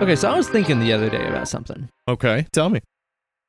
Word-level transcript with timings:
Okay, 0.00 0.16
so 0.16 0.28
I 0.30 0.36
was 0.36 0.48
thinking 0.48 0.80
the 0.80 0.92
other 0.92 1.08
day 1.08 1.26
about 1.26 1.48
something. 1.48 1.88
Okay, 2.08 2.46
tell 2.52 2.68
me. 2.68 2.80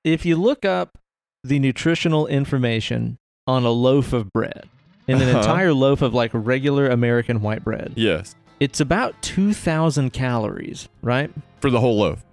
If 0.06 0.26
you 0.26 0.38
look 0.38 0.64
up 0.64 0.98
the 1.44 1.60
nutritional 1.60 2.28
information 2.28 3.18
on 3.48 3.66
a 3.66 3.72
loaf 3.72 4.14
of 4.14 4.32
bread, 4.32 4.70
in 5.08 5.22
an 5.22 5.28
Uh-huh. 5.30 5.40
entire 5.40 5.74
loaf 5.74 6.02
of 6.02 6.14
like 6.14 6.32
regular 6.34 6.88
American 6.88 7.42
white 7.42 7.64
bread, 7.64 7.92
Yes, 7.96 8.36
it's 8.60 8.80
about 8.80 9.20
2,000 9.22 10.14
calories, 10.14 10.88
right? 11.02 11.30
for 11.60 11.70
the 11.70 11.80
whole 11.80 11.98
loaf. 11.98 12.24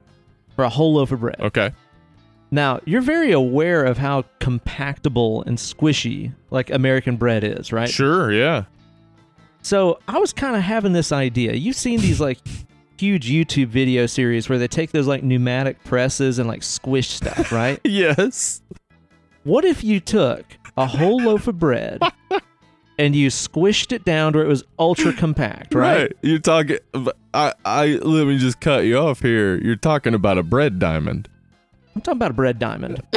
For 0.56 0.64
a 0.64 0.68
whole 0.68 0.94
loaf 0.94 1.10
of 1.10 1.20
bread. 1.20 1.40
Okay. 1.40 1.72
Now, 2.50 2.80
you're 2.84 3.00
very 3.00 3.32
aware 3.32 3.82
of 3.84 3.96
how 3.98 4.24
compactable 4.40 5.44
and 5.46 5.56
squishy 5.58 6.32
like 6.50 6.70
American 6.70 7.16
bread 7.16 7.42
is, 7.44 7.72
right? 7.72 7.88
Sure. 7.88 8.30
Yeah. 8.30 8.64
So 9.62 9.98
I 10.06 10.18
was 10.18 10.32
kind 10.34 10.54
of 10.54 10.62
having 10.62 10.92
this 10.92 11.10
idea. 11.12 11.54
You've 11.54 11.76
seen 11.76 12.00
these 12.00 12.20
like 12.20 12.38
huge 12.98 13.28
YouTube 13.30 13.68
video 13.68 14.06
series 14.06 14.48
where 14.48 14.58
they 14.58 14.68
take 14.68 14.92
those 14.92 15.06
like 15.06 15.22
pneumatic 15.22 15.82
presses 15.84 16.38
and 16.38 16.48
like 16.48 16.62
squish 16.62 17.10
stuff, 17.10 17.52
right? 17.52 17.80
Yes. 17.84 18.62
what 19.44 19.64
if 19.64 19.82
you 19.84 20.00
took 20.00 20.44
a 20.76 20.86
whole 20.86 21.18
loaf 21.18 21.46
of 21.48 21.58
bread 21.58 22.00
and 22.98 23.14
you 23.16 23.28
squished 23.28 23.92
it 23.92 24.04
down 24.04 24.32
to 24.32 24.38
where 24.38 24.46
it 24.46 24.48
was 24.48 24.64
ultra 24.78 25.12
compact, 25.12 25.74
right? 25.74 26.12
You're 26.22 26.38
talking. 26.38 26.78
I. 27.34 27.52
I. 27.64 27.86
Let 28.02 28.26
me 28.26 28.38
just 28.38 28.60
cut 28.60 28.84
you 28.84 28.98
off 28.98 29.20
here. 29.20 29.56
You're 29.56 29.76
talking 29.76 30.14
about 30.14 30.38
a 30.38 30.42
bread 30.42 30.78
diamond. 30.78 31.28
I'm 31.94 32.00
talking 32.02 32.18
about 32.18 32.30
a 32.30 32.34
bread 32.34 32.58
diamond. 32.58 33.02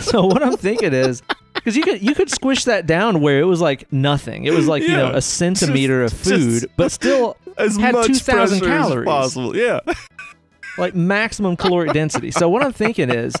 so 0.00 0.24
what 0.26 0.42
I'm 0.42 0.56
thinking 0.56 0.92
is 0.94 1.22
because 1.54 1.76
you 1.76 1.82
could 1.82 2.02
you 2.02 2.14
could 2.14 2.30
squish 2.30 2.64
that 2.64 2.86
down 2.86 3.20
where 3.20 3.38
it 3.40 3.44
was 3.44 3.60
like 3.60 3.90
nothing. 3.92 4.44
It 4.44 4.52
was 4.54 4.66
like 4.66 4.82
you 4.82 4.96
know 4.96 5.10
a 5.12 5.20
centimeter 5.22 6.02
of 6.04 6.12
food, 6.12 6.60
just- 6.62 6.76
but 6.76 6.92
still 6.92 7.36
As 7.58 7.76
Had 7.76 7.92
much 7.94 8.06
2,000 8.08 8.58
pressure 8.60 8.64
calories. 8.64 9.06
as 9.08 9.12
possible. 9.12 9.56
Yeah. 9.56 9.80
like 10.78 10.94
maximum 10.94 11.56
caloric 11.56 11.92
density. 11.92 12.30
So 12.30 12.48
what 12.48 12.62
I'm 12.64 12.72
thinking 12.72 13.10
is 13.10 13.34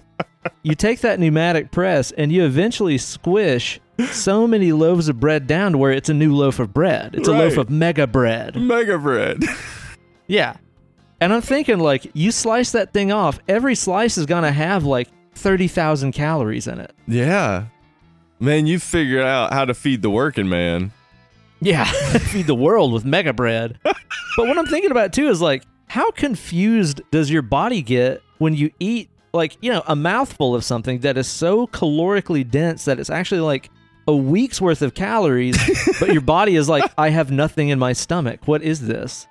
you 0.62 0.74
take 0.74 1.00
that 1.00 1.18
pneumatic 1.18 1.70
press 1.72 2.12
and 2.12 2.30
you 2.30 2.44
eventually 2.44 2.98
squish 2.98 3.80
so 4.10 4.46
many 4.46 4.72
loaves 4.72 5.08
of 5.08 5.18
bread 5.20 5.46
down 5.46 5.72
to 5.72 5.78
where 5.78 5.92
it's 5.92 6.08
a 6.08 6.14
new 6.14 6.34
loaf 6.34 6.58
of 6.58 6.72
bread. 6.74 7.14
It's 7.14 7.28
a 7.28 7.32
loaf 7.32 7.56
of 7.56 7.70
mega 7.70 8.06
bread. 8.06 8.56
Mega 8.56 8.98
bread. 8.98 9.42
Yeah. 10.26 10.56
And 11.20 11.34
I'm 11.34 11.42
thinking 11.42 11.78
like 11.78 12.10
you 12.14 12.30
slice 12.32 12.72
that 12.72 12.94
thing 12.94 13.12
off, 13.12 13.38
every 13.46 13.74
slice 13.74 14.16
is 14.16 14.24
going 14.24 14.42
to 14.44 14.50
have 14.50 14.84
like 14.84 15.08
30,000 15.34 16.12
calories 16.12 16.66
in 16.66 16.80
it. 16.80 16.92
yeah. 17.06 17.66
Man, 18.40 18.66
you 18.66 18.78
figured 18.78 19.22
out 19.22 19.52
how 19.52 19.64
to 19.66 19.74
feed 19.74 20.00
the 20.02 20.08
working 20.10 20.48
man. 20.48 20.92
Yeah, 21.64 21.84
feed 22.30 22.46
the 22.46 22.54
world 22.54 22.92
with 22.92 23.04
mega 23.04 23.32
bread. 23.32 23.78
but 23.82 23.96
what 24.36 24.58
I'm 24.58 24.66
thinking 24.66 24.90
about 24.90 25.12
too 25.12 25.28
is 25.28 25.40
like, 25.40 25.64
how 25.88 26.10
confused 26.10 27.00
does 27.10 27.30
your 27.30 27.42
body 27.42 27.82
get 27.82 28.22
when 28.38 28.54
you 28.54 28.70
eat 28.80 29.08
like 29.32 29.56
you 29.60 29.72
know 29.72 29.82
a 29.86 29.96
mouthful 29.96 30.54
of 30.54 30.64
something 30.64 31.00
that 31.00 31.16
is 31.16 31.26
so 31.26 31.66
calorically 31.68 32.48
dense 32.48 32.84
that 32.84 33.00
it's 33.00 33.10
actually 33.10 33.40
like 33.40 33.70
a 34.06 34.14
week's 34.14 34.60
worth 34.60 34.82
of 34.82 34.94
calories, 34.94 35.56
but 36.00 36.12
your 36.12 36.20
body 36.20 36.56
is 36.56 36.68
like, 36.68 36.84
I 36.98 37.08
have 37.08 37.30
nothing 37.30 37.70
in 37.70 37.78
my 37.78 37.94
stomach. 37.94 38.40
What 38.46 38.62
is 38.62 38.86
this? 38.86 39.26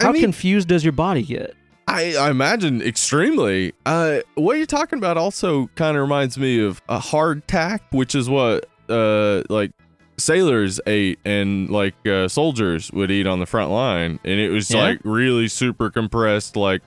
How 0.00 0.08
I 0.08 0.12
mean, 0.12 0.22
confused 0.22 0.68
does 0.68 0.84
your 0.84 0.92
body 0.92 1.22
get? 1.22 1.54
I, 1.88 2.16
I 2.16 2.30
imagine 2.30 2.80
extremely. 2.82 3.72
Uh, 3.84 4.20
what 4.34 4.56
you're 4.56 4.66
talking 4.66 4.98
about 4.98 5.16
also 5.16 5.66
kind 5.76 5.96
of 5.96 6.02
reminds 6.02 6.36
me 6.38 6.60
of 6.64 6.80
a 6.88 6.98
hardtack, 6.98 7.80
which 7.90 8.14
is 8.14 8.28
what 8.28 8.66
uh 8.88 9.42
like 9.48 9.72
sailors 10.18 10.80
ate 10.86 11.18
and 11.24 11.68
like 11.70 11.94
uh, 12.06 12.28
soldiers 12.28 12.90
would 12.92 13.10
eat 13.10 13.26
on 13.26 13.40
the 13.40 13.46
front 13.46 13.70
line, 13.70 14.18
and 14.24 14.40
it 14.40 14.50
was 14.50 14.70
Yeah? 14.70 14.82
like 14.82 15.00
really 15.04 15.48
super 15.48 15.90
compressed, 15.90 16.56
like 16.56 16.82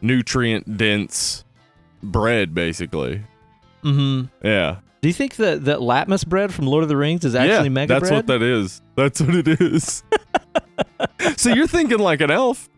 nutrient 0.00 0.76
dense 0.76 1.44
bread, 2.02 2.54
basically. 2.54 3.22
Mm-hmm. 3.82 4.26
Yeah, 4.46 4.76
Do 5.00 5.08
you 5.08 5.12
think 5.14 5.36
that 5.36 5.64
that 5.64 5.78
Lembas 5.78 6.26
bread 6.26 6.54
from 6.54 6.66
Lord 6.66 6.82
of 6.84 6.88
the 6.88 6.96
Rings 6.96 7.24
is 7.24 7.34
actually 7.34 7.64
yeah, 7.64 7.68
mega 7.70 7.94
that's 7.94 8.08
bread? 8.08 8.12
what 8.12 8.26
that 8.28 8.42
is. 8.42 8.80
That's 8.94 9.20
what 9.20 9.34
it 9.34 9.48
is. 9.60 10.02
so 11.36 11.50
you're 11.52 11.66
thinking 11.66 11.98
like 11.98 12.20
an 12.20 12.30
elf. 12.30 12.68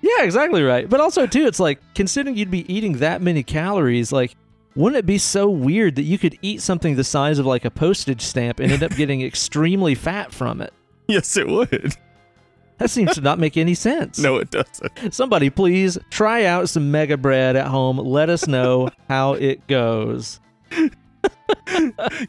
Yeah, 0.00 0.24
exactly 0.24 0.64
right. 0.64 0.88
But 0.88 1.00
also 1.00 1.26
too, 1.28 1.46
it's 1.46 1.60
like 1.60 1.78
considering 1.94 2.36
you'd 2.36 2.50
be 2.50 2.70
eating 2.72 2.94
that 2.94 3.22
many 3.22 3.44
calories, 3.44 4.10
like 4.10 4.34
wouldn't 4.74 4.98
it 4.98 5.06
be 5.06 5.18
so 5.18 5.48
weird 5.48 5.96
that 5.96 6.02
you 6.02 6.18
could 6.18 6.38
eat 6.42 6.62
something 6.62 6.96
the 6.96 7.04
size 7.04 7.38
of 7.38 7.46
like 7.46 7.64
a 7.64 7.70
postage 7.70 8.22
stamp 8.22 8.60
and 8.60 8.72
end 8.72 8.82
up 8.82 8.92
getting 8.96 9.22
extremely 9.22 9.94
fat 9.94 10.32
from 10.32 10.60
it? 10.60 10.72
Yes, 11.08 11.36
it 11.36 11.48
would. 11.48 11.96
That 12.78 12.90
seems 12.90 13.14
to 13.14 13.20
not 13.20 13.38
make 13.38 13.56
any 13.56 13.74
sense. 13.88 14.18
No, 14.18 14.36
it 14.36 14.50
doesn't. 14.50 15.12
Somebody 15.14 15.50
please 15.50 15.98
try 16.10 16.44
out 16.44 16.68
some 16.68 16.90
mega 16.90 17.16
bread 17.16 17.54
at 17.56 17.66
home. 17.66 17.98
Let 17.98 18.30
us 18.30 18.46
know 18.46 18.88
how 19.08 19.34
it 19.34 19.66
goes. 19.66 20.40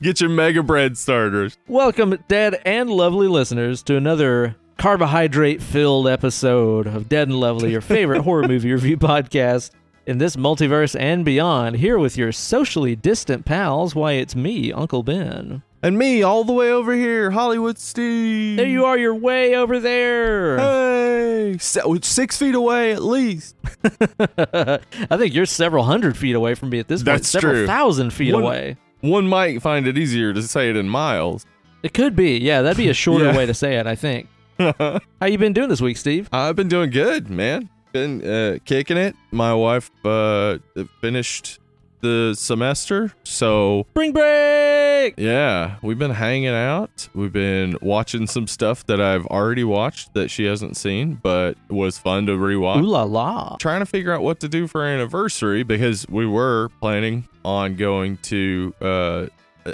Get 0.02 0.22
your 0.22 0.30
mega 0.30 0.62
bread 0.62 0.98
starters. 0.98 1.58
Welcome, 1.68 2.18
dead 2.28 2.62
and 2.66 2.90
lovely 2.90 3.28
listeners, 3.28 3.82
to 3.84 3.96
another 3.96 4.56
carbohydrate 4.78 5.62
filled 5.62 6.08
episode 6.08 6.88
of 6.88 7.09
Dead 7.09 7.30
and 7.30 7.40
Lovely, 7.40 7.72
your 7.72 7.82
favorite 7.82 8.22
horror 8.22 8.48
movie 8.48 8.72
review 8.72 8.98
podcast 8.98 9.72
in 10.06 10.18
this 10.18 10.36
multiverse 10.36 11.00
and 11.00 11.24
beyond. 11.25 11.78
Here 11.78 11.97
with 11.97 12.18
your 12.18 12.31
socially 12.31 12.96
distant 12.96 13.46
pals. 13.46 13.96
Why, 13.96 14.14
it's 14.14 14.36
me, 14.36 14.72
Uncle 14.74 15.03
Ben. 15.03 15.64
And 15.81 15.97
me, 15.97 16.24
all 16.24 16.44
the 16.46 16.53
way 16.53 16.72
over 16.72 16.94
here, 16.94 17.31
Hollywood 17.31 17.78
Steve. 17.78 18.56
There 18.58 18.66
you 18.68 18.86
are, 18.86 18.97
you're 18.97 19.14
way 19.16 19.56
over 19.56 19.80
there. 19.81 20.58
Hey, 20.58 21.58
se- 21.58 21.81
oh, 21.84 22.00
six 22.02 22.38
feet 22.38 22.56
away 22.56 22.94
at 22.94 23.03
least. 23.03 23.56
I 23.84 25.18
think 25.18 25.34
you're 25.34 25.46
several 25.46 25.84
hundred 25.84 26.16
feet 26.18 26.35
away 26.35 26.56
from 26.56 26.70
me 26.70 26.80
at 26.80 26.88
this 26.88 27.02
point, 27.02 27.18
That's 27.18 27.28
several 27.30 27.53
true. 27.53 27.68
thousand 27.68 28.12
feet 28.12 28.34
One- 28.34 28.44
away. 28.44 28.78
One 29.02 29.28
might 29.28 29.62
find 29.62 29.85
it 29.85 29.97
easier 29.97 30.31
to 30.31 30.41
say 30.41 30.70
it 30.70 30.78
in 30.78 30.88
miles. 30.88 31.46
It 31.84 31.94
could 31.94 32.16
be, 32.16 32.38
yeah. 32.38 32.62
That'd 32.62 32.78
be 32.78 32.88
a 32.88 32.94
shorter 32.94 33.25
Yeah. 33.25 33.35
way 33.38 33.46
to 33.46 33.53
say 33.53 33.75
it, 33.78 33.85
I 33.85 33.96
think. 33.96 34.30
How 34.59 35.02
you 35.28 35.38
been 35.38 35.52
doing 35.52 35.68
this 35.68 35.81
week, 35.81 35.97
Steve? 35.97 36.30
I've 36.31 36.56
been 36.56 36.70
doing 36.70 36.90
good, 36.91 37.30
man. 37.30 37.70
Been 37.94 38.26
uh, 38.28 38.58
kicking 38.66 38.98
it. 38.98 39.16
My 39.31 39.54
wife 39.54 39.92
uh, 40.04 40.58
finished 41.00 41.59
the 42.02 42.34
semester, 42.36 43.14
so 43.24 43.86
Spring 43.92 44.12
break. 44.12 45.14
yeah, 45.18 45.76
we've 45.84 46.00
been 46.00 46.12
hanging 46.12 46.50
out. 46.50 47.08
We've 47.14 47.32
been 47.32 47.78
watching 47.82 48.26
some 48.28 48.48
stuff 48.48 48.86
that 48.88 49.00
I've 49.00 49.26
already 49.28 49.64
watched 49.64 50.16
that 50.16 50.30
she 50.30 50.46
hasn't 50.46 50.76
seen, 50.76 51.20
but 51.22 51.56
was 51.70 51.98
fun 52.00 52.26
to 52.26 52.34
rewatch. 52.34 52.82
Ooh 52.82 52.88
la 52.88 53.03
la. 53.03 53.58
trying 53.58 53.80
to 53.82 53.86
figure 53.86 54.12
out 54.12 54.24
what 54.24 54.40
to 54.40 54.50
do 54.50 54.66
for 54.68 54.82
our 54.82 54.88
anniversary 54.88 55.62
because 55.64 56.06
we 56.09 56.26
were 56.26 56.70
planning 56.82 57.28
on 57.46 57.76
going 57.76 58.18
to 58.24 58.74
uh, 58.82 59.28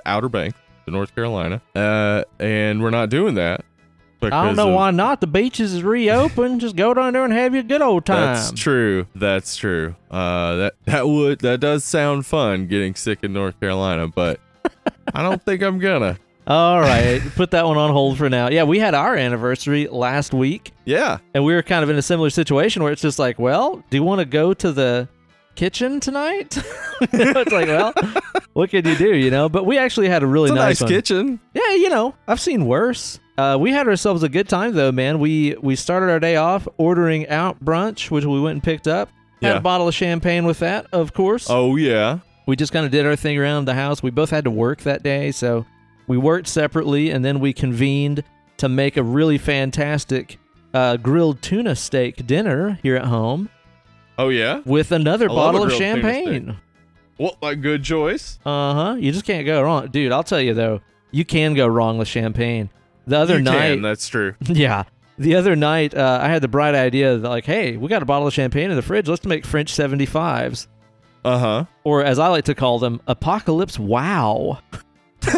Outer 0.06 0.30
Banks, 0.30 0.60
to 0.86 0.92
North 0.92 1.16
Carolina, 1.16 1.62
uh, 1.74 2.26
and 2.38 2.84
we're 2.84 2.90
not 2.92 3.10
doing 3.10 3.36
that. 3.36 3.64
I 4.22 4.46
don't 4.46 4.56
know 4.56 4.70
of- 4.70 4.76
why 4.76 4.92
not. 4.92 5.22
The 5.22 5.28
beaches 5.28 5.74
is 5.74 5.84
reopened. 5.84 6.62
Just 6.62 6.76
go 6.76 6.94
down 6.94 7.14
there 7.14 7.24
and 7.24 7.34
have 7.34 7.54
your 7.54 7.64
good 7.64 7.82
old 7.82 8.06
time. 8.06 8.36
That's 8.36 8.52
true. 8.52 9.08
That's 9.16 9.56
true. 9.56 9.96
Uh, 10.12 10.56
that 10.56 10.74
that 10.86 11.08
would 11.08 11.40
that 11.40 11.60
does 11.60 11.84
sound 11.84 12.26
fun 12.26 12.68
getting 12.68 12.96
sick 12.96 13.20
in 13.24 13.34
North 13.34 13.60
Carolina, 13.60 14.08
but 14.08 14.40
I 15.14 15.22
don't 15.22 15.44
think 15.44 15.62
I'm 15.62 15.80
gonna. 15.80 16.18
All 16.48 16.80
right, 16.80 17.22
put 17.36 17.52
that 17.52 17.66
one 17.68 17.78
on 17.78 17.92
hold 17.92 18.18
for 18.18 18.28
now. 18.28 18.50
Yeah, 18.50 18.64
we 18.64 18.80
had 18.80 18.96
our 18.96 19.16
anniversary 19.16 19.88
last 19.88 20.34
week, 20.34 20.72
Yeah, 20.84 21.20
and 21.36 21.46
we 21.46 21.54
were 21.54 21.62
kind 21.62 21.84
of 21.84 21.92
in 21.92 21.96
a 21.96 22.02
similar 22.02 22.32
situation 22.32 22.82
where 22.82 22.92
it's 22.92 23.04
just 23.04 23.20
like, 23.20 23.38
well, 23.38 23.84
do 23.92 23.98
you 23.98 24.02
want 24.02 24.18
to 24.18 24.26
go 24.26 24.56
to 24.56 24.72
the 24.72 25.08
kitchen 25.56 26.00
tonight? 26.00 26.58
It's 27.02 27.52
like, 27.52 27.68
well, 27.68 27.94
what 28.54 28.72
can 28.72 28.86
you 28.86 28.96
do? 28.96 29.16
You 29.16 29.32
know, 29.32 29.48
but 29.48 29.66
we 29.66 29.78
actually 29.78 30.10
had 30.10 30.22
a 30.22 30.28
really 30.28 30.50
a 30.50 30.54
nice, 30.54 30.82
nice 30.82 30.90
kitchen. 30.90 31.40
Yeah, 31.54 31.76
you 31.76 31.90
know, 31.90 32.14
I've 32.28 32.42
seen 32.42 32.66
worse. 32.66 33.20
Uh, 33.40 33.56
we 33.58 33.72
had 33.72 33.88
ourselves 33.88 34.22
a 34.22 34.28
good 34.28 34.50
time 34.50 34.74
though, 34.74 34.92
man. 34.92 35.18
We 35.18 35.56
we 35.62 35.78
started 35.78 36.10
our 36.10 36.20
day 36.20 36.36
off 36.36 36.68
ordering 36.78 37.26
out 37.30 37.64
brunch, 37.64 38.12
which 38.12 38.26
we 38.26 38.42
went 38.42 38.56
and 38.56 38.64
picked 38.64 38.86
up. 38.86 39.08
Had 39.42 39.52
Yeah. 39.52 39.58
a 39.58 39.62
bottle 39.62 39.88
of 39.88 39.96
champagne 39.96 40.44
with 40.46 40.60
that, 40.60 40.88
of 40.92 41.14
course. 41.14 41.48
Oh 41.50 41.78
yeah, 41.78 42.20
we 42.48 42.58
just 42.58 42.74
kind 42.74 42.86
of 42.86 42.92
did 42.92 43.06
our 43.06 43.16
thing 43.16 43.38
around 43.40 43.64
the 43.64 43.76
house. 43.76 44.04
We 44.04 44.12
both 44.12 44.30
had 44.30 44.44
to 44.44 44.52
work 44.52 44.82
that 44.82 45.04
day, 45.04 45.32
so 45.32 45.66
we 46.06 46.18
worked 46.18 46.48
separately, 46.50 47.12
and 47.12 47.24
then 47.24 47.40
we 47.40 47.54
convened 47.54 48.26
to 48.58 48.68
make 48.68 48.98
a 48.98 49.04
really 49.04 49.38
fantastic 49.38 50.38
uh, 50.74 50.98
grilled 50.98 51.42
tuna 51.42 51.78
steak 51.78 52.28
dinner 52.28 52.78
here 52.84 52.98
at 52.98 53.06
home 53.06 53.48
oh 54.18 54.28
yeah. 54.28 54.60
with 54.66 54.92
another 54.92 55.32
I 55.32 55.34
bottle 55.34 55.64
of 55.64 55.72
champagne. 55.72 56.58
What 57.16 57.38
a 57.42 57.56
good 57.56 57.86
choice. 57.86 58.38
Uh 58.46 58.74
huh. 58.74 58.96
You 59.00 59.14
just 59.14 59.24
can't 59.24 59.46
go 59.46 59.64
wrong, 59.64 59.88
dude. 59.88 60.12
I'll 60.12 60.24
tell 60.24 60.42
you 60.42 60.54
though, 60.54 60.82
you 61.12 61.24
can 61.24 61.54
go 61.54 61.68
wrong 61.68 61.98
with 61.98 62.10
champagne. 62.10 62.70
The 63.10 63.18
other 63.18 63.38
you 63.38 63.44
night, 63.44 63.74
can. 63.74 63.82
That's 63.82 64.08
true. 64.08 64.36
yeah. 64.42 64.84
The 65.18 65.36
other 65.36 65.56
night, 65.56 65.96
uh, 65.96 66.20
I 66.22 66.28
had 66.30 66.44
the 66.44 66.48
bright 66.48 66.76
idea 66.76 67.18
that, 67.18 67.28
like, 67.28 67.46
hey, 67.46 67.76
we 67.76 67.90
got 67.90 68.04
a 68.04 68.06
bottle 68.06 68.28
of 68.28 68.34
champagne 68.34 68.70
in 68.70 68.76
the 68.76 68.84
fridge. 68.84 69.08
Let's 69.08 69.26
make 69.26 69.46
French 69.46 69.74
75s. 69.74 70.68
Uh 71.26 71.40
huh. 71.40 71.66
Or 71.84 72.04
as 72.04 72.20
I 72.20 72.28
like 72.28 72.46
to 72.46 72.56
call 72.56 72.78
them, 72.78 73.02
Apocalypse 73.08 73.80
Wow. 73.80 74.60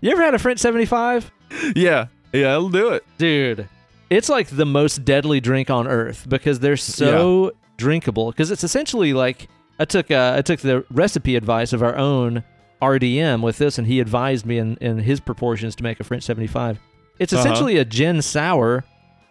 you 0.00 0.10
ever 0.10 0.22
had 0.22 0.34
a 0.34 0.40
French 0.40 0.58
75? 0.58 1.30
Yeah, 1.76 2.06
yeah. 2.32 2.54
It'll 2.54 2.68
do 2.68 2.88
it. 2.90 3.04
Dude, 3.16 3.68
it's 4.10 4.28
like 4.28 4.48
the 4.48 4.66
most 4.66 5.04
deadly 5.04 5.40
drink 5.40 5.70
on 5.70 5.86
earth 5.86 6.28
because 6.28 6.58
they're 6.58 6.76
so 6.76 7.52
drinkable. 7.76 8.32
Because 8.32 8.50
it's 8.50 8.64
essentially 8.64 9.14
like 9.14 9.48
I 9.78 9.84
took 9.84 10.10
uh, 10.10 10.34
I 10.36 10.42
took 10.42 10.60
the 10.60 10.84
recipe 10.90 11.36
advice 11.36 11.72
of 11.72 11.82
our 11.82 11.96
own 11.96 12.42
RDM 12.82 13.42
with 13.42 13.58
this, 13.58 13.78
and 13.78 13.86
he 13.86 14.00
advised 14.00 14.44
me 14.46 14.58
in, 14.58 14.76
in 14.80 14.98
his 14.98 15.20
proportions 15.20 15.74
to 15.76 15.82
make 15.82 16.00
a 16.00 16.04
French 16.04 16.22
75. 16.24 16.78
It's 17.18 17.32
Uh-huh. 17.32 17.40
essentially 17.40 17.78
a 17.78 17.84
gin 17.84 18.20
sour, 18.22 18.84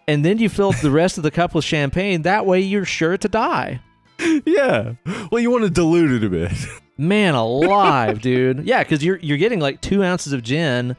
and 0.08 0.24
then 0.24 0.38
you 0.38 0.48
fill 0.48 0.72
the 0.72 0.90
rest 0.90 1.16
of 1.18 1.22
the 1.22 1.30
cup 1.30 1.54
with 1.54 1.64
champagne. 1.64 2.22
That 2.22 2.46
way, 2.46 2.60
you're 2.60 2.84
sure 2.84 3.16
to 3.16 3.28
die. 3.28 3.80
yeah. 4.46 4.94
Well, 5.30 5.40
you 5.40 5.50
want 5.50 5.64
to 5.64 5.70
dilute 5.70 6.10
it 6.10 6.24
a 6.24 6.30
bit. 6.30 6.52
Man 6.98 7.34
alive, 7.34 8.20
dude. 8.22 8.64
Yeah, 8.66 8.82
because 8.82 9.04
you're 9.04 9.18
you're 9.18 9.36
getting 9.38 9.60
like 9.60 9.80
two 9.80 10.02
ounces 10.02 10.32
of 10.32 10.42
gin, 10.42 10.96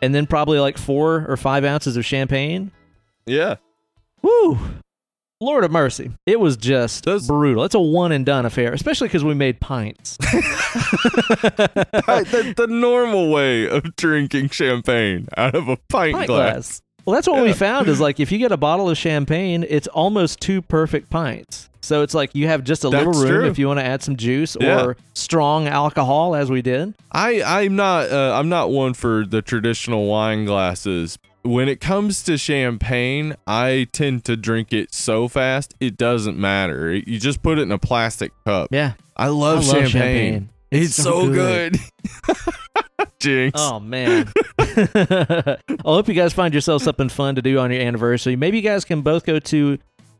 and 0.00 0.14
then 0.14 0.26
probably 0.26 0.58
like 0.60 0.78
four 0.78 1.26
or 1.28 1.36
five 1.36 1.64
ounces 1.64 1.96
of 1.96 2.04
champagne. 2.04 2.70
yeah. 3.26 3.56
Woo! 4.22 4.58
Lord 5.42 5.64
of 5.64 5.70
mercy. 5.70 6.10
It 6.26 6.38
was 6.38 6.56
just 6.58 7.04
Those- 7.04 7.26
brutal. 7.26 7.64
It's 7.64 7.74
a 7.74 7.80
one 7.80 8.12
and 8.12 8.26
done 8.26 8.44
affair, 8.44 8.72
especially 8.74 9.08
because 9.08 9.24
we 9.24 9.32
made 9.34 9.58
pints. 9.60 10.16
the, 10.20 12.54
the 12.56 12.66
normal 12.66 13.30
way 13.30 13.68
of 13.68 13.96
drinking 13.96 14.50
champagne 14.50 15.28
out 15.36 15.54
of 15.54 15.68
a 15.68 15.76
pint, 15.88 16.14
Pint 16.14 16.26
glass. 16.26 16.52
glass. 16.52 16.82
Well, 17.04 17.14
that's 17.14 17.28
what 17.28 17.42
we 17.42 17.52
found 17.52 17.88
is 17.88 18.00
like 18.00 18.20
if 18.20 18.30
you 18.32 18.38
get 18.38 18.52
a 18.52 18.56
bottle 18.56 18.88
of 18.90 18.96
champagne, 18.98 19.64
it's 19.68 19.86
almost 19.88 20.40
two 20.40 20.62
perfect 20.62 21.10
pints. 21.10 21.68
So 21.82 22.02
it's 22.02 22.12
like 22.14 22.34
you 22.34 22.46
have 22.46 22.62
just 22.62 22.84
a 22.84 22.88
little 22.90 23.12
room 23.12 23.28
true. 23.28 23.46
if 23.48 23.58
you 23.58 23.66
want 23.66 23.80
to 23.80 23.84
add 23.84 24.02
some 24.02 24.16
juice 24.16 24.56
Yeah. 24.60 24.84
or 24.84 24.96
strong 25.14 25.66
alcohol, 25.66 26.34
as 26.36 26.50
we 26.50 26.60
did. 26.62 26.94
I 27.10 27.42
I'm 27.42 27.74
not 27.74 28.10
uh, 28.10 28.34
I'm 28.38 28.48
not 28.48 28.70
one 28.70 28.94
for 28.94 29.24
the 29.24 29.40
traditional 29.42 30.06
wine 30.06 30.44
glasses. 30.44 31.18
When 31.42 31.70
it 31.70 31.80
comes 31.80 32.22
to 32.24 32.36
champagne, 32.36 33.34
I 33.46 33.88
tend 33.92 34.24
to 34.26 34.36
drink 34.36 34.74
it 34.74 34.92
so 34.92 35.26
fast 35.26 35.74
it 35.80 35.96
doesn't 35.96 36.36
matter. 36.38 36.92
You 36.94 37.18
just 37.18 37.42
put 37.42 37.58
it 37.58 37.62
in 37.62 37.72
a 37.72 37.78
plastic 37.78 38.32
cup. 38.44 38.68
Yeah, 38.70 38.92
I 39.16 39.28
love, 39.28 39.60
I 39.60 39.62
love 39.62 39.64
champagne. 39.64 39.90
champagne. 39.90 40.48
It's, 40.70 40.94
so, 40.94 41.28
good. 41.28 41.76
Jinx. 43.18 43.60
Oh 43.60 43.80
man! 43.80 44.30
I 44.58 45.56
hope 45.84 46.08
you 46.08 46.14
guys 46.14 46.32
find 46.32 46.54
yourself 46.54 46.82
something 46.82 47.08
fun 47.08 47.34
to 47.34 47.42
do 47.42 47.58
on 47.58 47.70
your 47.70 47.82
anniversary. 47.82 48.36
Maybe 48.36 48.58
you 48.58 48.62
guys 48.62 48.84
can 48.84 49.02
both 49.02 49.24
go 49.26 49.38
to 49.38 49.78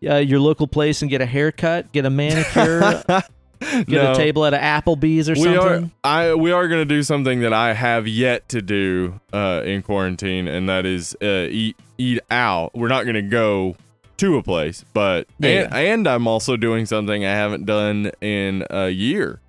uh, 0.09 0.17
your 0.17 0.41
local 0.41 0.67
place 0.67 1.01
and 1.03 1.11
get 1.11 1.21
a 1.21 1.27
haircut, 1.27 1.93
get 1.93 2.05
a 2.05 2.11
manicure, 2.11 3.03
get 3.09 3.89
No. 3.89 4.13
a 4.13 4.15
table 4.15 4.45
at 4.45 4.53
an 4.55 4.61
Applebee's 4.61 5.29
or 5.31 5.35
we 5.35 5.43
something. 5.45 5.93
are 6.05 6.31
I 6.31 6.35
we 6.35 6.53
are 6.53 6.69
gonna 6.69 6.85
do 6.85 7.03
something 7.03 7.41
that 7.41 7.53
I 7.55 7.73
have 7.75 8.07
yet 8.09 8.49
to 8.51 8.61
do 8.61 9.21
uh, 9.33 9.63
in 9.65 9.83
quarantine, 9.83 10.47
and 10.49 10.69
that 10.69 10.85
is 10.85 11.17
uh, 11.23 11.47
eat 11.51 11.77
eat 11.97 12.21
out. 12.31 12.75
We're 12.75 12.89
not 12.89 13.07
gonna 13.07 13.23
go 13.23 13.77
to 14.19 14.37
a 14.37 14.43
place, 14.43 14.85
but 14.93 15.27
Yeah. 15.39 15.49
and, 15.49 15.75
and 15.75 16.07
I'm 16.09 16.27
also 16.27 16.57
doing 16.59 16.85
something 16.87 17.25
I 17.25 17.33
haven't 17.33 17.65
done 17.65 18.11
in 18.21 18.65
a 18.69 18.89
year, 18.91 19.41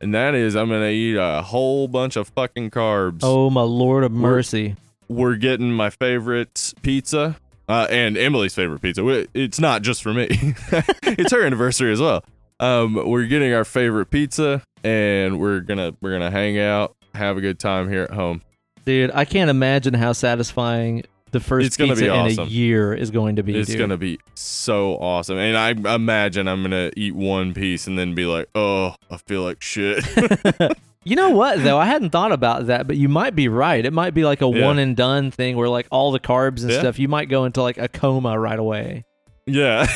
and 0.00 0.14
that 0.14 0.34
is 0.34 0.54
I'm 0.56 0.68
gonna 0.68 0.88
eat 0.88 1.16
a 1.16 1.42
whole 1.42 1.88
bunch 1.88 2.16
of 2.16 2.28
fucking 2.28 2.70
carbs. 2.70 3.20
Oh 3.22 3.50
my 3.50 3.62
lord 3.62 4.04
of 4.04 4.12
We're- 4.12 4.22
mercy! 4.22 4.76
We're 5.08 5.36
getting 5.36 5.72
my 5.72 5.90
favorite 5.90 6.74
pizza. 6.82 7.36
Uh, 7.68 7.86
and 7.90 8.16
Emily's 8.16 8.54
favorite 8.54 8.80
pizza. 8.80 9.26
It's 9.34 9.60
not 9.60 9.82
just 9.82 10.02
for 10.02 10.14
me; 10.14 10.26
it's 10.30 11.32
her 11.32 11.44
anniversary 11.44 11.92
as 11.92 12.00
well. 12.00 12.24
Um, 12.60 12.94
we're 12.94 13.26
getting 13.26 13.52
our 13.52 13.64
favorite 13.64 14.06
pizza, 14.10 14.62
and 14.82 15.38
we're 15.38 15.60
gonna 15.60 15.94
we're 16.00 16.12
gonna 16.12 16.30
hang 16.30 16.58
out, 16.58 16.96
have 17.14 17.36
a 17.36 17.40
good 17.42 17.58
time 17.58 17.90
here 17.90 18.04
at 18.04 18.10
home. 18.10 18.40
Dude, 18.86 19.10
I 19.12 19.26
can't 19.26 19.50
imagine 19.50 19.92
how 19.92 20.12
satisfying 20.12 21.04
the 21.30 21.40
first 21.40 21.66
It's 21.66 21.76
gonna 21.76 21.90
pizza 21.94 22.04
be 22.04 22.32
in 22.32 22.38
a 22.40 22.44
year 22.44 22.92
is 22.94 23.10
going 23.10 23.36
to 23.36 23.42
be. 23.42 23.56
It's 23.58 23.68
dude. 23.70 23.78
gonna 23.78 23.96
be 23.96 24.18
so 24.34 24.94
awesome, 24.96 25.38
and 25.38 25.56
I 25.56 25.70
imagine 25.94 26.48
I'm 26.48 26.62
gonna 26.62 26.90
eat 26.96 27.14
one 27.14 27.54
piece 27.54 27.86
and 27.86 27.98
then 27.98 28.14
be 28.14 28.24
like, 28.26 28.48
"Oh, 28.54 28.94
I 29.10 29.16
feel 29.18 29.42
like 29.42 29.62
shit." 29.62 30.04
You 31.04 31.16
know 31.16 31.30
what 31.30 31.62
though? 31.62 31.78
I 31.78 31.86
hadn't 31.86 32.10
thought 32.10 32.32
about 32.32 32.66
that, 32.66 32.86
but 32.86 32.96
you 32.98 33.08
might 33.08 33.34
be 33.34 33.48
right. 33.48 33.82
It 33.86 33.94
might 33.94 34.12
be 34.12 34.24
like 34.24 34.42
a 34.42 34.48
Yeah. 34.48 34.64
one 34.66 34.78
and 34.78 34.94
done 34.94 35.30
thing 35.30 35.56
where 35.56 35.68
like 35.68 35.86
all 35.90 36.10
the 36.12 36.20
carbs 36.20 36.62
and 36.62 36.70
Yeah. 36.70 36.80
stuff, 36.80 36.98
you 36.98 37.08
might 37.08 37.30
go 37.30 37.44
into 37.46 37.62
like 37.62 37.78
a 37.78 37.88
coma 37.88 38.38
right 38.38 38.58
away. 38.58 39.04
yeah. 39.46 39.86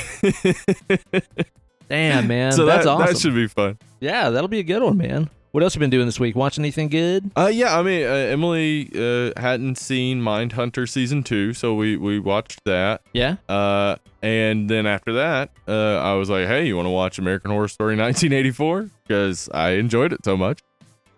Damn, 1.88 2.26
man. 2.28 2.52
so 2.52 2.64
That's 2.64 2.84
that 2.84 2.90
awesome. 2.90 3.06
that 3.14 3.18
should 3.20 3.34
be 3.34 3.46
fun. 3.46 3.78
yeah, 4.00 4.30
that'll 4.30 4.48
be 4.48 4.60
a 4.60 4.62
good 4.62 4.82
one, 4.82 4.96
man. 4.96 5.28
What 5.52 5.62
else 5.62 5.74
you 5.74 5.80
been 5.80 5.90
doing 5.90 6.06
this 6.06 6.18
week? 6.18 6.34
Watch 6.34 6.58
anything 6.58 6.88
good? 6.88 7.30
Uh, 7.36 7.50
yeah, 7.52 7.78
I 7.78 7.82
mean, 7.82 8.06
uh, 8.06 8.08
Emily 8.08 8.90
uh, 8.94 9.38
hadn't 9.38 9.76
seen 9.76 10.22
Mindhunter 10.22 10.88
season 10.88 11.22
two, 11.22 11.52
so 11.52 11.74
we 11.74 11.98
we 11.98 12.18
watched 12.18 12.64
that. 12.64 13.02
Yeah. 13.12 13.36
Uh, 13.50 13.96
and 14.22 14.70
then 14.70 14.86
after 14.86 15.12
that, 15.12 15.50
uh, 15.68 15.98
I 15.98 16.14
was 16.14 16.30
like, 16.30 16.46
"Hey, 16.46 16.66
you 16.66 16.74
want 16.74 16.86
to 16.86 16.90
watch 16.90 17.18
American 17.18 17.50
Horror 17.50 17.68
Story 17.68 17.96
1984?" 17.96 18.88
Because 19.06 19.50
I 19.52 19.72
enjoyed 19.72 20.14
it 20.14 20.24
so 20.24 20.38
much, 20.38 20.62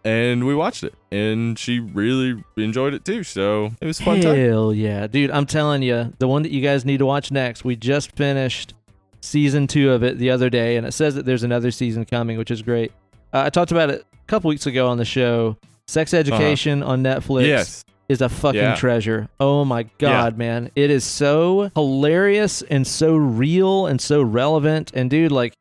and 0.04 0.44
we 0.44 0.52
watched 0.56 0.82
it, 0.82 0.94
and 1.12 1.56
she 1.56 1.78
really 1.78 2.42
enjoyed 2.56 2.92
it 2.92 3.04
too. 3.04 3.22
So 3.22 3.70
it 3.80 3.86
was 3.86 4.00
fun 4.00 4.20
time. 4.20 4.34
Hell 4.34 4.74
yeah, 4.74 5.06
dude! 5.06 5.30
I'm 5.30 5.46
telling 5.46 5.82
you, 5.82 6.12
the 6.18 6.26
one 6.26 6.42
that 6.42 6.50
you 6.50 6.60
guys 6.60 6.84
need 6.84 6.98
to 6.98 7.06
watch 7.06 7.30
next. 7.30 7.64
We 7.64 7.76
just 7.76 8.16
finished 8.16 8.74
season 9.20 9.68
two 9.68 9.92
of 9.92 10.02
it 10.02 10.18
the 10.18 10.30
other 10.30 10.50
day, 10.50 10.76
and 10.76 10.84
it 10.84 10.92
says 10.92 11.14
that 11.14 11.24
there's 11.24 11.44
another 11.44 11.70
season 11.70 12.04
coming, 12.04 12.36
which 12.36 12.50
is 12.50 12.62
great. 12.62 12.90
Uh, 13.32 13.44
I 13.46 13.50
talked 13.50 13.70
about 13.70 13.90
it 13.90 14.04
couple 14.26 14.48
weeks 14.48 14.66
ago 14.66 14.88
on 14.88 14.98
the 14.98 15.04
show. 15.04 15.56
Sex 15.86 16.14
Education 16.14 16.82
on 16.82 17.02
Netflix. 17.02 17.40
Uh-huh. 17.42 17.46
Yes, 17.46 17.84
is 18.08 18.20
a 18.20 18.28
fucking 18.28 18.60
Yeah. 18.60 18.74
treasure. 18.74 19.28
Oh 19.40 19.64
my 19.64 19.84
god, 19.98 20.36
man. 20.38 20.70
It 20.76 20.90
is 20.90 21.04
so 21.04 21.70
hilarious 21.74 22.62
and 22.62 22.86
so 22.86 23.16
real 23.16 23.86
and 23.86 24.00
so 24.00 24.22
relevant. 24.22 24.90
And 24.94 25.08
dude, 25.10 25.32
like 25.32 25.54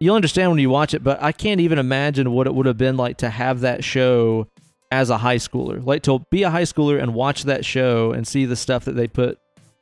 you'll 0.00 0.14
understand 0.16 0.50
when 0.50 0.60
you 0.60 0.70
watch 0.70 0.94
it, 0.94 1.02
but 1.02 1.22
I 1.22 1.32
can't 1.32 1.60
even 1.60 1.78
imagine 1.78 2.30
what 2.32 2.46
it 2.46 2.54
would 2.54 2.66
have 2.66 2.78
been 2.78 2.96
like 2.96 3.18
to 3.18 3.30
have 3.30 3.60
that 3.60 3.82
show 3.82 4.46
as 4.92 5.10
a 5.10 5.18
high 5.18 5.36
schooler. 5.36 5.84
Like 5.84 6.02
to 6.04 6.20
be 6.30 6.44
a 6.44 6.50
high 6.50 6.62
schooler 6.62 7.00
and 7.02 7.14
watch 7.14 7.44
that 7.44 7.64
show 7.64 8.12
and 8.12 8.26
see 8.26 8.44
the 8.46 8.56
stuff 8.56 8.84
that 8.84 8.92
they 8.96 9.06
put 9.08 9.38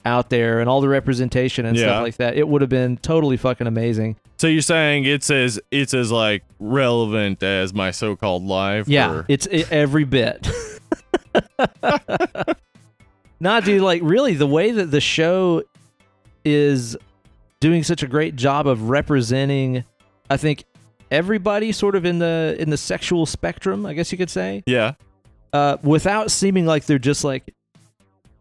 out 0.06 0.31
there 0.31 0.61
and 0.61 0.70
all 0.70 0.81
the 0.81 0.88
representation 0.88 1.67
and 1.67 1.76
Yeah. 1.76 1.85
stuff 1.87 2.03
like 2.03 2.17
that. 2.17 2.37
It 2.37 2.49
would 2.49 2.62
have 2.62 2.70
been 2.70 2.97
totally 2.97 3.37
fucking 3.37 3.67
amazing. 3.67 4.17
So 4.38 4.47
you're 4.47 4.62
saying 4.62 5.05
it's 5.05 5.31
as 5.31 5.58
it's 5.70 5.93
as 5.93 6.11
like 6.12 6.44
relevant 6.58 7.43
as 7.43 7.75
my 7.75 7.91
so-called 7.91 8.44
life? 8.44 8.88
Yeah, 8.88 9.11
or- 9.12 9.26
it's 9.29 9.47
it, 9.47 9.70
every 9.73 10.05
bit. 10.05 10.49
nah, 13.41 13.61
dude, 13.61 13.82
like 13.82 14.00
really, 14.05 14.35
the 14.35 14.47
way 14.47 14.70
that 14.70 14.90
the 14.90 15.00
show 15.00 15.62
is 16.45 16.97
doing 17.61 17.83
such 17.83 18.02
a 18.02 18.07
great 18.07 18.37
job 18.37 18.66
of 18.66 18.88
representing, 18.88 19.85
I 20.31 20.37
think 20.37 20.64
everybody 21.11 21.73
sort 21.73 21.95
of 21.97 22.04
in 22.04 22.19
the 22.19 22.57
in 22.59 22.71
the 22.71 22.76
sexual 22.76 23.26
spectrum, 23.26 23.87
I 23.87 23.95
guess 23.95 24.12
you 24.12 24.19
could 24.19 24.31
say, 24.31 24.62
yeah, 24.66 24.92
uh, 25.52 25.76
without 25.83 26.31
seeming 26.31 26.66
like 26.66 26.85
they're 26.87 26.99
just 26.99 27.25
like. 27.25 27.52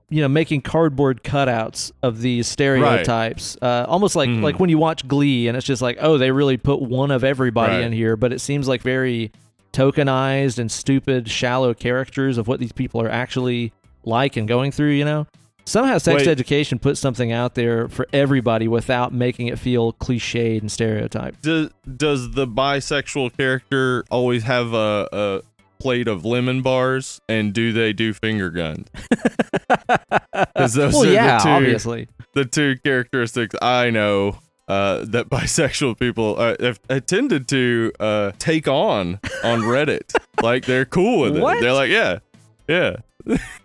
You 0.10 0.22
know, 0.22 0.28
making 0.28 0.62
cardboard 0.62 1.24
cutouts 1.24 1.92
of 2.04 2.22
these 2.22 2.48
stereotypes, 2.48 3.58
uh, 3.62 3.86
almost 3.88 4.16
like 4.16 4.30
Mhm. 4.30 4.44
like 4.44 4.60
when 4.60 4.70
you 4.70 4.78
watch 4.78 5.08
Glee, 5.08 5.48
and 5.48 5.58
it's 5.58 5.66
just 5.66 5.82
like, 5.82 5.98
oh, 6.00 6.18
they 6.20 6.30
really 6.32 6.58
put 6.58 6.82
one 6.82 7.10
of 7.10 7.24
everybody 7.24 7.74
Right. 7.78 7.84
in 7.84 7.92
here, 7.92 8.16
but 8.16 8.32
it 8.32 8.40
seems 8.40 8.68
like 8.68 8.82
very 8.84 9.32
tokenized 9.74 10.58
and 10.60 10.72
stupid, 10.72 11.30
shallow 11.30 11.74
characters 11.74 12.38
of 12.38 12.48
what 12.48 12.60
these 12.60 12.72
people 12.72 13.02
are 13.02 13.10
actually 13.10 13.72
like 14.04 14.38
and 14.38 14.48
going 14.48 14.72
through, 14.72 14.92
you 14.92 15.06
know? 15.06 15.28
Somehow 15.66 15.98
sex 15.98 16.20
Wait. 16.22 16.28
education 16.28 16.78
puts 16.78 17.00
something 17.00 17.32
out 17.32 17.56
there 17.56 17.88
for 17.90 18.08
everybody 18.14 18.68
without 18.68 19.12
making 19.12 19.48
it 19.48 19.58
feel 19.58 19.94
cliched 19.94 20.62
and 20.62 20.72
stereotyped. 20.72 21.42
does 21.42 21.70
does 21.98 22.32
the 22.32 22.46
bisexual 22.48 23.36
character 23.36 24.06
always 24.12 24.44
have 24.44 24.74
a, 24.74 25.08
a 25.12 25.42
plate 25.79 26.08
of 26.08 26.25
lemon 26.25 26.62
bars 26.62 27.20
and 27.29 27.53
do 27.53 27.72
they 27.74 27.94
do 27.94 28.13
finger 28.13 28.50
guns 28.50 28.88
'Cause 30.55 30.74
those 30.74 30.94
well, 30.94 31.03
are 31.03 31.38
the 31.38 31.44
two- 31.44 31.50
obviously. 31.50 32.08
the 32.34 32.46
two 32.46 32.75
characteristics 32.84 33.55
i 33.62 33.89
know 33.89 34.39
uh, 34.67 35.05
that 35.05 35.29
bisexual 35.29 35.98
people 36.00 36.36
uh, 36.39 36.55
have, 36.60 36.79
have 36.89 37.05
tended 37.05 37.48
to 37.48 37.91
uh, 38.00 38.32
take 38.39 38.67
on 38.67 39.20
on 39.44 39.62
reddit 39.62 40.13
like 40.41 40.65
they're 40.65 40.86
cool 40.86 41.20
with 41.22 41.38
What? 41.39 41.58
it 41.58 41.62
they're 41.62 41.74
like 41.74 41.91
yeah 41.91 42.20
yeah 42.67 42.96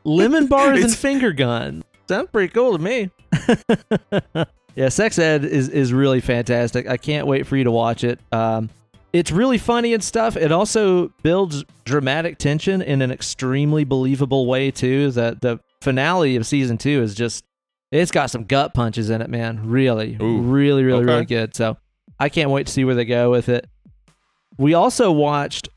Lemon 0.05 0.47
bars 0.47 0.83
and 0.83 0.95
finger 0.95 1.33
gun. 1.33 1.85
Sounds 2.09 2.31
pretty 2.33 2.51
cool 2.53 2.73
to 2.79 2.83
me. 2.83 3.11
yeah, 4.75 4.89
sex 4.89 5.19
ed 5.19 5.45
is 5.45 5.69
is 5.69 5.93
really 5.93 6.21
fantastic. 6.23 6.89
I 6.89 6.97
can't 6.97 7.27
wait 7.27 7.47
for 7.47 7.59
you 7.59 7.65
to 7.65 7.71
watch 7.71 8.03
it. 8.03 8.19
Um, 8.33 8.71
it's 9.13 9.31
really 9.31 9.59
funny 9.59 9.93
and 9.95 10.03
stuff. 10.03 10.37
It 10.37 10.53
also 10.53 11.09
builds 11.23 11.65
dramatic 11.85 12.39
tension 12.39 12.81
in 12.83 13.03
an 13.03 13.11
extremely 13.11 13.85
believable 13.85 14.47
way 14.47 14.71
too. 14.71 15.11
That 15.13 15.41
the 15.41 15.61
finale 15.81 16.37
of 16.37 16.47
season 16.47 16.79
two 16.79 17.03
is 17.03 17.15
just 17.15 17.45
it's 17.91 18.11
got 18.11 18.31
some 18.31 18.45
gut 18.45 18.75
punches 18.75 19.11
in 19.11 19.21
it, 19.21 19.31
man. 19.31 19.69
Really, 19.69 20.17
Ooh, 20.21 20.41
really, 20.43 20.85
really, 20.85 21.03
okay. 21.03 21.13
really 21.13 21.25
good. 21.25 21.57
So 21.57 21.77
I 22.19 22.29
can't 22.29 22.51
wait 22.51 22.67
to 22.67 22.73
see 22.73 22.85
where 22.85 22.95
they 22.95 23.05
go 23.05 23.31
with 23.31 23.49
it. 23.49 23.67
We 24.59 24.75
also 24.75 25.11
watched 25.11 25.69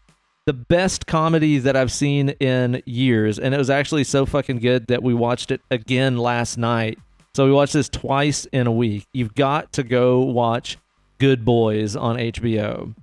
the 0.46 0.54
best 0.54 1.08
comedy 1.08 1.58
that 1.60 1.76
I've 1.76 1.92
seen 1.92 2.30
in 2.30 2.84
years, 2.86 3.40
and 3.40 3.54
it 3.54 3.58
was 3.58 3.70
actually 3.70 4.04
so 4.04 4.26
fucking 4.26 4.60
good 4.60 4.88
that 4.88 5.02
we 5.02 5.14
watched 5.14 5.52
it 5.52 5.62
again 5.72 6.18
last 6.18 6.58
night. 6.58 7.00
So 7.34 7.46
we 7.46 7.52
watched 7.52 7.74
this 7.74 7.90
twice 7.90 8.46
in 8.46 8.68
a 8.68 8.72
week. 8.72 9.08
You've 9.14 9.34
got 9.34 9.74
to 9.74 9.84
go 9.84 10.20
watch 10.20 10.78
Good 11.18 11.44
Boys 11.46 11.96
on 11.96 12.18
HBO. 12.18 12.94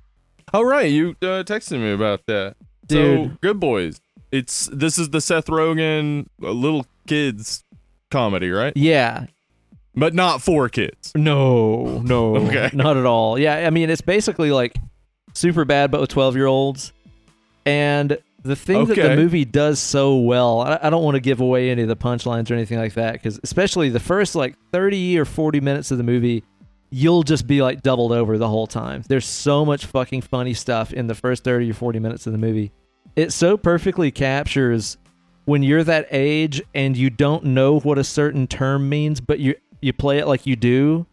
Oh 0.53 0.63
right, 0.63 0.91
you 0.91 1.11
uh, 1.23 1.45
texted 1.45 1.79
me 1.81 1.93
about 1.93 2.27
that. 2.27 2.57
So 2.91 2.97
Dude. 2.97 3.41
Good 3.41 3.61
Boys. 3.61 4.01
It's 4.33 4.69
this 4.73 4.99
is 4.99 5.11
the 5.11 5.21
Seth 5.21 5.47
Rogen 5.47 6.27
uh, 6.43 6.51
little 6.51 6.87
kids 7.07 7.65
comedy, 8.11 8.51
right? 8.51 8.73
Yeah. 8.77 9.27
But 9.95 10.15
not 10.15 10.41
for 10.41 10.69
kids. 10.69 11.13
No, 11.17 11.99
no, 11.99 12.37
Okay. 12.49 12.71
not 12.73 12.97
at 12.97 13.07
all. 13.07 13.39
Yeah, 13.39 13.57
I 13.67 13.71
mean 13.71 13.91
it's 13.91 14.01
basically 14.01 14.51
like 14.53 14.77
super 15.35 15.65
bad, 15.65 15.91
but 15.91 16.01
with 16.01 16.11
twelve 16.11 16.37
year 16.37 16.47
olds. 16.47 16.93
And 17.67 18.19
the 18.43 18.57
thing 18.57 18.87
that 18.87 18.97
the 18.97 19.17
movie 19.17 19.45
does 19.45 19.79
so 19.79 20.17
well, 20.17 20.61
I, 20.63 20.79
I 20.85 20.91
don't 20.91 21.05
want 21.05 21.17
to 21.17 21.21
give 21.21 21.41
away 21.41 21.71
any 21.71 21.83
of 21.83 21.89
the 21.89 21.97
punchlines 21.97 22.51
or 22.51 22.55
anything 22.55 22.79
like 22.79 22.95
that, 22.95 23.13
because 23.13 23.39
especially 23.43 23.89
the 23.91 24.01
first 24.01 24.35
like 24.35 24.57
thirty 24.73 25.19
or 25.19 25.25
forty 25.25 25.61
minutes 25.61 25.91
of 25.91 25.99
the 25.99 26.05
movie, 26.05 26.43
you'll 26.91 27.23
just 27.23 27.47
be 27.47 27.63
like 27.63 27.83
doubled 27.83 28.13
over 28.13 28.37
the 28.39 28.49
whole 28.49 28.67
time. 28.67 29.03
There's 29.09 29.27
so 29.27 29.65
much 29.65 29.87
fucking 29.87 30.23
funny 30.23 30.55
stuff 30.55 30.93
in 30.93 31.07
the 31.07 31.15
first 31.15 31.45
thirty 31.45 31.71
or 31.71 31.75
forty 31.75 31.99
minutes 31.99 32.27
of 32.27 32.33
the 32.33 32.39
movie. 32.39 32.73
It 33.17 33.33
so 33.33 33.57
perfectly 33.57 34.11
captures 34.11 34.97
when 35.45 35.63
you're 35.63 35.85
that 35.85 36.07
age 36.11 36.63
and 36.75 36.97
you 36.97 37.11
don't 37.11 37.45
know 37.45 37.79
what 37.81 37.99
a 37.99 38.05
certain 38.05 38.47
term 38.47 38.89
means, 38.89 39.21
but 39.21 39.39
you 39.41 39.55
you 39.81 39.93
play 39.93 40.19
it 40.19 40.27
like 40.27 40.47
you 40.47 40.57
do. 40.57 41.07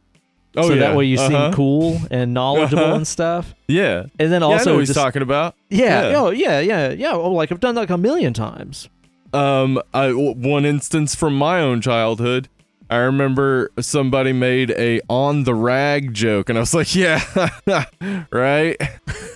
Oh 0.56 0.70
so 0.70 0.74
yeah. 0.74 0.80
that 0.82 0.96
way 0.96 1.06
you 1.06 1.20
Uh-huh. 1.20 1.30
seem 1.50 1.54
cool 1.54 2.00
and 2.10 2.34
knowledgeable 2.34 2.84
Uh-huh. 2.84 2.96
and 2.96 3.08
stuff. 3.08 3.54
Yeah. 3.68 4.06
And 4.20 4.32
then 4.32 4.42
yeah, 4.42 4.48
also 4.48 4.74
what 4.74 4.80
he's 4.88 4.94
talking 4.96 5.22
about. 5.22 5.56
yeah, 5.70 6.10
Yeah. 6.10 6.18
oh 6.18 6.30
yeah, 6.32 6.60
yeah, 6.60 6.90
yeah. 6.90 7.12
Oh, 7.14 7.32
like 7.32 7.52
I've 7.52 7.60
done 7.60 7.76
like 7.76 7.90
a 7.92 7.98
million 7.98 8.34
times. 8.34 8.90
Um, 9.34 9.80
I, 9.94 10.12
one 10.14 10.66
instance 10.66 11.14
from 11.14 11.38
my 11.38 11.60
own 11.60 11.82
childhood. 11.82 12.48
I 12.90 12.98
remember 12.98 13.72
somebody 13.80 14.34
made 14.34 14.72
a 14.72 15.02
on 15.10 15.44
the 15.44 15.54
rag 15.54 16.14
joke, 16.14 16.50
and 16.50 16.58
I 16.58 16.62
was 16.62 16.74
like, 16.74 16.96
"Yeah, 16.96 17.22
right." 18.32 18.78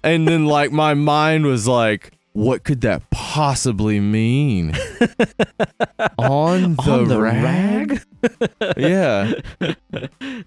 And 0.03 0.27
then 0.27 0.45
like 0.45 0.71
my 0.71 0.93
mind 0.93 1.45
was 1.45 1.67
like, 1.67 2.11
"What 2.33 2.63
could 2.63 2.81
that 2.81 3.09
possibly 3.11 3.99
mean?" 3.99 4.73
on 6.17 6.75
the, 6.75 6.83
On 6.91 7.07
the 7.07 7.19
rag? 7.21 8.01
yeah. 8.77 9.33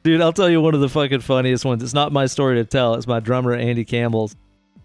Dude, 0.03 0.21
I'll 0.21 0.33
tell 0.33 0.49
you 0.49 0.61
one 0.61 0.75
of 0.75 0.81
the 0.81 0.89
fucking 0.89 1.21
funniest 1.21 1.65
ones. 1.65 1.83
It's 1.83 1.95
not 1.95 2.13
my 2.13 2.27
story 2.27 2.57
to 2.57 2.65
tell. 2.65 2.95
It's 2.95 3.07
my 3.07 3.21
drummer 3.21 3.53
Andy 3.53 3.85
Campbell's. 3.85 4.37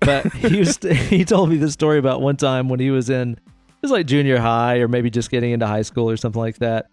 But 0.02 0.32
he 0.34 0.64
to, 0.64 0.94
he 0.94 1.26
told 1.26 1.50
me 1.50 1.58
this 1.58 1.74
story 1.74 2.00
about 2.00 2.22
one 2.22 2.38
time 2.38 2.70
when 2.70 2.80
he 2.80 2.90
was 2.90 3.10
in 3.10 3.34
it 3.34 3.84
was 3.84 3.92
like 3.92 4.08
junior 4.08 4.40
high 4.40 4.78
or 4.80 4.90
maybe 4.90 5.10
just 5.10 5.32
getting 5.32 5.52
into 5.52 5.66
high 5.66 5.84
school 5.84 6.10
or 6.10 6.18
something 6.18 6.42
like 6.42 6.58
that. 6.58 6.88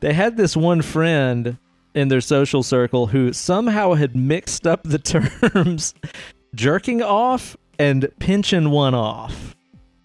They 0.00 0.12
had 0.12 0.36
this 0.36 0.56
one 0.56 0.82
friend 0.82 1.58
in 1.94 2.08
their 2.08 2.20
social 2.20 2.62
circle 2.62 3.08
who 3.08 3.32
somehow 3.32 3.94
had 3.94 4.14
mixed 4.14 4.66
up 4.66 4.82
the 4.84 4.98
terms 5.52 5.94
jerking 6.54 7.02
off 7.02 7.56
and 7.78 8.08
pinching 8.18 8.70
one 8.70 8.94
off. 8.94 9.54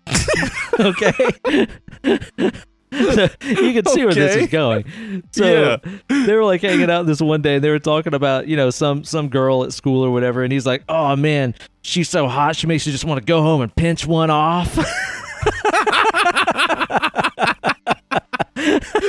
okay. 0.79 1.67
So 2.03 3.29
you 3.41 3.73
can 3.73 3.85
see 3.87 4.05
where 4.05 4.13
this 4.13 4.35
is 4.35 4.49
going. 4.49 5.23
So 5.31 5.45
Yeah. 5.45 5.77
they 6.25 6.35
were 6.35 6.43
like 6.43 6.61
hanging 6.61 6.89
out 6.91 7.05
this 7.05 7.21
one 7.21 7.41
day 7.41 7.55
and 7.55 7.63
they 7.63 7.69
were 7.69 7.79
talking 7.79 8.13
about, 8.13 8.47
you 8.47 8.55
know, 8.55 8.69
some 8.69 9.03
some 9.03 9.29
girl 9.29 9.63
at 9.63 9.73
school 9.73 10.03
or 10.05 10.11
whatever, 10.11 10.43
and 10.43 10.51
he's 10.53 10.65
like, 10.65 10.83
Oh 10.89 11.15
man, 11.15 11.55
she's 11.81 12.09
so 12.09 12.27
hot, 12.27 12.55
she 12.55 12.67
makes 12.67 12.85
you 12.85 12.91
just 12.91 13.05
want 13.05 13.19
to 13.19 13.25
go 13.25 13.41
home 13.41 13.61
and 13.61 13.75
pinch 13.75 14.05
one 14.05 14.29
off. 14.29 14.77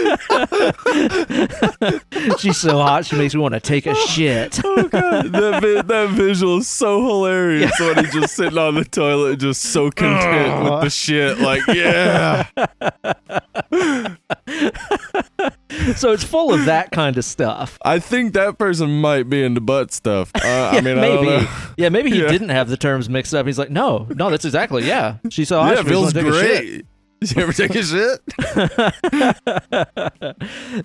she's 2.38 2.56
so 2.58 2.78
hot, 2.78 3.04
she 3.06 3.16
makes 3.16 3.34
me 3.34 3.40
want 3.40 3.54
to 3.54 3.60
take 3.60 3.86
a 3.86 3.94
shit. 3.94 4.60
Oh 4.64 4.88
god, 4.88 5.32
that 5.32 5.62
vi- 5.62 5.82
that 5.82 6.10
visual 6.10 6.58
is 6.58 6.68
so 6.68 7.02
hilarious 7.04 7.72
when 7.80 8.04
he's 8.04 8.12
just 8.14 8.34
sitting 8.36 8.58
on 8.58 8.74
the 8.76 8.84
toilet, 8.84 9.38
just 9.38 9.62
so 9.62 9.90
content 9.90 10.64
with 10.64 10.82
the 10.82 10.90
shit. 10.94 11.38
Like, 11.38 11.62
yeah, 11.68 12.46
So 15.96 16.12
it's 16.12 16.24
full 16.24 16.52
of 16.54 16.64
that 16.66 16.90
kind 16.92 17.18
of 17.18 17.24
stuff. 17.24 17.78
I 17.84 17.98
think 17.98 18.32
that 18.34 18.58
person 18.58 19.00
might 19.00 19.28
be 19.28 19.42
into 19.42 19.60
butt 19.60 19.92
stuff. 19.92 20.30
Uh, 20.34 20.70
I 20.72 20.80
mean, 20.80 20.98
I 20.98 21.08
don't 21.08 21.24
maybe. 21.24 21.42
know. 21.44 21.48
Yeah, 21.76 21.88
maybe 21.90 22.10
he 22.10 22.22
Yeah. 22.22 22.28
didn't 22.28 22.48
have 22.50 22.68
the 22.68 22.76
terms 22.76 23.08
mixed 23.10 23.34
up. 23.34 23.46
He's 23.46 23.58
like, 23.58 23.70
no, 23.70 24.06
no, 24.10 24.30
that's 24.30 24.44
exactly 24.44 24.84
yeah. 24.86 25.16
She's 25.30 25.48
so 25.48 25.60
hot. 25.60 25.76
Yeah, 25.76 25.82
she 25.82 25.82
makes 25.82 25.86
me 25.86 25.90
feels 25.90 26.14
wanna 26.14 26.32
take 26.32 26.34
a 26.34 26.46
shit. 26.46 26.66
great. 26.66 26.86
You 27.34 27.42
ever 27.42 27.52
take 27.54 27.74
a 27.74 27.82
shit? 27.82 28.20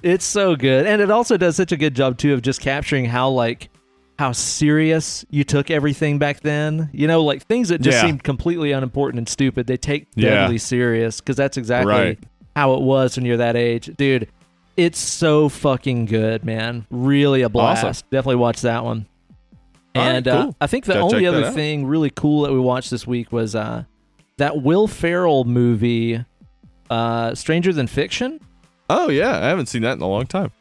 it's 0.03 0.25
so 0.25 0.55
good 0.55 0.85
and 0.87 1.01
it 1.01 1.11
also 1.11 1.37
does 1.37 1.55
such 1.55 1.71
a 1.71 1.77
good 1.77 1.95
job 1.95 2.17
too 2.17 2.33
of 2.33 2.41
just 2.41 2.61
capturing 2.61 3.05
how 3.05 3.29
like 3.29 3.69
how 4.17 4.31
serious 4.31 5.25
you 5.29 5.43
took 5.43 5.69
everything 5.71 6.17
back 6.17 6.41
then 6.41 6.89
you 6.93 7.07
know 7.07 7.23
like 7.23 7.43
things 7.43 7.69
that 7.69 7.81
just 7.81 7.97
Yeah. 7.97 8.05
seemed 8.07 8.23
completely 8.23 8.71
unimportant 8.71 9.17
and 9.17 9.27
stupid 9.29 9.67
they 9.67 9.77
take 9.77 10.07
Yeah. 10.15 10.29
deadly 10.41 10.57
serious 10.57 11.19
because 11.19 11.35
that's 11.35 11.57
exactly 11.57 11.93
Right. 11.93 12.19
how 12.55 12.73
it 12.73 12.81
was 12.81 13.15
when 13.17 13.25
you're 13.25 13.37
that 13.37 13.55
age 13.55 13.91
dude 13.97 14.29
it's 14.77 14.99
so 14.99 15.49
fucking 15.49 16.05
good 16.05 16.45
man 16.45 16.85
really 16.89 17.41
a 17.41 17.49
blast 17.49 17.83
Awesome. 17.83 18.07
definitely 18.11 18.37
watch 18.37 18.61
that 18.61 18.83
one 18.85 19.07
All 19.95 20.03
right, 20.03 20.15
and 20.15 20.27
uh, 20.27 20.43
cool. 20.45 20.55
i 20.61 20.67
think 20.67 20.85
the 20.85 20.93
Gotta 20.93 21.05
only 21.05 21.25
other 21.25 21.51
thing 21.51 21.85
really 21.85 22.09
cool 22.11 22.43
that 22.43 22.53
we 22.53 22.59
watched 22.59 22.91
this 22.91 23.05
week 23.05 23.31
was 23.33 23.55
uh 23.55 23.83
that 24.39 24.61
will 24.63 24.87
ferrell 24.87 25.43
movie 25.45 26.23
uh 26.89 27.35
stranger 27.35 27.71
than 27.71 27.87
fiction 27.87 28.39
Oh 28.89 29.09
yeah, 29.09 29.37
I 29.37 29.47
haven't 29.49 29.67
seen 29.67 29.83
that 29.83 29.93
in 29.97 30.01
a 30.01 30.07
long 30.07 30.25
time. 30.25 30.51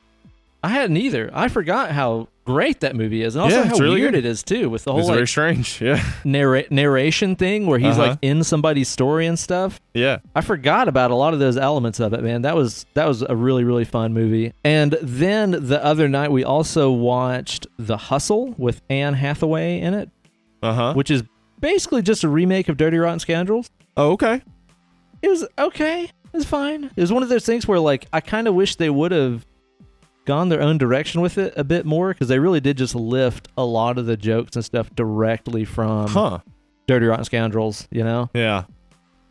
I 0.62 0.68
hadn't 0.68 0.98
either. 0.98 1.30
I 1.32 1.48
forgot 1.48 1.92
how 1.92 2.28
great 2.44 2.80
that 2.80 2.94
movie 2.94 3.22
is, 3.22 3.34
and 3.36 3.42
also 3.42 3.56
Yeah, 3.56 3.64
how 3.68 3.76
really 3.78 4.00
weird 4.02 4.12
good. 4.12 4.26
it 4.26 4.28
is 4.28 4.42
too, 4.42 4.68
with 4.68 4.84
the 4.84 4.90
whole 4.92 5.00
It's 5.00 5.08
very 5.08 5.20
like 5.20 5.28
strange. 5.28 5.80
Yeah, 5.80 6.02
narra- 6.24 6.64
narration 6.70 7.36
thing 7.36 7.66
where 7.66 7.78
he's 7.78 7.96
Uh-huh. 7.96 8.08
like 8.10 8.18
in 8.20 8.44
somebody's 8.44 8.88
story 8.88 9.26
and 9.26 9.38
stuff. 9.38 9.80
yeah. 9.94 10.18
I 10.34 10.42
forgot 10.42 10.88
about 10.88 11.10
a 11.10 11.14
lot 11.14 11.32
of 11.32 11.38
those 11.40 11.56
elements 11.56 12.00
of 12.00 12.12
it, 12.12 12.22
man. 12.22 12.42
That 12.42 12.54
was 12.56 12.84
that 12.92 13.06
was 13.08 13.22
a 13.22 13.34
really 13.34 13.64
really 13.64 13.86
fun 13.86 14.12
movie. 14.12 14.52
And 14.62 14.98
then 15.00 15.52
the 15.52 15.82
other 15.82 16.06
night 16.08 16.30
we 16.30 16.44
also 16.44 16.90
watched 16.90 17.66
The 17.78 17.96
Hustle 17.96 18.54
with 18.58 18.82
Anne 18.90 19.14
Hathaway 19.14 19.80
in 19.80 19.94
it, 19.94 20.10
Uh 20.62 20.74
huh. 20.74 20.92
which 20.94 21.10
is 21.10 21.22
basically 21.60 22.02
just 22.02 22.24
a 22.24 22.28
remake 22.28 22.68
of 22.68 22.76
Dirty 22.76 22.98
Rotten 22.98 23.18
Scoundrels. 23.20 23.70
Oh, 23.96 24.12
okay. 24.12 24.42
It 25.22 25.28
was 25.28 25.46
okay. 25.58 26.04
It 26.04 26.36
was 26.36 26.44
fine. 26.44 26.84
It 26.84 27.00
was 27.00 27.12
one 27.12 27.22
of 27.22 27.28
those 27.28 27.44
things 27.46 27.66
where 27.66 27.80
like 27.80 28.06
I 28.12 28.20
kind 28.20 28.46
of 28.46 28.54
wish 28.54 28.76
they 28.76 28.90
would 28.90 29.12
have 29.12 29.44
gone 30.24 30.50
their 30.50 30.60
own 30.60 30.76
direction 30.78 31.20
with 31.22 31.38
it 31.38 31.54
a 31.56 31.64
bit 31.64 31.86
more 31.86 32.12
because 32.12 32.28
they 32.28 32.38
really 32.38 32.60
did 32.60 32.76
just 32.76 32.94
lift 32.94 33.48
a 33.56 33.64
lot 33.64 33.96
of 33.98 34.06
the 34.06 34.16
jokes 34.16 34.54
and 34.56 34.64
stuff 34.64 34.94
directly 34.94 35.64
from 35.64 36.06
Huh. 36.08 36.38
Dirty 36.86 37.06
Rotten 37.06 37.24
Scoundrels, 37.24 37.88
you 37.90 38.04
know? 38.04 38.28
Yeah. 38.34 38.64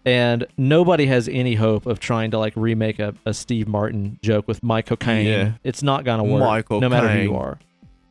And 0.05 0.47
nobody 0.57 1.05
has 1.05 1.27
any 1.27 1.53
hope 1.55 1.85
of 1.85 1.99
trying 1.99 2.31
to 2.31 2.39
like 2.39 2.53
remake 2.55 2.97
a, 2.99 3.13
a 3.25 3.33
Steve 3.33 3.67
Martin 3.67 4.17
joke 4.23 4.47
with 4.47 4.63
my 4.63 4.81
cocaine. 4.81 5.27
Yeah. 5.27 5.51
It's 5.63 5.83
not 5.83 6.03
gonna 6.03 6.23
work. 6.23 6.69
My 6.71 6.79
no 6.79 6.89
matter 6.89 7.09
who 7.09 7.19
you 7.19 7.35
are. 7.35 7.59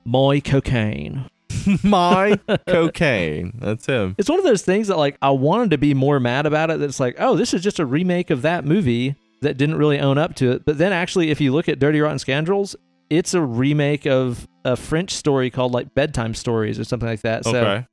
My 0.04 0.40
cocaine. 0.40 1.28
My 1.82 2.38
cocaine. 2.66 3.52
That's 3.60 3.86
him. 3.86 4.14
It's 4.18 4.28
one 4.28 4.38
of 4.38 4.44
those 4.44 4.62
things 4.62 4.88
that 4.88 4.96
like 4.98 5.16
I 5.22 5.30
wanted 5.30 5.70
to 5.70 5.78
be 5.78 5.94
more 5.94 6.20
mad 6.20 6.46
about 6.46 6.70
it. 6.70 6.78
That's 6.80 7.00
like, 7.00 7.16
oh, 7.18 7.36
this 7.36 7.54
is 7.54 7.62
just 7.62 7.78
a 7.78 7.86
remake 7.86 8.30
of 8.30 8.42
that 8.42 8.64
movie 8.64 9.14
that 9.42 9.56
didn't 9.56 9.76
really 9.76 9.98
own 10.00 10.18
up 10.18 10.34
to 10.36 10.50
it. 10.52 10.64
But 10.64 10.78
then 10.78 10.92
actually, 10.92 11.30
if 11.30 11.40
you 11.40 11.52
look 11.52 11.68
at 11.68 11.78
Dirty 11.78 12.00
Rotten 12.00 12.18
Scoundrels, 12.18 12.74
it's 13.10 13.34
a 13.34 13.40
remake 13.40 14.06
of 14.06 14.48
a 14.64 14.76
French 14.76 15.12
story 15.12 15.50
called 15.50 15.72
like 15.72 15.94
Bedtime 15.94 16.34
Stories 16.34 16.78
or 16.78 16.84
something 16.84 17.08
like 17.08 17.20
that. 17.22 17.44
So 17.44 17.56
Okay. 17.56 17.86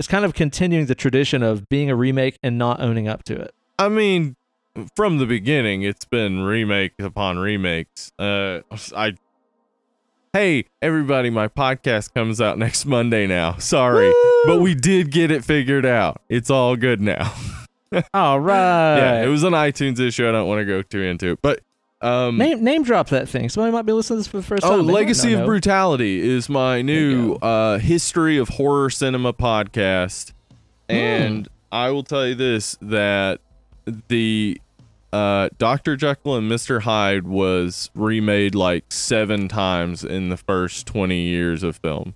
it's 0.00 0.08
kind 0.08 0.24
of 0.24 0.34
continuing 0.34 0.86
the 0.86 0.94
tradition 0.94 1.42
of 1.42 1.68
being 1.68 1.90
a 1.90 1.94
remake 1.96 2.38
and 2.42 2.58
not 2.58 2.80
owning 2.80 3.06
up 3.08 3.22
to 3.24 3.34
it. 3.40 3.54
I 3.78 3.88
mean, 3.88 4.34
from 4.96 5.18
the 5.18 5.26
beginning, 5.26 5.82
it's 5.82 6.04
been 6.04 6.40
remake 6.42 6.92
upon 6.98 7.38
remakes. 7.38 8.10
Uh, 8.18 8.60
I. 8.94 9.14
Hey, 10.32 10.64
everybody! 10.82 11.30
My 11.30 11.48
podcast 11.48 12.12
comes 12.12 12.40
out 12.40 12.58
next 12.58 12.84
Monday 12.84 13.26
now. 13.26 13.56
Sorry, 13.56 14.12
but 14.44 14.60
we 14.60 14.74
did 14.74 15.10
get 15.10 15.30
it 15.30 15.44
figured 15.44 15.86
out. 15.86 16.20
It's 16.28 16.50
all 16.50 16.76
good 16.76 17.00
now. 17.00 17.34
All 18.12 18.40
right. 18.40 18.96
yeah, 18.98 19.22
it 19.24 19.28
was 19.28 19.44
an 19.44 19.52
iTunes 19.52 20.00
issue. 20.00 20.28
I 20.28 20.32
don't 20.32 20.48
want 20.48 20.58
to 20.58 20.64
go 20.66 20.82
too 20.82 21.00
into 21.02 21.30
it, 21.32 21.38
but 21.40 21.60
um, 22.02 22.36
name 22.36 22.62
name 22.62 22.82
drop 22.82 23.08
that 23.10 23.28
thing. 23.28 23.48
Somebody 23.48 23.72
might 23.72 23.86
be 23.86 23.92
listening 23.92 24.16
to 24.16 24.20
this 24.20 24.26
for 24.26 24.36
the 24.38 24.42
first 24.42 24.64
Oh, 24.64 24.76
time. 24.78 24.86
Might 24.86 24.92
Legacy 24.92 25.32
of 25.32 25.40
know. 25.40 25.46
Brutality 25.46 26.20
is 26.20 26.48
my 26.48 26.82
new 26.82 27.34
uh, 27.36 27.78
history 27.78 28.36
of 28.36 28.50
horror 28.50 28.90
cinema 28.90 29.32
podcast. 29.32 30.32
Hmm. 30.90 30.96
And 30.96 31.48
I 31.72 31.90
will 31.90 32.02
tell 32.02 32.26
you 32.26 32.34
this 32.34 32.76
that 32.82 33.40
the 34.08 34.60
uh, 35.16 35.48
Dr. 35.58 35.96
Jekyll 35.96 36.36
and 36.36 36.50
Mr. 36.50 36.82
Hyde 36.82 37.26
was 37.26 37.90
remade 37.94 38.54
like 38.54 38.84
seven 38.92 39.48
times 39.48 40.04
in 40.04 40.28
the 40.28 40.36
first 40.36 40.86
20 40.86 41.20
years 41.20 41.62
of 41.62 41.76
film. 41.76 42.14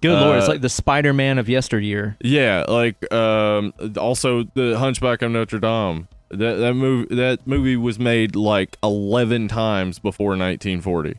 Good 0.00 0.20
lord, 0.20 0.38
it's 0.38 0.48
uh, 0.48 0.52
like 0.52 0.60
the 0.60 0.68
Spider 0.68 1.12
Man 1.12 1.38
of 1.38 1.48
yesteryear. 1.48 2.16
Yeah, 2.20 2.64
like 2.68 3.10
um, 3.12 3.72
also 3.96 4.44
the 4.54 4.78
Hunchback 4.78 5.22
of 5.22 5.30
Notre 5.30 5.58
Dame. 5.58 6.08
That 6.30 6.56
that 6.56 6.74
movie 6.74 7.14
that 7.14 7.46
movie 7.46 7.76
was 7.76 7.98
made 7.98 8.36
like 8.36 8.76
11 8.82 9.48
times 9.48 9.98
before 9.98 10.30
1940. 10.30 11.14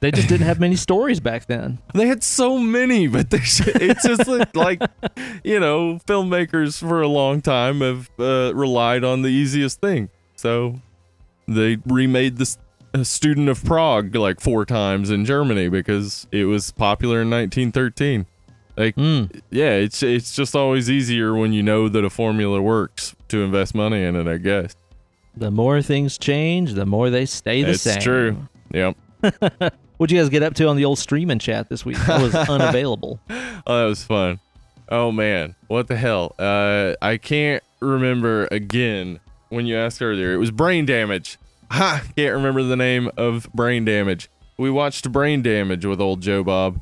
They 0.00 0.12
just 0.12 0.28
didn't 0.28 0.46
have 0.46 0.60
many 0.60 0.76
stories 0.76 1.18
back 1.18 1.46
then. 1.46 1.78
They 1.94 2.06
had 2.06 2.22
so 2.22 2.58
many, 2.58 3.08
but 3.08 3.30
they 3.30 3.40
sh- 3.40 3.66
it's 3.66 4.06
just 4.06 4.28
like, 4.28 4.54
like, 4.54 4.80
you 5.42 5.58
know, 5.58 5.98
filmmakers 6.06 6.78
for 6.78 7.02
a 7.02 7.08
long 7.08 7.40
time 7.40 7.80
have 7.80 8.08
uh, 8.20 8.52
relied 8.54 9.02
on 9.02 9.22
the 9.22 9.28
easiest 9.28 9.80
thing. 9.80 10.10
So 10.38 10.80
they 11.48 11.78
remade 11.84 12.36
this 12.36 12.58
uh, 12.94 13.02
Student 13.02 13.48
of 13.48 13.64
Prague 13.64 14.14
like 14.14 14.40
four 14.40 14.64
times 14.64 15.10
in 15.10 15.24
Germany 15.24 15.68
because 15.68 16.28
it 16.30 16.44
was 16.44 16.70
popular 16.70 17.22
in 17.22 17.30
1913. 17.30 18.24
Like, 18.76 18.94
Mm. 18.94 19.40
yeah, 19.50 19.72
it's 19.72 20.04
it's 20.04 20.36
just 20.36 20.54
always 20.54 20.88
easier 20.88 21.34
when 21.34 21.52
you 21.52 21.64
know 21.64 21.88
that 21.88 22.04
a 22.04 22.10
formula 22.10 22.62
works 22.62 23.16
to 23.26 23.42
invest 23.42 23.74
money 23.74 24.04
in 24.04 24.14
it. 24.14 24.28
I 24.28 24.36
guess 24.38 24.76
The 25.36 25.50
more 25.50 25.82
things 25.82 26.16
change, 26.16 26.74
the 26.74 26.86
more 26.86 27.10
they 27.10 27.26
stay 27.26 27.64
the 27.64 27.70
it's 27.70 27.82
same. 27.82 28.00
true. 28.00 28.48
Yep. 28.72 28.96
What'd 29.96 30.12
you 30.14 30.20
guys 30.20 30.28
get 30.28 30.44
up 30.44 30.54
to 30.54 30.68
on 30.68 30.76
the 30.76 30.84
old 30.84 31.00
streaming 31.00 31.40
chat 31.40 31.68
this 31.68 31.84
week? 31.84 32.08
I 32.08 32.22
was 32.22 32.32
unavailable. 32.48 33.18
Oh, 33.28 33.80
that 33.82 33.86
was 33.86 34.04
fun. 34.04 34.38
Oh 34.88 35.10
man, 35.10 35.56
what 35.66 35.88
the 35.88 35.96
hell? 35.96 36.36
Uh, 36.38 36.94
I 37.02 37.16
can't 37.16 37.64
remember 37.80 38.46
again. 38.52 39.18
When 39.50 39.66
you 39.66 39.76
asked 39.76 40.02
earlier, 40.02 40.32
it 40.34 40.38
was 40.38 40.50
brain 40.50 40.84
damage. 40.86 41.38
Ha! 41.70 42.02
Can't 42.16 42.34
remember 42.34 42.62
the 42.62 42.76
name 42.76 43.10
of 43.16 43.50
brain 43.52 43.84
damage. 43.84 44.28
We 44.56 44.70
watched 44.70 45.10
Brain 45.12 45.42
Damage 45.42 45.84
with 45.84 46.00
old 46.00 46.20
Joe 46.20 46.42
Bob, 46.42 46.80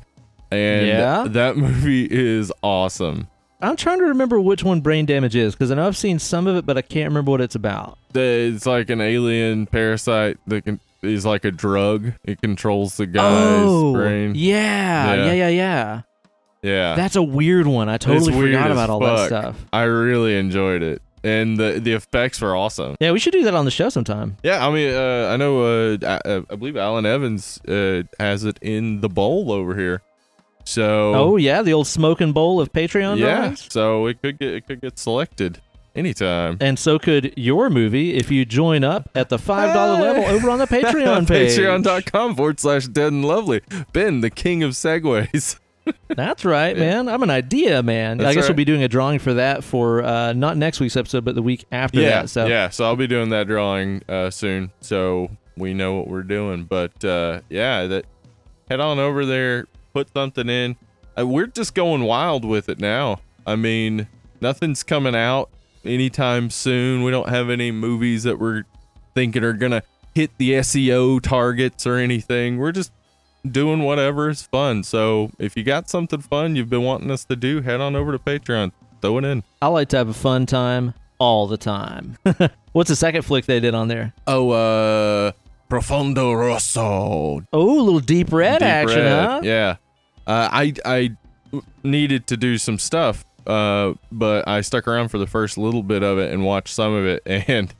and 0.49 0.87
Yeah? 0.87 1.25
that 1.29 1.57
movie 1.57 2.07
is 2.09 2.51
awesome. 2.63 3.27
I'm 3.61 3.75
trying 3.75 3.99
to 3.99 4.05
remember 4.05 4.39
which 4.39 4.63
one 4.63 4.81
brain 4.81 5.05
damage 5.05 5.35
is 5.35 5.53
because 5.53 5.71
I 5.71 5.75
know 5.75 5.85
I've 5.87 5.97
seen 5.97 6.17
some 6.19 6.47
of 6.47 6.55
it, 6.55 6.65
but 6.65 6.77
I 6.77 6.81
can't 6.81 7.09
remember 7.09 7.31
what 7.31 7.41
it's 7.41 7.55
about. 7.55 7.97
It's 8.15 8.65
like 8.65 8.89
an 8.89 9.01
alien 9.01 9.65
parasite 9.67 10.37
that 10.47 10.63
can, 10.65 10.79
is 11.03 11.25
like 11.25 11.45
a 11.45 11.51
drug. 11.51 12.13
It 12.23 12.41
controls 12.41 12.97
the 12.97 13.05
guy's 13.05 13.63
oh, 13.67 13.93
brain. 13.93 14.33
yeah, 14.35 15.13
Yeah. 15.13 15.25
yeah, 15.25 15.33
yeah, 15.33 15.47
yeah. 15.49 16.01
Yeah, 16.63 16.95
That's 16.95 17.15
a 17.15 17.21
weird 17.23 17.67
one. 17.67 17.87
I 17.89 17.97
totally 17.97 18.33
forgot 18.33 18.71
about 18.71 18.89
all 18.89 18.99
that 19.01 19.27
stuff. 19.27 19.63
I 19.71 19.83
really 19.83 20.37
enjoyed 20.37 20.81
it, 20.81 21.01
and 21.27 21.57
the 21.57 21.79
the 21.79 21.93
effects 21.93 22.39
were 22.41 22.55
awesome. 22.55 22.95
Yeah, 22.99 23.11
we 23.11 23.19
should 23.19 23.33
do 23.33 23.43
that 23.43 23.53
on 23.53 23.65
the 23.65 23.71
show 23.71 23.89
sometime. 23.89 24.37
Yeah, 24.43 24.65
I 24.67 24.71
mean, 24.71 24.93
uh, 24.93 25.29
I 25.31 25.37
know. 25.37 25.61
Uh, 25.93 25.97
I, 26.03 26.29
uh, 26.29 26.41
I 26.49 26.55
believe 26.55 26.77
Alan 26.77 27.05
Evans 27.05 27.59
uh, 27.67 28.03
has 28.19 28.43
it 28.43 28.57
in 28.61 29.01
the 29.01 29.09
bowl 29.09 29.51
over 29.51 29.75
here. 29.75 30.01
So, 30.65 31.13
Oh 31.15 31.37
yeah, 31.37 31.61
the 31.61 31.71
old 31.73 31.87
smoking 31.87 32.33
bowl 32.33 32.59
of 32.59 32.73
Patreon 32.73 33.19
yeah, 33.19 33.37
drawings. 33.37 33.67
so 33.71 34.05
it 34.07 34.21
could 34.21 34.37
get 34.39 34.53
it 34.53 34.67
could 34.67 34.81
get 34.81 34.99
selected 34.99 35.61
anytime. 35.95 36.57
And 36.59 36.77
so 36.77 36.99
could 36.99 37.33
your 37.37 37.69
movie 37.69 38.15
if 38.15 38.29
you 38.29 38.43
join 38.43 38.83
up 38.83 39.09
at 39.15 39.29
the 39.29 39.39
five 39.39 39.73
dollar 39.73 39.95
Hey! 39.97 40.01
level 40.03 40.23
over 40.35 40.49
on 40.49 40.59
the 40.59 40.65
Patreon 40.77 41.25
page. 41.27 41.57
Patreon.com 41.57 42.35
forward 42.35 42.59
slash 42.59 42.85
dead 42.87 43.13
and 43.13 43.23
lovely. 43.23 43.61
Ben, 43.93 44.19
the 44.21 44.29
king 44.29 44.61
of 44.61 44.71
segues. 44.71 45.57
That's 46.07 46.45
right, 46.45 46.77
man. 46.77 47.09
I'm 47.09 47.23
an 47.23 47.29
idea 47.29 47.83
man. 47.83 48.21
I 48.21 48.33
guess 48.33 48.43
right. 48.43 48.49
we'll 48.49 48.55
be 48.55 48.65
doing 48.65 48.83
a 48.83 48.87
drawing 48.87 49.19
for 49.19 49.35
that 49.35 49.63
for 49.63 50.03
uh, 50.03 50.33
not 50.33 50.57
next 50.57 50.79
week's 50.79 50.95
episode, 50.97 51.25
but 51.25 51.35
the 51.35 51.41
week 51.41 51.65
after 51.71 52.01
yeah, 52.01 52.21
that. 52.21 52.29
So 52.29 52.45
yeah. 52.47 52.69
So 52.69 52.85
I'll 52.85 52.95
be 52.95 53.07
doing 53.07 53.29
that 53.29 53.47
drawing 53.47 54.03
uh, 54.07 54.29
soon, 54.29 54.71
so 54.81 55.29
we 55.55 55.73
know 55.73 55.95
what 55.95 56.07
we're 56.07 56.23
doing. 56.23 56.63
But 56.63 57.03
uh, 57.03 57.41
yeah, 57.49 57.87
that 57.87 58.05
head 58.69 58.79
on 58.79 58.99
over 58.99 59.25
there, 59.25 59.67
put 59.93 60.11
something 60.13 60.49
in. 60.49 60.75
Uh, 61.17 61.27
we're 61.27 61.47
just 61.47 61.73
going 61.73 62.03
wild 62.03 62.45
with 62.45 62.69
it 62.69 62.79
now. 62.79 63.19
I 63.45 63.55
mean, 63.55 64.07
nothing's 64.41 64.83
coming 64.83 65.15
out 65.15 65.49
anytime 65.83 66.49
soon. 66.49 67.03
We 67.03 67.11
don't 67.11 67.29
have 67.29 67.49
any 67.49 67.71
movies 67.71 68.23
that 68.23 68.39
we're 68.39 68.63
thinking 69.15 69.43
are 69.43 69.53
gonna 69.53 69.83
hit 70.13 70.31
the 70.37 70.51
SEO 70.53 71.21
targets 71.21 71.87
or 71.87 71.95
anything. 71.95 72.57
We're 72.57 72.71
just 72.71 72.91
doing 73.51 73.83
whatever 73.83 74.29
is 74.29 74.41
fun. 74.43 74.83
So 74.83 75.31
if 75.39 75.55
you 75.57 75.63
got 75.63 75.89
something 75.89 76.21
fun 76.21 76.55
you've 76.55 76.69
been 76.69 76.83
wanting 76.83 77.11
us 77.11 77.25
to 77.25 77.35
do, 77.35 77.61
head 77.61 77.81
on 77.81 77.95
over 77.95 78.11
to 78.11 78.19
Patreon. 78.19 78.71
Throw 79.01 79.17
it 79.19 79.25
in. 79.25 79.43
I 79.61 79.67
like 79.67 79.89
to 79.89 79.97
have 79.97 80.09
a 80.09 80.13
fun 80.13 80.45
time 80.45 80.93
all 81.19 81.47
the 81.47 81.57
time. 81.57 82.17
What's 82.71 82.89
the 82.89 82.95
second 82.95 83.23
flick 83.23 83.45
they 83.45 83.59
did 83.59 83.73
on 83.75 83.87
there? 83.87 84.13
Oh, 84.25 84.49
uh, 84.51 85.31
Profondo 85.69 86.33
Rosso. 86.33 87.41
Oh, 87.53 87.79
a 87.79 87.81
little 87.83 87.99
deep 87.99 88.31
red 88.31 88.59
Deep 88.59 88.67
action, 88.67 88.99
Red. 88.99 89.25
huh? 89.25 89.41
Yeah. 89.43 89.75
Uh, 90.25 90.49
I 90.51 90.73
I 90.85 91.09
needed 91.83 92.27
to 92.27 92.37
do 92.37 92.57
some 92.57 92.77
stuff, 92.79 93.23
uh, 93.45 93.93
but 94.11 94.47
I 94.47 94.61
stuck 94.61 94.87
around 94.87 95.09
for 95.09 95.17
the 95.17 95.27
first 95.27 95.57
little 95.57 95.83
bit 95.83 96.03
of 96.03 96.17
it 96.17 96.33
and 96.33 96.43
watched 96.43 96.73
some 96.73 96.93
of 96.93 97.05
it. 97.05 97.23
And 97.47 97.73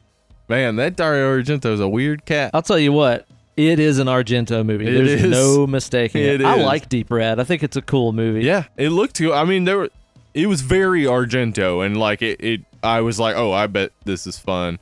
man, 0.47 0.75
that 0.77 0.95
Dario 0.95 1.37
Argento 1.37 1.73
is 1.73 1.79
a 1.79 1.89
weird 1.89 2.25
cat. 2.25 2.51
I'll 2.53 2.61
tell 2.61 2.79
you 2.79 2.93
what, 2.93 3.27
it 3.57 3.79
is 3.79 3.99
an 3.99 4.07
Argento 4.07 4.65
movie. 4.65 4.87
It 4.87 4.91
There's 5.05 5.23
is. 5.23 5.31
no 5.31 5.67
mistaking 5.67 6.21
it. 6.21 6.41
It 6.41 6.45
I 6.45 6.55
like 6.63 6.87
Deep 6.89 7.11
Red. 7.11 7.39
I 7.39 7.43
think 7.43 7.63
it's 7.63 7.75
a 7.75 7.81
cool 7.81 8.13
movie. 8.13 8.43
Yeah, 8.45 8.65
it 8.77 8.89
looked 8.89 9.17
cool. 9.17 9.33
I 9.33 9.43
mean, 9.43 9.65
there 9.65 9.77
were. 9.77 9.89
It 10.33 10.45
was 10.47 10.61
very 10.61 11.03
Argento, 11.03 11.85
and 11.85 11.97
like 11.97 12.21
it, 12.21 12.39
it. 12.41 12.61
I 12.83 13.01
was 13.01 13.19
like, 13.19 13.35
oh, 13.35 13.51
I 13.51 13.65
bet 13.67 13.91
this 14.05 14.27
is 14.27 14.37
fun. 14.37 14.77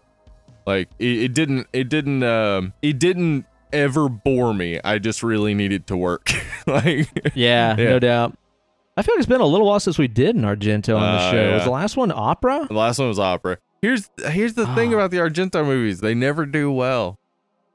Like 0.67 0.89
it, 0.99 1.05
it 1.23 1.33
didn't. 1.33 1.67
It 1.73 1.89
didn't. 1.89 2.23
Um. 2.23 2.73
It 2.81 2.99
didn't 2.99 3.45
ever 3.73 4.07
bore 4.09 4.53
me. 4.53 4.79
I 4.83 4.99
just 4.99 5.23
really 5.23 5.53
needed 5.53 5.87
to 5.87 5.97
work. 5.97 6.31
like 6.67 7.07
Yeah, 7.35 7.75
Yeah. 7.77 7.85
no 7.85 7.99
doubt. 7.99 8.37
I 8.97 9.01
feel 9.01 9.15
like 9.15 9.19
it's 9.19 9.27
been 9.29 9.41
a 9.41 9.45
little 9.45 9.67
while 9.67 9.79
since 9.81 9.97
we 9.97 10.07
did 10.07 10.35
an 10.37 10.43
Argento 10.43 10.95
on 10.95 11.01
the 11.01 11.21
Uh, 11.23 11.31
show. 11.31 11.43
yeah. 11.49 11.53
Was 11.55 11.63
the 11.65 11.69
last 11.71 11.97
one 11.97 12.13
opera? 12.15 12.65
The 12.69 12.73
last 12.75 12.97
one 12.99 13.09
was 13.09 13.19
opera. 13.19 13.57
Here's 13.81 14.09
here's 14.29 14.53
the 14.53 14.65
thing 14.75 14.93
Ah. 14.93 14.97
about 14.97 15.11
the 15.11 15.17
Argento 15.17 15.65
movies. 15.65 15.99
They 15.99 16.13
never 16.15 16.45
do 16.45 16.71
well. 16.71 17.19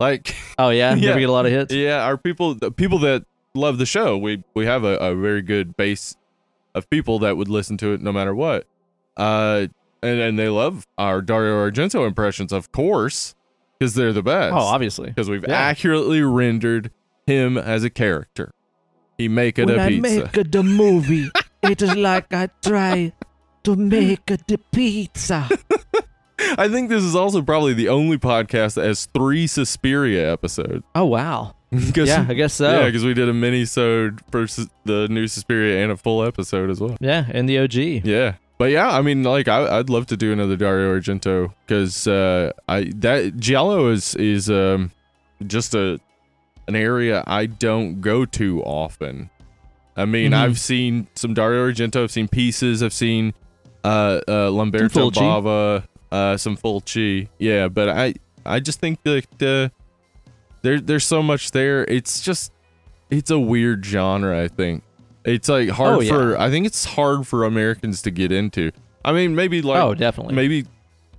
Like 0.00 0.34
Oh 0.58 0.70
yeah, 0.70 0.94
Yeah. 0.96 1.08
never 1.08 1.20
get 1.20 1.28
a 1.28 1.32
lot 1.32 1.46
of 1.46 1.52
hits. 1.52 1.72
yeah, 1.74 2.02
our 2.04 2.16
people 2.16 2.54
the 2.54 2.70
people 2.72 2.98
that 3.00 3.24
love 3.54 3.78
the 3.78 3.86
show, 3.86 4.16
we 4.16 4.42
we 4.54 4.66
have 4.66 4.82
a, 4.84 4.96
a 4.96 5.14
very 5.14 5.42
good 5.42 5.76
base 5.76 6.16
of 6.74 6.88
people 6.90 7.18
that 7.20 7.36
would 7.36 7.48
listen 7.48 7.76
to 7.78 7.92
it 7.92 8.00
no 8.00 8.10
matter 8.12 8.34
what. 8.34 8.66
Uh 9.16 9.66
and, 10.02 10.18
and 10.20 10.38
they 10.38 10.48
love 10.48 10.86
our 10.96 11.20
Dario 11.20 11.56
Argento 11.70 12.06
impressions, 12.06 12.52
of 12.52 12.72
course, 12.72 13.34
because 13.78 13.92
they're 13.94 14.14
the 14.14 14.22
best. 14.22 14.54
Oh, 14.54 14.58
obviously. 14.60 15.08
Because 15.08 15.28
we've 15.28 15.44
Yeah. 15.46 15.54
accurately 15.60 16.22
rendered 16.22 16.90
him 17.26 17.58
as 17.58 17.84
a 17.84 17.90
character. 17.90 18.50
He 19.18 19.28
make 19.28 19.58
it 19.58 19.66
when 19.66 19.78
a 19.78 19.82
I 19.82 19.88
pizza. 19.88 20.20
make 20.24 20.36
a, 20.38 20.44
the 20.44 20.62
movie, 20.62 21.28
it 21.62 21.82
is 21.82 21.94
like 21.94 22.32
I 22.32 22.48
try 22.62 23.12
to 23.64 23.76
make 23.76 24.30
a, 24.30 24.38
the 24.48 24.56
pizza. 24.72 25.46
I 26.58 26.68
think 26.68 26.88
this 26.88 27.02
is 27.04 27.14
also 27.14 27.42
probably 27.42 27.74
the 27.74 27.88
only 27.88 28.18
podcast 28.18 28.74
that 28.74 28.84
has 28.86 29.06
three 29.06 29.46
Suspiria 29.46 30.32
episodes. 30.32 30.84
Oh 30.94 31.04
wow. 31.06 31.54
Yeah, 31.94 32.26
I 32.28 32.34
guess 32.34 32.54
so. 32.54 32.80
Yeah, 32.80 32.86
because 32.86 33.04
we 33.04 33.14
did 33.14 33.28
a 33.28 33.32
mini-sode 33.32 34.20
for 34.32 34.44
the 34.84 35.06
new 35.08 35.28
Suspiria 35.28 35.82
and 35.82 35.92
a 35.92 35.96
full 35.96 36.24
episode 36.24 36.68
as 36.68 36.80
well. 36.80 36.96
Yeah, 37.00 37.26
and 37.30 37.48
the 37.48 37.60
OG. 37.60 37.74
Yeah, 38.04 38.34
but 38.58 38.72
yeah, 38.72 38.88
I 38.90 39.02
mean, 39.02 39.22
like, 39.22 39.46
I, 39.46 39.78
I'd 39.78 39.88
love 39.88 40.06
to 40.06 40.16
do 40.16 40.32
another 40.32 40.56
Dario 40.56 40.92
Argento 40.98 41.52
because 41.64 42.08
uh, 42.08 42.50
I 42.68 42.90
that 42.96 43.36
Giallo 43.36 43.88
is 43.90 44.16
is 44.16 44.50
um 44.50 44.90
just 45.46 45.74
a 45.74 46.00
an 46.66 46.74
area 46.74 47.22
I 47.26 47.46
don't 47.46 48.00
go 48.00 48.24
to 48.24 48.62
often. 48.64 49.30
I 49.96 50.06
mean, 50.06 50.32
Mhm. 50.32 50.36
I've 50.38 50.58
seen 50.58 51.06
some 51.14 51.34
Dario 51.34 51.70
Argento, 51.70 52.02
I've 52.02 52.10
seen 52.10 52.26
pieces, 52.28 52.82
I've 52.82 52.92
seen 52.92 53.32
uh, 53.84 54.20
uh 54.26 54.50
Lamberto 54.50 55.10
Bava, 55.12 55.84
uh, 56.12 56.36
some 56.36 56.56
chi, 56.56 57.28
yeah, 57.38 57.68
but 57.68 57.88
I 57.88 58.14
I 58.44 58.60
just 58.60 58.80
think 58.80 59.02
that 59.04 59.42
uh, 59.42 59.68
there 60.62 60.80
there's 60.80 61.04
so 61.04 61.22
much 61.22 61.50
there. 61.52 61.84
It's 61.84 62.20
just 62.20 62.52
it's 63.10 63.30
a 63.30 63.38
weird 63.38 63.84
genre. 63.84 64.40
I 64.42 64.48
think 64.48 64.82
it's 65.24 65.48
like 65.48 65.68
hard 65.68 65.96
Oh, 65.96 66.00
yeah. 66.00 66.10
for 66.12 66.38
I 66.40 66.50
think 66.50 66.66
it's 66.66 66.84
hard 66.84 67.26
for 67.26 67.44
Americans 67.44 68.02
to 68.02 68.10
get 68.10 68.32
into. 68.32 68.72
I 69.04 69.12
mean, 69.12 69.34
maybe 69.34 69.62
like 69.62 69.82
oh, 69.82 69.94
definitely. 69.94 70.34
maybe 70.34 70.66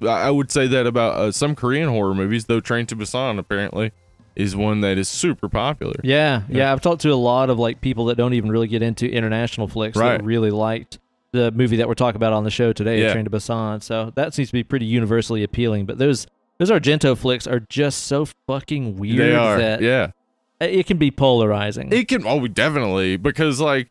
I 0.02 0.06
I 0.28 0.32
would 0.32 0.52
say 0.52 0.68
that 0.68 0.86
about 0.88 1.16
uh, 1.18 1.32
some 1.32 1.56
Korean 1.56 1.90
horror 1.90 2.14
movies. 2.16 2.46
Though 2.46 2.60
Train 2.60 2.86
to 2.88 2.96
Busan 2.96 3.40
apparently 3.40 3.92
is 4.36 4.56
one 4.56 4.80
that 4.82 4.98
is 4.98 5.10
super 5.10 5.50
popular. 5.50 5.96
Yeah, 6.04 6.44
yeah, 6.48 6.58
Yeah. 6.58 6.72
I've 6.72 6.80
talked 6.82 7.02
to 7.02 7.10
a 7.12 7.16
lot 7.16 7.50
of 7.50 7.60
like 7.60 7.82
people 7.82 8.06
that 8.06 8.16
don't 8.16 8.34
even 8.34 8.50
really 8.50 8.68
get 8.70 8.82
into 8.82 9.06
international 9.10 9.68
flicks 9.68 9.98
Right. 9.98 10.18
that 10.20 10.24
really 10.24 10.52
liked 10.52 11.00
the 11.32 11.52
movie 11.52 11.78
that 11.78 11.88
we're 11.88 11.94
talking 11.94 12.18
about 12.18 12.34
on 12.34 12.44
the 12.44 12.52
show 12.52 12.74
today, 12.74 13.02
Yeah. 13.02 13.14
Train 13.14 13.26
to 13.26 13.32
Busan. 13.32 13.82
So 13.82 14.12
that 14.16 14.34
seems 14.34 14.50
to 14.50 14.54
be 14.54 14.64
pretty 14.64 14.86
universally 14.86 15.44
appealing. 15.44 15.86
But 15.86 15.98
those 15.98 16.28
those 16.58 16.70
Argento 16.70 17.18
flicks 17.18 17.48
are 17.48 17.60
just 17.62 18.06
so 18.06 18.26
fucking 18.48 18.98
weird 18.98 19.18
They 19.20 19.36
are, 19.36 19.58
that 19.58 19.82
yeah. 19.82 20.12
it 20.60 20.86
can 20.86 20.98
be 20.98 21.10
polarizing. 21.10 21.92
It 21.92 22.08
can, 22.08 22.26
oh, 22.28 22.48
definitely, 22.48 23.18
because 23.18 23.60
like 23.60 23.90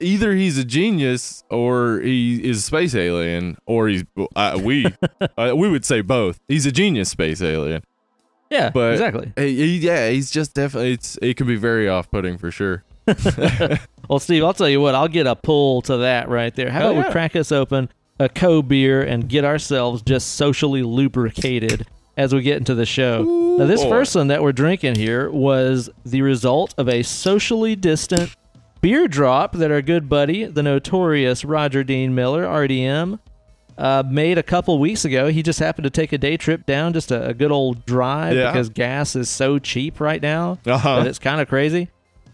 either 0.00 0.32
he's 0.34 0.58
a 0.58 0.64
genius 0.64 1.42
or 1.50 1.98
he 2.00 2.44
is 2.48 2.58
a 2.58 2.62
space 2.62 2.94
alien, 2.94 3.56
or 3.66 3.88
he's 3.88 4.04
uh, 4.36 4.60
we 4.62 4.86
uh, 5.38 5.52
we 5.56 5.68
would 5.70 5.84
say 5.84 6.00
both. 6.02 6.38
He's 6.46 6.66
a 6.66 6.70
genius 6.72 7.08
space 7.08 7.42
alien. 7.42 7.82
yeah, 8.50 8.70
but- 8.70 8.92
exactly. 8.92 9.32
Hey, 9.34 9.52
he- 9.54 9.78
yeah, 9.78 10.10
he's 10.10 10.30
just 10.30 10.54
definitely. 10.54 10.92
It's 10.92 11.18
it 11.22 11.36
can 11.36 11.46
be 11.48 11.56
very 11.56 11.88
off-putting 11.88 12.36
for 12.38 12.50
sure. 12.52 12.84
Well, 14.08 14.18
Steve, 14.18 14.44
I'll 14.44 14.52
tell 14.54 14.68
you 14.68 14.80
what, 14.80 14.94
I'll 14.94 15.08
get 15.08 15.26
a 15.26 15.34
pull 15.36 15.82
to 15.82 15.98
that 15.98 16.28
right 16.28 16.54
there. 16.54 16.70
How 16.70 16.80
Hell 16.80 16.90
about 16.92 17.06
we 17.06 17.12
crack 17.12 17.36
us 17.36 17.50
open 17.52 17.88
a 18.18 18.28
co 18.28 18.62
beer 18.62 19.02
and 19.02 19.28
get 19.28 19.44
ourselves 19.44 20.02
just 20.02 20.34
socially 20.34 20.82
lubricated 20.82 21.86
as 22.16 22.34
we 22.34 22.42
get 22.42 22.58
into 22.58 22.74
the 22.74 22.84
show. 22.86 23.22
now, 23.58 23.64
this 23.66 23.82
boy. 23.82 23.88
first 23.90 24.14
one 24.14 24.26
that 24.28 24.42
we're 24.42 24.52
drinking 24.52 24.96
here 24.96 25.30
was 25.30 25.88
the 26.04 26.20
result 26.22 26.74
of 26.76 26.88
a 26.88 27.02
socially 27.02 27.74
distant 27.74 28.36
beer 28.82 29.08
drop 29.08 29.52
that 29.52 29.70
our 29.70 29.80
good 29.80 30.08
buddy, 30.08 30.44
the 30.44 30.62
notorious 30.62 31.44
Roger 31.44 31.82
Dean 31.84 32.14
Miller, 32.14 32.42
RDM, 32.44 33.18
uh, 33.78 34.02
made 34.06 34.36
a 34.36 34.42
couple 34.42 34.78
weeks 34.78 35.04
ago. 35.06 35.28
He 35.28 35.42
just 35.42 35.58
happened 35.58 35.84
to 35.84 35.90
take 35.90 36.12
a 36.12 36.18
day 36.18 36.36
trip 36.36 36.66
down, 36.66 36.92
just 36.92 37.10
a, 37.10 37.28
a 37.28 37.32
good 37.34 37.50
old 37.50 37.86
drive 37.86 38.36
Yeah. 38.36 38.52
because 38.52 38.68
gas 38.68 39.16
is 39.16 39.30
so 39.30 39.58
cheap 39.58 39.98
right 40.00 40.20
now 40.20 40.58
Uh-huh. 40.66 40.96
that 40.98 41.06
it's 41.06 41.18
kind 41.18 41.40
of 41.40 41.48
crazy. 41.48 41.88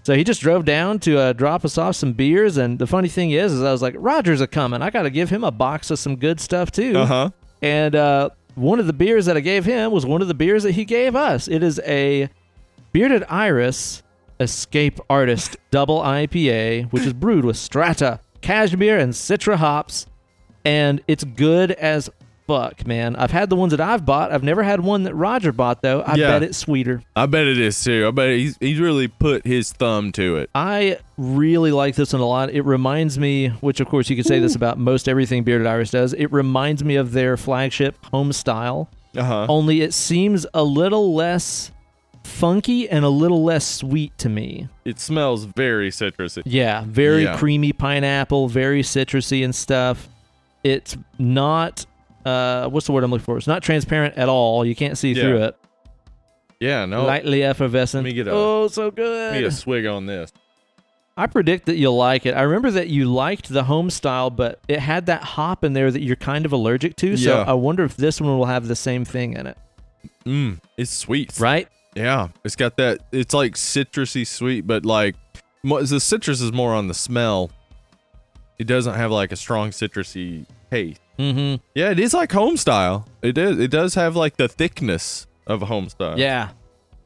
So 0.09 0.14
he 0.14 0.25
just 0.25 0.40
drove 0.40 0.64
down 0.64 1.01
to 1.01 1.18
uh, 1.18 1.33
drop 1.35 1.66
us 1.66 1.77
off 1.77 1.94
some 1.94 2.14
beers, 2.14 2.57
and 2.57 2.79
the 2.79 2.87
funny 2.87 3.09
thing 3.09 3.33
is, 3.33 3.53
is 3.53 3.62
I 3.62 3.71
was 3.71 3.83
like, 3.83 3.94
Roger's 3.99 4.40
a 4.40 4.47
coming. 4.47 4.81
I 4.81 4.88
got 4.88 5.03
to 5.03 5.11
give 5.11 5.29
him 5.29 5.44
a 5.44 5.51
box 5.51 5.90
of 5.90 5.99
some 5.99 6.16
good 6.16 6.40
stuff 6.40 6.71
too. 6.71 6.97
Uh 6.97 7.05
huh. 7.05 7.31
And 7.61 7.94
uh, 7.94 8.31
one 8.55 8.81
of 8.81 8.87
the 8.87 8.94
beers 8.94 9.27
that 9.27 9.37
I 9.37 9.40
gave 9.40 9.66
him 9.66 9.92
was 9.92 10.07
one 10.07 10.23
of 10.23 10.29
the 10.29 10.33
beers 10.33 10.62
that 10.62 10.73
he 10.73 10.87
gave 10.87 11.14
us. 11.14 11.47
It 11.47 11.62
is 11.62 11.79
a 11.85 12.31
Bearded 12.92 13.23
Iris 13.29 14.03
Escape 14.40 14.99
Artist 15.11 15.59
Double 15.71 16.01
IPA, 16.01 16.90
which 16.90 17.05
is 17.05 17.12
brewed 17.12 17.44
with 17.44 17.59
Strata, 17.59 18.21
Cashmere, 18.40 18.99
and 18.99 19.12
Citra 19.12 19.57
hops. 19.57 20.07
And 20.64 21.03
it's 21.07 21.25
good 21.25 21.73
as 21.73 22.09
fuck, 22.49 22.85
man. 22.87 23.15
I've 23.15 23.31
had 23.31 23.51
the 23.51 23.55
ones 23.57 23.71
that 23.71 23.81
I've 23.81 24.05
bought. 24.05 24.33
I've 24.33 24.43
never 24.43 24.65
had 24.65 24.81
one 24.81 25.05
that 25.05 25.15
Roger 25.15 25.53
bought, 25.53 25.83
though. 25.83 26.01
I 26.01 26.17
Yeah. 26.17 26.27
bet 26.29 26.43
it's 26.43 26.59
sweeter. 26.59 27.03
I 27.15 27.27
bet 27.27 27.47
it 27.47 27.59
is 27.61 27.85
too. 27.85 28.07
I 28.09 28.11
bet 28.11 28.31
he's 28.31 28.57
he's 28.59 28.81
really 28.81 29.07
put 29.07 29.47
his 29.47 29.71
thumb 29.73 30.11
to 30.13 30.37
it. 30.39 30.51
I 30.55 30.99
really 31.17 31.71
like 31.71 31.95
this 31.95 32.13
one 32.13 32.23
a 32.23 32.27
lot. 32.27 32.51
It 32.51 32.63
reminds 32.63 33.19
me, 33.19 33.49
which 33.61 33.79
of 33.81 33.87
course 33.89 34.11
you 34.11 34.17
could 34.17 34.27
say 34.27 34.41
this 34.41 34.57
about 34.57 34.79
most 34.79 35.09
everything 35.09 35.45
Bearded 35.45 35.67
Iris 35.69 35.91
does, 35.93 36.13
it 36.15 36.33
reminds 36.33 36.83
me 36.83 36.97
of 36.97 37.13
their 37.13 37.37
flagship 37.37 37.95
home 38.07 38.33
style. 38.33 38.89
Uh 39.17 39.23
huh. 39.25 39.47
only 39.49 39.81
it 39.83 39.95
seems 39.95 40.45
a 40.55 40.63
little 40.65 41.15
less 41.15 41.71
funky 42.25 42.89
and 42.89 43.05
a 43.05 43.09
little 43.09 43.43
less 43.43 43.67
sweet 43.67 44.17
to 44.19 44.29
me. 44.29 44.69
It 44.85 45.01
smells 45.01 45.45
very 45.45 45.91
citrusy. 45.91 46.43
Yeah, 46.45 46.85
very 46.87 47.25
Yeah. 47.25 47.37
creamy 47.37 47.73
pineapple, 47.73 48.49
very 48.49 48.83
citrusy 48.83 49.45
and 49.45 49.55
stuff. 49.55 50.09
It's 50.63 50.97
not 51.19 51.87
uh 52.29 52.69
what's 52.69 52.87
the 52.87 52.93
word 52.93 53.05
I'm 53.05 53.11
looking 53.11 53.25
for? 53.25 53.37
It's 53.38 53.47
not 53.47 53.62
transparent 53.62 54.17
at 54.17 54.29
all. 54.29 54.64
You 54.64 54.75
can't 54.75 54.97
see 54.99 55.12
Yeah. 55.12 55.23
through 55.23 55.43
it. 55.45 55.57
Yeah. 56.61 56.85
No. 56.87 57.05
Lightly 57.05 57.43
effervescent. 57.45 58.05
Let 58.05 58.11
me 58.11 58.14
get 58.14 58.29
a- 58.29 58.33
oh, 58.33 58.69
so 58.69 58.91
good. 58.91 59.09
Let 59.09 59.33
me 59.35 59.41
get 59.41 59.49
a 59.49 59.53
swig 59.53 59.87
on 59.87 60.07
this. 60.07 60.33
I 61.17 61.27
predict 61.27 61.67
that 61.67 61.77
you'll 61.77 61.97
like 61.97 62.27
it. 62.27 62.35
I 62.35 62.43
remember 62.43 62.71
that 62.73 62.88
you 62.88 63.07
liked 63.07 63.49
the 63.49 63.64
home 63.64 63.91
style, 63.91 64.31
but 64.31 64.61
it 64.69 64.79
had 64.79 65.07
that 65.07 65.23
hop 65.25 65.64
in 65.64 65.73
there 65.73 65.91
that 65.91 66.01
you're 66.01 66.14
kind 66.17 66.47
of 66.47 66.53
allergic 66.53 66.95
to. 66.97 67.17
So 67.17 67.38
Yeah. 67.38 67.45
I 67.45 67.55
wonder 67.55 67.83
if 67.85 67.97
this 67.97 68.21
one 68.21 68.38
will 68.38 68.47
have 68.47 68.69
the 68.69 68.77
same 68.77 69.05
thing 69.05 69.33
in 69.33 69.47
it. 69.49 69.59
Mmm. 70.25 70.61
It's 70.77 70.93
sweet. 70.93 71.38
Right? 71.41 71.67
Yeah. 71.97 72.29
It's 72.45 72.55
got 72.55 72.77
that. 72.77 73.01
It's 73.11 73.35
like 73.35 73.55
citrusy 73.55 74.25
sweet, 74.27 74.67
but 74.67 74.85
like 74.87 75.17
the 75.64 75.99
citrus 76.01 76.41
is 76.41 76.53
more 76.53 76.73
on 76.73 76.87
the 76.87 76.95
smell. 76.95 77.51
It 78.59 78.67
doesn't 78.69 78.95
have 78.95 79.11
like 79.11 79.33
a 79.33 79.37
strong 79.37 79.71
citrusy 79.71 80.47
taste. 80.71 81.01
Mm-hmm. 81.19 81.63
Yeah, 81.75 81.91
it 81.91 81.99
is 81.99 82.15
like 82.15 82.33
home 82.33 82.57
style. 82.57 83.07
It 83.23 83.37
is. 83.37 83.59
It 83.59 83.71
does 83.71 83.95
have 83.95 84.15
like 84.17 84.37
the 84.37 84.49
thickness 84.49 85.27
of 85.47 85.63
a 85.63 85.67
home 85.67 85.89
style. 85.89 86.19
Yeah, 86.19 86.51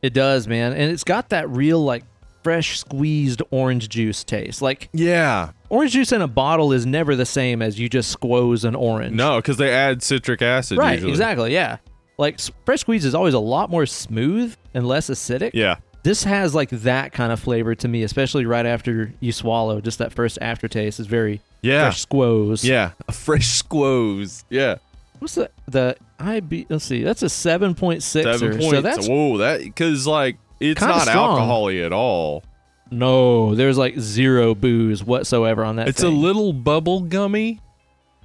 it 0.03 0.12
does, 0.14 0.46
man. 0.46 0.72
And 0.72 0.90
it's 0.92 1.05
got 1.05 1.31
that 1.31 1.48
real, 1.48 1.83
like, 1.83 2.05
fresh 2.42 2.79
squeezed 2.81 3.40
orange 3.53 3.88
juice 3.88 4.25
taste. 4.25 4.61
Like, 4.61 4.88
Yeah. 4.92 5.51
orange 5.68 5.92
juice 5.92 6.11
in 6.11 6.20
a 6.22 6.27
bottle 6.29 6.72
is 6.72 6.85
never 6.85 7.14
the 7.14 7.25
same 7.25 7.62
as 7.62 7.79
you 7.79 7.88
just 7.88 8.11
squoze 8.11 8.64
an 8.64 8.75
orange. 8.75 9.14
No, 9.14 9.37
because 9.37 9.59
they 9.59 9.70
add 9.70 10.03
citric 10.03 10.42
acid. 10.42 10.77
Right, 10.79 10.94
usually. 10.94 11.12
exactly, 11.12 11.53
yeah. 11.55 11.77
Like, 12.18 12.40
fresh 12.66 12.81
squeeze 12.81 13.05
is 13.05 13.14
always 13.14 13.35
a 13.35 13.38
lot 13.38 13.70
more 13.70 13.87
smooth 13.87 14.57
and 14.75 14.88
less 14.88 15.09
acidic. 15.09 15.53
Yeah. 15.55 15.77
This 16.03 16.25
has, 16.25 16.53
like, 16.53 16.70
that 16.70 17.12
kind 17.12 17.33
of 17.33 17.38
flavor 17.38 17.77
to 17.77 17.87
me, 17.87 18.03
especially 18.03 18.44
right 18.44 18.66
after 18.66 19.14
you 19.20 19.31
swallow. 19.31 19.81
Just 19.81 19.98
that 20.01 20.12
first 20.12 20.37
aftertaste 20.42 20.98
is 20.98 21.07
very 21.07 21.40
Yeah. 21.62 21.85
fresh 21.85 22.01
squoze. 22.01 22.64
Yeah. 22.64 22.90
A 23.09 23.12
fresh 23.12 23.46
squoze. 23.46 24.44
Yeah. 24.51 24.77
What's 25.18 25.37
the, 25.37 25.51
the 25.68 25.96
ABV? 26.18 26.66
Let's 26.68 26.85
see, 26.85 27.05
that's 27.05 27.22
a 27.22 27.27
7.6. 27.27 28.03
Seven 28.03 28.61
So 28.61 28.81
that's 28.81 29.09
Whoa, 29.09 29.38
that 29.38 29.61
because 29.61 30.05
like 30.07 30.37
it's 30.59 30.81
not 30.81 31.03
strong. 31.03 31.31
alcohol-y 31.31 31.77
at 31.77 31.92
all. 31.92 32.42
No, 32.90 33.55
there's 33.55 33.79
like 33.79 33.98
zero 33.98 34.55
booze 34.55 35.03
whatsoever 35.05 35.64
on 35.64 35.77
that. 35.77 35.88
It's 35.88 36.01
thing. 36.03 36.12
a 36.12 36.16
little 36.16 36.53
bubble 36.53 37.03
gummy. 37.03 37.61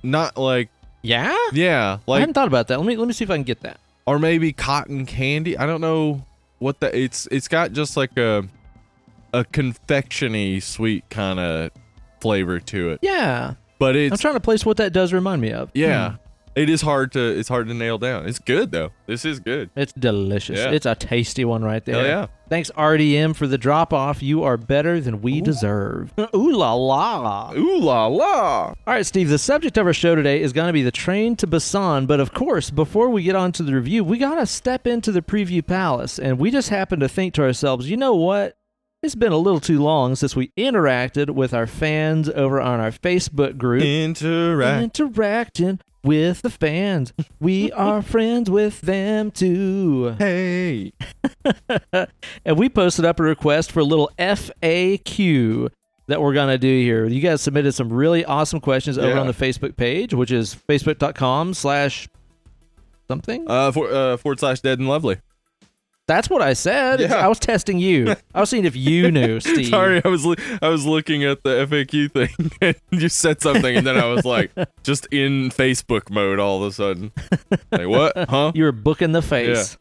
Not 0.03 0.37
like 0.37 0.69
yeah. 1.03 1.35
yeah, 1.53 1.99
I 2.07 2.11
like 2.11 2.19
hadn't 2.21 2.33
thought 2.33 2.47
about 2.47 2.67
that. 2.67 2.77
Let 2.79 2.85
me 2.87 2.97
let 2.97 3.07
me 3.07 3.13
see 3.13 3.23
if 3.23 3.29
I 3.29 3.35
can 3.35 3.43
get 3.43 3.61
that. 3.61 3.79
or 4.05 4.19
maybe 4.19 4.51
cotton 4.51 5.05
candy. 5.05 5.57
I 5.57 5.65
don't 5.65 5.81
know 5.81 6.23
what 6.59 6.79
the 6.79 6.95
it's 6.97 7.27
it's 7.31 7.47
got 7.47 7.71
just 7.73 7.95
like 7.95 8.17
a 8.17 8.43
a 9.33 9.45
confectiony 9.45 10.61
sweet 10.61 11.09
kind 11.09 11.39
of 11.39 11.71
flavor 12.19 12.59
to 12.59 12.89
it. 12.91 12.99
Yeah, 13.01 13.53
But 13.79 13.95
I'm 13.95 14.17
trying 14.17 14.33
to 14.35 14.39
place 14.39 14.65
what 14.65 14.77
that 14.77 14.93
does 14.93 15.13
remind 15.13 15.41
me 15.41 15.51
of. 15.51 15.69
yeah. 15.73 16.11
Hmm. 16.11 16.15
It 16.55 16.71
is 16.71 16.81
hard 16.81 17.11
to 17.11 17.19
it's 17.37 17.49
hard 17.49 17.67
to 17.67 17.73
nail 17.75 17.99
down. 17.99 18.25
It's 18.27 18.39
good 18.39 18.71
though. 18.71 18.89
This 19.05 19.25
is 19.25 19.39
good. 19.39 19.69
it's 19.75 19.93
delicious. 19.93 20.57
Yeah. 20.57 20.71
It's 20.71 20.87
a 20.87 20.95
tasty 20.95 21.45
one 21.45 21.63
right 21.63 21.85
there. 21.85 21.93
Hell 21.97 22.05
yeah. 22.07 22.27
Thanks 22.49 22.71
RDM 22.75 23.35
for 23.35 23.45
the 23.45 23.59
drop 23.59 23.93
off. 23.93 24.23
You 24.23 24.41
are 24.43 24.57
better 24.57 24.99
than 24.99 25.21
we 25.21 25.39
deserve. 25.39 26.11
Ooh 26.35 26.51
la 26.55 26.73
la. 26.73 27.53
Ooh 27.55 27.77
la 27.79 28.07
la. 28.07 28.63
All 28.69 28.75
right, 28.87 29.05
Steve, 29.05 29.29
the 29.29 29.37
subject 29.37 29.77
of 29.77 29.85
our 29.85 29.93
show 29.93 30.15
today 30.15 30.41
is 30.41 30.51
going 30.51 30.65
to 30.65 30.73
be 30.73 30.81
the 30.81 30.89
train 30.89 31.35
to 31.35 31.45
Busan. 31.45 32.07
But 32.07 32.19
of 32.19 32.33
course, 32.33 32.71
before 32.71 33.09
we 33.11 33.21
get 33.21 33.35
on 33.35 33.51
to 33.51 33.61
the 33.61 33.75
review, 33.75 34.03
we 34.03 34.17
got 34.17 34.39
to 34.39 34.47
step 34.47 34.87
into 34.87 35.11
the 35.11 35.21
preview 35.21 35.63
palace. 35.63 36.17
And 36.17 36.39
we 36.39 36.49
just 36.49 36.69
happened 36.69 37.01
to 37.01 37.07
think 37.09 37.35
to 37.35 37.43
ourselves, 37.43 37.87
you 37.87 37.97
know 37.97 38.15
what? 38.15 38.57
It's 39.03 39.13
been 39.13 39.31
a 39.31 39.37
little 39.37 39.59
too 39.59 39.79
long 39.79 40.15
since 40.15 40.35
we 40.35 40.51
interacted 40.57 41.29
with 41.29 41.53
our 41.53 41.67
fans 41.67 42.29
over 42.29 42.59
on 42.59 42.79
our 42.79 42.89
Facebook 42.89 43.55
group. 43.55 43.83
Interact. 43.83 44.83
Interacting 44.83 45.79
with 46.03 46.41
the 46.41 46.49
fans. 46.49 47.13
We 47.39 47.71
are 47.73 48.01
friends 48.01 48.49
with 48.49 48.81
them 48.81 49.29
too. 49.29 50.15
Hey. 50.17 50.93
and 52.43 52.57
we 52.57 52.69
posted 52.69 53.05
up 53.05 53.19
a 53.19 53.23
request 53.23 53.71
for 53.71 53.81
a 53.81 53.83
little 53.83 54.09
FAQ 54.17 55.69
that 56.07 56.19
we're 56.19 56.33
going 56.33 56.49
to 56.49 56.57
do 56.57 56.67
here. 56.67 57.05
You 57.05 57.21
guys 57.21 57.41
submitted 57.41 57.73
some 57.73 57.93
really 57.93 58.25
awesome 58.25 58.59
questions 58.59 58.97
over 58.97 59.19
on 59.19 59.27
the 59.27 59.33
Facebook 59.33 59.77
page, 59.77 60.15
which 60.15 60.31
is 60.31 60.55
facebook.com 60.67 61.53
slash 61.53 62.07
something. 63.07 63.45
Uh, 63.47 63.71
for, 63.71 63.91
uh, 63.91 64.17
forward 64.17 64.39
slash 64.39 64.61
dead 64.61 64.79
and 64.79 64.89
lovely. 64.89 65.19
That's 66.07 66.29
what 66.29 66.41
I 66.41 66.53
said. 66.53 67.01
Yeah. 67.01 67.15
I 67.15 67.27
was 67.27 67.37
testing 67.37 67.79
you. 67.79 68.15
I 68.33 68.39
was 68.39 68.49
seeing 68.49 68.63
if 68.63 68.77
you 68.77 69.11
knew, 69.17 69.41
Steve. 69.41 69.67
Sorry, 69.67 70.01
I 70.03 70.07
was 70.07 70.25
loo- 70.25 70.35
I 70.61 70.69
was 70.69 70.85
looking 70.85 71.25
at 71.25 71.43
the 71.43 71.65
FAQ 71.67 72.11
thing 72.13 72.51
and 72.61 72.75
you 73.01 73.09
said 73.09 73.41
something, 73.41 73.75
and 73.75 73.85
then 73.85 73.97
I 73.97 74.05
was 74.05 74.23
like, 74.23 74.51
just 74.83 75.05
in 75.11 75.49
Facebook 75.49 76.09
mode 76.09 76.39
all 76.39 76.63
of 76.63 76.69
a 76.69 76.73
sudden. 76.73 77.11
Like 77.71 77.87
what? 77.87 78.29
Huh? 78.29 78.53
You 78.55 78.63
were 78.63 78.71
booking 78.71 79.11
the 79.11 79.21
face. 79.21 79.77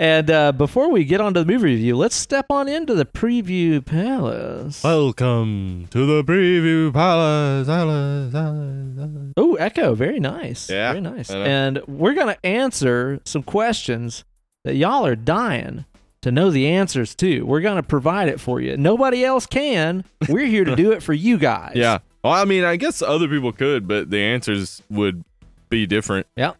and 0.00 0.28
uh, 0.28 0.50
before 0.50 0.90
we 0.90 1.04
get 1.04 1.20
on 1.20 1.32
to 1.34 1.44
the 1.44 1.46
movie 1.46 1.64
review, 1.64 1.96
let's 1.96 2.16
step 2.16 2.46
on 2.50 2.68
into 2.68 2.96
the 2.96 3.04
preview 3.06 3.84
palace. 3.86 4.82
Welcome 4.82 5.86
to 5.90 6.06
the 6.06 6.24
preview 6.24 6.92
palace. 6.92 7.68
palace, 7.68 8.32
palace, 8.32 8.98
palace. 9.06 9.32
Oh, 9.36 9.54
Echo, 9.54 9.94
very 9.94 10.18
nice. 10.18 10.68
Yeah, 10.68 10.90
very 10.92 11.02
nice. 11.02 11.30
And 11.30 11.80
we're 11.86 12.14
gonna 12.14 12.38
answer 12.42 13.20
some 13.24 13.44
questions 13.44 14.24
that 14.64 14.74
y'all 14.76 15.06
are 15.06 15.16
dying 15.16 15.84
to 16.22 16.30
know 16.32 16.50
the 16.50 16.68
answers 16.68 17.14
to. 17.16 17.42
We're 17.42 17.60
gonna 17.60 17.82
provide 17.82 18.28
it 18.28 18.40
for 18.40 18.60
you. 18.60 18.76
Nobody 18.76 19.24
else 19.24 19.46
can. 19.46 20.04
We're 20.28 20.46
here 20.46 20.64
to 20.64 20.76
do 20.76 20.92
it 20.92 21.02
for 21.02 21.12
you 21.12 21.36
guys. 21.38 21.72
Yeah. 21.74 21.98
Well, 22.22 22.32
I 22.32 22.44
mean, 22.44 22.62
I 22.64 22.76
guess 22.76 23.02
other 23.02 23.26
people 23.28 23.52
could, 23.52 23.88
but 23.88 24.10
the 24.10 24.20
answers 24.20 24.80
would 24.88 25.24
be 25.68 25.86
different. 25.86 26.26
Yeah. 26.36 26.52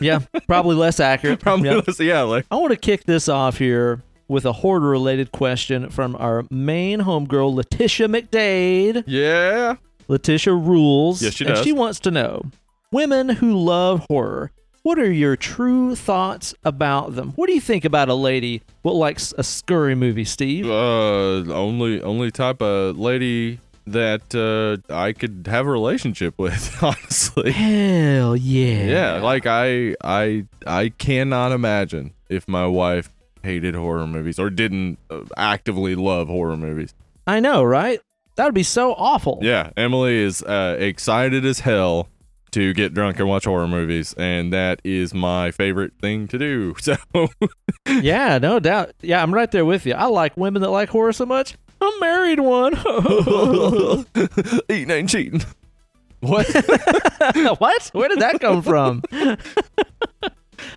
yeah. 0.00 0.20
Probably 0.46 0.76
less 0.76 1.00
accurate. 1.00 1.40
Probably, 1.40 1.68
Yeah. 1.68 1.82
less- 1.86 2.00
yeah. 2.00 2.22
Like, 2.22 2.46
I 2.50 2.56
want 2.56 2.70
to 2.70 2.76
kick 2.78 3.04
this 3.04 3.28
off 3.28 3.58
here 3.58 4.02
with 4.28 4.46
a 4.46 4.52
hoarder 4.52 4.86
related 4.88 5.32
question 5.32 5.90
from 5.90 6.16
our 6.16 6.46
main 6.50 7.00
homegirl, 7.00 7.52
Letitia 7.54 8.08
McDade. 8.08 9.04
yeah. 9.06 9.74
Letitia 10.08 10.54
rules. 10.54 11.20
Yes, 11.22 11.34
she 11.34 11.44
does. 11.44 11.58
And 11.58 11.64
she 11.66 11.72
wants 11.72 12.00
to 12.00 12.10
know 12.10 12.42
women 12.92 13.28
who 13.28 13.56
love 13.58 14.06
horror. 14.08 14.50
What 14.82 14.98
are 14.98 15.12
your 15.12 15.36
true 15.36 15.94
thoughts 15.94 16.54
about 16.64 17.14
them? 17.14 17.32
What 17.32 17.48
do 17.48 17.52
you 17.54 17.60
think 17.60 17.84
about 17.84 18.08
a 18.08 18.14
lady 18.14 18.62
what 18.82 18.94
likes 18.94 19.34
a 19.36 19.42
scurry 19.44 19.94
movie, 19.94 20.24
Steve? 20.24 20.66
Uh, 20.66 21.52
only 21.52 22.00
only 22.02 22.30
type 22.30 22.62
of 22.62 22.98
lady 22.98 23.60
that 23.86 24.34
uh 24.34 24.94
I 24.94 25.12
could 25.12 25.46
have 25.50 25.66
a 25.66 25.70
relationship 25.70 26.38
with, 26.38 26.78
honestly. 26.82 27.52
Hell 27.52 28.36
yeah. 28.36 28.84
Yeah, 28.84 29.12
like 29.22 29.44
I 29.46 29.96
I 30.02 30.46
I 30.66 30.88
cannot 30.96 31.52
imagine 31.52 32.14
if 32.30 32.48
my 32.48 32.66
wife 32.66 33.10
hated 33.42 33.74
horror 33.74 34.06
movies 34.06 34.38
or 34.38 34.48
didn't 34.48 34.98
uh, 35.10 35.20
actively 35.36 35.94
love 35.94 36.28
horror 36.28 36.56
movies. 36.56 36.94
I 37.26 37.40
know, 37.40 37.62
right? 37.62 38.00
That 38.36 38.46
would 38.46 38.54
be 38.54 38.62
so 38.62 38.94
awful. 38.94 39.40
Yeah, 39.42 39.70
Emily 39.76 40.16
is 40.16 40.42
uh, 40.42 40.76
excited 40.78 41.44
as 41.44 41.60
hell 41.60 42.08
to 42.52 42.72
get 42.74 42.94
drunk 42.94 43.18
and 43.18 43.28
watch 43.28 43.44
horror 43.44 43.68
movies, 43.68 44.14
and 44.14 44.52
that 44.52 44.80
is 44.84 45.14
my 45.14 45.50
favorite 45.50 45.92
thing 46.00 46.28
to 46.28 46.38
do. 46.38 46.74
So 46.80 46.96
yeah, 47.86 48.38
no 48.38 48.58
doubt. 48.58 48.92
Yeah, 49.00 49.22
I'm 49.22 49.32
right 49.32 49.50
there 49.50 49.64
with 49.64 49.86
you. 49.86 49.94
I 49.94 50.06
like 50.06 50.36
women 50.36 50.62
that 50.62 50.70
like 50.70 50.88
horror 50.88 51.12
so 51.12 51.26
much. 51.26 51.56
I'm 51.80 52.00
married 52.00 52.40
one. 52.40 52.74
eating 54.68 54.90
ain't 54.90 55.08
cheating. 55.08 55.42
What? 56.20 56.46
what? 57.58 57.90
Where 57.92 58.08
did 58.08 58.20
that 58.20 58.38
come 58.40 58.62
from? 58.62 59.02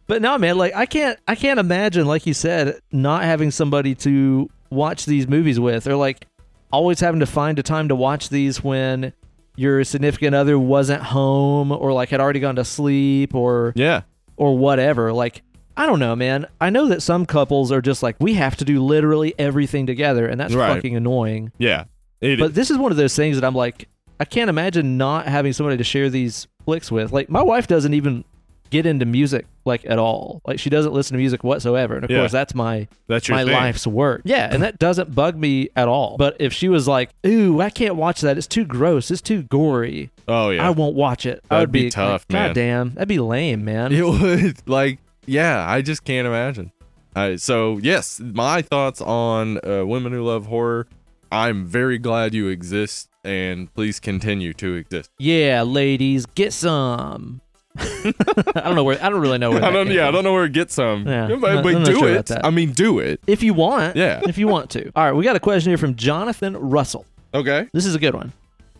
but 0.07 0.21
no, 0.21 0.37
man, 0.37 0.57
like 0.57 0.75
I 0.75 0.85
can't 0.85 1.19
I 1.27 1.35
can't 1.35 1.59
imagine, 1.59 2.05
like 2.05 2.25
you 2.25 2.33
said, 2.33 2.79
not 2.91 3.23
having 3.23 3.51
somebody 3.51 3.95
to 3.95 4.49
watch 4.69 5.05
these 5.05 5.27
movies 5.27 5.59
with, 5.59 5.87
or 5.87 5.95
like 5.95 6.27
always 6.71 6.99
having 6.99 7.19
to 7.19 7.25
find 7.25 7.59
a 7.59 7.63
time 7.63 7.87
to 7.89 7.95
watch 7.95 8.29
these 8.29 8.63
when 8.63 9.13
your 9.55 9.83
significant 9.83 10.35
other 10.35 10.57
wasn't 10.57 11.03
home 11.03 11.71
or 11.71 11.93
like 11.93 12.09
had 12.09 12.19
already 12.19 12.39
gone 12.39 12.55
to 12.55 12.65
sleep 12.65 13.35
or 13.35 13.73
yeah. 13.75 14.01
or 14.37 14.57
whatever. 14.57 15.13
Like 15.13 15.41
I 15.75 15.85
don't 15.85 15.99
know, 15.99 16.15
man. 16.15 16.45
I 16.61 16.69
know 16.69 16.87
that 16.89 17.01
some 17.01 17.25
couples 17.25 17.71
are 17.71 17.81
just 17.81 18.03
like 18.03 18.15
we 18.19 18.35
have 18.35 18.55
to 18.57 18.65
do 18.65 18.83
literally 18.83 19.33
everything 19.39 19.85
together, 19.87 20.27
and 20.27 20.39
that's 20.39 20.53
Right. 20.53 20.75
fucking 20.75 20.95
annoying. 20.95 21.51
Yeah. 21.57 21.85
It 22.21 22.39
But 22.39 22.53
this 22.53 22.71
is 22.71 22.77
one 22.77 22.91
of 22.91 22.97
those 22.97 23.15
things 23.15 23.39
that 23.39 23.45
I'm 23.45 23.55
like, 23.55 23.87
I 24.19 24.25
can't 24.25 24.49
imagine 24.49 24.97
not 24.97 25.27
having 25.27 25.51
somebody 25.53 25.77
to 25.77 25.83
share 25.83 26.09
these 26.09 26.47
flicks 26.63 26.91
with. 26.91 27.11
Like 27.11 27.29
my 27.29 27.41
wife 27.41 27.67
doesn't 27.67 27.93
even 27.93 28.23
get 28.69 28.85
into 28.85 29.05
music 29.05 29.45
like 29.65 29.85
at 29.85 29.99
all. 29.99 30.41
Like 30.45 30.59
she 30.59 30.69
doesn't 30.69 30.93
listen 30.93 31.13
to 31.13 31.17
music 31.19 31.43
whatsoever. 31.43 31.95
And 31.95 32.03
of 32.03 32.11
Yeah. 32.11 32.19
course 32.19 32.31
that's 32.31 32.53
my 32.55 32.87
that's 33.07 33.29
my 33.29 33.43
thing. 33.43 33.53
life's 33.53 33.87
work. 33.87 34.21
Yeah, 34.25 34.49
and 34.51 34.63
that 34.63 34.79
doesn't 34.79 35.13
bug 35.15 35.37
me 35.37 35.69
at 35.75 35.87
all. 35.87 36.15
But 36.17 36.37
if 36.39 36.53
she 36.53 36.69
was 36.69 36.87
like, 36.87 37.11
"Ooh, 37.25 37.61
I 37.61 37.69
can't 37.69 37.95
watch 37.95 38.21
that. 38.21 38.37
It's 38.37 38.47
too 38.47 38.65
gross. 38.65 39.11
It's 39.11 39.21
too 39.21 39.43
gory. 39.43 40.11
Oh 40.27 40.49
yeah. 40.49 40.65
I 40.67 40.71
won't 40.71 40.95
watch 40.95 41.25
it." 41.25 41.43
I 41.49 41.55
That'd 41.55 41.69
would 41.69 41.71
be 41.73 41.83
be, 41.83 41.89
tough, 41.89 42.25
like, 42.29 42.33
man. 42.33 42.47
God 42.49 42.53
damn, 42.55 42.89
that'd 42.95 43.07
be 43.07 43.19
lame, 43.19 43.63
man. 43.65 43.91
It 43.91 44.05
would 44.05 44.57
like 44.67 44.99
yeah, 45.25 45.65
I 45.69 45.81
just 45.81 46.03
can't 46.03 46.27
imagine. 46.27 46.71
Uh, 47.15 47.37
so 47.37 47.77
yes, 47.77 48.19
my 48.19 48.61
thoughts 48.61 48.99
on 48.99 49.59
uh, 49.65 49.85
women 49.85 50.11
who 50.13 50.23
love 50.23 50.47
horror. 50.47 50.87
I'm 51.31 51.65
very 51.65 51.97
glad 51.97 52.33
you 52.35 52.47
exist, 52.47 53.09
and 53.23 53.73
please 53.73 53.99
continue 53.99 54.53
to 54.53 54.75
exist. 54.75 55.09
Yeah, 55.17 55.63
ladies, 55.63 56.25
get 56.27 56.53
some. 56.53 57.41
I 57.79 58.61
don't 58.65 58.75
know 58.75 58.83
where. 58.83 59.03
I 59.03 59.09
don't 59.09 59.21
really 59.21 59.37
know 59.37 59.49
where. 59.51 59.59
I 59.63 59.67
that 59.67 59.71
don't. 59.73 59.87
came 59.87 59.95
Yeah, 59.95 60.07
I 60.07 60.11
don't 60.11 60.23
know 60.23 60.33
where 60.33 60.43
to 60.43 60.49
get 60.49 60.71
some. 60.71 61.07
Yeah, 61.07 61.27
but, 61.39 61.49
I'm 61.49 61.55
not- 61.55 61.63
but 61.63 61.85
do 61.85 61.99
sure 61.99 62.09
it. 62.09 62.31
I 62.43 62.49
mean, 62.49 62.71
do 62.71 62.99
it. 62.99 63.19
If 63.27 63.41
you 63.43 63.53
want, 63.53 63.95
Yeah. 63.95 64.21
If 64.27 64.37
you 64.37 64.47
want 64.47 64.69
to. 64.71 64.91
All 64.95 65.03
right, 65.05 65.13
we 65.13 65.23
got 65.23 65.35
a 65.35 65.39
question 65.39 65.69
here 65.71 65.77
from 65.77 65.95
Jonathan 65.95 66.55
Russell. 66.57 67.05
Okay. 67.33 67.67
This 67.73 67.85
is 67.85 67.95
a 67.95 67.99
good 67.99 68.13
one. 68.15 68.33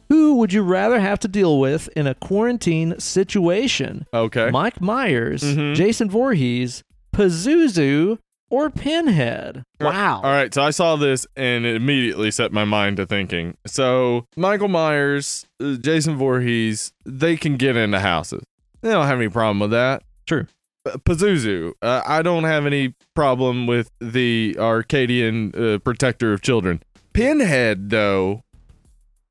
Who 0.09 0.35
would 0.35 0.53
you 0.53 0.61
rather 0.61 0.99
have 0.99 1.19
to 1.21 1.27
deal 1.27 1.59
with 1.59 1.87
in 1.95 2.05
a 2.05 2.13
quarantine 2.13 2.99
situation? 2.99 4.05
Okay. 4.13 4.51
Mike 4.51 4.79
Myers, 4.81 5.41
Mhm. 5.43 5.73
Jason 5.75 6.09
Voorhees, 6.09 6.83
Pazuzu, 7.15 8.19
or 8.51 8.69
Pinhead? 8.69 9.63
Wow. 9.81 10.17
All 10.23 10.29
right, 10.31 10.53
so 10.53 10.61
I 10.61 10.69
saw 10.69 10.95
this 10.95 11.25
and 11.35 11.65
it 11.65 11.75
immediately 11.75 12.29
set 12.29 12.51
my 12.51 12.65
mind 12.65 12.97
to 12.97 13.07
thinking. 13.07 13.55
So 13.65 14.27
Michael 14.37 14.67
Myers, 14.67 15.47
uh, 15.59 15.75
Jason 15.81 16.15
Voorhees, 16.17 16.91
they 17.05 17.35
can 17.35 17.57
get 17.57 17.75
into 17.75 17.99
houses. 17.99 18.43
They 18.83 18.91
don't 18.91 19.07
have 19.07 19.17
any 19.17 19.29
problem 19.29 19.59
with 19.59 19.71
that. 19.71 20.03
True. 20.27 20.45
Uh, 20.85 20.97
Pazuzu, 20.97 21.71
uh, 21.81 22.01
I 22.05 22.21
don't 22.21 22.43
have 22.43 22.65
any 22.65 22.93
problem 23.15 23.65
with 23.67 23.89
the 23.99 24.55
Akkadian 24.59 25.57
uh, 25.75 25.79
protector 25.79 26.33
of 26.33 26.41
children. 26.41 26.83
Pinhead, 27.13 27.89
though, 27.89 28.43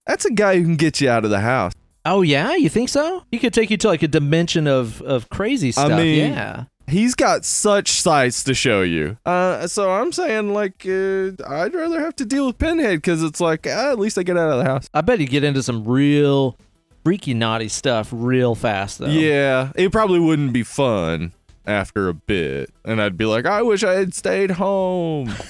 that's 0.07 0.25
a 0.25 0.31
guy 0.33 0.57
who 0.57 0.65
can 0.65 0.77
get 0.77 1.01
you 1.01 1.11
out 1.11 1.25
of 1.25 1.31
the 1.31 1.41
house. 1.41 1.73
Oh 2.05 2.23
yeah, 2.23 2.55
you 2.57 2.69
think 2.69 2.89
so? 2.89 3.23
He 3.31 3.39
could 3.39 3.53
take 3.53 3.71
you 3.71 3.77
to 3.77 3.89
like 3.89 4.03
a 4.03 4.09
dimension 4.09 4.67
of 4.67 5.01
of 5.03 5.29
crazy 5.31 5.71
stuff. 5.73 5.93
I 5.93 5.97
mean- 6.03 6.33
yeah. 6.33 6.65
He's 6.89 7.15
got 7.15 7.45
such 7.45 7.91
sights 7.93 8.43
to 8.45 8.55
show 8.55 8.83
you. 8.83 9.17
Uh, 9.25 9.69
so 9.69 9.91
I'm 9.93 10.11
saying, 10.11 10.53
like, 10.53 10.85
uh, 10.85 11.31
I'd 11.49 11.73
rather 11.75 12.01
have 12.01 12.17
to 12.17 12.25
deal 12.27 12.49
with 12.49 12.59
Pinhead 12.59 12.97
because 12.99 13.23
it's 13.23 13.41
like, 13.41 13.69
ah, 13.71 13.93
at 13.93 14.01
least 14.01 14.19
I 14.19 14.25
get 14.25 14.37
out 14.37 14.51
of 14.51 14.59
the 14.59 14.65
house. 14.65 14.89
I 14.93 15.01
bet 15.01 15.21
he'd 15.21 15.31
get 15.31 15.45
into 15.45 15.63
some 15.63 15.85
real 15.85 16.59
freaky 17.05 17.35
naughty 17.35 17.69
stuff 17.69 18.09
real 18.13 18.55
fast 18.55 18.99
though. 18.99 19.07
Yeah, 19.07 19.73
it 19.75 19.93
probably 19.93 20.21
wouldn't 20.21 20.53
be 20.53 20.63
fun 20.63 21.33
after 21.67 22.09
a 22.09 22.15
bit. 22.15 22.71
And 22.85 23.01
I'd 23.01 23.17
be 23.17 23.25
like, 23.25 23.47
I 23.47 23.63
wish 23.63 23.85
I 23.85 23.95
had 23.95 24.15
stayed 24.15 24.53
home. 24.53 25.33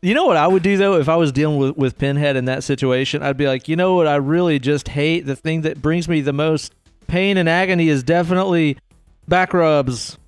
You 0.00 0.14
know 0.14 0.26
what 0.26 0.36
I 0.36 0.46
would 0.46 0.62
do 0.62 0.76
though 0.76 0.98
if 0.98 1.08
I 1.08 1.16
was 1.16 1.32
dealing 1.32 1.58
with, 1.58 1.76
with 1.76 1.98
Pinhead 1.98 2.36
in 2.36 2.44
that 2.44 2.62
situation? 2.62 3.22
I'd 3.22 3.36
be 3.36 3.46
like, 3.46 3.68
you 3.68 3.76
know 3.76 3.94
what 3.94 4.06
I 4.06 4.16
really 4.16 4.58
just 4.58 4.88
hate? 4.88 5.26
The 5.26 5.36
thing 5.36 5.62
that 5.62 5.82
brings 5.82 6.08
me 6.08 6.20
the 6.20 6.32
most 6.32 6.74
pain 7.06 7.36
and 7.36 7.48
agony 7.48 7.88
is 7.88 8.02
definitely 8.02 8.78
back 9.26 9.52
rubs. 9.52 10.18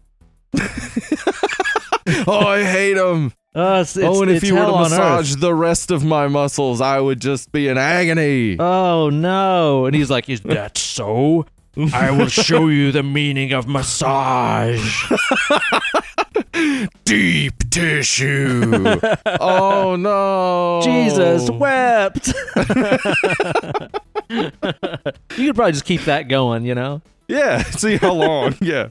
oh, 2.26 2.46
I 2.46 2.64
hate 2.64 2.96
him. 2.96 3.32
Uh, 3.58 3.80
it's, 3.80 3.96
it's, 3.96 4.06
oh, 4.06 4.22
and 4.22 4.30
if 4.30 4.44
you 4.44 4.54
were 4.54 4.66
to 4.66 4.70
massage 4.70 5.32
earth. 5.32 5.40
the 5.40 5.52
rest 5.52 5.90
of 5.90 6.04
my 6.04 6.28
muscles, 6.28 6.80
I 6.80 7.00
would 7.00 7.20
just 7.20 7.50
be 7.50 7.66
in 7.66 7.76
agony. 7.76 8.56
Oh 8.56 9.10
no! 9.10 9.86
And 9.86 9.96
he's 9.96 10.08
like, 10.08 10.28
"Is 10.28 10.42
that 10.42 10.78
so? 10.78 11.44
I 11.92 12.12
will 12.12 12.28
show 12.28 12.68
you 12.68 12.92
the 12.92 13.02
meaning 13.02 13.52
of 13.52 13.66
massage." 13.66 15.10
Deep 17.04 17.68
tissue. 17.68 19.00
oh 19.40 19.96
no. 19.96 20.80
Jesus 20.84 21.50
wept. 21.50 22.28
you 24.28 24.52
could 25.36 25.56
probably 25.56 25.72
just 25.72 25.84
keep 25.84 26.02
that 26.02 26.28
going, 26.28 26.64
you 26.64 26.76
know. 26.76 27.02
Yeah. 27.26 27.64
See 27.64 27.96
how 27.96 28.12
long. 28.12 28.54
Yeah. 28.60 28.90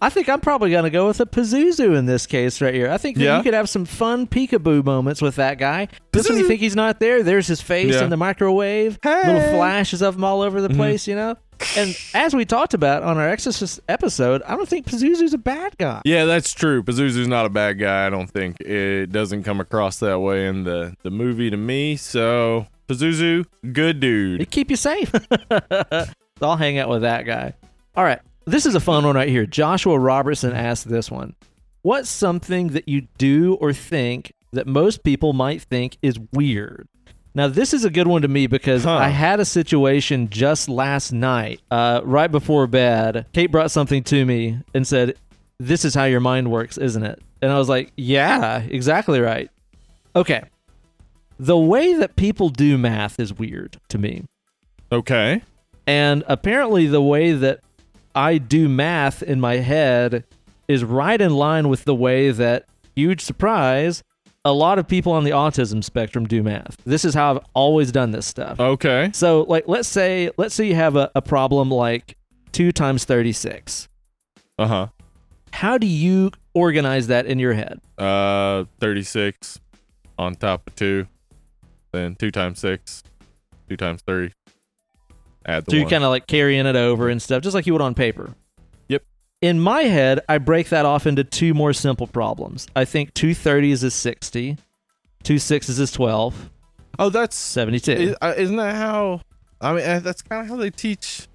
I 0.00 0.08
think 0.10 0.28
I'm 0.28 0.40
probably 0.40 0.70
gonna 0.70 0.90
go 0.90 1.06
with 1.06 1.20
a 1.20 1.26
Pazuzu 1.26 1.96
in 1.96 2.06
this 2.06 2.26
case 2.26 2.60
right 2.60 2.72
here. 2.74 2.90
I 2.90 2.96
think 2.98 3.18
Yeah? 3.18 3.36
you 3.36 3.42
could 3.42 3.54
have 3.54 3.68
some 3.68 3.84
fun 3.84 4.26
peekaboo 4.26 4.84
moments 4.84 5.20
with 5.20 5.36
that 5.36 5.58
guy. 5.58 5.88
Just 6.14 6.28
when 6.30 6.38
you 6.38 6.46
think 6.48 6.60
he's 6.60 6.76
not 6.76 6.98
there, 7.00 7.22
there's 7.22 7.46
his 7.46 7.60
face 7.60 7.94
Yeah. 7.94 8.04
in 8.04 8.10
the 8.10 8.16
microwave, 8.16 8.98
Hey. 9.02 9.22
little 9.26 9.42
flashes 9.56 10.00
of 10.02 10.16
him 10.16 10.24
all 10.24 10.40
over 10.42 10.60
the 10.62 10.68
Mhm. 10.68 10.76
place, 10.76 11.06
you 11.06 11.14
know. 11.14 11.36
And 11.76 11.96
as 12.14 12.34
we 12.34 12.44
talked 12.44 12.74
about 12.74 13.02
on 13.04 13.16
our 13.16 13.28
Exorcist 13.28 13.80
episode, 13.88 14.42
I 14.46 14.56
don't 14.56 14.68
think 14.68 14.86
Pazuzu's 14.86 15.32
a 15.34 15.38
bad 15.38 15.76
guy. 15.78 16.00
Yeah, 16.04 16.24
that's 16.24 16.52
true. 16.52 16.82
Pazuzu's 16.82 17.28
not 17.28 17.46
a 17.46 17.48
bad 17.50 17.78
guy. 17.78 18.06
I 18.06 18.10
don't 18.10 18.28
think 18.28 18.60
it 18.60 19.12
doesn't 19.12 19.44
come 19.44 19.60
across 19.60 19.98
that 20.00 20.18
way 20.20 20.46
in 20.46 20.64
the 20.64 20.94
the 21.02 21.10
movie 21.10 21.50
to 21.50 21.56
me. 21.56 21.96
So 21.96 22.66
Pazuzu, 22.88 23.44
good 23.72 24.00
dude. 24.00 24.40
It'd 24.40 24.50
keep 24.50 24.70
you 24.70 24.76
safe. 24.76 25.12
I'll 26.42 26.56
hang 26.56 26.78
out 26.78 26.88
with 26.88 27.02
that 27.02 27.24
guy. 27.24 27.54
All 27.96 28.04
right. 28.04 28.20
This 28.46 28.66
is 28.66 28.74
a 28.74 28.80
fun 28.80 29.04
one 29.04 29.16
right 29.16 29.28
here. 29.28 29.46
Joshua 29.46 29.98
Robertson 29.98 30.52
asked 30.52 30.88
this 30.88 31.10
one. 31.10 31.34
What's 31.82 32.08
something 32.10 32.68
that 32.68 32.88
you 32.88 33.08
do 33.18 33.54
or 33.54 33.72
think 33.72 34.32
that 34.52 34.66
most 34.66 35.02
people 35.02 35.32
might 35.32 35.62
think 35.62 35.96
is 36.02 36.18
weird? 36.32 36.88
Now, 37.34 37.48
this 37.48 37.74
is 37.74 37.84
a 37.84 37.90
good 37.90 38.06
one 38.06 38.22
to 38.22 38.28
me 38.28 38.46
because 38.46 38.84
Huh. 38.84 38.94
I 38.96 39.08
had 39.08 39.40
a 39.40 39.44
situation 39.44 40.30
just 40.30 40.68
last 40.68 41.12
night, 41.12 41.60
uh, 41.70 42.00
right 42.04 42.30
before 42.30 42.66
bed. 42.66 43.26
Kate 43.32 43.50
brought 43.50 43.70
something 43.72 44.04
to 44.04 44.24
me 44.24 44.58
and 44.72 44.86
said, 44.86 45.16
This 45.58 45.84
is 45.84 45.94
how 45.94 46.04
your 46.04 46.20
mind 46.20 46.50
works, 46.50 46.78
isn't 46.78 47.02
it? 47.02 47.20
And 47.42 47.50
I 47.50 47.58
was 47.58 47.68
like, 47.68 47.92
Yeah, 47.96 48.58
exactly 48.60 49.20
right. 49.20 49.50
Okay. 50.14 50.42
The 51.40 51.58
way 51.58 51.94
that 51.94 52.14
people 52.14 52.50
do 52.50 52.78
math 52.78 53.18
is 53.18 53.32
weird 53.34 53.78
to 53.88 53.98
me. 53.98 54.24
Okay. 54.92 55.42
And 55.88 56.22
apparently, 56.28 56.86
the 56.86 57.02
way 57.02 57.32
that 57.32 57.60
I 58.14 58.38
do 58.38 58.68
math 58.68 59.22
in 59.22 59.40
my 59.40 59.56
head 59.56 60.24
is 60.68 60.84
right 60.84 61.20
in 61.20 61.34
line 61.34 61.68
with 61.68 61.84
the 61.84 61.94
way 61.94 62.30
that, 62.30 62.66
huge 62.94 63.20
surprise, 63.20 64.02
a 64.44 64.52
lot 64.52 64.78
of 64.78 64.86
people 64.86 65.12
on 65.12 65.24
the 65.24 65.30
autism 65.30 65.82
spectrum 65.82 66.26
do 66.26 66.42
math. 66.42 66.76
This 66.84 67.04
is 67.04 67.14
how 67.14 67.34
I've 67.34 67.44
always 67.54 67.90
done 67.92 68.10
this 68.10 68.26
stuff. 68.26 68.60
Okay. 68.60 69.10
So, 69.12 69.42
like, 69.42 69.64
let's 69.66 69.88
say, 69.88 70.30
let's 70.36 70.54
say 70.54 70.66
you 70.66 70.74
have 70.74 70.96
a, 70.96 71.10
a 71.14 71.22
problem 71.22 71.70
like 71.70 72.16
two 72.52 72.72
times 72.72 73.04
36. 73.04 73.88
Uh 74.58 74.66
huh. 74.66 74.86
How 75.52 75.78
do 75.78 75.86
you 75.86 76.30
organize 76.52 77.06
that 77.08 77.26
in 77.26 77.38
your 77.38 77.52
head? 77.52 77.80
Uh, 77.96 78.64
thirty 78.80 79.02
six 79.04 79.60
on 80.18 80.34
top 80.34 80.66
of 80.66 80.74
two, 80.74 81.06
then 81.92 82.16
two 82.16 82.30
times 82.32 82.58
six, 82.58 83.02
two 83.68 83.76
times 83.76 84.02
thirty. 84.02 84.32
Add 85.46 85.66
the 85.66 85.72
So 85.72 85.76
you're 85.76 85.88
kind 85.88 86.04
of 86.04 86.10
like 86.10 86.26
carrying 86.26 86.66
it 86.66 86.76
over 86.76 87.08
and 87.08 87.20
stuff, 87.20 87.42
just 87.42 87.54
like 87.54 87.66
you 87.66 87.72
would 87.72 87.82
on 87.82 87.94
paper. 87.94 88.34
Yep. 88.88 89.02
In 89.42 89.60
my 89.60 89.82
head, 89.82 90.20
I 90.28 90.38
break 90.38 90.68
that 90.70 90.86
off 90.86 91.06
into 91.06 91.24
two 91.24 91.54
more 91.54 91.72
simple 91.72 92.06
problems. 92.06 92.66
I 92.74 92.84
think 92.84 93.14
two 93.14 93.34
thirties 93.34 93.84
is 93.84 93.94
60, 93.94 94.56
two 95.22 95.38
sixes 95.38 95.78
is 95.78 95.92
12, 95.92 96.50
oh, 96.98 97.10
that's 97.10 97.36
72. 97.36 97.92
is, 97.92 98.16
uh, 98.20 98.34
isn't 98.36 98.56
that 98.56 98.74
how? 98.74 99.20
I 99.60 99.72
mean, 99.72 99.84
uh, 99.84 100.00
that's 100.00 100.22
kind 100.22 100.42
of 100.42 100.48
how 100.48 100.56
they 100.56 100.70
teach 100.70 101.26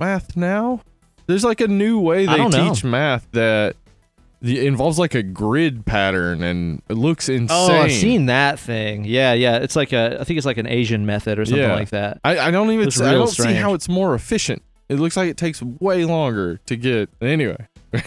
math 0.00 0.36
now. 0.36 0.80
There's 1.26 1.44
like 1.44 1.60
a 1.60 1.68
new 1.68 1.98
way 1.98 2.26
they 2.26 2.48
teach 2.50 2.84
math 2.84 3.26
that 3.32 3.76
the, 4.46 4.58
it 4.58 4.64
involves 4.66 4.98
like 4.98 5.14
a 5.14 5.22
grid 5.22 5.84
pattern 5.84 6.42
and 6.42 6.82
it 6.88 6.94
looks 6.94 7.28
insane. 7.28 7.48
Oh, 7.50 7.72
I've 7.82 7.92
seen 7.92 8.26
that 8.26 8.58
thing. 8.58 9.04
Yeah, 9.04 9.32
yeah. 9.34 9.56
It's 9.58 9.76
like 9.76 9.92
a 9.92 10.18
I 10.20 10.24
think 10.24 10.36
it's 10.38 10.46
like 10.46 10.58
an 10.58 10.66
Asian 10.66 11.04
method 11.06 11.38
or 11.38 11.44
something 11.44 11.62
Yeah. 11.62 11.74
like 11.74 11.90
that. 11.90 12.20
I, 12.24 12.38
I 12.38 12.50
don't 12.50 12.70
even 12.70 12.84
Looks 12.86 13.00
I 13.00 13.12
don't 13.12 13.28
see 13.28 13.52
how 13.54 13.74
it's 13.74 13.88
more 13.88 14.14
efficient. 14.14 14.62
It 14.88 14.96
looks 15.00 15.16
like 15.16 15.28
it 15.28 15.36
takes 15.36 15.60
way 15.62 16.04
longer 16.04 16.58
to 16.66 16.76
get 16.76 17.10
anyway. 17.20 17.56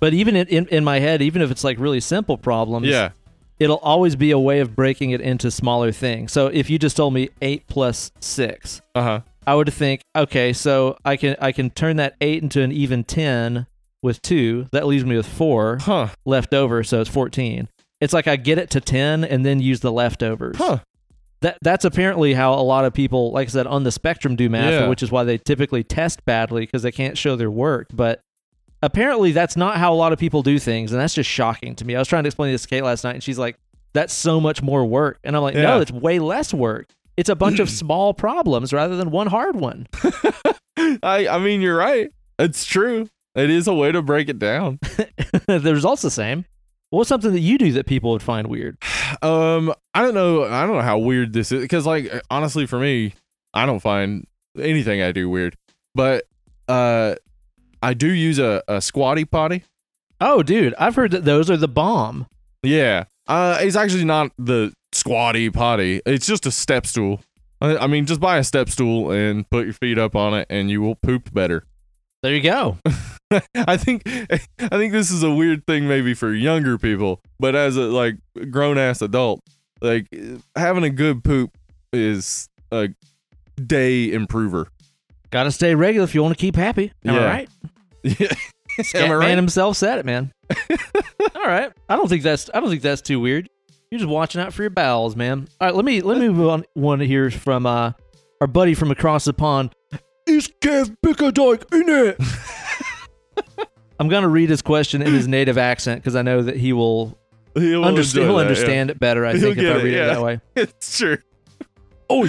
But 0.00 0.14
even 0.14 0.34
in, 0.34 0.46
in, 0.48 0.66
in 0.68 0.82
my 0.82 0.98
head, 0.98 1.20
even 1.20 1.42
if 1.42 1.50
it's 1.50 1.62
like 1.62 1.78
really 1.78 2.00
simple 2.00 2.38
problems, 2.38 2.86
Yeah. 2.86 3.10
it'll 3.58 3.76
always 3.78 4.16
be 4.16 4.30
a 4.30 4.38
way 4.38 4.60
of 4.60 4.74
breaking 4.74 5.10
it 5.10 5.20
into 5.20 5.50
smaller 5.50 5.92
things. 5.92 6.32
So 6.32 6.46
if 6.46 6.70
you 6.70 6.78
just 6.78 6.96
told 6.96 7.12
me 7.12 7.28
eight 7.42 7.66
plus 7.68 8.10
six, 8.18 8.80
Uh 8.94 9.02
huh. 9.02 9.20
I 9.46 9.54
would 9.54 9.70
think, 9.72 10.00
okay, 10.16 10.52
so 10.54 10.96
I 11.04 11.16
can 11.16 11.36
I 11.40 11.52
can 11.52 11.68
turn 11.70 11.96
that 11.96 12.14
eight 12.22 12.42
into 12.42 12.62
an 12.62 12.72
even 12.72 13.04
ten 13.04 13.66
with 14.02 14.22
two. 14.22 14.66
That 14.72 14.86
leaves 14.86 15.04
me 15.04 15.16
with 15.16 15.26
four 15.28 15.78
Huh. 15.80 16.08
left 16.24 16.54
over, 16.54 16.82
so 16.84 17.00
it's 17.00 17.10
fourteen. 17.10 17.68
It's 18.00 18.12
like 18.12 18.26
I 18.26 18.36
get 18.36 18.58
it 18.58 18.70
to 18.70 18.80
ten 18.80 19.24
and 19.24 19.44
then 19.44 19.60
use 19.60 19.80
the 19.80 19.92
leftovers. 19.92 20.56
Huh. 20.56 20.78
That 21.42 21.58
that's 21.62 21.84
apparently 21.84 22.34
how 22.34 22.54
a 22.54 22.60
lot 22.62 22.84
of 22.84 22.92
people, 22.92 23.32
like 23.32 23.48
I 23.48 23.50
said, 23.50 23.66
on 23.66 23.82
the 23.84 23.90
spectrum 23.92 24.36
do 24.36 24.48
math, 24.50 24.72
Yeah. 24.72 24.88
which 24.88 25.02
is 25.02 25.10
why 25.10 25.24
they 25.24 25.38
typically 25.38 25.82
test 25.82 26.24
badly 26.24 26.62
because 26.66 26.82
they 26.82 26.92
can't 26.92 27.16
show 27.16 27.34
their 27.36 27.50
work. 27.50 27.86
But 27.94 28.20
apparently, 28.82 29.32
that's 29.32 29.56
not 29.56 29.76
how 29.78 29.92
a 29.92 29.96
lot 29.96 30.12
of 30.12 30.18
people 30.18 30.42
do 30.42 30.58
things, 30.58 30.92
and 30.92 31.00
that's 31.00 31.14
just 31.14 31.28
shocking 31.30 31.74
to 31.76 31.84
me. 31.84 31.96
I 31.96 31.98
was 31.98 32.08
trying 32.08 32.24
to 32.24 32.28
explain 32.28 32.52
this 32.52 32.62
to 32.62 32.68
Kate 32.68 32.82
last 32.84 33.04
night, 33.04 33.14
and 33.14 33.22
she's 33.22 33.38
like, 33.38 33.56
"That's 33.94 34.12
so 34.12 34.40
much 34.40 34.62
more 34.62 34.84
work," 34.84 35.18
and 35.24 35.34
I'm 35.36 35.42
like, 35.42 35.54
Yeah. 35.54 35.62
"No, 35.62 35.80
it's 35.80 35.90
way 35.92 36.18
less 36.18 36.52
work. 36.54 36.88
It's 37.16 37.28
a 37.30 37.36
bunch 37.36 37.58
of 37.58 37.68
small 37.82 38.12
problems 38.14 38.72
rather 38.72 38.96
than 38.96 39.10
one 39.10 39.26
hard 39.28 39.56
one." 39.56 39.86
I 41.02 41.26
I 41.28 41.38
mean 41.38 41.60
you're 41.60 41.76
right. 41.76 42.10
It's 42.38 42.64
true. 42.64 43.08
It 43.34 43.50
is 43.50 43.66
a 43.68 43.74
way 43.74 43.92
to 43.92 44.02
break 44.02 44.28
it 44.28 44.38
down. 44.38 44.78
the 45.46 45.72
result's 45.72 46.02
the 46.02 46.10
same. 46.10 46.44
What's 46.90 47.08
something 47.08 47.32
that 47.32 47.40
you 47.40 47.56
do 47.58 47.72
that 47.72 47.86
people 47.86 48.10
would 48.10 48.22
find 48.22 48.46
weird? 48.48 48.76
Um, 49.22 49.74
I 49.92 50.02
don't 50.02 50.14
know. 50.14 50.44
I 50.44 50.64
don't 50.64 50.76
know 50.76 50.82
how 50.82 50.96
weird 50.96 51.32
this 51.32 51.50
is 51.50 51.60
because, 51.62 51.84
like, 51.84 52.10
honestly, 52.30 52.64
for 52.64 52.78
me, 52.78 53.12
I 53.52 53.66
don't 53.66 53.80
find 53.80 54.24
anything 54.56 55.02
I 55.02 55.10
do 55.10 55.28
weird. 55.28 55.56
But 55.96 56.26
uh, 56.68 57.16
I 57.82 57.92
do 57.92 58.06
use 58.06 58.38
a, 58.38 58.62
a 58.68 58.80
squatty 58.80 59.24
potty. 59.24 59.64
Oh, 60.20 60.44
dude, 60.44 60.74
I've 60.78 60.94
heard 60.94 61.10
that 61.10 61.24
those 61.24 61.50
are 61.50 61.56
the 61.56 61.68
bomb. 61.68 62.28
Yeah. 62.62 63.04
Uh, 63.26 63.58
it's 63.60 63.76
actually 63.76 64.04
not 64.04 64.30
the 64.38 64.72
squatty 64.92 65.50
potty. 65.50 66.00
It's 66.06 66.26
just 66.26 66.46
a 66.46 66.52
step 66.52 66.86
stool. 66.86 67.20
I, 67.60 67.78
I 67.78 67.86
mean, 67.88 68.06
just 68.06 68.20
buy 68.20 68.38
a 68.38 68.44
step 68.44 68.68
stool 68.68 69.10
and 69.10 69.48
put 69.50 69.64
your 69.64 69.74
feet 69.74 69.98
up 69.98 70.14
on 70.14 70.34
it, 70.34 70.46
and 70.48 70.70
you 70.70 70.80
will 70.82 70.94
poop 70.94 71.32
better. 71.34 71.64
There 72.22 72.34
you 72.34 72.42
go. 72.42 72.78
I 73.54 73.76
think 73.76 74.02
I 74.06 74.38
think 74.68 74.92
this 74.92 75.10
is 75.10 75.22
a 75.22 75.30
weird 75.30 75.66
thing 75.66 75.86
maybe 75.86 76.14
for 76.14 76.32
younger 76.34 76.78
people, 76.78 77.20
but 77.38 77.54
as 77.54 77.76
a 77.76 77.82
like 77.82 78.16
grown 78.50 78.76
ass 78.78 79.02
adult, 79.02 79.40
like 79.80 80.06
having 80.56 80.84
a 80.84 80.90
good 80.90 81.22
poop 81.22 81.56
is 81.92 82.48
a 82.72 82.88
day 83.64 84.12
improver. 84.12 84.68
Got 85.30 85.44
to 85.44 85.52
stay 85.52 85.74
regular 85.74 86.04
if 86.04 86.14
you 86.14 86.22
want 86.22 86.36
to 86.36 86.40
keep 86.40 86.56
happy. 86.56 86.92
Am 87.04 87.14
I 87.14 87.24
right? 87.24 87.48
Yeah. 88.02 88.28
Am 88.30 88.36
I 88.78 88.82
Scatman 88.82 89.20
right? 89.20 89.36
himself 89.36 89.76
said 89.76 89.98
it, 89.98 90.06
man. 90.06 90.32
All 91.34 91.44
right. 91.44 91.70
I 91.88 91.96
don't 91.96 92.08
think 92.08 92.22
that's 92.22 92.48
I 92.54 92.60
don't 92.60 92.70
think 92.70 92.80
that's 92.82 93.02
too 93.02 93.20
weird. 93.20 93.48
You're 93.90 93.98
just 93.98 94.08
watching 94.08 94.40
out 94.40 94.54
for 94.54 94.62
your 94.62 94.70
bowels, 94.70 95.16
man. 95.16 95.48
All 95.60 95.68
right, 95.68 95.74
let 95.74 95.84
me 95.84 96.00
let 96.00 96.16
me 96.16 96.28
move 96.28 96.48
on 96.48 96.64
one 96.74 97.00
here 97.00 97.30
from 97.30 97.66
uh 97.66 97.92
our 98.40 98.46
buddy 98.46 98.72
from 98.74 98.90
across 98.90 99.24
the 99.26 99.34
pond. 99.34 99.74
Is 100.26 100.48
Kev 100.62 100.96
Bickerdike 101.04 101.64
in 101.74 101.88
it? 101.88 102.16
I'm 103.98 104.08
gonna 104.08 104.28
read 104.28 104.48
his 104.50 104.62
question 104.62 105.02
in 105.02 105.12
his 105.12 105.28
native 105.28 105.58
accent 105.58 106.00
because 106.02 106.16
I 106.16 106.22
know 106.22 106.42
that 106.42 106.56
he 106.56 106.72
will 106.72 107.18
He'll 107.54 107.84
understand. 107.84 108.26
He'll 108.26 108.36
that, 108.36 108.66
yeah. 108.88 108.92
it 108.92 108.98
better. 109.00 109.26
I 109.26 109.32
He'll 109.32 109.40
think 109.40 109.58
if 109.58 109.64
I 109.64 109.76
read 109.76 109.92
it 109.92 109.96
yeah. 109.96 110.06
that 110.06 110.22
way. 110.22 110.40
It's 110.56 110.98
true. 110.98 111.18
Oh, 112.08 112.24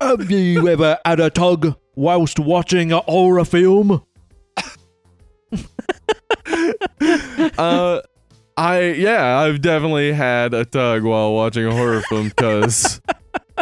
have 0.00 0.30
you 0.30 0.68
ever 0.68 0.98
had 1.04 1.20
a 1.20 1.30
tug 1.30 1.76
whilst 1.94 2.38
watching 2.38 2.92
a 2.92 3.00
horror 3.00 3.44
film? 3.44 4.02
Uh, 7.58 8.00
I 8.56 8.80
yeah, 8.92 9.38
I've 9.38 9.60
definitely 9.60 10.12
had 10.12 10.54
a 10.54 10.64
tug 10.64 11.02
while 11.02 11.32
watching 11.34 11.66
a 11.66 11.72
horror 11.74 12.02
film 12.02 12.28
because 12.28 13.00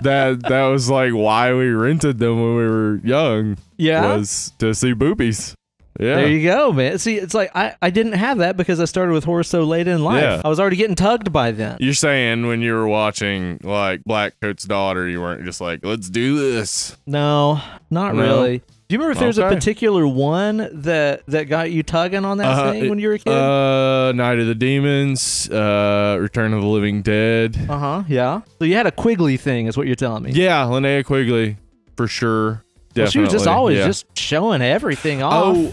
that 0.03 0.43
that 0.43 0.67
was 0.67 0.89
like 0.89 1.13
why 1.13 1.53
we 1.53 1.69
rented 1.71 2.19
them 2.19 2.37
when 2.37 2.57
we 2.57 2.69
were 2.69 3.01
young 3.05 3.57
Yeah. 3.77 4.17
was 4.17 4.53
to 4.59 4.75
see 4.75 4.93
boobies. 4.93 5.55
Yeah. 5.99 6.17
There 6.17 6.29
you 6.29 6.43
go, 6.43 6.73
man. 6.73 6.99
See, 6.99 7.17
it's 7.19 7.35
like 7.35 7.51
I, 7.55 7.77
I 7.81 7.91
didn't 7.91 8.15
have 8.15 8.39
that 8.39 8.57
because 8.57 8.81
I 8.81 8.85
started 8.85 9.13
with 9.13 9.25
horror 9.25 9.45
so 9.45 9.63
late 9.63 9.87
in 9.87 10.03
life. 10.03 10.23
Yeah. 10.23 10.43
I 10.45 10.49
was 10.49 10.59
already 10.59 10.77
getting 10.77 10.97
tugged 10.97 11.33
by 11.33 11.53
then. 11.53 11.77
You're 11.79 11.95
saying 11.95 12.47
when 12.47 12.63
you 12.63 12.75
were 12.75 12.89
watching 12.89 13.61
like 13.63 14.03
Blackcoat's 14.05 14.65
daughter, 14.65 15.09
you 15.09 15.21
weren't 15.21 15.45
just 15.45 15.61
like, 15.61 15.85
let's 15.85 16.11
do 16.11 16.39
this. 16.39 16.97
No, 17.07 17.61
not 17.91 18.15
No? 18.17 18.23
really. 18.23 18.63
Do 18.87 18.95
you 18.95 18.99
remember 18.99 19.13
if 19.13 19.19
there's 19.19 19.39
a 19.39 19.49
particular 19.49 20.07
one 20.07 20.69
that 20.83 21.25
that 21.27 21.45
got 21.45 21.71
you 21.71 21.83
tugging 21.83 22.25
on 22.25 22.37
that 22.39 22.47
Uh, 22.47 22.73
thing 22.73 22.91
when 22.91 22.99
you 22.99 23.09
were 23.09 23.15
a 23.15 23.19
kid? 23.19 23.33
Uh, 23.33 24.13
Night 24.13 24.39
of 24.39 24.47
the 24.47 24.55
Demons, 24.55 25.49
uh, 25.49 26.19
Return 26.21 26.53
of 26.53 26.61
the 26.61 26.67
Living 26.69 27.01
Dead. 27.01 27.57
Uh 27.69 27.79
huh. 27.79 28.03
Yeah. 28.09 28.43
So 28.59 28.67
you 28.67 28.75
had 28.75 28.87
a 28.87 28.93
Quigley 28.93 29.37
thing, 29.39 29.69
is 29.69 29.77
what 29.77 29.87
you're 29.87 29.97
telling 29.97 30.25
me. 30.25 30.33
Yeah, 30.33 30.65
Linnea 30.65 31.03
Quigley, 31.05 31.57
for 31.97 32.07
sure. 32.07 32.63
Well, 32.95 33.07
she 33.07 33.21
was 33.21 33.31
just 33.31 33.47
always 33.47 33.79
yeah. 33.79 33.87
just 33.87 34.07
showing 34.19 34.61
everything 34.61 35.23
off. 35.23 35.57
Oh, 35.57 35.73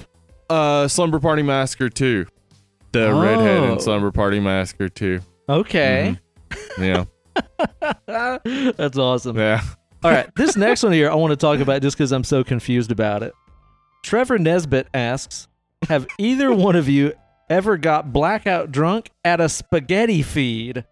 uh, 0.51 0.87
Slumber 0.87 1.19
Party 1.19 1.41
Massacre 1.43 1.89
2. 1.89 2.25
The 2.91 3.13
redhead 3.13 3.57
Oh. 3.69 3.73
in 3.73 3.79
Slumber 3.79 4.11
Party 4.11 4.39
Massacre 4.39 4.89
2. 4.89 5.19
okay. 5.49 6.17
Yeah. 6.77 7.05
That's 8.05 8.97
awesome. 8.97 9.37
yeah. 9.37 9.61
All 10.03 10.11
right, 10.11 10.29
this 10.35 10.57
next 10.57 10.83
one 10.83 10.91
here 10.93 11.09
I 11.11 11.15
want 11.15 11.31
to 11.31 11.37
talk 11.37 11.59
about 11.59 11.81
just 11.81 11.95
because 11.97 12.11
I'm 12.11 12.23
so 12.23 12.43
confused 12.43 12.91
about 12.91 13.23
it. 13.23 13.33
Trevor 14.03 14.39
Nesbitt 14.39 14.87
asks, 14.95 15.47
"Have 15.87 16.07
either 16.17 16.51
one 16.53 16.75
of 16.75 16.89
you 16.89 17.13
ever 17.49 17.77
got 17.77 18.11
blackout 18.11 18.71
drunk 18.71 19.11
at 19.23 19.39
a 19.39 19.47
spaghetti 19.47 20.21
feed?" 20.23 20.83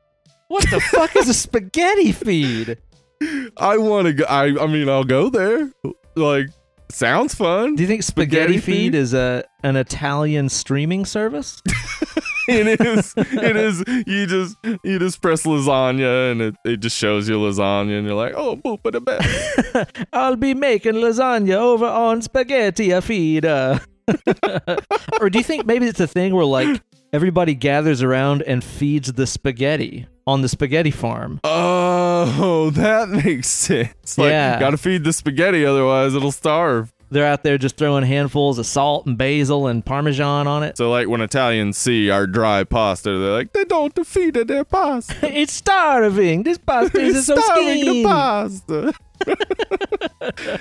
What 0.48 0.64
the 0.70 0.80
fuck 0.80 1.16
is 1.16 1.28
a 1.28 1.34
spaghetti 1.34 2.12
feed? 2.12 2.78
I 3.58 3.78
want 3.80 4.08
to 4.08 4.14
go. 4.14 4.26
I, 4.26 4.46
I 4.64 4.68
mean, 4.68 4.88
I'll 4.88 5.04
go 5.04 5.30
there. 5.30 5.72
Like, 6.16 6.48
sounds 6.92 7.36
fun. 7.36 7.76
Do 7.76 7.84
you 7.84 7.88
think 7.88 8.04
spaghetti, 8.04 8.54
Spaghetti 8.54 8.60
feed 8.60 8.94
feed? 8.94 8.96
is 8.96 9.14
a 9.14 9.44
an 9.64 9.76
Italian 9.76 10.50
streaming 10.50 11.06
service? 11.06 11.62
it 12.48 12.82
is. 12.82 13.14
It 13.18 13.56
is. 13.56 13.84
You 14.08 14.26
just 14.26 14.58
you 14.84 15.00
just 15.00 15.22
press 15.22 15.44
lasagna 15.44 16.32
and 16.32 16.42
it, 16.42 16.56
it 16.66 16.78
just 16.78 16.98
shows 16.98 17.30
you 17.30 17.38
lasagna 17.38 17.98
and 17.98 18.08
you're 18.08 18.16
like, 18.16 18.34
oh, 18.36 18.56
boop 18.56 18.80
it 18.86 18.96
a 18.96 19.02
bit. 19.02 20.08
I'll 20.14 20.36
be 20.36 20.54
making 20.54 20.94
lasagna 20.96 21.56
over 21.56 21.86
on 21.86 22.22
spaghetti 22.22 23.00
feed. 23.02 23.46
or 25.22 25.30
do 25.30 25.38
you 25.38 25.44
think 25.44 25.66
maybe 25.66 25.86
it's 25.86 26.00
a 26.00 26.08
thing 26.08 26.34
where 26.34 26.46
like 26.46 26.82
everybody 27.14 27.54
gathers 27.54 28.02
around 28.02 28.42
and 28.44 28.64
feeds 28.64 29.14
the 29.14 29.28
spaghetti 29.28 30.08
on 30.26 30.42
the 30.42 30.50
spaghetti 30.50 30.92
farm? 30.92 31.40
Oh, 31.44 31.89
that 32.72 33.10
makes 33.10 33.48
sense. 33.48 34.18
Like, 34.18 34.30
Yeah. 34.32 34.60
Got 34.60 34.72
to 34.72 34.78
feed 34.78 35.04
the 35.04 35.14
spaghetti, 35.14 35.66
otherwise 35.66 36.16
it'll 36.16 36.32
starve. 36.32 36.94
They're 37.12 37.26
out 37.26 37.42
there 37.42 37.58
just 37.58 37.76
throwing 37.76 38.04
handfuls 38.04 38.60
of 38.60 38.68
salt 38.68 39.08
and 39.08 39.18
basil 39.18 39.66
and 39.66 39.84
parmesan 39.84 40.46
on 40.48 40.62
it. 40.62 40.78
So, 40.78 40.92
like 40.92 41.08
when 41.08 41.22
Italians 41.22 41.76
see 41.76 42.12
our 42.12 42.28
dry 42.28 42.64
pasta, 42.64 43.18
they're 43.18 43.32
like, 43.32 43.52
they 43.54 43.66
don't 43.66 43.96
defeat 43.96 44.36
their 44.48 44.64
pasta. 44.64 45.16
it's 45.24 45.54
starving. 45.54 46.44
This 46.44 46.60
pasta 46.60 47.00
is 47.00 47.26
so 47.26 47.36
starving 47.40 47.86
the 47.86 48.04
pasta. 48.04 48.94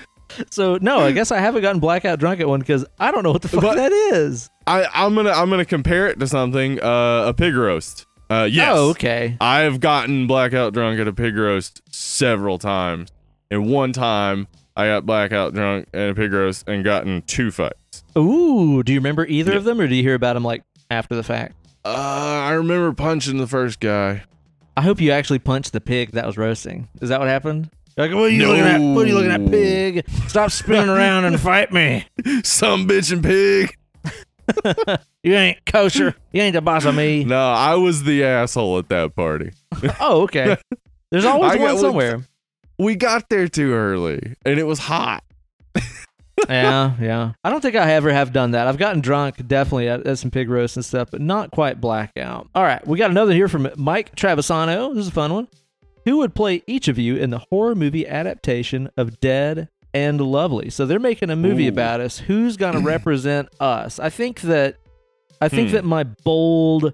So 0.50 0.78
no, 0.80 1.00
I 1.00 1.12
guess 1.12 1.32
I 1.32 1.38
haven't 1.38 1.62
gotten 1.62 1.80
blackout 1.80 2.18
drunk 2.20 2.40
at 2.40 2.46
one 2.46 2.60
because 2.60 2.84
I 3.00 3.10
don't 3.10 3.22
know 3.24 3.32
what 3.32 3.42
the 3.42 3.48
fuck 3.48 3.62
But- 3.62 3.76
that 3.76 3.90
is. 3.92 4.48
I, 4.66 4.86
I'm 4.92 5.14
gonna 5.14 5.30
I'm 5.32 5.48
gonna 5.48 5.64
compare 5.64 6.08
it 6.08 6.20
to 6.20 6.26
something. 6.26 6.80
Uh, 6.82 7.24
a 7.26 7.34
pig 7.34 7.54
roast. 7.54 8.06
Uh, 8.30 8.48
yes. 8.50 8.68
Oh, 8.74 8.90
okay. 8.90 9.36
I 9.40 9.60
have 9.60 9.80
gotten 9.80 10.26
blackout 10.26 10.74
drunk 10.74 11.00
at 11.00 11.08
a 11.08 11.12
pig 11.12 11.36
roast 11.36 11.80
several 11.94 12.58
times, 12.58 13.10
and 13.50 13.70
one 13.70 13.92
time 13.92 14.48
I 14.76 14.86
got 14.86 15.06
blackout 15.06 15.54
drunk 15.54 15.88
at 15.94 16.10
a 16.10 16.14
pig 16.14 16.32
roast 16.32 16.68
and 16.68 16.84
gotten 16.84 17.22
two 17.22 17.50
fights. 17.50 18.04
Ooh, 18.16 18.82
do 18.82 18.92
you 18.92 18.98
remember 19.00 19.24
either 19.26 19.52
Yeah. 19.52 19.58
of 19.58 19.64
them, 19.64 19.80
or 19.80 19.86
do 19.88 19.94
you 19.94 20.02
hear 20.02 20.14
about 20.14 20.34
them 20.34 20.44
like 20.44 20.62
after 20.90 21.14
the 21.14 21.22
fact? 21.22 21.54
Uh, 21.84 21.88
I 21.90 22.50
remember 22.52 22.92
punching 22.92 23.38
the 23.38 23.46
first 23.46 23.80
guy. 23.80 24.22
I 24.76 24.82
hope 24.82 25.00
you 25.00 25.10
actually 25.10 25.38
punched 25.38 25.72
the 25.72 25.80
pig 25.80 26.10
that 26.12 26.26
was 26.26 26.36
roasting. 26.36 26.88
Is 27.00 27.08
that 27.08 27.18
what 27.20 27.28
happened? 27.28 27.70
You're 27.96 28.06
Like, 28.08 28.14
what 28.14 28.24
are 28.24 28.28
you 28.28 28.46
looking 28.46 28.64
at? 28.64 28.80
No. 28.80 28.94
What 28.94 29.06
are 29.06 29.08
you 29.08 29.14
looking 29.14 29.30
at, 29.32 29.50
pig? 29.50 30.04
Stop 30.28 30.50
spinning 30.50 30.88
around 30.88 31.24
and 31.24 31.40
fight 31.40 31.72
me. 31.72 32.06
Some 32.44 32.86
bitch 32.86 33.10
and 33.10 33.22
pig. 33.24 33.74
You 35.22 35.34
ain't 35.34 35.64
kosher. 35.66 36.14
You 36.32 36.42
ain't 36.42 36.54
the 36.54 36.60
boss 36.60 36.84
of 36.84 36.94
me. 36.94 37.24
No, 37.26 37.50
I 37.52 37.74
was 37.74 38.04
the 38.04 38.22
asshole 38.24 38.78
at 38.78 38.88
that 38.90 39.14
party. 39.16 39.52
Oh, 40.00 40.22
okay. 40.22 40.56
There's 41.10 41.24
always 41.24 41.52
I 41.52 41.56
one 41.56 41.74
got- 41.74 41.80
somewhere. 41.80 42.20
We 42.78 42.94
got 42.94 43.28
there 43.28 43.48
too 43.48 43.72
early, 43.72 44.36
and 44.44 44.58
it 44.58 44.62
was 44.64 44.78
hot. 44.78 45.24
yeah, 46.48 46.94
yeah. 47.00 47.32
I 47.42 47.50
don't 47.50 47.60
think 47.60 47.74
I 47.74 47.92
ever 47.94 48.12
have 48.12 48.32
done 48.32 48.52
that. 48.52 48.68
I've 48.68 48.78
gotten 48.78 49.00
drunk, 49.00 49.44
definitely 49.48 49.88
at, 49.88 50.06
at 50.06 50.18
some 50.18 50.30
pig 50.30 50.48
roasts 50.48 50.76
and 50.76 50.84
stuff, 50.84 51.08
but 51.10 51.20
not 51.20 51.50
quite 51.50 51.80
blackout. 51.80 52.48
All 52.54 52.62
right, 52.62 52.86
we 52.86 52.96
got 52.98 53.10
another 53.10 53.32
here 53.32 53.48
from 53.48 53.68
Mike 53.76 54.14
Travisano. 54.14 54.94
This 54.94 55.02
is 55.02 55.08
a 55.08 55.12
fun 55.12 55.34
one. 55.34 55.48
Who 56.04 56.18
would 56.18 56.34
play 56.34 56.62
each 56.66 56.86
of 56.88 56.98
you 56.98 57.16
in 57.16 57.30
the 57.30 57.40
horror 57.50 57.74
movie 57.74 58.06
adaptation 58.06 58.88
of 58.96 59.18
Dead 59.20 59.68
and 59.92 60.20
Lovely? 60.20 60.70
So 60.70 60.86
they're 60.86 61.00
making 61.00 61.30
a 61.30 61.36
movie 61.36 61.66
Ooh. 61.66 61.70
about 61.70 62.00
us. 62.00 62.18
Who's 62.18 62.56
going 62.56 62.74
to 62.74 62.80
represent 62.80 63.48
us? 63.58 63.98
I 63.98 64.08
think 64.08 64.40
that 64.42 64.76
I 65.40 65.48
think 65.48 65.68
Hmm. 65.68 65.74
that 65.74 65.84
my 65.84 66.04
bold, 66.04 66.92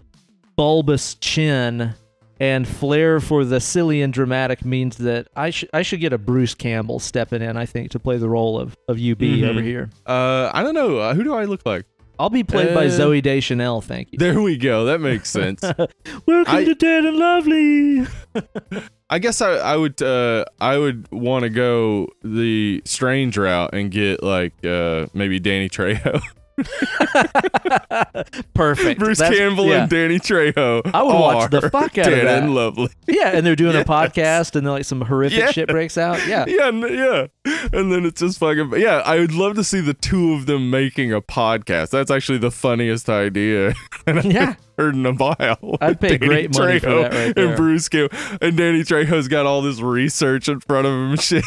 bulbous 0.57 1.15
chin 1.17 1.95
and 2.41 2.67
flair 2.67 3.21
for 3.21 3.45
the 3.45 3.61
silly 3.61 4.03
and 4.03 4.13
dramatic 4.13 4.65
means 4.65 4.97
that 4.99 5.29
I 5.37 5.51
should 5.51 5.71
I 5.73 5.83
should 5.83 6.01
get 6.01 6.13
a 6.13 6.19
Bruce 6.19 6.55
Campbell 6.55 6.99
stepping 6.99 7.43
in. 7.43 7.57
I 7.57 7.65
think 7.67 7.91
to 7.93 7.99
play 7.99 8.17
the 8.19 8.29
role 8.29 8.59
of 8.59 8.77
of 8.89 8.99
UB 8.99 9.21
Mhm. 9.41 9.49
over 9.49 9.61
here. 9.63 9.91
Uh, 10.07 10.51
I 10.53 10.63
don't 10.63 10.75
know. 10.75 10.99
Uh, 10.99 11.15
who 11.15 11.23
do 11.25 11.35
I 11.35 11.45
look 11.45 11.65
like? 11.65 11.85
I'll 12.19 12.31
be 12.31 12.45
played 12.45 12.73
by 12.75 12.87
Uh, 12.87 12.91
Zooey 12.91 13.21
Deschanel. 13.23 13.81
Thank 13.81 14.09
you. 14.13 14.19
There 14.19 14.41
we 14.41 14.57
go. 14.57 14.85
That 14.85 15.01
makes 15.01 15.31
sense. 15.41 15.63
Welcome 15.63 16.55
I- 16.55 16.65
to 16.65 16.75
Dead 16.75 17.05
and 17.05 17.17
Lovely. 17.17 18.07
I 19.11 19.19
guess 19.19 19.41
I, 19.41 19.53
I 19.55 19.77
would 19.77 20.01
uh 20.03 20.45
I 20.61 20.77
would 20.79 21.07
want 21.13 21.43
to 21.45 21.51
go 21.51 22.09
the 22.25 22.83
strange 22.85 23.37
route 23.37 23.71
and 23.73 23.91
get 23.91 24.23
like 24.23 24.55
uh 24.65 25.07
maybe 25.15 25.39
Danny 25.39 25.69
Trejo, 25.69 26.21
Perfect. 28.55 29.01
Bruce 29.01 29.19
That's- 29.19 29.37
Campbell 29.39 29.67
yeah. 29.67 29.83
and 29.83 29.91
Danny 29.91 30.19
Trejo. 30.19 30.83
I 30.93 31.03
would 31.03 31.13
watch 31.13 31.51
the 31.51 31.63
fuck 31.71 31.99
out 31.99 32.07
of 32.07 32.13
dead 32.13 32.27
that. 32.27 32.43
and 32.45 32.55
lovely. 32.55 32.89
Yeah, 33.07 33.31
and 33.31 33.45
they're 33.47 33.57
doing 33.57 33.75
Yes. 33.75 33.87
a 33.87 33.91
podcast, 33.91 34.57
and 34.57 34.67
then 34.67 34.73
like 34.73 34.85
some 34.85 35.01
horrific 35.01 35.39
Yeah. 35.39 35.51
shit 35.51 35.69
breaks 35.69 35.99
out. 35.99 36.25
Yeah, 36.27 36.45
Yeah, 36.49 36.71
yeah, 36.71 37.27
and 37.73 37.91
then 37.93 38.05
it's 38.05 38.21
just 38.21 38.39
fucking 38.39 38.73
yeah. 38.77 39.03
I 39.05 39.19
would 39.19 39.33
love 39.33 39.57
to 39.57 39.65
see 39.65 39.81
the 39.81 39.95
two 39.95 40.33
of 40.35 40.47
them 40.47 40.71
making 40.71 41.13
a 41.13 41.21
podcast. 41.21 41.91
That's 41.91 42.11
actually 42.11 42.39
the 42.39 42.51
funniest 42.51 43.09
idea 43.09 43.75
Yeah. 44.07 44.55
heard 44.79 44.95
in 44.95 45.05
a 45.07 45.13
while. 45.13 45.77
I'd 45.81 46.01
pay 46.01 46.19
Danny 46.19 46.27
great 46.27 46.57
money 46.59 46.79
for 46.79 46.87
Trejo 46.87 47.03
that 47.11 47.13
right 47.27 47.35
there. 47.35 47.47
And 47.49 47.57
Bruce 47.57 47.89
Campbell 47.89 48.17
and 48.41 48.57
Danny 48.57 48.83
Trejo's 48.83 49.29
got 49.29 49.47
all 49.47 49.63
this 49.63 49.81
research 49.81 50.49
in 50.49 50.61
front 50.61 50.87
of 50.87 50.93
him 50.93 51.17
shit. 51.17 51.45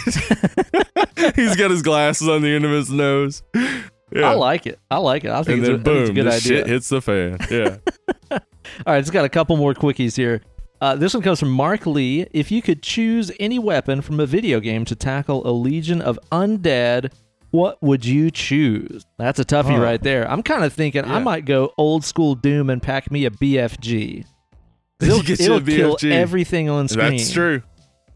He's 1.36 1.56
got 1.56 1.72
his 1.72 1.82
glasses 1.82 2.28
on 2.28 2.42
the 2.42 2.50
end 2.50 2.66
of 2.66 2.72
his 2.72 2.90
nose. 2.92 3.44
Yeah. 4.12 4.30
I 4.30 4.34
like 4.36 4.66
it. 4.68 4.80
I 4.90 4.98
like 4.98 5.26
it. 5.26 5.32
I 5.32 5.44
think, 5.44 5.60
it's, 5.60 5.70
a, 5.70 5.72
think 5.74 5.80
it's 5.80 5.84
boom, 5.84 6.10
a 6.10 6.14
good 6.14 6.28
idea. 6.28 6.40
shit 6.40 6.68
hits 6.68 6.90
the 6.90 7.02
fan. 7.02 7.38
Yeah. 7.52 7.78
All 8.32 8.40
right, 8.94 9.00
it's 9.00 9.10
got 9.10 9.26
a 9.26 9.30
couple 9.30 9.58
more 9.58 9.74
quickies 9.74 10.16
here. 10.16 10.42
Uh, 10.80 10.96
this 10.96 11.14
one 11.14 11.24
comes 11.24 11.40
from 11.40 11.50
Mark 11.52 11.86
Lee. 11.86 12.28
If 12.32 12.52
you 12.52 12.62
could 12.62 12.84
choose 12.84 13.32
any 13.40 13.60
weapon 13.60 14.02
from 14.02 14.20
a 14.20 14.26
video 14.26 14.60
game 14.60 14.86
to 14.86 14.96
tackle 14.96 15.46
a 15.48 15.52
legion 15.52 16.02
of 16.02 16.20
undead, 16.32 17.12
what 17.52 17.82
would 17.82 18.06
you 18.06 18.30
choose? 18.30 19.06
That's 19.18 19.40
a 19.40 19.46
toughie 19.46 19.76
Huh. 19.76 19.82
right 19.82 20.02
there. 20.02 20.30
I'm 20.30 20.44
kind 20.44 20.64
of 20.64 20.74
thinking 20.74 21.04
I 21.06 21.20
might 21.20 21.46
go 21.46 21.74
old 21.78 22.04
school 22.06 22.36
Doom 22.36 22.70
and 22.70 22.82
pack 22.82 23.10
me 23.10 23.26
a 23.26 23.32
BFG. 23.32 24.26
It'll, 25.02 25.22
Get 25.22 25.40
it'll 25.40 25.58
a 25.58 25.62
kill 25.62 25.98
everything 26.04 26.70
on 26.70 26.88
screen. 26.88 27.18
That's 27.18 27.32
true. 27.32 27.62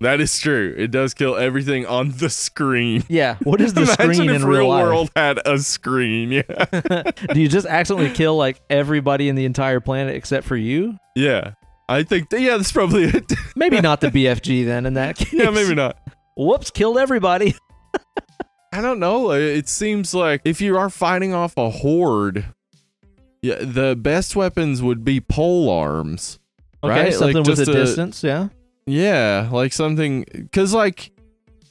That 0.01 0.19
is 0.19 0.37
true. 0.39 0.73
It 0.77 0.89
does 0.91 1.13
kill 1.13 1.35
everything 1.37 1.85
on 1.85 2.11
the 2.17 2.29
screen. 2.29 3.03
Yeah. 3.07 3.37
What 3.43 3.61
is 3.61 3.73
the 3.75 3.81
Imagine 3.99 4.13
screen 4.15 4.29
if 4.31 4.35
in 4.41 4.45
real 4.47 4.59
real 4.61 4.69
world 4.69 5.11
had 5.15 5.39
a 5.45 5.57
screen. 5.59 6.31
Yeah. 6.31 6.41
Do 7.33 7.39
you 7.39 7.47
just 7.47 7.67
accidentally 7.67 8.09
kill 8.13 8.35
like 8.35 8.59
everybody 8.69 9.29
in 9.29 9.35
the 9.35 9.45
entire 9.45 9.79
planet 9.79 10.15
except 10.15 10.45
for 10.47 10.57
you? 10.57 10.97
yeah. 11.15 11.53
I 11.89 12.03
think 12.03 12.29
that, 12.29 12.39
yeah, 12.39 12.55
that's 12.55 12.71
probably 12.71 13.03
it. 13.03 13.33
Maybe 13.55 13.81
not 13.81 13.99
the 13.99 14.07
BFG 14.07 14.63
then. 14.65 14.85
In 14.85 14.93
that 14.93 15.17
case, 15.17 15.33
yeah, 15.33 15.49
maybe 15.49 15.75
not. 15.75 15.97
Whoops! 16.37 16.71
Killed 16.71 16.97
everybody. 16.97 17.53
I 18.71 18.79
don't 18.79 18.99
know. 19.01 19.31
It 19.31 19.67
seems 19.67 20.13
like 20.13 20.39
if 20.45 20.61
you 20.61 20.77
are 20.77 20.89
fighting 20.89 21.33
off 21.33 21.57
a 21.57 21.69
horde, 21.69 22.45
yeah, 23.41 23.55
the 23.59 23.97
best 23.97 24.37
weapons 24.37 24.81
would 24.81 25.03
be 25.03 25.19
pole 25.19 25.69
arms. 25.69 26.39
Okay, 26.81 26.93
Right? 27.03 27.13
something 27.13 27.43
Like 27.43 27.47
with 27.47 27.67
a 27.67 27.71
a- 27.71 27.75
distance. 27.75 28.23
Yeah. 28.23 28.47
Yeah, 28.85 29.49
like 29.51 29.73
something 29.73 30.25
cuz 30.51 30.73
like 30.73 31.11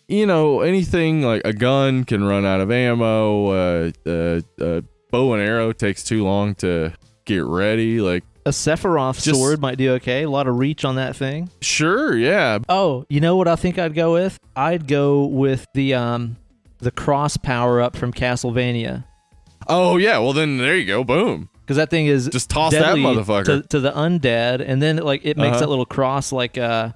you 0.09 0.27
know, 0.27 0.61
anything 0.61 1.23
like 1.23 1.43
a 1.45 1.53
gun 1.53 2.03
can 2.05 2.25
run 2.25 2.45
out 2.45 2.61
of 2.61 2.71
ammo, 2.73 3.47
uh, 3.51 3.91
uh, 4.07 4.41
uh 4.61 4.81
bow 5.13 5.35
and 5.35 5.43
arrow 5.43 5.73
takes 5.73 6.03
too 6.03 6.25
long 6.25 6.55
to 6.57 6.93
get 7.25 7.45
ready. 7.45 8.01
Like 8.01 8.25
A 8.47 8.51
Sephiroth 8.51 9.23
Just- 9.23 9.39
sword 9.39 9.61
might 9.61 9.79
do 9.79 9.93
okay. 9.95 10.23
A 10.25 10.31
lot 10.31 10.49
of 10.49 10.59
reach 10.59 10.85
on 10.85 10.97
that 10.97 11.15
thing. 11.15 11.49
sure, 11.61 12.17
yeah. 12.17 12.59
Oh, 12.69 13.05
you 13.09 13.21
know 13.21 13.37
what 13.37 13.47
I 13.49 13.55
think 13.57 13.79
I'd 13.79 13.95
go 13.95 14.13
with? 14.15 14.39
I'd 14.57 14.89
go 14.89 15.27
with 15.27 15.67
the 15.75 15.95
um 15.95 16.37
the 16.79 16.91
cross 16.91 17.37
power 17.37 17.81
up 17.81 17.95
from 17.97 18.13
Castlevania 18.13 19.05
Oh 19.69 19.97
yeah, 19.99 20.19
well 20.19 20.33
then 20.33 20.57
there 20.59 20.77
you 20.77 20.87
go. 20.87 21.05
Boom. 21.05 21.51
because 21.61 21.77
that 21.77 21.91
thing 21.91 22.07
is 22.07 22.29
Just 22.29 22.51
toss 22.51 22.73
that 22.73 22.97
motherfucker. 22.97 23.45
to, 23.45 23.63
to 23.69 23.79
the 23.81 23.93
undead, 23.93 24.65
and 24.67 24.81
then 24.83 24.97
like 24.97 25.21
it 25.25 25.37
makes 25.37 25.51
Uh-huh. 25.53 25.61
that 25.61 25.69
little 25.69 25.87
cross 25.87 26.33
like 26.33 26.57
uh 26.59 26.91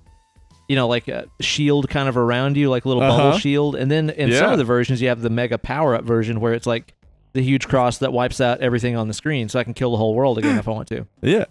you 0.69 0.77
know 0.77 0.89
like 0.89 1.09
a 1.09 1.27
shield 1.41 1.89
kind 1.89 2.09
of 2.09 2.17
around 2.17 2.57
you, 2.57 2.71
like 2.71 2.85
a 2.85 2.89
little 2.89 3.03
Uh-huh. 3.03 3.17
bubble 3.17 3.39
shield, 3.39 3.77
and 3.77 3.91
then 3.91 4.11
in 4.11 4.33
some 4.33 4.53
of 4.53 4.59
the 4.59 4.65
versions 4.65 5.01
you 5.03 5.09
have 5.09 5.21
the 5.23 5.31
mega 5.31 5.59
power 5.59 5.95
up 5.95 6.05
version 6.05 6.41
where 6.41 6.55
it's 6.55 6.67
like 6.67 6.95
the 7.33 7.43
huge 7.43 7.67
cross 7.69 7.99
that 7.99 8.13
wipes 8.13 8.41
out 8.41 8.61
everything 8.61 8.97
on 8.97 9.09
the 9.09 9.15
screen, 9.15 9.49
so 9.49 9.59
I 9.59 9.65
can 9.65 9.75
kill 9.75 9.91
the 9.91 9.97
whole 9.97 10.15
world 10.15 10.39
again 10.39 10.57
if 10.59 10.69
I 10.69 10.71
want 10.71 10.89
to. 10.89 11.07
Yeah. 11.23 11.45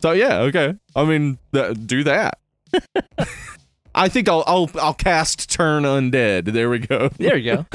So 0.00 0.12
yeah, 0.12 0.38
okay. 0.42 0.74
I 0.94 1.04
mean, 1.04 1.38
th- 1.52 1.76
do 1.86 2.04
that. 2.04 2.38
I 3.94 4.08
think 4.08 4.28
I'll 4.28 4.44
I'll 4.46 4.70
I'll 4.80 4.94
cast 4.94 5.50
turn 5.50 5.82
undead. 5.82 6.52
There 6.52 6.70
we 6.70 6.78
go. 6.78 7.08
There 7.16 7.36
you 7.36 7.56
go. 7.56 7.66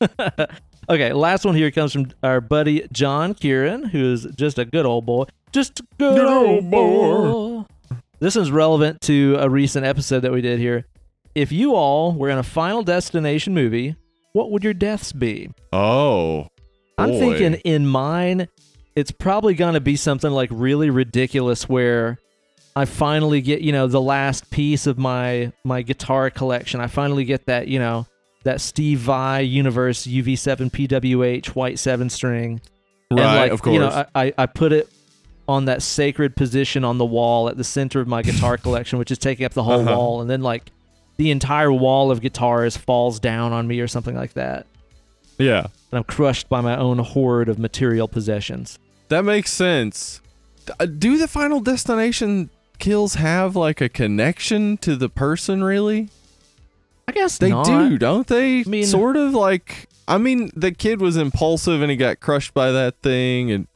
okay, 0.88 1.12
last 1.12 1.44
one 1.44 1.54
here 1.56 1.70
comes 1.72 1.92
from 1.92 2.12
our 2.22 2.40
buddy 2.40 2.86
John 2.92 3.34
Kieran, 3.34 3.84
who 3.84 4.12
is 4.12 4.26
just 4.36 4.58
a 4.58 4.64
good 4.64 4.86
old 4.86 5.06
boy. 5.06 5.24
Just 5.50 5.80
a 5.80 5.82
good, 5.98 6.16
Good 6.16 6.26
old 6.26 6.46
old 6.48 6.70
boy. 6.70 7.58
boy. 7.60 7.64
This 8.22 8.36
is 8.36 8.52
relevant 8.52 9.00
to 9.00 9.36
a 9.40 9.50
recent 9.50 9.84
episode 9.84 10.20
that 10.20 10.30
we 10.30 10.42
did 10.42 10.60
here. 10.60 10.86
If 11.34 11.50
you 11.50 11.74
all 11.74 12.12
were 12.12 12.30
in 12.30 12.38
a 12.38 12.44
Final 12.44 12.84
Destination 12.84 13.52
movie, 13.52 13.96
what 14.32 14.52
would 14.52 14.62
your 14.62 14.74
deaths 14.74 15.10
be? 15.10 15.50
Oh. 15.72 16.46
I'm 16.96 17.10
boy. 17.10 17.18
thinking 17.18 17.54
in 17.64 17.84
mine, 17.84 18.46
it's 18.94 19.10
probably 19.10 19.54
going 19.54 19.74
to 19.74 19.80
be 19.80 19.96
something 19.96 20.30
like 20.30 20.50
really 20.52 20.88
ridiculous 20.88 21.68
where 21.68 22.16
I 22.76 22.84
finally 22.84 23.40
get, 23.40 23.62
you 23.62 23.72
know, 23.72 23.88
the 23.88 24.00
last 24.00 24.52
piece 24.52 24.86
of 24.86 24.98
my 24.98 25.52
my 25.64 25.82
guitar 25.82 26.30
collection. 26.30 26.80
I 26.80 26.86
finally 26.86 27.24
get 27.24 27.46
that, 27.46 27.66
you 27.66 27.80
know, 27.80 28.06
that 28.44 28.60
Steve 28.60 29.00
Vai 29.00 29.40
Universe 29.40 30.06
UV7 30.06 30.70
PWH 30.70 31.56
white 31.56 31.80
7 31.80 32.08
string. 32.08 32.60
Right, 33.10 33.20
and 33.20 33.36
like, 33.36 33.50
of 33.50 33.62
course. 33.62 33.74
You 33.74 33.80
know, 33.80 34.06
I, 34.14 34.32
I 34.38 34.46
put 34.46 34.72
it 34.72 34.88
on 35.48 35.64
that 35.66 35.82
sacred 35.82 36.36
position 36.36 36.84
on 36.84 36.98
the 36.98 37.04
wall 37.04 37.48
at 37.48 37.56
the 37.56 37.64
center 37.64 38.00
of 38.00 38.06
my 38.08 38.22
guitar 38.22 38.56
collection, 38.58 38.98
which 38.98 39.10
is 39.10 39.18
taking 39.18 39.44
up 39.44 39.52
the 39.52 39.62
whole 39.64 39.80
Uh-huh. 39.80 39.96
wall. 39.96 40.20
And 40.20 40.30
then 40.30 40.42
like 40.42 40.70
the 41.16 41.30
entire 41.30 41.72
wall 41.72 42.10
of 42.10 42.20
guitars 42.20 42.76
falls 42.76 43.18
down 43.20 43.52
on 43.52 43.66
me 43.66 43.80
or 43.80 43.88
something 43.88 44.14
like 44.16 44.32
that. 44.34 44.66
yeah. 45.38 45.66
And 45.90 45.98
I'm 45.98 46.04
crushed 46.04 46.48
by 46.48 46.60
my 46.62 46.76
own 46.76 46.98
horde 46.98 47.48
of 47.50 47.58
material 47.58 48.08
possessions. 48.08 48.78
That 49.08 49.24
makes 49.26 49.52
sense. 49.52 50.22
Uh, 50.80 50.86
Do 50.86 51.18
the 51.18 51.28
final 51.28 51.60
destination 51.60 52.48
kills 52.78 53.14
have 53.16 53.54
like 53.56 53.80
a 53.82 53.88
connection 53.90 54.78
to 54.78 54.96
the 54.96 55.08
person 55.10 55.62
really? 55.62 56.08
I 57.06 57.12
guess 57.12 57.36
They 57.36 57.50
not. 57.50 57.66
do, 57.66 57.98
don't 57.98 58.26
they? 58.26 58.60
I 58.60 58.64
mean- 58.64 58.86
sort 58.86 59.16
of 59.16 59.34
like 59.34 59.88
I 60.08 60.18
mean, 60.18 60.50
the 60.56 60.72
kid 60.72 61.00
was 61.00 61.16
impulsive 61.16 61.80
and 61.82 61.90
he 61.90 61.96
got 61.96 62.20
crushed 62.20 62.54
by 62.54 62.72
that 62.72 62.96
thing 63.02 63.50
and 63.50 63.66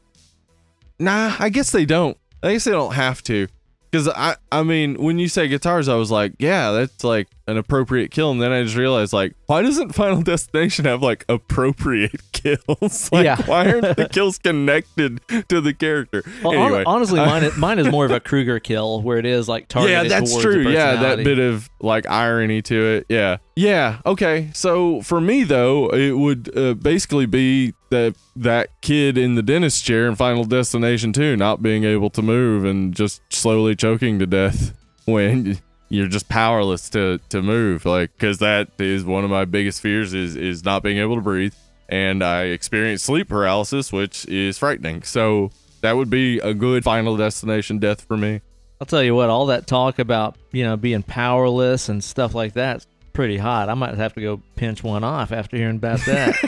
Nah, 0.98 1.36
I 1.38 1.48
guess 1.48 1.70
they 1.70 1.84
don't. 1.84 2.16
I 2.42 2.52
guess 2.52 2.64
they 2.64 2.70
don't 2.70 2.94
have 2.94 3.22
to. 3.24 3.48
Cuz 3.92 4.08
I 4.08 4.36
I 4.50 4.62
mean, 4.62 4.96
when 4.96 5.18
you 5.18 5.28
say 5.28 5.48
guitars 5.48 5.88
I 5.88 5.94
was 5.94 6.10
like, 6.10 6.34
yeah, 6.38 6.72
that's 6.72 7.04
like 7.04 7.28
an 7.46 7.56
appropriate 7.56 8.10
kill 8.10 8.30
and 8.30 8.42
then 8.42 8.52
I 8.52 8.62
just 8.62 8.76
realized 8.76 9.12
like 9.12 9.34
why 9.46 9.62
doesn't 9.62 9.94
Final 9.94 10.22
Destination 10.22 10.84
have 10.84 11.02
like 11.02 11.24
appropriate 11.28 12.35
kills? 12.42 13.10
like 13.12 13.24
Yeah. 13.24 13.40
why 13.46 13.66
aren't 13.70 13.96
the 13.96 14.08
kills 14.12 14.38
connected 14.38 15.20
to 15.48 15.60
the 15.60 15.74
character? 15.74 16.22
Well, 16.42 16.52
anyway, 16.54 16.84
honestly, 16.86 17.20
uh, 17.20 17.26
mine 17.26 17.42
is, 17.48 17.56
mine 17.56 17.78
is 17.78 17.88
more 17.88 18.04
of 18.04 18.10
a 18.10 18.20
Krueger 18.20 18.60
kill, 18.60 19.02
where 19.02 19.18
it 19.18 19.26
is 19.26 19.48
like 19.48 19.68
targeted. 19.68 20.10
yeah, 20.10 20.20
that's 20.20 20.36
true. 20.40 20.68
Yeah, 20.68 20.96
that 20.96 21.24
bit 21.24 21.38
of 21.38 21.68
like 21.80 22.08
irony 22.08 22.62
to 22.62 22.74
it. 22.96 23.06
Yeah, 23.08 23.38
yeah. 23.54 24.00
Okay, 24.04 24.50
so 24.54 25.00
for 25.02 25.20
me 25.20 25.44
though, 25.44 25.88
it 25.90 26.12
would 26.12 26.56
uh, 26.56 26.74
basically 26.74 27.26
be 27.26 27.74
that 27.90 28.14
that 28.34 28.68
kid 28.82 29.16
in 29.16 29.34
the 29.36 29.42
dentist 29.42 29.84
chair 29.84 30.06
in 30.08 30.16
Final 30.16 30.44
Destination 30.44 31.12
2 31.12 31.36
not 31.36 31.62
being 31.62 31.84
able 31.84 32.10
to 32.10 32.20
move 32.22 32.64
and 32.64 32.94
just 32.94 33.22
slowly 33.32 33.76
choking 33.76 34.18
to 34.18 34.26
death 34.26 34.72
when 35.04 35.58
you're 35.88 36.08
just 36.08 36.28
powerless 36.28 36.90
to 36.90 37.20
to 37.28 37.40
move. 37.42 37.84
Like, 37.84 38.10
because 38.12 38.38
that 38.38 38.70
is 38.80 39.04
one 39.04 39.22
of 39.22 39.30
my 39.30 39.44
biggest 39.44 39.80
fears 39.80 40.12
is 40.14 40.34
is 40.34 40.64
not 40.64 40.82
being 40.82 40.98
able 40.98 41.14
to 41.14 41.20
breathe, 41.22 41.54
and 41.88 42.22
I 42.22 42.44
experience 42.44 43.02
sleep 43.02 43.28
paralysis, 43.28 43.92
which 43.92 44.26
is 44.26 44.58
frightening. 44.58 45.02
So. 45.02 45.50
That 45.82 45.96
would 45.96 46.10
be 46.10 46.40
a 46.40 46.52
good 46.52 46.82
final 46.82 47.16
destination 47.16 47.78
death 47.78 48.00
for 48.00 48.16
me. 48.16 48.40
I'll 48.80 48.86
tell 48.86 49.02
you 49.04 49.14
what, 49.14 49.30
all 49.30 49.46
that 49.46 49.66
talk 49.68 49.98
about 49.98 50.36
you 50.50 50.64
know 50.64 50.76
being 50.76 51.02
powerless 51.02 51.88
and 51.88 52.02
stuff 52.02 52.34
like 52.34 52.54
that's 52.54 52.86
pretty 53.12 53.36
hot. 53.36 53.68
I 53.68 53.74
might 53.74 53.94
have 53.94 54.14
to 54.14 54.20
go 54.20 54.42
pinch 54.56 54.82
one 54.82 55.04
off 55.04 55.30
after 55.32 55.56
hearing 55.56 55.76
about 55.76 56.00
that. 56.00 56.34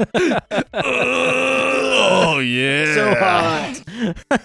oh 0.72 2.38
yeah. 2.38 2.94
so 2.94 3.14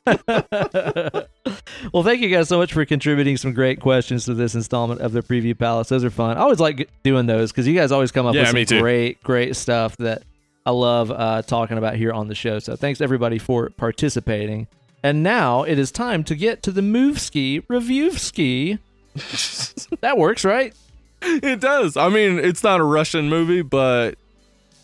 hot. 0.06 1.30
well, 1.94 2.04
thank 2.04 2.22
you 2.22 2.30
guys 2.30 2.48
so 2.48 2.58
much 2.58 2.74
for 2.74 2.86
contributing 2.86 3.38
some 3.38 3.54
great 3.54 3.80
questions 3.80 4.26
to 4.26 4.34
this 4.34 4.56
installment 4.56 5.02
of 5.02 5.12
the 5.12 5.22
Preview 5.22 5.58
Palace. 5.58 5.90
Those 5.90 6.04
are 6.04 6.10
fun. 6.10 6.38
I 6.38 6.42
always 6.42 6.60
like 6.60 6.90
doing 7.04 7.26
those 7.26 7.52
because 7.52 7.68
you 7.68 7.74
guys 7.76 7.92
always 7.92 8.12
come 8.12 8.26
up 8.26 8.36
Yeah, 8.36 8.52
with 8.52 8.70
some 8.70 8.80
great, 8.80 9.22
great 9.24 9.56
stuff 9.56 9.96
that 9.98 10.24
I 10.66 10.72
love 10.72 11.12
uh, 11.12 11.42
talking 11.44 11.78
about 11.78 11.96
here 11.96 12.12
on 12.12 12.28
the 12.28 12.36
show. 12.36 12.60
So 12.60 12.76
thanks 12.76 13.02
everybody 13.02 13.38
for 13.38 13.70
participating. 13.70 14.68
And 15.04 15.22
now 15.22 15.64
it 15.64 15.78
is 15.78 15.92
time 15.92 16.24
to 16.26 16.36
get 16.36 16.64
to 16.64 16.72
the 16.72 16.82
Move 16.82 17.20
Ski 17.20 17.62
Review 17.68 18.12
Ski. 18.14 18.80
that 20.02 20.18
works, 20.18 20.44
right? 20.44 20.74
It 21.22 21.62
does. 21.62 21.96
I 21.96 22.10
mean, 22.10 22.40
it's 22.40 22.64
not 22.64 22.80
a 22.80 22.84
Russian 22.84 23.30
movie, 23.30 23.62
but 23.62 24.16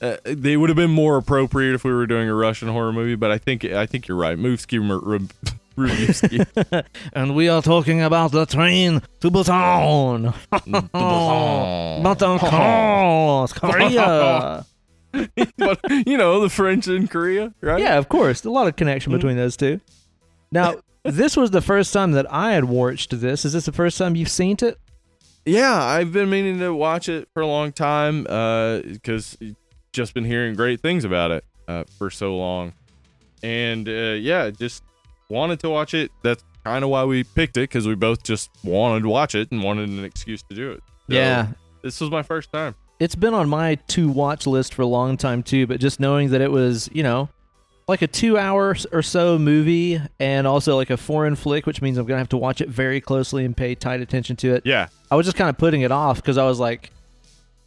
uh, 0.02 0.18
they 0.24 0.58
would 0.58 0.70
have 0.70 0.76
been 0.76 0.92
more 0.92 1.18
appropriate 1.18 1.74
if 1.74 1.84
we 1.84 1.92
were 1.94 2.08
doing 2.08 2.30
a 2.30 2.34
Russian 2.36 2.68
horror 2.68 2.94
movie. 2.94 3.16
But 3.16 3.32
I 3.32 3.38
think 3.38 3.66
I 3.66 3.86
think 3.86 4.08
you're 4.08 4.18
right. 4.18 4.38
Movski 4.38 4.80
re- 4.80 5.28
And 7.14 7.36
we 7.36 7.50
are 7.50 7.62
talking 7.62 8.02
about 8.02 8.32
the 8.32 8.46
train 8.46 9.02
to 9.20 9.32
Busan. 9.32 10.34
Busan, 12.04 12.04
Korea. 13.60 14.66
but 15.58 15.80
you 16.08 16.18
know 16.18 16.40
the 16.40 16.50
French 16.50 16.88
in 16.88 17.08
Korea, 17.08 17.54
right? 17.62 17.80
Yeah, 17.82 17.98
of 17.98 18.08
course. 18.10 18.46
A 18.46 18.50
lot 18.50 18.68
of 18.68 18.76
connection 18.76 19.12
between 19.12 19.36
those 19.36 19.58
two. 19.58 19.82
Now, 20.52 20.76
this 21.04 21.36
was 21.36 21.52
the 21.52 21.62
first 21.62 21.92
time 21.94 22.14
that 22.14 22.32
I 22.32 22.54
had 22.54 22.66
watched 22.66 23.20
this. 23.20 23.44
Is 23.46 23.54
this 23.54 23.66
the 23.66 23.72
first 23.72 23.98
time 23.98 24.16
you've 24.16 24.30
seen 24.30 24.58
it? 24.62 24.78
Yeah, 25.46 25.84
I've 25.84 26.14
been 26.14 26.30
meaning 26.30 26.60
to 26.60 26.74
watch 26.74 27.10
it 27.10 27.28
for 27.34 27.42
a 27.42 27.48
long 27.48 27.72
time 27.72 28.24
because 28.24 29.38
just 29.92 30.14
been 30.14 30.26
hearing 30.26 30.56
great 30.56 30.82
things 30.82 31.04
about 31.04 31.32
it 31.32 31.44
uh, 31.68 31.84
for 31.98 32.10
so 32.10 32.38
long, 32.38 32.74
and 33.44 33.88
uh, 33.88 34.16
yeah, 34.20 34.50
just 34.50 34.84
wanted 35.32 35.60
to 35.62 35.70
watch 35.70 35.94
it. 35.94 36.12
That's 36.22 36.44
kind 36.64 36.84
of 36.84 36.90
why 36.90 37.06
we 37.06 37.24
picked 37.24 37.58
it 37.58 37.62
because 37.62 37.88
we 37.88 37.96
both 37.96 38.24
just 38.24 38.52
wanted 38.64 39.04
to 39.04 39.10
watch 39.10 39.34
it 39.36 39.52
and 39.52 39.64
wanted 39.64 39.90
an 39.90 40.04
excuse 40.04 40.44
to 40.44 40.56
do 40.56 40.72
it. 40.72 40.84
So, 41.10 41.16
yeah. 41.16 41.48
this 41.82 42.00
was 42.00 42.12
my 42.12 42.22
first 42.22 42.52
time. 42.52 42.76
It's 43.00 43.16
been 43.16 43.34
on 43.34 43.50
my 43.50 43.76
to 43.90 44.10
watch 44.10 44.46
list 44.46 44.76
for 44.76 44.84
a 44.84 44.88
long 44.88 45.18
time 45.18 45.42
too, 45.42 45.66
but 45.66 45.80
just 45.80 46.00
knowing 46.00 46.30
that 46.32 46.42
it 46.42 46.52
was, 46.52 46.88
you 46.94 47.02
know, 47.02 47.30
like 47.88 48.04
a 48.04 48.08
two 48.08 48.38
hour 48.38 48.76
or 48.92 49.02
so 49.02 49.40
movie 49.40 50.00
and 50.20 50.46
also 50.46 50.76
like 50.76 50.92
a 50.92 50.98
foreign 50.98 51.36
flick, 51.36 51.66
which 51.66 51.82
means 51.82 51.98
I'm 51.98 52.06
going 52.06 52.16
to 52.16 52.20
have 52.20 52.30
to 52.30 52.38
watch 52.38 52.62
it 52.62 52.70
very 52.70 53.02
closely 53.02 53.44
and 53.44 53.58
pay 53.58 53.74
tight 53.74 54.02
attention 54.02 54.36
to 54.38 54.54
it. 54.54 54.66
Yeah, 54.66 54.88
I 55.10 55.16
was 55.16 55.26
just 55.26 55.36
kind 55.36 55.50
of 55.50 55.58
putting 55.58 55.82
it 55.82 55.92
off 55.92 56.18
because 56.18 56.38
I 56.38 56.46
was 56.46 56.60
like, 56.60 56.92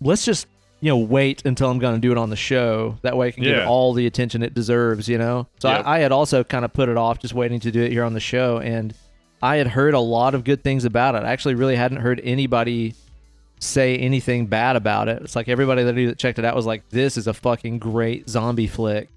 let's 0.00 0.24
just 0.24 0.46
you 0.84 0.90
know 0.90 0.98
wait 0.98 1.46
until 1.46 1.70
I'm 1.70 1.78
going 1.78 1.94
to 1.94 2.00
do 2.00 2.12
it 2.12 2.18
on 2.18 2.28
the 2.28 2.36
show. 2.36 2.98
That 3.00 3.16
way 3.16 3.28
I 3.28 3.30
can 3.30 3.42
give 3.42 3.56
it 3.56 3.66
all 3.66 3.94
the 3.94 4.06
attention 4.06 4.42
it 4.42 4.52
deserves. 4.52 5.08
You 5.08 5.16
know. 5.16 5.46
So 5.58 5.70
Yep. 5.70 5.86
I, 5.86 5.96
I 5.96 5.98
had 6.00 6.12
also 6.12 6.44
kind 6.44 6.62
of 6.62 6.74
put 6.74 6.90
it 6.90 6.98
off, 6.98 7.18
just 7.20 7.32
waiting 7.32 7.58
to 7.60 7.70
do 7.70 7.82
it 7.82 7.90
here 7.90 8.04
on 8.04 8.12
the 8.12 8.20
show, 8.20 8.58
and 8.58 8.94
I 9.42 9.56
had 9.56 9.66
heard 9.66 9.94
a 9.94 10.00
lot 10.00 10.34
of 10.34 10.44
good 10.44 10.62
things 10.62 10.84
about 10.84 11.14
it. 11.14 11.22
I 11.22 11.32
actually 11.32 11.54
really 11.54 11.74
hadn't 11.74 11.98
heard 11.98 12.20
anybody 12.22 12.94
say 13.60 13.96
anything 13.96 14.44
bad 14.44 14.76
about 14.76 15.08
it. 15.08 15.22
It's 15.22 15.34
like 15.34 15.48
everybody 15.48 15.84
that 15.84 15.94
that 15.94 16.18
checked 16.18 16.38
it 16.38 16.44
out 16.44 16.54
was 16.54 16.66
like, 16.66 16.86
"This 16.90 17.16
is 17.16 17.26
a 17.28 17.32
fucking 17.32 17.78
great 17.78 18.28
zombie 18.28 18.66
flick." 18.66 19.08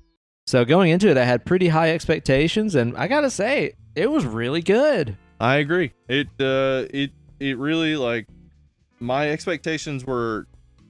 So 0.45 0.63
going 0.63 0.91
into 0.91 1.09
it, 1.09 1.17
I 1.17 1.25
had 1.25 1.43
pretty 1.43 1.67
high 1.67 1.91
expectations, 1.91 2.75
and 2.75 2.95
I 2.95 3.09
gotta 3.09 3.29
say, 3.29 3.73
it 3.93 4.09
was 4.09 4.25
really 4.25 4.61
good. 4.61 5.17
I 5.41 5.57
agree. 5.57 5.91
It 6.07 6.27
uh, 6.39 6.85
it 6.93 7.11
it 7.41 7.57
really 7.57 7.97
like 7.97 8.27
my 9.01 9.29
expectations 9.31 10.05
were 10.05 10.47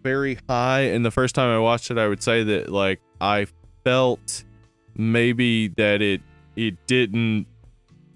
very 0.07 0.37
high, 0.47 0.81
and 0.93 1.05
the 1.05 1.11
first 1.11 1.35
time 1.35 1.49
I 1.49 1.59
watched 1.59 1.91
it, 1.91 1.97
I 1.97 2.07
would 2.07 2.23
say 2.23 2.43
that 2.43 2.69
like 2.71 2.99
I 3.19 3.47
felt 3.83 4.43
maybe 4.95 5.67
that 5.69 6.01
it 6.01 6.21
it 6.55 6.75
didn't 6.87 7.45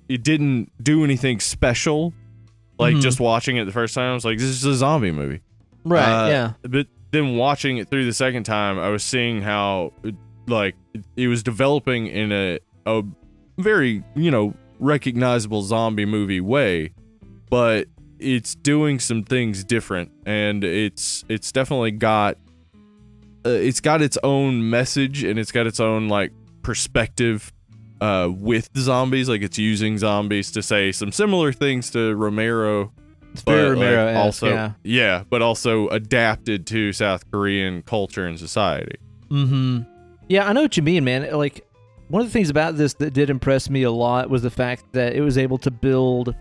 it 0.10 0.24
didn't 0.24 0.72
do 0.84 1.04
anything 1.04 1.40
special. 1.40 2.14
Like 2.80 2.96
Mhm. 2.96 3.02
just 3.02 3.20
watching 3.20 3.58
it 3.58 3.66
the 3.66 3.72
first 3.72 3.94
time, 3.94 4.12
I 4.12 4.14
was 4.14 4.26
like, 4.26 4.38
"This 4.40 4.48
is 4.50 4.64
a 4.66 4.74
zombie 4.74 5.12
movie." 5.12 5.42
Right? 5.84 6.26
Uh, 6.26 6.28
yeah. 6.30 6.54
But 6.64 6.88
then 7.12 7.36
watching 7.36 7.78
it 7.78 7.90
through 7.90 8.06
the 8.06 8.14
second 8.14 8.44
time, 8.44 8.80
I 8.80 8.90
was 8.90 9.04
seeing 9.04 9.42
how 9.42 9.94
like 10.48 10.76
it, 10.94 11.04
it 11.16 11.28
was 11.28 11.44
developing 11.44 12.08
in 12.08 12.32
a 12.32 12.60
a 12.86 13.04
very 13.60 14.04
you 14.16 14.32
know 14.32 14.54
recognizable 14.80 15.62
zombie 15.62 16.06
movie 16.06 16.42
way, 16.42 16.92
but 17.50 17.88
it's 18.22 18.56
doing 18.56 19.00
some 19.00 19.24
things 19.24 19.64
different, 19.64 20.12
and 20.26 20.64
it's 20.64 21.26
it's 21.28 21.52
definitely 21.52 21.92
got 21.92 22.38
uh, 23.46 23.50
it's 23.50 23.80
got 23.80 24.02
its 24.02 24.18
own 24.24 24.70
message 24.70 25.24
and 25.24 25.40
it's 25.40 25.52
got 25.52 25.68
its 25.68 25.80
own 25.80 26.08
like 26.08 26.32
perspective 26.62 27.52
uh, 28.00 28.30
with 28.32 28.70
zombies. 28.78 29.28
Like 29.28 29.42
it's 29.42 29.58
using 29.58 29.98
zombies 29.98 30.52
to 30.52 30.62
say 30.62 30.92
some 30.92 31.12
similar 31.12 31.52
things 31.52 31.90
to 31.92 32.16
Romero 32.16 32.92
It's 33.34 33.42
very 33.44 33.76
but, 33.76 33.80
like, 33.80 33.88
Romero 33.88 34.16
also 34.16 34.74
yeah. 34.84 35.24
but 35.30 35.42
also 35.42 35.88
adapted 35.90 36.68
to 36.68 36.94
South 36.94 37.30
Korean 37.32 37.82
culture 37.84 38.28
and 38.28 38.38
society. 38.38 38.98
Mm-hmm. 39.30 39.82
Yeah, 40.28 40.48
I 40.48 40.54
know 40.54 40.62
what 40.62 40.78
you 40.78 40.84
mean, 40.84 41.04
man. 41.04 41.32
Like 41.32 41.66
one 42.10 42.22
of 42.22 42.28
the 42.28 42.34
things 42.34 42.50
about 42.50 42.78
this 42.78 42.94
that 42.96 43.14
did 43.14 43.30
impress 43.30 43.70
me 43.70 43.84
a 43.84 43.92
lot 43.92 44.30
was 44.30 44.42
the 44.42 44.50
fact 44.50 44.92
that 44.94 45.14
it 45.14 45.22
was 45.22 45.38
able 45.38 45.58
to 45.60 45.72
build 45.72 46.36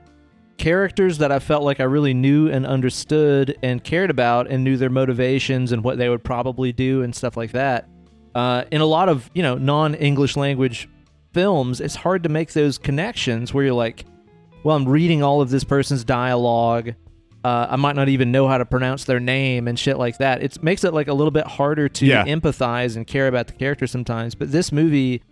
characters 0.61 1.17
that 1.19 1.33
I 1.33 1.39
felt 1.39 1.63
like 1.63 1.81
I 1.81 1.85
really 1.85 2.13
knew 2.13 2.49
and 2.51 2.67
understood 2.67 3.57
and 3.63 3.83
cared 3.83 4.11
about 4.11 4.47
and 4.51 4.63
knew 4.63 4.77
their 4.77 4.91
motivations 4.91 5.73
and 5.73 5.83
what 5.83 5.97
they 5.97 6.11
would 6.11 6.23
probably 6.23 6.71
do 6.71 7.03
and 7.03 7.15
stuff 7.15 7.35
like 7.35 7.53
that. 7.53 7.89
Uh, 8.35 8.65
in 8.71 8.83
a 8.83 8.87
lot 8.87 9.09
of 9.09 9.31
you 9.35 9.43
know 9.43 9.57
non-English 9.57 10.37
language 10.37 10.87
films, 11.33 11.81
it's 11.81 11.95
hard 11.95 12.23
to 12.25 12.29
make 12.29 12.53
those 12.53 12.77
connections 12.77 13.55
where 13.55 13.65
you're 13.65 13.73
like, 13.73 14.05
well, 14.63 14.77
I'm 14.77 14.87
reading 14.87 15.23
all 15.23 15.41
of 15.41 15.49
this 15.49 15.65
person's 15.65 16.05
dialogue. 16.05 16.91
Uh, 17.43 17.69
I 17.71 17.77
might 17.77 17.97
not 17.97 18.11
even 18.11 18.31
know 18.31 18.47
how 18.47 18.59
to 18.59 18.67
pronounce 18.67 19.05
their 19.05 19.19
name 19.19 19.67
and 19.67 19.79
shit 19.79 19.97
like 19.97 20.19
that. 20.19 20.43
It 20.43 20.63
makes 20.63 20.85
it 20.85 20.93
like 20.93 21.09
a 21.09 21.15
little 21.15 21.31
bit 21.31 21.47
harder 21.47 21.89
to 21.89 22.05
Yeah. 22.07 22.27
empathize 22.27 22.97
and 22.97 23.07
care 23.07 23.29
about 23.29 23.47
the 23.47 23.55
character 23.55 23.87
sometimes. 23.87 24.35
But 24.35 24.53
this 24.53 24.71
movie 24.73 25.23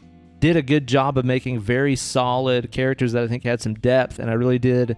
did 0.41 0.57
a 0.57 0.63
good 0.63 0.87
job 0.87 1.19
of 1.19 1.27
making 1.27 1.61
very 1.61 1.97
solid 1.97 2.71
characters 2.73 3.13
that 3.13 3.25
I 3.25 3.29
think 3.29 3.45
had 3.45 3.61
some 3.61 3.75
depth, 3.75 4.19
and 4.19 4.31
I 4.31 4.33
really 4.33 4.59
did 4.59 4.97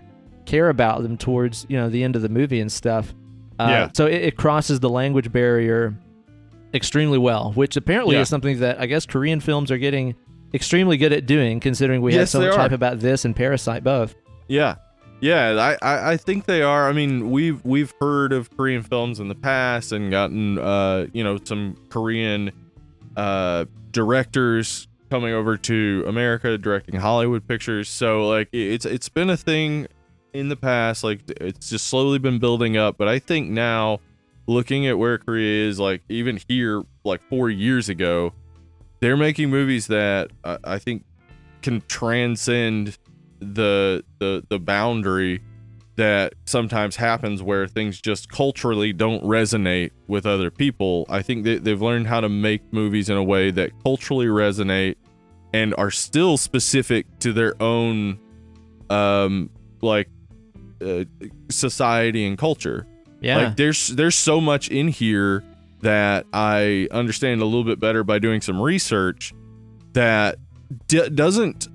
care 0.51 0.69
about 0.69 1.03
them 1.03 1.17
towards 1.17 1.65
you 1.69 1.77
know 1.77 1.89
the 1.89 2.03
end 2.03 2.17
of 2.17 2.23
the 2.23 2.29
movie 2.29 2.61
and 2.61 2.71
stuff. 2.73 3.15
Uh, 3.59 3.67
Yeah. 3.69 3.89
So 3.95 4.07
it, 4.07 4.23
it 4.23 4.37
crosses 4.37 4.81
the 4.81 4.89
language 4.91 5.31
barrier 5.33 5.95
extremely 6.75 7.19
well, 7.19 7.53
which 7.55 7.77
apparently 7.77 8.17
Yeah. 8.17 8.23
is 8.23 8.29
something 8.29 8.61
that 8.61 8.81
I 8.81 8.87
guess 8.87 9.07
Korean 9.07 9.41
films 9.41 9.71
are 9.71 9.79
getting 9.79 10.15
extremely 10.55 10.97
good 10.97 11.13
at 11.13 11.27
doing, 11.27 11.61
considering 11.61 12.01
we 12.03 12.13
had 12.13 12.21
Yes, 12.23 12.31
so 12.31 12.41
much 12.41 12.55
are. 12.55 12.59
hype 12.59 12.73
about 12.73 13.01
this 13.01 13.25
and 13.25 13.35
Parasite 13.37 13.85
both. 13.85 14.15
Yeah. 14.49 14.77
Yeah, 15.23 15.77
I, 15.83 15.87
I, 15.87 16.13
I 16.13 16.17
think 16.17 16.47
they 16.47 16.63
are. 16.63 16.89
I 16.89 16.93
mean, 16.93 17.31
we've 17.31 17.63
we've 17.65 17.93
heard 18.01 18.33
of 18.33 18.49
Korean 18.57 18.83
films 18.83 19.21
in 19.21 19.29
the 19.29 19.35
past 19.35 19.93
and 19.93 20.11
gotten 20.11 20.59
uh, 20.59 21.07
you 21.13 21.23
know, 21.23 21.39
some 21.45 21.77
Korean 21.91 22.51
uh 23.17 23.67
directors 23.91 24.89
coming 25.11 25.35
over 25.35 25.57
to 25.57 26.05
America 26.07 26.57
directing 26.57 26.95
Hollywood 26.99 27.47
pictures. 27.47 27.89
So 27.91 28.27
like 28.29 28.49
it's 28.53 28.87
it's 28.87 29.09
been 29.11 29.29
a 29.29 29.37
thing 29.37 29.89
in 30.33 30.49
the 30.49 30.57
past. 30.57 31.05
Like 31.05 31.21
it's 31.41 31.71
just 31.71 31.87
slowly 31.87 32.19
been 32.19 32.39
building 32.39 32.77
up. 32.77 32.97
But 32.97 33.09
I 33.09 33.19
think 33.19 33.51
now 33.51 34.01
looking 34.47 34.87
at 34.87 34.99
where 34.99 35.19
Korea 35.19 35.69
is, 35.69 35.79
like 35.79 36.03
even 36.09 36.41
here, 36.49 36.83
like 37.05 37.23
four 37.29 37.51
years 37.51 37.89
ago, 37.89 38.33
they're 39.01 39.17
making 39.17 39.51
movies 39.51 39.87
that 39.89 40.31
uh, 40.45 40.59
I 40.65 40.79
think 40.79 41.05
can 41.63 41.83
transcend 41.89 42.99
the 43.41 44.05
the 44.19 44.45
the 44.49 44.59
boundary 44.59 45.43
that 45.97 46.33
sometimes 46.47 46.97
happens 46.97 47.43
where 47.43 47.67
things 47.67 48.01
just 48.01 48.31
culturally 48.31 48.93
don't 48.93 49.23
resonate 49.23 49.91
with 50.07 50.25
other 50.25 50.51
people. 50.51 51.05
I 51.11 51.21
think 51.21 51.45
that 51.45 51.65
they've 51.65 51.81
learned 51.81 52.07
how 52.07 52.21
to 52.21 52.29
make 52.29 52.73
movies 52.73 53.11
in 53.11 53.17
a 53.17 53.23
way 53.23 53.51
that 53.51 53.71
culturally 53.83 54.27
resonate 54.27 54.97
and 55.53 55.75
are 55.77 55.91
still 55.91 56.37
specific 56.37 57.07
to 57.19 57.33
their 57.33 57.61
own 57.61 58.19
um 58.89 59.51
like 59.83 60.09
uh, 60.81 61.05
society 61.49 62.27
and 62.27 62.39
culture. 62.39 62.87
Yeah. 63.21 63.37
Like 63.37 63.57
there's 63.57 63.89
there's 63.89 64.17
so 64.17 64.41
much 64.41 64.69
in 64.69 64.89
here 64.89 65.45
that 65.83 66.27
I 66.33 66.89
understand 66.91 67.43
a 67.43 67.45
little 67.45 67.65
bit 67.65 67.81
better 67.81 68.05
by 68.05 68.19
doing 68.19 68.41
some 68.41 68.61
research 68.61 69.33
that 69.93 70.37
d- 70.89 71.09
doesn't 71.09 71.69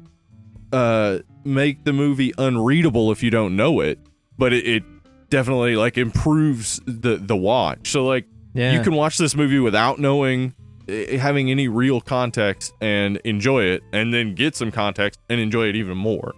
uh 0.71 1.19
make 1.43 1.83
the 1.83 1.93
movie 1.93 2.33
unreadable 2.37 3.11
if 3.11 3.21
you 3.21 3.29
don't 3.29 3.55
know 3.55 3.79
it, 3.79 3.99
but 4.37 4.53
it, 4.53 4.65
it 4.65 4.83
definitely 5.29 5.75
like 5.75 5.97
improves 5.97 6.81
the 6.85 7.17
the 7.17 7.35
watch. 7.35 7.91
So 7.91 8.05
like 8.05 8.25
yeah. 8.53 8.73
you 8.73 8.81
can 8.81 8.93
watch 8.93 9.17
this 9.17 9.35
movie 9.35 9.59
without 9.59 9.99
knowing 9.99 10.53
eh, 10.87 11.17
having 11.17 11.51
any 11.51 11.67
real 11.67 12.01
context 12.01 12.73
and 12.81 13.17
enjoy 13.17 13.63
it 13.63 13.83
and 13.93 14.13
then 14.13 14.33
get 14.33 14.55
some 14.55 14.71
context 14.71 15.19
and 15.29 15.39
enjoy 15.39 15.67
it 15.67 15.75
even 15.75 15.97
more. 15.97 16.33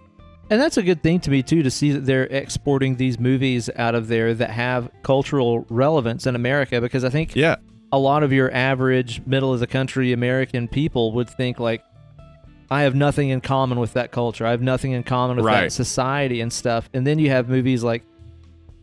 And 0.50 0.60
that's 0.60 0.76
a 0.78 0.82
good 0.82 1.02
thing 1.02 1.20
to 1.20 1.30
me 1.30 1.42
too 1.42 1.62
to 1.62 1.70
see 1.70 1.92
that 1.92 2.06
they're 2.06 2.24
exporting 2.24 2.96
these 2.96 3.18
movies 3.18 3.68
out 3.76 3.94
of 3.94 4.08
there 4.08 4.32
that 4.34 4.50
have 4.50 4.90
cultural 5.02 5.66
relevance 5.68 6.26
in 6.26 6.34
America 6.34 6.80
because 6.80 7.04
I 7.04 7.10
think 7.10 7.36
Yeah. 7.36 7.56
a 7.92 7.98
lot 7.98 8.22
of 8.22 8.32
your 8.32 8.50
average 8.54 9.20
middle 9.26 9.52
of 9.52 9.60
the 9.60 9.66
country 9.66 10.12
American 10.12 10.66
people 10.68 11.12
would 11.12 11.28
think 11.28 11.60
like 11.60 11.82
I 12.70 12.82
have 12.82 12.94
nothing 12.94 13.30
in 13.30 13.40
common 13.40 13.78
with 13.80 13.94
that 13.94 14.10
culture. 14.10 14.44
I 14.46 14.50
have 14.50 14.60
nothing 14.60 14.92
in 14.92 15.02
common 15.02 15.36
with 15.36 15.46
that 15.46 15.72
society 15.72 16.40
and 16.42 16.52
stuff. 16.52 16.88
And 16.92 17.06
then 17.06 17.18
you 17.18 17.30
have 17.30 17.48
movies 17.48 17.82
like 17.82 18.04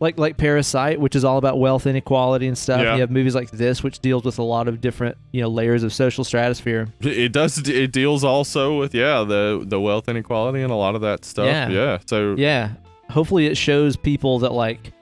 like 0.00 0.18
like 0.18 0.36
Parasite, 0.36 1.00
which 1.00 1.16
is 1.16 1.24
all 1.24 1.38
about 1.38 1.58
wealth 1.58 1.86
inequality 1.86 2.46
and 2.46 2.56
stuff. 2.56 2.80
Yeah. 2.80 2.94
You 2.94 3.00
have 3.00 3.10
movies 3.10 3.34
like 3.34 3.50
this, 3.50 3.82
which 3.82 4.00
deals 4.00 4.24
with 4.24 4.38
a 4.38 4.42
lot 4.42 4.68
of 4.68 4.80
different, 4.80 5.16
you 5.32 5.40
know, 5.40 5.48
layers 5.48 5.82
of 5.82 5.92
social 5.92 6.24
stratosphere. 6.24 6.88
It 7.00 7.32
does. 7.32 7.66
It 7.68 7.92
deals 7.92 8.24
also 8.24 8.78
with 8.78 8.94
yeah 8.94 9.24
the 9.24 9.64
the 9.66 9.80
wealth 9.80 10.08
inequality 10.08 10.62
and 10.62 10.70
a 10.70 10.76
lot 10.76 10.94
of 10.94 11.00
that 11.02 11.24
stuff. 11.24 11.46
Yeah. 11.46 11.68
Yeah. 11.68 11.98
So 12.06 12.34
Yeah. 12.36 12.72
Hopefully 13.10 13.46
it 13.46 13.56
shows 13.56 13.96
people 13.96 14.40
that 14.40 14.52
like 14.52 14.92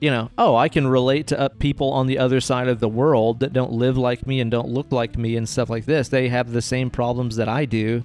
you 0.00 0.10
know, 0.10 0.30
oh, 0.36 0.54
I 0.54 0.68
can 0.68 0.86
relate 0.86 1.28
to 1.28 1.50
people 1.58 1.90
on 1.92 2.06
the 2.06 2.18
other 2.18 2.40
side 2.40 2.68
of 2.68 2.80
the 2.80 2.88
world 2.88 3.40
that 3.40 3.54
don't 3.54 3.72
live 3.72 3.96
like 3.96 4.26
me 4.26 4.40
and 4.40 4.50
don't 4.50 4.68
look 4.68 4.92
like 4.92 5.16
me 5.16 5.36
and 5.36 5.48
stuff 5.48 5.70
like 5.70 5.86
this. 5.86 6.08
They 6.08 6.28
have 6.28 6.52
the 6.52 6.60
same 6.60 6.90
problems 6.90 7.36
that 7.36 7.48
I 7.48 7.64
do. 7.64 8.04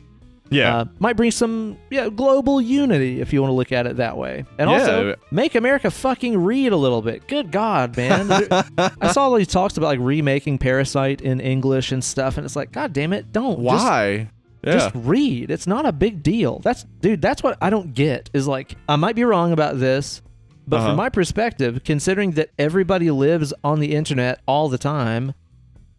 Yeah. 0.52 0.78
Uh, 0.78 0.86
might 1.00 1.16
bring 1.18 1.32
some 1.32 1.78
yeah, 1.90 2.10
global 2.10 2.62
unity 2.62 3.22
if 3.22 3.34
you 3.34 3.42
want 3.42 3.50
to 3.52 3.56
look 3.56 3.72
at 3.72 3.88
it 3.88 3.98
that 3.98 4.18
way. 4.18 4.46
And 4.60 4.70
also 4.70 5.16
make 5.32 5.56
America 5.56 5.90
fucking 5.90 6.38
read 6.38 6.72
a 6.72 6.78
little 6.78 7.02
bit. 7.02 7.28
Good 7.28 7.52
God, 7.52 7.98
man. 7.98 8.30
I 9.02 9.12
saw 9.12 9.24
all 9.24 9.34
these 9.36 9.48
talks 9.48 9.78
about 9.78 9.88
like 9.88 10.00
remaking 10.00 10.58
Parasite 10.60 11.22
in 11.22 11.40
English 11.40 11.92
and 11.92 12.04
stuff, 12.04 12.38
and 12.38 12.46
it's 12.46 12.56
like, 12.56 12.72
God 12.72 12.94
damn 12.94 13.14
it, 13.14 13.32
don't. 13.32 13.64
Just- 13.64 13.86
Why? 13.86 14.30
yeah. 14.64 14.74
just 14.74 14.92
read. 14.94 15.50
It's 15.50 15.66
not 15.66 15.86
a 15.88 15.92
big 15.92 16.22
deal. 16.22 16.60
That's 16.60 16.84
dude, 17.00 17.22
that's 17.22 17.42
what 17.42 17.58
I 17.62 17.70
don't 17.72 17.94
get. 17.96 18.30
Is 18.34 18.48
like 18.48 18.76
I 18.88 18.96
might 18.96 19.16
be 19.16 19.24
wrong 19.24 19.54
about 19.54 19.80
this, 19.80 20.22
but 20.68 20.78
Uh-huh. 20.78 20.88
from 20.90 20.98
my 20.98 21.10
perspective, 21.10 21.82
considering 21.84 22.32
that 22.32 22.50
everybody 22.60 23.10
lives 23.10 23.54
on 23.64 23.80
the 23.80 23.96
internet 23.96 24.42
all 24.48 24.70
the 24.70 24.78
time, 24.78 25.34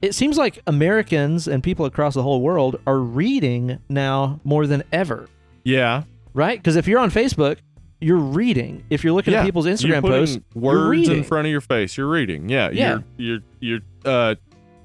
it 0.02 0.14
seems 0.14 0.36
like 0.36 0.60
Americans 0.66 1.48
and 1.48 1.62
people 1.62 1.86
across 1.86 2.14
the 2.14 2.22
whole 2.22 2.42
world 2.42 2.80
are 2.86 2.98
reading 2.98 3.78
now 3.88 4.40
more 4.44 4.66
than 4.66 4.82
ever, 4.92 5.28
yeah. 5.64 6.02
right? 6.34 6.58
Because 6.58 6.76
if 6.76 6.88
you're 6.88 6.98
on 6.98 7.10
Facebook, 7.10 7.58
you're 8.00 8.16
reading. 8.18 8.84
If 8.90 9.04
you're 9.04 9.12
looking 9.12 9.32
yeah. 9.32 9.40
at 9.40 9.44
people's 9.46 9.66
Instagram 9.66 10.02
posts, 10.02 10.38
you're 10.54 10.62
words 10.62 11.08
in 11.08 11.22
front 11.22 11.46
of 11.46 11.52
your 11.52 11.60
face. 11.60 11.96
You're 11.96 12.08
reading. 12.08 12.48
Yeah. 12.48 12.70
Yeah. 12.70 12.98
You're 13.16 13.40
you're 13.60 13.80
you're 13.80 13.80
uh. 14.04 14.34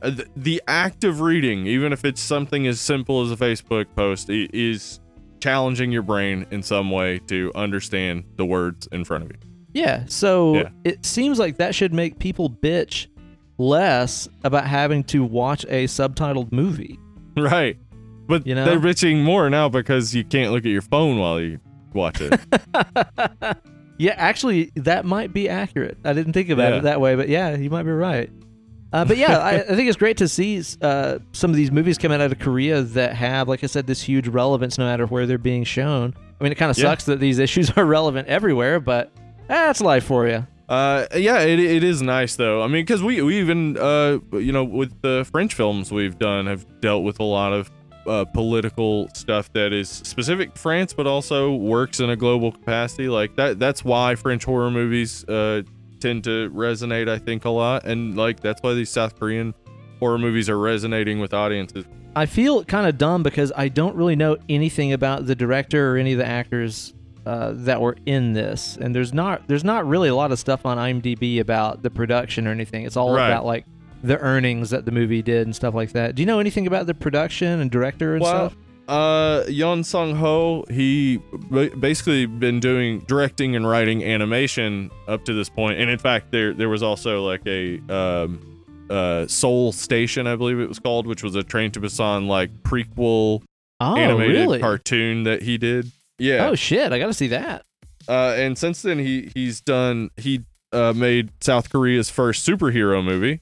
uh, 0.04 0.12
The 0.36 0.62
act 0.68 1.04
of 1.04 1.20
reading, 1.22 1.66
even 1.66 1.92
if 1.94 2.06
it's 2.06 2.22
something 2.22 2.68
as 2.68 2.80
simple 2.80 3.24
as 3.24 3.32
a 3.32 3.36
Facebook 3.36 3.88
post, 3.96 4.30
is 4.30 5.00
challenging 5.40 5.92
your 5.92 6.04
brain 6.04 6.46
in 6.52 6.62
some 6.62 6.92
way 6.92 7.20
to 7.28 7.52
understand 7.56 8.24
the 8.36 8.46
words 8.46 8.88
in 8.92 9.04
front 9.04 9.24
of 9.24 9.32
you. 9.32 9.38
Yeah. 9.74 10.04
So 10.08 10.56
Yeah. 10.56 10.70
it 10.84 11.04
seems 11.04 11.40
like 11.40 11.58
that 11.58 11.74
should 11.74 11.94
make 11.94 12.20
people 12.20 12.50
bitch 12.52 13.08
less 13.58 14.28
about 14.44 14.66
having 14.68 15.04
to 15.06 15.24
watch 15.24 15.64
a 15.70 15.86
subtitled 15.86 16.52
movie. 16.52 17.00
Right. 17.36 17.78
But 18.28 18.46
You 18.46 18.56
know? 18.56 18.66
they're 18.66 18.80
bitching 18.80 19.24
more 19.24 19.50
now 19.50 19.70
because 19.70 20.14
you 20.14 20.24
can't 20.24 20.52
look 20.52 20.66
at 20.66 20.70
your 20.72 20.82
phone 20.82 21.18
while 21.18 21.40
you 21.40 21.60
watch 21.94 22.20
it. 22.22 22.40
Yeah, 24.00 24.14
actually, 24.16 24.72
that 24.76 25.06
might 25.06 25.34
be 25.34 25.50
accurate. 25.50 25.98
I 26.06 26.14
didn't 26.14 26.34
think 26.34 26.50
about 26.50 26.72
Yeah. 26.72 26.78
it 26.78 26.82
that 26.84 27.02
way, 27.02 27.16
but 27.16 27.30
yeah, 27.30 27.56
you 27.56 27.72
might 27.72 27.82
be 27.82 27.90
right. 27.90 28.30
Uh, 28.94 29.04
but 29.04 29.18
yeah, 29.18 29.40
I, 29.40 29.54
I 29.56 29.64
think 29.76 29.90
it's 29.90 29.98
great 29.98 30.18
to 30.18 30.28
see 30.28 30.62
uh, 30.84 31.18
some 31.32 31.50
of 31.50 31.58
these 31.58 31.72
movies 31.72 31.98
coming 31.98 32.22
out 32.22 32.32
of 32.32 32.38
Korea 32.38 32.84
that 32.84 33.16
have, 33.16 33.48
like 33.48 33.64
I 33.64 33.68
said, 33.68 33.88
this 33.88 34.00
huge 34.04 34.28
relevance 34.28 34.78
no 34.78 34.86
matter 34.86 35.08
where 35.08 35.26
they're 35.26 35.40
being 35.40 35.64
shown. 35.64 36.14
I 36.40 36.44
mean, 36.44 36.52
it 36.52 36.56
kind 36.60 36.70
of 36.70 36.78
Yeah. 36.78 36.84
sucks 36.84 37.06
that 37.06 37.20
these 37.20 37.40
issues 37.40 37.72
are 37.76 37.86
relevant 37.86 38.28
everywhere, 38.28 38.80
but 38.80 39.12
that's 39.48 39.82
life 39.82 40.04
for 40.04 40.28
you. 40.28 40.46
Uh, 40.70 41.06
yeah, 41.16 41.40
it, 41.40 41.60
it 41.60 41.84
is 41.84 42.02
nice 42.02 42.36
though. 42.36 42.62
I 42.62 42.68
mean, 42.68 42.84
because 42.84 43.02
we 43.02 43.22
we 43.22 43.40
even 43.40 43.78
uh 43.78 44.20
you 44.34 44.52
know 44.52 44.64
with 44.66 45.02
the 45.02 45.26
French 45.32 45.54
films 45.54 45.92
we've 45.92 46.18
done 46.20 46.46
have 46.46 46.66
dealt 46.82 47.04
with 47.04 47.20
a 47.20 47.24
lot 47.24 47.54
of 47.54 47.72
uh, 48.06 48.26
political 48.26 49.10
stuff 49.14 49.52
that 49.54 49.74
is 49.74 49.90
specific 49.90 50.54
to 50.54 50.60
France, 50.62 50.94
but 50.94 51.08
also 51.08 51.54
works 51.54 52.00
in 52.00 52.10
a 52.10 52.16
global 52.16 52.52
capacity. 52.52 53.08
Like 53.08 53.36
that. 53.38 53.60
That's 53.60 53.84
why 53.84 54.16
French 54.16 54.44
horror 54.44 54.72
movies 54.72 55.24
uh 55.26 55.64
tend 56.00 56.26
to 56.26 56.50
resonate. 56.50 57.08
I 57.08 57.18
think 57.18 57.46
a 57.46 57.50
lot, 57.50 57.86
and 57.86 58.18
like 58.18 58.42
that's 58.42 58.62
why 58.62 58.74
these 58.74 58.90
South 58.90 59.18
Korean 59.18 59.54
horror 60.00 60.18
movies 60.18 60.50
are 60.50 60.60
resonating 60.60 61.20
with 61.20 61.34
audiences. 61.34 61.86
I 62.16 62.26
feel 62.26 62.66
kind 62.66 62.88
of 62.88 62.98
dumb 62.98 63.24
because 63.24 63.54
I 63.56 63.70
don't 63.70 63.96
really 63.96 64.16
know 64.16 64.38
anything 64.50 64.92
about 64.92 65.28
the 65.28 65.36
director 65.36 65.94
or 65.94 65.98
any 65.98 66.14
of 66.14 66.18
the 66.18 66.26
actors 66.26 66.94
uh, 67.28 67.52
that 67.56 67.82
were 67.82 67.96
in 68.06 68.34
this, 68.34 68.78
and 68.80 68.96
there's 68.96 69.14
not 69.14 69.48
there's 69.48 69.64
not 69.64 69.86
really 69.88 70.10
a 70.10 70.16
lot 70.16 70.32
of 70.32 70.40
stuff 70.40 70.66
on 70.66 70.78
IMDb 70.78 71.40
about 71.40 71.84
the 71.84 71.90
production 71.90 72.48
or 72.48 72.52
anything. 72.52 72.86
It's 72.86 72.96
all 72.98 73.14
Right. 73.14 73.28
about 73.28 73.46
like 73.46 73.66
the 74.04 74.18
earnings 74.20 74.70
that 74.70 74.86
the 74.86 74.92
movie 74.92 75.22
did 75.22 75.46
and 75.48 75.56
stuff 75.56 75.74
like 75.74 75.92
that. 75.94 76.16
Do 76.16 76.22
you 76.22 76.26
know 76.28 76.40
anything 76.40 76.68
about 76.68 76.86
the 76.88 76.94
production 76.94 77.60
and 77.60 77.70
director 77.72 78.14
and 78.14 78.22
Well, 78.22 78.50
stuff? 78.52 78.58
uh, 78.88 79.44
Yeon 79.50 79.84
Sang-ho, 79.84 80.64
he 80.70 81.18
basically 81.80 82.26
been 82.26 82.60
doing 82.60 83.00
directing 83.08 83.56
and 83.56 83.68
writing 83.68 84.04
animation 84.04 84.90
up 85.08 85.26
to 85.26 85.34
this 85.34 85.50
point, 85.50 85.80
and 85.80 85.90
in 85.90 85.98
fact, 86.00 86.32
there 86.32 86.54
there 86.54 86.70
was 86.70 86.82
also 86.84 87.26
like 87.26 87.42
a 87.48 87.80
um, 87.90 88.40
uh, 88.90 89.28
Seoul 89.28 89.72
Station, 89.74 90.28
I 90.28 90.36
believe 90.38 90.60
it 90.60 90.70
was 90.70 90.80
called, 90.80 91.08
which 91.08 91.24
was 91.24 91.36
a 91.36 91.44
Train 91.44 91.72
to 91.72 91.82
Busan 91.82 92.28
like 92.28 92.52
prequel 92.64 93.42
Oh, 93.80 93.96
animated 93.98 94.36
really? 94.36 94.60
cartoon 94.60 95.24
that 95.26 95.42
he 95.44 95.58
did. 95.58 95.92
Yeah, 96.20 96.48
Oh 96.50 96.56
shit! 96.56 96.92
I 96.92 97.00
got 97.00 97.08
to 97.08 97.14
see 97.14 97.28
that. 97.28 97.64
uh, 98.08 98.34
and 98.38 98.58
since 98.58 98.82
then 98.82 99.00
he 99.00 99.32
he's 99.34 99.62
done 99.62 100.10
he 100.18 100.44
uh, 100.72 100.94
made 100.96 101.30
South 101.42 101.70
Korea's 101.70 102.10
first 102.10 102.46
superhero 102.48 103.04
movie 103.04 103.42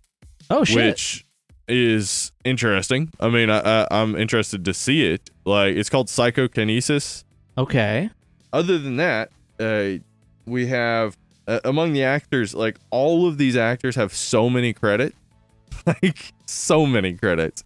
Oh 0.50 0.64
shit! 0.64 0.78
which 0.92 1.26
is 1.68 2.32
interesting. 2.44 3.12
I 3.20 3.30
mean, 3.30 3.50
I, 3.50 3.60
I, 3.60 3.88
I'm 3.90 4.16
interested 4.16 4.64
to 4.66 4.74
see 4.74 5.04
it. 5.06 5.32
Like, 5.46 5.76
it's 5.76 5.90
called 5.90 6.10
Psychokinesis. 6.10 7.24
okay. 7.58 8.10
Other 8.54 8.78
than 8.78 8.98
that, 8.98 9.32
uh, 9.60 10.00
we 10.46 10.68
have 10.68 11.18
uh, 11.48 11.60
among 11.66 11.94
the 11.94 12.04
actors, 12.04 12.54
like 12.54 12.78
all 12.92 13.28
of 13.28 13.38
these 13.40 13.58
actors 13.58 13.96
have 13.96 14.14
so 14.14 14.50
many 14.50 14.74
credits, 14.74 15.16
like 15.88 16.34
so 16.46 16.86
many 16.86 17.14
credits. 17.14 17.64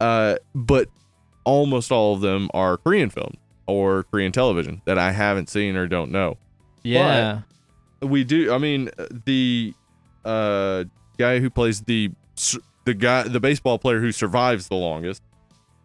Uh, 0.00 0.34
but 0.54 0.88
almost 1.44 1.90
all 1.92 2.14
of 2.14 2.20
them 2.20 2.50
are 2.52 2.76
Korean 2.78 3.10
film 3.10 3.34
or 3.70 4.04
Korean 4.04 4.32
television 4.32 4.82
that 4.84 4.98
I 4.98 5.12
haven't 5.12 5.48
seen 5.48 5.76
or 5.76 5.86
don't 5.86 6.10
know. 6.10 6.36
Yeah. 6.82 7.40
we 8.00 8.24
do 8.24 8.50
i 8.54 8.56
mean 8.56 8.88
the 9.26 9.74
uh 10.24 10.84
guy 11.18 11.38
who 11.38 11.50
plays 11.50 11.82
the 11.82 12.10
the 12.86 12.94
guy 12.94 13.24
the 13.24 13.40
baseball 13.40 13.78
player 13.78 14.00
who 14.00 14.10
survives 14.12 14.68
the 14.68 14.74
longest 14.76 15.22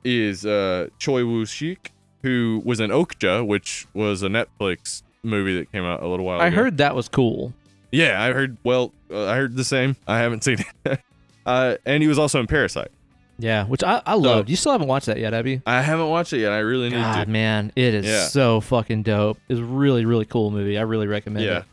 is 0.06 0.46
uh 0.46 0.88
choi 1.00 1.26
woo 1.26 1.44
shik 1.46 1.88
who 2.24 2.62
was 2.64 2.80
in 2.80 2.90
okja 2.92 3.46
which 3.46 3.86
was 3.94 4.24
a 4.24 4.30
netflix 4.30 5.04
movie 5.24 5.58
that 5.60 5.70
came 5.74 5.84
out 5.84 6.02
a 6.02 6.08
little 6.08 6.26
while 6.26 6.40
I 6.40 6.48
ago 6.48 6.56
heard 6.56 6.78
that 6.78 6.96
was 6.96 7.10
cool. 7.10 7.54
yeah 7.92 8.24
i 8.24 8.32
heard 8.32 8.56
well 8.64 8.94
uh, 9.12 9.26
i 9.26 9.36
heard 9.36 9.58
the 9.58 9.66
same 9.66 9.98
i 10.08 10.20
haven't 10.20 10.46
seen 10.46 10.60
it 10.86 11.02
uh 11.46 11.76
and 11.86 12.02
he 12.02 12.08
was 12.08 12.18
also 12.18 12.40
in 12.40 12.48
parasite 12.48 12.92
Yeah, 13.38 13.66
which 13.66 13.84
I, 13.84 14.02
I 14.06 14.14
loved. 14.16 14.50
You 14.50 14.56
still 14.56 14.72
haven't 14.72 14.88
watched 14.88 15.08
that 15.08 15.20
yet, 15.20 15.34
have 15.34 15.46
you? 15.48 15.62
i 15.66 15.82
haven't 15.82 16.08
watched 16.10 16.32
it 16.34 16.40
yet 16.40 16.52
i 16.54 16.60
really 16.60 16.90
need 16.90 16.96
God, 16.96 17.26
to 17.26 17.30
man, 17.30 17.72
it 17.76 17.94
is 17.94 18.06
Yeah. 18.06 18.28
so 18.28 18.62
fucking 18.62 19.04
dope. 19.04 19.38
It's 19.50 19.60
a 19.60 19.64
really, 19.64 20.06
really 20.06 20.26
cool 20.26 20.52
movie. 20.52 20.78
I 20.78 20.82
really 20.84 21.08
recommend 21.08 21.46
yeah 21.46 21.58
it. 21.60 21.64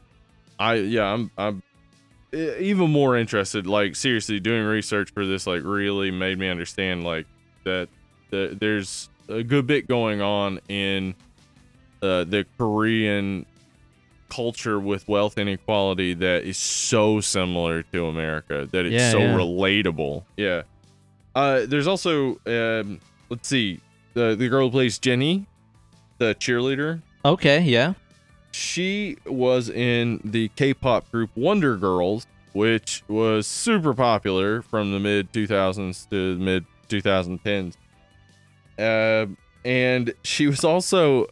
i 0.58 0.74
yeah 0.74 1.04
i'm 1.04 1.30
i'm 1.38 1.62
even 2.34 2.90
more 2.90 3.16
interested 3.16 3.66
like 3.66 3.94
seriously 3.94 4.40
doing 4.40 4.64
research 4.64 5.10
for 5.12 5.26
this 5.26 5.46
like 5.46 5.62
really 5.64 6.10
made 6.10 6.38
me 6.38 6.48
understand 6.48 7.04
like 7.04 7.26
that 7.64 7.88
the, 8.30 8.56
there's 8.58 9.08
a 9.28 9.42
good 9.42 9.66
bit 9.66 9.86
going 9.86 10.20
on 10.22 10.58
in 10.68 11.14
uh, 12.02 12.24
the 12.24 12.46
korean 12.58 13.44
culture 14.30 14.80
with 14.80 15.06
wealth 15.08 15.36
inequality 15.36 16.14
that 16.14 16.42
is 16.44 16.56
so 16.56 17.20
similar 17.20 17.82
to 17.82 18.06
america 18.06 18.66
that 18.72 18.86
it's 18.86 18.94
Yeah, 18.94 19.10
so 19.10 19.18
relatable 19.18 20.24
yeah 20.38 20.62
uh 21.34 21.62
there's 21.66 21.86
also 21.86 22.38
um 22.46 23.00
let's 23.28 23.48
see 23.48 23.80
the 24.14 24.34
the 24.36 24.48
girl 24.48 24.66
who 24.66 24.70
plays 24.70 24.98
jenny 24.98 25.46
the 26.18 26.34
cheerleader 26.36 27.00
Okay, 27.24 27.60
yeah. 27.60 27.94
she 28.50 29.16
was 29.26 29.68
in 29.70 30.20
the 30.24 30.48
K-pop 30.56 31.08
group 31.12 31.30
Wonder 31.36 31.76
Girls, 31.76 32.26
which 32.52 33.04
was 33.06 33.46
super 33.46 33.94
popular 33.94 34.60
from 34.62 34.90
the 34.92 34.98
mid 34.98 35.32
2000s 35.32 36.08
to 36.10 36.36
mid 36.38 36.64
2010s. 36.88 37.74
Um 38.78 39.36
and 39.64 40.12
she 40.24 40.48
was 40.48 40.64
also 40.64 41.26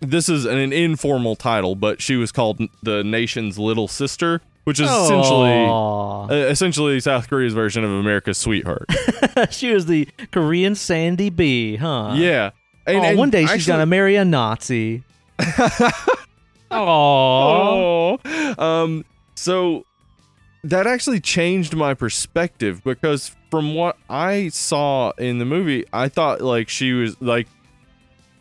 this 0.00 0.28
is 0.28 0.46
an 0.46 0.72
informal 0.72 1.36
title, 1.36 1.74
but 1.76 2.00
she 2.00 2.16
was 2.16 2.32
called 2.32 2.60
the 2.82 3.04
nation's 3.04 3.58
little 3.58 3.86
sister, 3.86 4.40
which 4.64 4.80
is 4.80 4.90
essentially 4.90 5.66
uh, 5.66 6.26
essentially 6.48 7.00
South 7.00 7.28
Korea's 7.28 7.54
version 7.54 7.84
of 7.84 7.90
America's 7.90 8.38
sweetheart. 8.38 8.86
she 9.50 9.72
was 9.72 9.86
the 9.86 10.08
Korean 10.30 10.74
Sandy 10.74 11.30
B, 11.30 11.76
huh? 11.76 12.12
yeah. 12.16 12.50
And, 12.86 12.98
oh, 12.98 13.02
and 13.02 13.18
one 13.18 13.30
day 13.30 13.46
she's 13.46 13.66
gonna 13.66 13.86
marry 13.86 14.16
a 14.16 14.24
Nazi. 14.24 15.04
Oh, 16.74 18.18
um, 18.56 19.04
so 19.34 19.84
that 20.64 20.86
actually 20.86 21.20
changed 21.20 21.76
my 21.76 21.92
perspective 21.92 22.82
because 22.82 23.36
from 23.50 23.74
what 23.74 23.98
I 24.08 24.48
saw 24.48 25.10
in 25.18 25.38
the 25.38 25.44
movie, 25.44 25.84
I 25.92 26.08
thought 26.08 26.40
like 26.40 26.68
she 26.68 26.92
was 26.92 27.20
like 27.20 27.46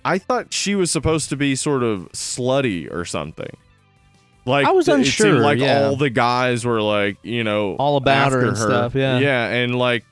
I 0.05 0.17
thought 0.17 0.53
she 0.53 0.76
was 0.76 0.91
supposed 0.91 1.30
to 1.30 1.36
be 1.36 1.55
sort 1.55 1.84
of 1.84 2.09
slutty 2.13 2.91
or 2.91 3.05
something. 3.05 3.55
Like 4.45 4.65
I 4.65 4.71
was 4.71 4.87
unsure, 4.87 5.39
like 5.39 5.59
yeah. 5.59 5.83
all 5.83 5.95
the 5.95 6.09
guys 6.09 6.65
were 6.65 6.81
like, 6.81 7.17
you 7.21 7.43
know, 7.43 7.75
All 7.75 7.97
about 7.97 8.31
her 8.31 8.45
and 8.47 8.57
stuff, 8.57 8.95
yeah. 8.95 9.19
Yeah, 9.19 9.47
and 9.47 9.75
like 9.75 10.03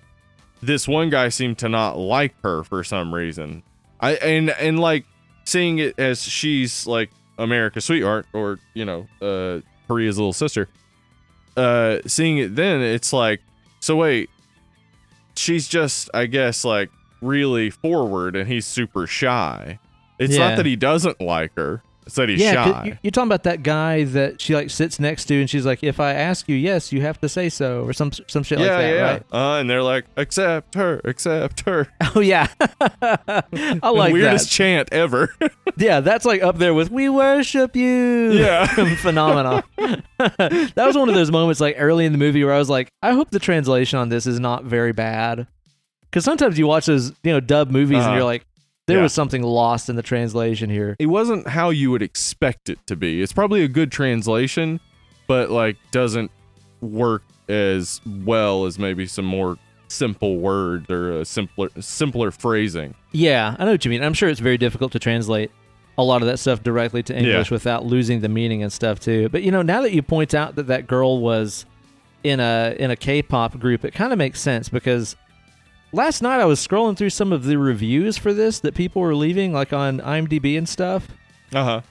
this 0.61 0.87
one 0.87 1.09
guy 1.09 1.29
seemed 1.29 1.57
to 1.59 1.69
not 1.69 1.97
like 1.97 2.35
her 2.43 2.63
for 2.63 2.83
some 2.83 3.13
reason. 3.13 3.63
I 3.99 4.13
and 4.15 4.49
and 4.51 4.79
like 4.79 5.05
seeing 5.45 5.79
it 5.79 5.97
as 5.97 6.21
she's 6.21 6.85
like 6.85 7.09
America's 7.39 7.85
sweetheart 7.85 8.27
or, 8.33 8.59
you 8.75 8.85
know, 8.85 9.07
uh 9.21 9.61
Korea's 9.87 10.17
little 10.17 10.33
sister. 10.33 10.69
Uh 11.57 11.97
seeing 12.05 12.37
it 12.37 12.55
then 12.55 12.81
it's 12.81 13.11
like 13.11 13.41
so 13.79 13.95
wait 13.95 14.29
she's 15.35 15.67
just 15.67 16.09
I 16.13 16.25
guess 16.27 16.63
like 16.63 16.89
really 17.21 17.69
forward 17.69 18.35
and 18.35 18.47
he's 18.47 18.65
super 18.67 19.07
shy. 19.07 19.79
It's 20.19 20.37
Yeah. 20.37 20.49
not 20.49 20.57
that 20.57 20.65
he 20.65 20.75
doesn't 20.75 21.19
like 21.19 21.55
her. 21.55 21.81
That 22.15 22.29
he's 22.29 22.41
yeah, 22.41 22.53
shy. 22.65 22.83
you- 22.85 22.97
you're 23.03 23.11
talking 23.11 23.27
about 23.29 23.43
that 23.43 23.63
guy 23.63 24.03
that 24.03 24.39
she 24.41 24.55
like 24.55 24.69
sits 24.69 24.99
next 24.99 25.25
to, 25.25 25.39
and 25.39 25.49
she's 25.49 25.65
like, 25.65 25.83
"If 25.83 25.99
I 25.99 26.13
ask 26.13 26.47
you, 26.49 26.55
yes, 26.55 26.91
you 26.91 27.01
have 27.01 27.19
to 27.21 27.29
say 27.29 27.49
so," 27.49 27.83
or 27.83 27.93
some 27.93 28.11
some 28.27 28.43
shit 28.43 28.59
yeah, 28.59 28.65
like 28.65 28.77
that, 28.77 28.93
yeah, 28.95 29.11
right? 29.11 29.23
Uh, 29.31 29.59
and 29.59 29.69
they're 29.69 29.83
like, 29.83 30.05
accept 30.17 30.75
her, 30.75 31.01
accept 31.03 31.61
her. 31.61 31.87
Oh 32.15 32.21
yeah, 32.21 32.47
I 33.01 33.89
like 33.91 34.13
Weirdest 34.13 34.45
that. 34.49 34.51
chant 34.51 34.89
ever. 34.91 35.33
Yeah, 35.77 36.01
that's 36.01 36.25
like 36.25 36.41
up 36.43 36.57
there 36.57 36.73
with 36.73 36.91
"We 36.91 37.07
worship 37.07 37.73
you." 37.75 38.31
Yeah. 38.33 38.65
phenomenal. 38.97 39.63
that 39.77 40.73
was 40.75 40.97
one 40.97 41.07
of 41.07 41.15
those 41.15 41.31
moments 41.31 41.61
like 41.61 41.75
early 41.77 42.05
in 42.05 42.11
the 42.11 42.17
movie 42.17 42.43
where 42.43 42.53
I 42.53 42.57
was 42.57 42.69
like, 42.69 42.89
I 43.01 43.13
hope 43.13 43.29
the 43.29 43.39
translation 43.39 43.97
on 43.97 44.09
this 44.09 44.25
is 44.27 44.39
not 44.41 44.65
very 44.65 44.91
bad, 44.91 45.47
because 46.01 46.25
sometimes 46.25 46.59
you 46.59 46.67
watch 46.67 46.87
those 46.87 47.13
you 47.23 47.31
know 47.31 47.39
dub 47.39 47.71
movies 47.71 47.97
and 47.99 48.07
Uh-huh. 48.07 48.15
you're 48.15 48.23
like, 48.25 48.45
there 48.89 48.97
Yeah. 48.97 49.03
was 49.03 49.13
something 49.13 49.41
lost 49.43 49.89
in 49.89 49.95
the 49.95 50.01
translation 50.03 50.69
here. 50.69 50.95
it 50.99 51.05
wasn't 51.07 51.47
how 51.47 51.69
you 51.69 51.89
would 51.91 52.01
expect 52.01 52.69
it 52.69 52.79
to 52.87 52.95
be. 52.95 53.21
It's 53.21 53.31
probably 53.33 53.63
a 53.63 53.67
good 53.67 53.91
translation, 53.91 54.79
but 55.27 55.49
like 55.49 55.77
doesn't 55.91 56.31
work 56.81 57.23
as 57.47 58.01
well 58.25 58.65
as 58.65 58.77
maybe 58.77 59.05
some 59.05 59.25
more 59.25 59.57
simple 59.87 60.37
words 60.37 60.89
or 60.89 61.19
a 61.21 61.25
simpler 61.25 61.69
simpler 61.79 62.29
phrasing. 62.31 62.93
Yeah, 63.11 63.55
I 63.57 63.65
know 63.65 63.71
what 63.71 63.85
you 63.85 63.89
mean. 63.91 64.03
I'm 64.03 64.13
sure 64.13 64.29
it's 64.29 64.39
very 64.39 64.57
difficult 64.57 64.91
to 64.91 64.99
translate 64.99 65.49
a 65.97 66.03
lot 66.03 66.21
of 66.21 66.27
that 66.27 66.37
stuff 66.37 66.61
directly 66.63 67.01
to 67.03 67.17
English 67.17 67.49
Yeah. 67.49 67.53
without 67.55 67.85
losing 67.85 68.21
the 68.21 68.29
meaning 68.29 68.61
and 68.63 68.71
stuff 68.71 68.99
too. 68.99 69.29
But 69.29 69.41
you 69.43 69.51
know, 69.51 69.61
now 69.63 69.81
that 69.81 69.91
you 69.93 70.01
point 70.01 70.33
out 70.33 70.55
that 70.55 70.67
that 70.67 70.85
girl 70.87 71.19
was 71.19 71.65
in 72.23 72.39
a 72.39 72.75
in 72.79 72.91
a 72.91 72.95
K-pop 72.95 73.59
group, 73.59 73.83
it 73.83 73.93
kind 73.93 74.13
of 74.13 74.17
makes 74.19 74.39
sense 74.39 74.69
because 74.69 75.15
last 75.91 76.21
night 76.21 76.39
I 76.39 76.45
was 76.45 76.65
scrolling 76.65 76.97
through 76.97 77.09
some 77.11 77.31
of 77.33 77.43
the 77.43 77.57
reviews 77.57 78.17
for 78.17 78.33
this 78.33 78.59
that 78.59 78.75
people 78.75 79.01
were 79.01 79.15
leaving 79.15 79.53
like 79.53 79.73
on 79.73 79.99
IMDb 79.99 80.57
and 80.57 80.67
stuff, 80.67 81.07
Uh 81.53 81.63
huh. 81.63 81.81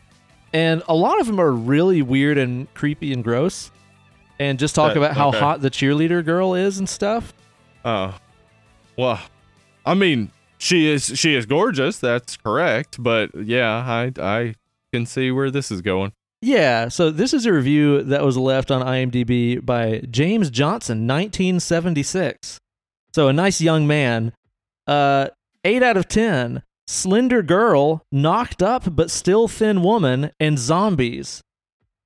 and 0.53 0.83
a 0.89 0.95
lot 0.95 1.21
of 1.21 1.27
them 1.27 1.41
are 1.41 1.53
really 1.53 2.03
weird 2.03 2.39
and 2.39 2.73
creepy 2.75 3.13
and 3.13 3.23
gross. 3.25 3.71
And 4.41 4.57
just 4.59 4.75
talk 4.77 4.93
That- 4.95 4.99
about 5.01 5.17
how 5.17 5.31
okay. 5.31 5.41
hot 5.41 5.63
the 5.63 5.71
cheerleader 5.71 6.25
girl 6.25 6.55
is 6.55 6.79
and 6.79 6.89
stuff. 6.89 7.33
Oh, 7.85 8.15
well, 8.97 9.19
I 9.85 9.95
mean, 9.95 10.31
she 10.59 10.89
is 10.89 11.13
she 11.19 11.35
is 11.35 11.45
gorgeous. 11.47 11.99
That's 11.99 12.37
correct. 12.37 13.03
But 13.03 13.31
yeah, 13.35 13.69
I 13.85 14.13
I 14.21 14.55
can 14.93 15.07
see 15.07 15.31
where 15.33 15.51
this 15.51 15.71
is 15.73 15.81
going. 15.83 16.13
Yeah, 16.41 16.87
so 16.87 17.11
this 17.11 17.35
is 17.35 17.47
a 17.47 17.53
review 17.53 18.05
that 18.05 18.23
was 18.25 18.37
left 18.37 18.71
on 18.71 18.81
IMDb 18.87 19.65
by 19.65 20.03
James 20.09 20.51
Johnson, 20.51 21.05
1976. 21.09 22.61
So 23.19 23.27
a 23.27 23.33
nice 23.33 23.61
young 23.61 23.85
man. 23.85 24.33
Uh, 24.87 25.31
8 25.65 25.83
out 25.83 25.97
of 25.97 26.07
10. 26.07 26.63
Slender 26.87 27.43
girl, 27.43 28.05
knocked 28.13 28.63
up 28.63 28.95
but 28.95 29.11
still 29.11 29.49
thin 29.49 29.83
woman, 29.83 30.31
and 30.39 30.57
zombies. 30.57 31.43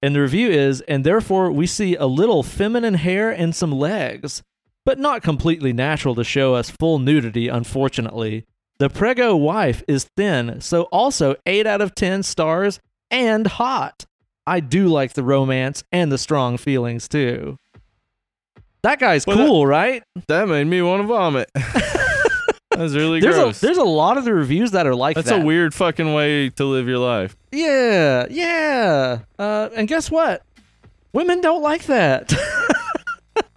And 0.00 0.14
the 0.14 0.22
review 0.22 0.48
is, 0.48 0.80
and 0.88 1.04
therefore 1.04 1.52
we 1.52 1.66
see 1.66 1.96
a 1.96 2.06
little 2.06 2.42
feminine 2.42 2.94
hair 2.94 3.30
and 3.30 3.54
some 3.54 3.72
legs, 3.72 4.42
but 4.86 4.98
not 4.98 5.22
completely 5.22 5.74
natural 5.74 6.14
to 6.14 6.24
show 6.24 6.54
us 6.54 6.70
full 6.70 6.98
nudity, 6.98 7.46
unfortunately. 7.46 8.46
The 8.78 8.88
prego 8.88 9.36
wife 9.36 9.84
is 9.86 10.08
thin, 10.16 10.62
so 10.62 10.84
also 10.84 11.36
8 11.44 11.66
out 11.66 11.82
of 11.82 11.94
10 11.94 12.22
stars 12.22 12.80
and 13.10 13.46
hot. 13.46 14.06
I 14.46 14.60
do 14.60 14.88
like 14.88 15.12
the 15.12 15.24
romance 15.24 15.84
and 15.92 16.10
the 16.10 16.16
strong 16.16 16.56
feelings 16.56 17.06
too. 17.06 17.58
That 18.82 18.98
guy's 18.98 19.26
Well, 19.26 19.36
that- 19.38 19.46
cool, 19.46 19.66
right? 19.66 20.02
That 20.28 20.48
made 20.48 20.64
me 20.66 20.82
want 20.82 21.02
to 21.02 21.06
vomit. 21.06 21.50
That's 22.70 22.94
really 22.94 23.20
There's 23.20 23.34
gross. 23.36 23.62
a 23.62 23.66
there's 23.66 23.76
a 23.78 23.84
lot 23.84 24.16
of 24.16 24.24
the 24.24 24.32
reviews 24.32 24.70
that 24.70 24.86
are 24.86 24.94
like 24.94 25.14
That's 25.14 25.28
that. 25.28 25.42
a 25.42 25.44
weird 25.44 25.74
fucking 25.74 26.14
way 26.14 26.48
to 26.50 26.64
live 26.64 26.88
your 26.88 26.98
life. 26.98 27.36
Yeah, 27.52 28.26
yeah. 28.30 29.18
Uh, 29.38 29.68
and 29.76 29.86
guess 29.86 30.10
what? 30.10 30.42
Women 31.12 31.42
don't 31.42 31.62
like 31.62 31.84
that. 31.84 32.32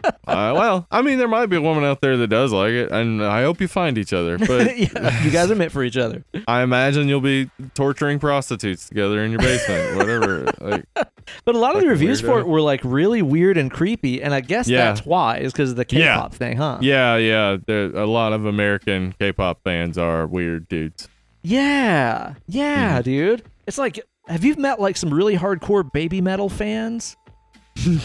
Uh, 0.27 0.53
well, 0.55 0.87
I 0.89 1.03
mean, 1.03 1.19
there 1.19 1.27
might 1.27 1.45
be 1.45 1.55
a 1.55 1.61
woman 1.61 1.83
out 1.83 2.01
there 2.01 2.17
that 2.17 2.27
does 2.27 2.51
like 2.51 2.71
it, 2.71 2.91
and 2.91 3.23
I 3.23 3.43
hope 3.43 3.61
you 3.61 3.67
find 3.67 3.95
each 3.97 4.11
other. 4.11 4.37
But 4.39 4.75
yeah, 4.77 5.23
you 5.23 5.29
guys 5.29 5.51
are 5.51 5.55
meant 5.55 5.71
for 5.71 5.83
each 5.83 5.97
other. 5.97 6.25
I 6.47 6.63
imagine 6.63 7.07
you'll 7.07 7.21
be 7.21 7.49
torturing 7.75 8.17
prostitutes 8.19 8.87
together 8.89 9.23
in 9.23 9.31
your 9.31 9.39
basement, 9.39 9.95
whatever. 9.97 10.51
Like, 10.59 10.85
But 11.45 11.55
a 11.55 11.59
lot 11.59 11.75
of 11.75 11.81
the 11.81 11.87
reviews 11.87 12.21
for 12.21 12.39
it 12.39 12.47
were 12.47 12.59
like 12.61 12.81
really 12.83 13.21
weird 13.21 13.57
and 13.57 13.69
creepy, 13.69 14.21
and 14.21 14.33
I 14.33 14.41
guess 14.41 14.67
Yeah. 14.67 14.85
that's 14.85 15.05
why 15.05 15.37
is 15.37 15.51
because 15.53 15.69
of 15.71 15.75
the 15.77 15.85
K-pop 15.85 16.33
thing, 16.33 16.57
huh? 16.57 16.79
yeah, 16.81 17.17
yeah, 17.17 17.57
there, 17.67 17.85
a 17.95 18.07
lot 18.07 18.33
of 18.33 18.45
American 18.45 19.13
K-pop 19.19 19.59
fans 19.63 19.97
are 19.97 20.25
weird 20.25 20.67
dudes. 20.67 21.07
Yeah, 21.43 22.33
yeah, 22.47 22.99
Mhm. 22.99 23.03
dude. 23.03 23.43
It's 23.67 23.77
like, 23.77 23.99
have 24.27 24.43
you 24.43 24.55
met 24.55 24.79
like 24.81 24.97
some 24.97 25.13
really 25.13 25.37
hardcore 25.37 25.89
baby 25.89 26.19
metal 26.19 26.49
fans? 26.49 27.15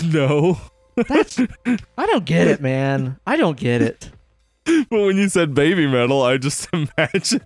no, 0.04 0.58
That's 0.96 1.38
I 1.38 2.06
don't 2.06 2.24
get 2.24 2.48
it, 2.48 2.60
man. 2.60 3.18
I 3.26 3.36
don't 3.36 3.58
get 3.58 3.82
it. 3.82 4.10
but 4.64 4.90
when 4.90 5.16
you 5.16 5.28
said 5.28 5.54
baby 5.54 5.86
metal, 5.86 6.22
I 6.22 6.36
just 6.36 6.68
imagine, 6.72 7.40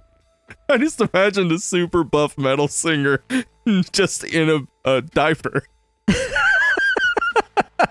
I 0.68 0.78
just 0.78 1.00
imagined 1.00 1.52
a 1.52 1.58
super 1.58 2.04
buff 2.04 2.36
metal 2.38 2.68
singer 2.68 3.22
just 3.92 4.24
in 4.24 4.50
a, 4.50 4.90
a 4.90 5.02
diaper. 5.02 5.64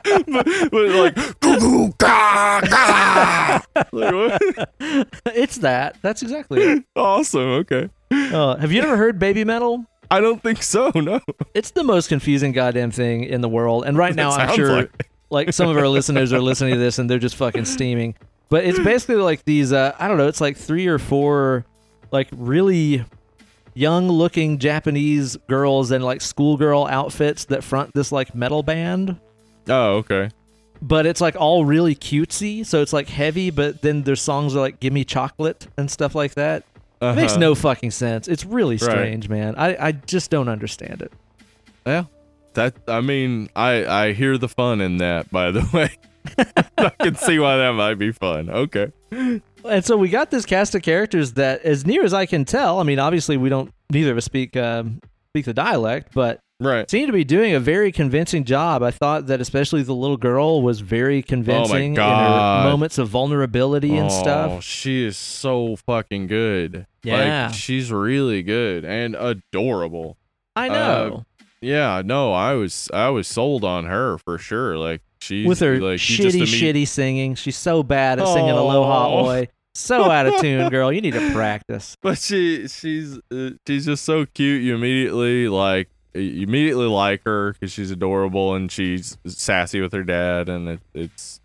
but, 0.04 0.46
but 0.72 0.74
like, 0.74 1.16
goo 1.40 1.60
goo 1.60 1.94
ga 1.98 2.62
ga. 2.62 3.62
Like? 3.92 4.42
It's 5.28 5.58
that. 5.58 5.98
That's 6.02 6.22
exactly 6.22 6.62
it. 6.62 6.84
awesome. 6.96 7.50
Okay. 7.50 7.90
Uh, 8.12 8.56
have 8.58 8.72
you 8.72 8.82
ever 8.82 8.98
heard 8.98 9.18
baby 9.20 9.44
metal? 9.44 9.86
I 10.12 10.20
don't 10.20 10.44
think 10.44 10.62
so. 10.62 10.92
No. 10.94 11.22
It's 11.56 11.72
the 11.72 11.84
most 11.84 12.08
confusing 12.08 12.52
goddamn 12.52 12.92
thing 12.92 13.24
in 13.24 13.42
the 13.42 13.50
world. 13.50 13.86
And 13.86 13.98
right 13.98 14.14
now, 14.14 14.30
I'm 14.32 14.56
sure 14.56 14.72
like 14.72 15.10
like 15.34 15.52
some 15.54 15.68
of 15.70 15.76
our 15.78 15.88
listeners 15.90 16.32
are 16.32 16.40
listening 16.40 16.74
to 16.76 16.80
this 16.80 17.00
and 17.00 17.10
they're 17.10 17.20
just 17.20 17.36
fucking 17.36 17.66
steaming. 17.66 18.16
But 18.50 18.64
it's 18.66 18.80
basically 18.80 19.16
like 19.16 19.44
these. 19.46 19.74
Uh, 19.74 19.94
I 20.00 20.08
don't 20.08 20.18
know. 20.18 20.28
It's 20.28 20.40
like 20.42 20.56
three 20.56 20.88
or 20.88 21.00
four, 21.00 21.66
like 22.12 22.28
really 22.32 23.04
young 23.74 24.08
looking 24.08 24.60
Japanese 24.60 25.36
girls 25.48 25.92
in 25.92 26.02
like 26.04 26.22
schoolgirl 26.22 26.86
outfits 26.86 27.46
that 27.46 27.64
front 27.64 27.94
this 27.94 28.12
like 28.12 28.36
metal 28.36 28.62
band. 28.64 29.20
Oh, 29.68 29.96
okay. 29.98 30.30
but 30.82 31.06
it's 31.06 31.22
like 31.22 31.36
all 31.38 31.64
really 31.66 31.96
cutesy. 31.96 32.66
So 32.66 32.82
it's 32.82 32.94
like 32.94 33.08
heavy, 33.10 33.50
but 33.50 33.82
then 33.82 34.04
their 34.04 34.16
songs 34.18 34.56
are 34.56 34.60
like 34.60 34.80
"Give 34.80 34.94
Me 34.94 35.04
Chocolate" 35.04 35.68
and 35.78 35.90
stuff 35.90 36.14
like 36.16 36.36
that. 36.36 36.64
It 37.02 37.16
makes 37.16 37.32
Uh-huh. 37.34 37.40
no 37.40 37.56
fucking 37.56 37.92
sense. 37.92 38.28
It's 38.28 38.46
really 38.46 38.76
Right. 38.76 38.82
strange, 38.92 39.30
man. 39.30 39.56
I 39.58 39.88
I 39.88 39.92
just 39.94 40.30
don't 40.30 40.48
understand 40.50 41.02
it. 41.02 41.12
Yeah. 41.88 42.04
That 42.54 42.76
I 42.88 43.02
mean, 43.02 43.50
I 43.56 43.86
I 43.86 44.14
hear 44.14 44.38
the 44.38 44.50
fun 44.50 44.82
in 44.82 44.98
that. 44.98 45.32
By 45.32 45.52
the 45.52 45.68
way, 45.74 45.90
I 46.78 46.90
can 47.02 47.16
see 47.16 47.40
why 47.40 47.58
that 47.58 47.74
might 47.74 47.96
be 47.96 48.12
fun. 48.12 48.50
Okay. 48.50 48.92
And 49.12 49.86
so 49.86 49.96
we 49.98 50.10
got 50.10 50.32
this 50.32 50.46
cast 50.46 50.76
of 50.76 50.82
characters 50.82 51.34
that, 51.34 51.62
as 51.62 51.86
near 51.86 52.04
as 52.04 52.14
I 52.14 52.26
can 52.26 52.46
tell, 52.46 52.80
I 52.80 52.84
mean, 52.84 53.00
obviously 53.00 53.38
we 53.38 53.50
don't 53.50 53.72
neither 53.92 54.12
of 54.12 54.18
us 54.18 54.26
speak 54.26 54.58
um, 54.58 55.00
speak 55.30 55.46
the 55.46 55.54
dialect, 55.54 56.14
but 56.14 56.40
Right. 56.60 56.90
seem 56.90 57.08
to 57.08 57.14
be 57.14 57.24
doing 57.26 57.54
a 57.56 57.60
very 57.60 57.92
convincing 57.92 58.46
job. 58.46 58.84
I 58.84 58.92
thought 58.92 59.28
that 59.28 59.42
especially 59.42 59.84
the 59.84 59.96
little 59.96 60.18
girl 60.18 60.62
was 60.62 60.80
very 60.80 61.22
convincing 61.22 61.96
in 61.96 62.00
her 62.00 62.64
moments 62.64 62.98
of 62.98 63.10
vulnerability 63.10 63.98
and 63.98 64.10
oh, 64.10 64.22
stuff. 64.22 64.64
she 64.64 65.04
is 65.04 65.18
so 65.18 65.76
fucking 65.76 66.28
good. 66.28 66.86
Yeah. 67.04 67.48
Like, 67.48 67.56
she's 67.56 67.92
really 67.92 68.44
good 68.44 68.86
and 68.86 69.16
adorable. 69.16 70.18
I 70.56 70.70
know. 70.70 71.26
Yeah, 71.64 72.02
no, 72.04 72.34
I 72.34 72.54
was 72.54 72.90
I 72.94 73.10
was 73.10 73.28
sold 73.28 73.64
on 73.64 73.86
her 73.86 74.18
for 74.18 74.38
sure. 74.38 74.78
Like 74.78 75.02
she's 75.20 75.48
with 75.48 75.60
her 75.62 75.80
like 75.80 76.00
shitty, 76.00 76.42
shitty 76.42 76.88
singing. 76.88 77.36
She's 77.36 77.56
so 77.58 77.84
bad 77.84 78.20
at 78.20 78.28
singing 78.28 78.52
Aloha 78.52 79.08
Aw. 79.08 79.26
Oi. 79.26 79.48
So 79.76 80.04
out 80.12 80.28
of 80.28 80.40
tune, 80.40 80.70
girl. 80.70 80.92
You 80.92 81.02
need 81.02 81.14
to 81.14 81.32
practice. 81.32 81.98
But 82.02 82.20
she 82.20 82.68
she's 82.68 83.18
uh, 83.32 83.52
she's 83.66 83.86
just 83.86 84.04
so 84.04 84.26
cute. 84.26 84.62
You 84.62 84.76
immediately 84.76 85.48
like 85.48 85.90
you 86.14 86.44
immediately 86.44 86.86
like 86.86 87.24
her 87.24 87.54
because 87.54 87.72
she's 87.72 87.90
adorable 87.90 88.54
and 88.56 88.72
she's 88.72 89.18
sassy 89.26 89.80
with 89.80 89.94
her 89.94 90.04
dad, 90.04 90.50
and 90.50 90.68
it, 90.68 90.80
it's 90.94 91.40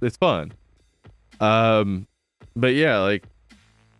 it's 0.00 0.16
fun. 0.16 0.52
Um, 1.40 2.06
but 2.54 2.74
yeah, 2.74 2.98
like 2.98 3.24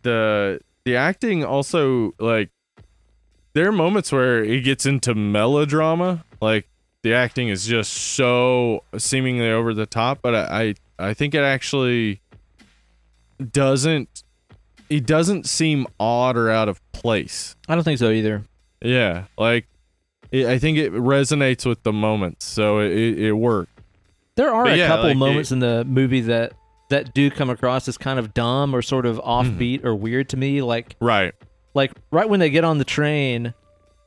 the 0.03 0.61
the 0.85 0.97
acting 0.97 1.45
also 1.45 2.15
like 2.19 2.51
there 3.55 3.69
are 3.69 3.73
moments 3.73 4.13
where 4.13 4.43
it 4.43 4.61
gets 4.63 4.85
into 4.85 5.15
melodrama, 5.15 6.25
like 6.41 6.69
the 7.03 7.15
acting 7.15 7.49
is 7.49 7.67
just 7.67 7.93
so 7.93 8.83
seemingly 8.99 9.49
over 9.51 9.73
the 9.75 9.87
top, 9.87 10.19
but 10.23 10.35
I 10.35 10.75
I, 10.99 11.09
I 11.11 11.15
think 11.15 11.35
it 11.35 11.43
actually 11.43 12.21
doesn't 13.53 14.23
it 14.91 15.07
doesn't 15.07 15.47
seem 15.47 15.87
odd 15.99 16.37
or 16.37 16.51
out 16.51 16.69
of 16.69 16.81
place. 16.93 17.57
I 17.69 17.75
don't 17.75 17.85
think 17.85 17.99
so 17.99 18.11
either. 18.11 18.45
Yeah, 18.83 19.25
like 19.39 19.67
it, 20.31 20.47
I 20.47 20.59
think 20.59 20.79
it 20.79 20.93
resonates 20.93 21.65
with 21.65 21.83
the 21.83 21.93
moments, 21.93 22.45
so 22.45 22.81
it 22.81 22.93
it, 22.93 23.19
it 23.19 23.33
worked. 23.33 23.71
There 24.37 24.53
are 24.53 24.65
But 24.65 24.73
a 24.75 24.77
yeah, 24.77 24.89
couple 24.89 25.09
like, 25.09 25.17
moments 25.17 25.51
it- 25.51 25.55
in 25.55 25.59
the 25.61 25.85
movie 25.85 26.21
that 26.23 26.53
that 26.91 27.15
do 27.15 27.31
come 27.31 27.51
across 27.51 27.89
as 27.89 27.97
kind 27.97 28.19
of 28.19 28.35
dumb 28.35 28.75
or 28.75 28.83
sort 28.83 29.07
of 29.07 29.17
mm-hmm. 29.17 29.59
offbeat 29.59 29.85
or 29.85 29.95
weird 29.95 30.29
to 30.31 30.37
me. 30.37 30.61
Like 30.61 30.97
Right. 31.01 31.33
Like 31.75 31.93
right 32.11 32.29
when 32.29 32.41
they 32.41 32.51
get 32.51 32.65
on 32.65 32.79
the 32.79 32.85
train 32.85 33.53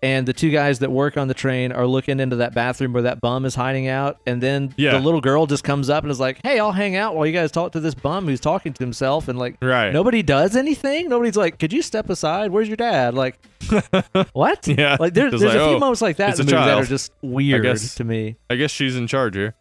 and 0.03 0.27
the 0.27 0.33
two 0.33 0.51
guys 0.51 0.77
that 0.79 0.91
work 0.91 1.17
on 1.17 1.27
the 1.27 1.33
train 1.33 1.71
are 1.71 1.87
looking 1.87 2.19
into 2.19 2.35
that 2.35 2.53
bathroom 2.53 2.93
where 2.93 3.01
that 3.03 3.19
bum 3.19 3.45
is 3.45 3.55
hiding 3.55 3.87
out 3.87 4.19
and 4.27 4.41
then 4.41 4.71
Yeah. 4.77 4.91
the 4.91 4.99
little 4.99 5.21
girl 5.21 5.47
just 5.47 5.63
comes 5.63 5.89
up 5.89 6.03
and 6.03 6.11
is 6.11 6.19
like 6.19 6.39
hey 6.43 6.59
i'll 6.59 6.71
hang 6.71 6.95
out 6.95 7.15
while 7.15 7.25
you 7.25 7.33
guys 7.33 7.51
talk 7.51 7.71
to 7.71 7.79
this 7.79 7.95
bum 7.95 8.25
who's 8.27 8.39
talking 8.39 8.73
to 8.73 8.83
himself 8.83 9.27
and 9.27 9.39
like 9.39 9.57
Right. 9.61 9.91
nobody 9.91 10.21
does 10.21 10.55
anything 10.55 11.09
nobody's 11.09 11.35
like 11.35 11.57
could 11.57 11.73
you 11.73 11.81
step 11.81 12.09
aside 12.11 12.51
where's 12.51 12.67
your 12.67 12.77
dad 12.77 13.15
like 13.15 13.39
what 14.33 14.67
Yeah. 14.67 14.97
like 14.99 15.13
there, 15.15 15.29
there's 15.31 15.41
like, 15.41 15.49
a 15.55 15.65
few 15.65 15.75
oh, 15.75 15.79
moments 15.79 16.01
like 16.03 16.17
that 16.17 16.39
in 16.39 16.45
the 16.45 16.53
movie 16.53 16.65
that 16.65 16.77
are 16.77 16.85
just 16.85 17.11
weird 17.23 17.63
guess- 17.63 17.95
to 17.95 18.03
me 18.03 18.35
I 18.51 18.55
guess 18.55 18.69
she's 18.71 18.95
in 18.95 19.07
charge 19.07 19.35
here. 19.35 19.55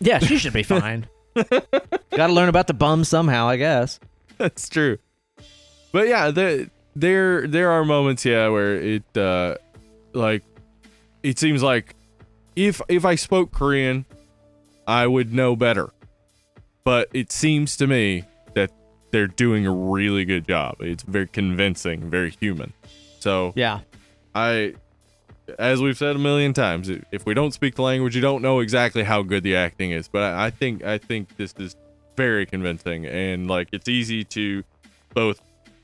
yeah 0.00 0.18
she 0.20 0.38
should 0.38 0.54
be 0.54 0.62
fine 0.62 1.06
gotta 1.36 2.32
learn 2.32 2.48
about 2.48 2.66
the 2.66 2.74
bum 2.74 3.04
somehow 3.04 3.46
i 3.46 3.56
guess 3.56 4.00
That's 4.38 4.68
true. 4.70 4.96
But 5.92 6.08
yeah, 6.08 6.30
the, 6.30 6.70
there 6.94 7.46
there 7.46 7.70
are 7.70 7.84
moments, 7.84 8.24
yeah, 8.24 8.48
where 8.48 8.76
it 8.76 9.16
uh 9.16 9.56
like 10.12 10.42
it 11.22 11.38
seems 11.38 11.62
like 11.62 11.94
if 12.56 12.80
if 12.88 13.04
I 13.04 13.14
spoke 13.14 13.52
Korean, 13.52 14.04
I 14.86 15.06
would 15.06 15.32
know 15.32 15.56
better. 15.56 15.90
But 16.84 17.08
it 17.12 17.30
seems 17.30 17.76
to 17.76 17.86
me 17.86 18.24
that 18.54 18.72
they're 19.12 19.28
doing 19.28 19.66
a 19.66 19.72
really 19.72 20.24
good 20.24 20.46
job. 20.46 20.76
It's 20.80 21.04
very 21.04 21.28
convincing, 21.28 22.10
very 22.10 22.30
human. 22.30 22.72
So 23.20 23.52
yeah 23.54 23.80
I 24.34 24.74
as 25.58 25.80
we've 25.80 25.98
said 25.98 26.16
a 26.16 26.18
million 26.18 26.52
times, 26.52 26.88
if 26.88 27.26
we 27.26 27.34
don't 27.34 27.52
speak 27.52 27.74
the 27.74 27.82
language, 27.82 28.14
you 28.14 28.22
don't 28.22 28.42
know 28.42 28.60
exactly 28.60 29.02
how 29.02 29.22
good 29.22 29.42
the 29.42 29.56
acting 29.56 29.90
is. 29.90 30.08
But 30.08 30.22
I 30.22 30.46
I 30.46 30.50
think 30.50 30.84
I 30.84 30.98
think 30.98 31.36
this 31.36 31.54
is 31.58 31.76
very 32.16 32.46
convincing, 32.46 33.06
and 33.06 33.48
like 33.48 33.68
it's 33.72 33.88
easy 33.88 34.24
to 34.24 34.62
both 35.14 35.40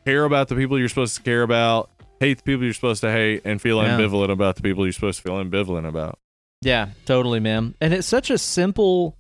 care 0.09 0.25
about 0.25 0.49
the 0.49 0.55
people 0.55 0.79
you're 0.79 0.89
supposed 0.89 1.17
to 1.17 1.23
care 1.23 1.43
about, 1.43 1.91
hate 2.21 2.39
the 2.39 2.43
people 2.43 2.65
you're 2.65 2.73
supposed 2.75 3.01
to 3.03 3.11
hate, 3.13 3.43
and 3.45 3.61
feel 3.61 3.83
Yeah. 3.83 3.99
ambivalent 3.99 4.31
about 4.31 4.57
the 4.57 4.63
people 4.63 4.85
you're 4.87 4.93
supposed 4.93 5.19
to 5.19 5.23
feel 5.23 5.43
ambivalent 5.43 5.87
about. 5.87 6.19
Yeah, 6.63 6.89
totally, 7.05 7.41
man. 7.41 7.75
And 7.81 7.93
it's 7.95 8.07
such 8.09 8.31
a 8.31 8.39
simple 8.39 9.17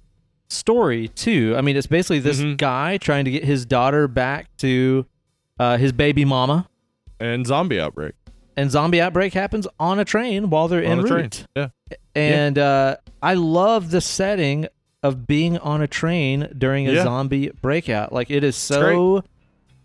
story 0.49 1.09
too. 1.09 1.55
I 1.57 1.61
mean, 1.61 1.77
it's 1.77 1.87
basically 1.87 2.21
this 2.21 2.41
Mhm. 2.41 2.57
guy 2.57 2.97
trying 2.97 3.25
to 3.27 3.31
get 3.31 3.45
his 3.45 3.67
daughter 3.67 4.09
back 4.09 4.49
to 4.59 5.07
uh, 5.61 5.77
his 5.77 5.91
baby 5.93 6.25
mama, 6.25 6.69
And 7.21 7.45
zombie 7.47 7.81
outbreak 7.81 8.15
and 8.57 8.71
zombie 8.71 9.01
outbreak 9.01 9.35
happens 9.35 9.67
on 9.81 9.99
a 9.99 10.05
train 10.05 10.51
while 10.51 10.69
they're 10.69 10.85
en 10.85 11.01
on 11.01 11.05
a 11.05 11.09
train. 11.09 11.23
route. 11.23 11.47
Yeah, 11.57 11.69
And 12.15 12.57
uh, 12.59 12.97
I 13.23 13.35
love 13.35 13.91
the 13.91 14.01
setting 14.01 14.69
of 15.03 15.27
being 15.27 15.59
on 15.59 15.81
a 15.83 15.87
train 15.89 16.49
during 16.57 16.89
a 16.89 16.93
Yeah. 16.93 17.03
zombie 17.03 17.51
breakout. 17.61 18.13
Like 18.13 18.31
it 18.31 18.43
is 18.45 18.55
so 18.57 19.23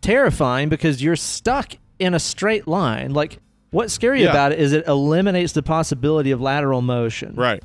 terrifying 0.04 0.70
because 0.70 1.02
you're 1.02 1.16
stuck 1.16 1.74
in 1.98 2.14
a 2.14 2.20
straight 2.20 2.68
line. 2.68 3.14
Like 3.14 3.40
what's 3.72 3.94
scary 3.94 4.22
Yeah. 4.24 4.30
about 4.30 4.52
it 4.52 4.60
is 4.60 4.74
it 4.74 4.86
eliminates 4.88 5.54
the 5.54 5.64
possibility 5.64 6.30
of 6.32 6.40
lateral 6.42 6.82
motion. 6.84 7.34
right. 7.36 7.64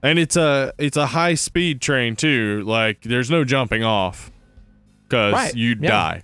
And 0.00 0.16
it's 0.20 0.36
a 0.36 0.72
it's 0.78 0.96
a 0.96 1.06
high 1.06 1.34
speed 1.34 1.80
train 1.80 2.14
too. 2.14 2.62
Like 2.64 3.02
there's 3.02 3.30
no 3.32 3.42
jumping 3.44 3.82
off 3.82 4.30
because 5.02 5.32
Right. 5.32 5.54
you'd 5.56 5.82
Yeah. 5.82 5.88
die. 5.90 6.22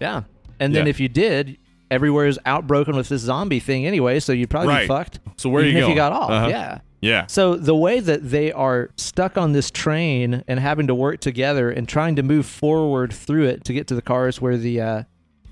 Yeah. 0.00 0.22
And 0.60 0.74
then 0.74 0.84
Yeah. 0.84 0.90
if 0.90 1.00
you 1.00 1.08
did, 1.08 1.56
everywhere 1.90 2.26
is 2.26 2.38
outbroken 2.44 2.94
with 2.94 3.08
this 3.08 3.22
zombie 3.22 3.60
thing 3.60 3.86
anyway, 3.86 4.20
so 4.20 4.32
you'd 4.32 4.50
probably 4.50 4.80
be 4.80 4.86
fucked. 4.86 5.20
So 5.38 5.48
where 5.48 5.62
are 5.62 5.64
even 5.66 5.76
you 5.76 5.78
if 5.78 5.82
going? 5.84 5.92
you 5.92 5.96
got 5.96 6.12
off. 6.12 6.30
Uh-huh. 6.30 6.48
Yeah. 6.48 6.78
Yeah. 7.00 7.26
So 7.26 7.56
the 7.56 7.74
way 7.76 8.00
that 8.00 8.30
they 8.30 8.52
are 8.52 8.90
stuck 8.96 9.36
on 9.36 9.52
this 9.52 9.70
train 9.70 10.42
and 10.48 10.58
having 10.58 10.86
to 10.86 10.94
work 10.94 11.20
together 11.20 11.70
and 11.70 11.88
trying 11.88 12.16
to 12.16 12.22
move 12.22 12.46
forward 12.46 13.12
through 13.12 13.44
it 13.46 13.64
to 13.64 13.72
get 13.72 13.86
to 13.88 13.94
the 13.94 14.02
cars 14.02 14.40
where 14.40 14.56
the 14.56 14.80
uh, 14.80 15.02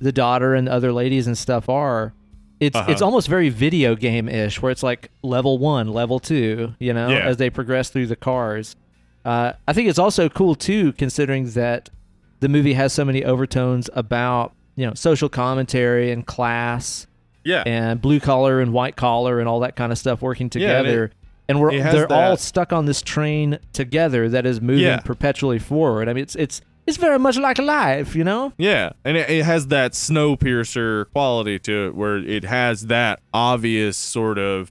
the 0.00 0.12
daughter 0.12 0.54
and 0.54 0.66
the 0.66 0.72
other 0.72 0.92
ladies 0.92 1.26
and 1.26 1.36
stuff 1.38 1.68
are, 1.68 2.12
it's 2.60 2.76
Uh-huh. 2.76 2.90
it's 2.90 3.02
almost 3.02 3.28
very 3.28 3.48
video 3.50 3.94
game 3.94 4.28
ish, 4.28 4.60
where 4.62 4.72
it's 4.72 4.82
like 4.82 5.10
level 5.22 5.58
one, 5.58 5.88
level 5.88 6.18
two, 6.18 6.74
you 6.78 6.92
know, 6.92 7.08
Yeah. 7.10 7.18
as 7.26 7.36
they 7.36 7.50
progress 7.50 7.90
through 7.90 8.06
the 8.08 8.16
cars. 8.16 8.74
Uh, 9.24 9.52
I 9.68 9.72
think 9.72 9.88
it's 9.88 9.98
also 9.98 10.28
cool 10.28 10.54
too, 10.54 10.92
considering 10.94 11.50
that 11.50 11.90
the 12.40 12.48
movie 12.48 12.74
has 12.74 12.92
so 12.92 13.04
many 13.04 13.24
overtones 13.24 13.88
about 13.94 14.52
you 14.76 14.86
know 14.86 14.94
social 14.94 15.28
commentary 15.28 16.10
and 16.10 16.26
class 16.26 17.06
Yeah. 17.44 17.62
and 17.66 18.00
blue 18.00 18.18
collar 18.20 18.60
and 18.60 18.72
white 18.72 18.96
collar 18.96 19.38
and 19.40 19.48
all 19.48 19.60
that 19.60 19.76
kind 19.76 19.92
of 19.92 19.98
stuff 19.98 20.20
working 20.22 20.50
Yeah, 20.54 20.82
and 21.48 21.60
we're 21.60 21.70
they're 21.72 22.10
all 22.12 22.36
stuck 22.36 22.72
on 22.72 22.86
this 22.86 23.02
train 23.02 23.58
together 23.72 24.28
that 24.28 24.46
is 24.46 24.60
moving 24.60 24.84
Yeah. 24.84 25.00
perpetually 25.00 25.58
forward. 25.58 26.08
I 26.08 26.12
mean, 26.12 26.22
it's 26.22 26.34
it's 26.36 26.60
it's 26.86 26.96
very 26.98 27.18
much 27.18 27.38
like 27.38 27.58
life, 27.58 28.14
you 28.14 28.24
know. 28.24 28.52
Yeah, 28.58 28.90
and 29.04 29.16
it, 29.16 29.30
it 29.30 29.44
has 29.44 29.68
that 29.68 29.92
Snowpiercer 29.92 31.06
quality 31.12 31.58
to 31.60 31.86
it, 31.88 31.94
where 31.94 32.18
it 32.18 32.44
has 32.44 32.86
that 32.88 33.20
obvious 33.32 33.96
sort 33.96 34.38
of 34.38 34.70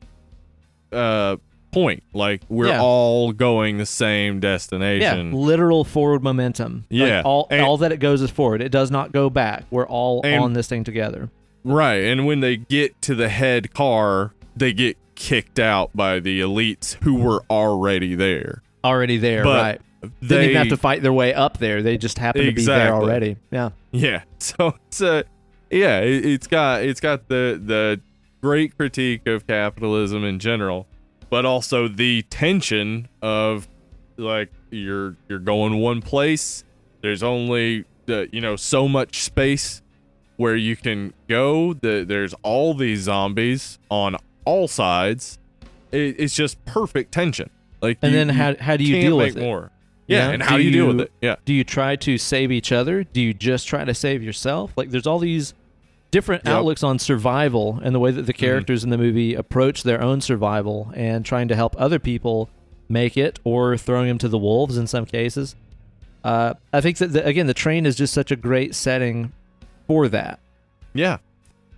uh 0.91 1.37
point, 1.71 2.03
like 2.13 2.41
we're 2.49 2.67
Yeah. 2.67 2.81
all 2.83 3.31
going 3.31 3.79
the 3.79 3.85
same 3.87 4.39
destination. 4.39 5.31
Yeah, 5.31 5.35
literal 5.37 5.83
forward 5.83 6.21
momentum. 6.21 6.85
Like, 6.91 7.09
Yeah, 7.09 7.21
all 7.25 7.47
and- 7.49 7.61
all 7.61 7.77
that 7.77 7.91
it 7.91 7.97
goes 7.97 8.21
is 8.21 8.29
forward. 8.29 8.61
It 8.61 8.69
does 8.71 8.91
not 8.91 9.11
go 9.11 9.27
back. 9.31 9.63
We're 9.71 9.87
all 9.87 10.21
And- 10.23 10.43
on 10.43 10.53
this 10.53 10.67
thing 10.67 10.83
together. 10.83 11.29
Right, 11.63 12.03
and 12.03 12.27
when 12.27 12.41
they 12.41 12.57
get 12.57 13.01
to 13.03 13.15
the 13.15 13.29
head 13.29 13.73
car, 13.73 14.33
they 14.55 14.71
get 14.73 14.97
kicked 15.15 15.59
out 15.59 15.91
by 15.95 16.19
the 16.19 16.41
elites 16.41 16.95
who 17.03 17.15
were 17.15 17.43
already 17.49 18.15
there. 18.15 18.63
Already 18.83 19.17
there, 19.17 19.43
But 19.43 19.61
right? 19.63 19.81
They 20.21 20.27
didn't 20.27 20.43
even 20.49 20.55
have 20.57 20.67
to 20.69 20.77
fight 20.77 21.01
their 21.01 21.13
way 21.13 21.33
up 21.33 21.59
there. 21.59 21.81
They 21.81 21.97
just 21.97 22.17
happen 22.17 22.45
to 22.45 22.51
be 22.51 22.65
there 22.65 22.93
already. 22.93 23.37
Yeah. 23.51 23.69
Yeah. 23.91 24.23
So 24.39 24.75
it's 24.87 24.99
a 24.99 25.23
yeah, 25.71 26.01
it, 26.01 26.25
it's 26.25 26.47
got 26.47 26.83
it's 26.83 26.99
got 26.99 27.29
the 27.29 27.59
the 27.63 28.01
great 28.41 28.75
critique 28.75 29.25
of 29.25 29.47
capitalism 29.47 30.25
in 30.25 30.37
general, 30.39 30.85
but 31.29 31.45
also 31.45 31.87
the 31.87 32.23
tension 32.23 33.07
of 33.21 33.69
like 34.17 34.51
you're 34.69 35.15
you're 35.29 35.39
going 35.39 35.77
one 35.77 36.01
place. 36.01 36.65
There's 37.01 37.23
only 37.23 37.85
the 38.05 38.27
you 38.33 38.41
know 38.41 38.57
so 38.57 38.89
much 38.89 39.23
space 39.23 39.81
where 40.35 40.55
you 40.57 40.75
can 40.75 41.13
go. 41.29 41.73
The, 41.73 42.03
there's 42.05 42.33
all 42.43 42.73
these 42.73 43.01
zombies 43.03 43.79
on 43.89 44.17
all 44.45 44.67
sides. 44.67 45.39
It, 45.91 46.15
it's 46.19 46.35
just 46.35 46.63
perfect 46.65 47.11
tension. 47.11 47.49
Like 47.81 47.99
And 48.01 48.11
you- 48.11 48.17
then 48.17 48.29
how 48.29 48.55
how 48.59 48.77
do 48.77 48.83
you 48.83 48.99
deal 49.01 49.17
with 49.17 49.37
it? 49.37 49.41
more? 49.41 49.71
You 50.07 50.17
Yeah, 50.17 50.29
and 50.31 50.43
how 50.43 50.57
do 50.57 50.63
do 50.63 50.69
you 50.69 50.71
deal 50.71 50.87
with 50.87 51.01
it? 51.01 51.11
Yeah. 51.21 51.35
Do 51.45 51.53
you 51.53 51.63
try 51.63 51.95
to 51.97 52.17
save 52.17 52.51
each 52.51 52.71
other? 52.71 53.03
Do 53.03 53.21
you 53.21 53.33
just 53.33 53.67
try 53.67 53.85
to 53.85 53.93
save 53.93 54.21
yourself? 54.23 54.71
Like 54.75 54.89
there's 54.89 55.07
all 55.07 55.19
these 55.19 55.53
different 56.11 56.43
Yep. 56.43 56.51
Mm-hmm. 56.51 56.57
outlooks 56.59 56.83
on 56.83 56.99
survival 56.99 57.79
and 57.83 57.95
the 57.95 57.99
way 57.99 58.11
that 58.11 58.23
the 58.23 58.33
characters 58.33 58.83
in 58.83 58.89
the 58.89 58.97
movie 58.97 59.33
approach 59.33 59.83
their 59.83 60.01
own 60.01 60.21
survival 60.21 60.91
and 60.95 61.25
trying 61.25 61.47
to 61.47 61.55
help 61.55 61.75
other 61.79 61.99
people 61.99 62.49
make 62.89 63.17
it 63.17 63.39
or 63.43 63.77
throwing 63.77 64.07
them 64.09 64.17
to 64.19 64.27
the 64.27 64.37
wolves 64.37 64.77
in 64.77 64.85
some 64.87 65.05
cases. 65.05 65.55
Uh, 66.23 66.53
I 66.71 66.81
think 66.81 66.97
that 66.97 67.07
the, 67.13 67.25
again 67.25 67.47
the 67.47 67.53
train 67.53 67.85
is 67.85 67.95
just 67.95 68.13
such 68.13 68.29
a 68.31 68.35
great 68.35 68.75
setting 68.75 69.31
for 69.87 70.07
that. 70.09 70.39
Yeah. 70.93 71.17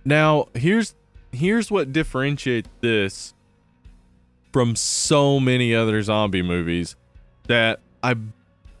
Now, 0.04 0.48
here's 0.54 0.94
here's 1.36 1.70
what 1.70 1.92
differentiates 1.92 2.68
this 2.80 3.34
from 4.52 4.74
so 4.74 5.38
many 5.38 5.74
other 5.74 6.02
zombie 6.02 6.42
movies 6.42 6.96
that 7.46 7.80
I 8.02 8.16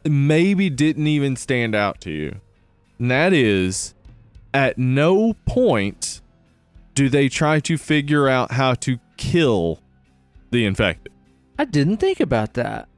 maybe 0.04 0.70
didn't 0.70 1.06
even 1.06 1.36
stand 1.36 1.74
out 1.74 2.00
to 2.02 2.10
you. 2.10 2.40
And 2.98 3.10
that 3.10 3.32
is 3.32 3.94
at 4.54 4.78
no 4.78 5.34
point 5.44 6.22
do 6.94 7.08
they 7.08 7.28
try 7.28 7.60
to 7.60 7.76
figure 7.76 8.26
out 8.26 8.52
how 8.52 8.74
to 8.74 8.98
kill 9.18 9.80
the 10.50 10.64
infected. 10.64 11.12
I 11.58 11.66
didn't 11.66 11.98
think 11.98 12.20
about 12.20 12.54
that. 12.54 12.88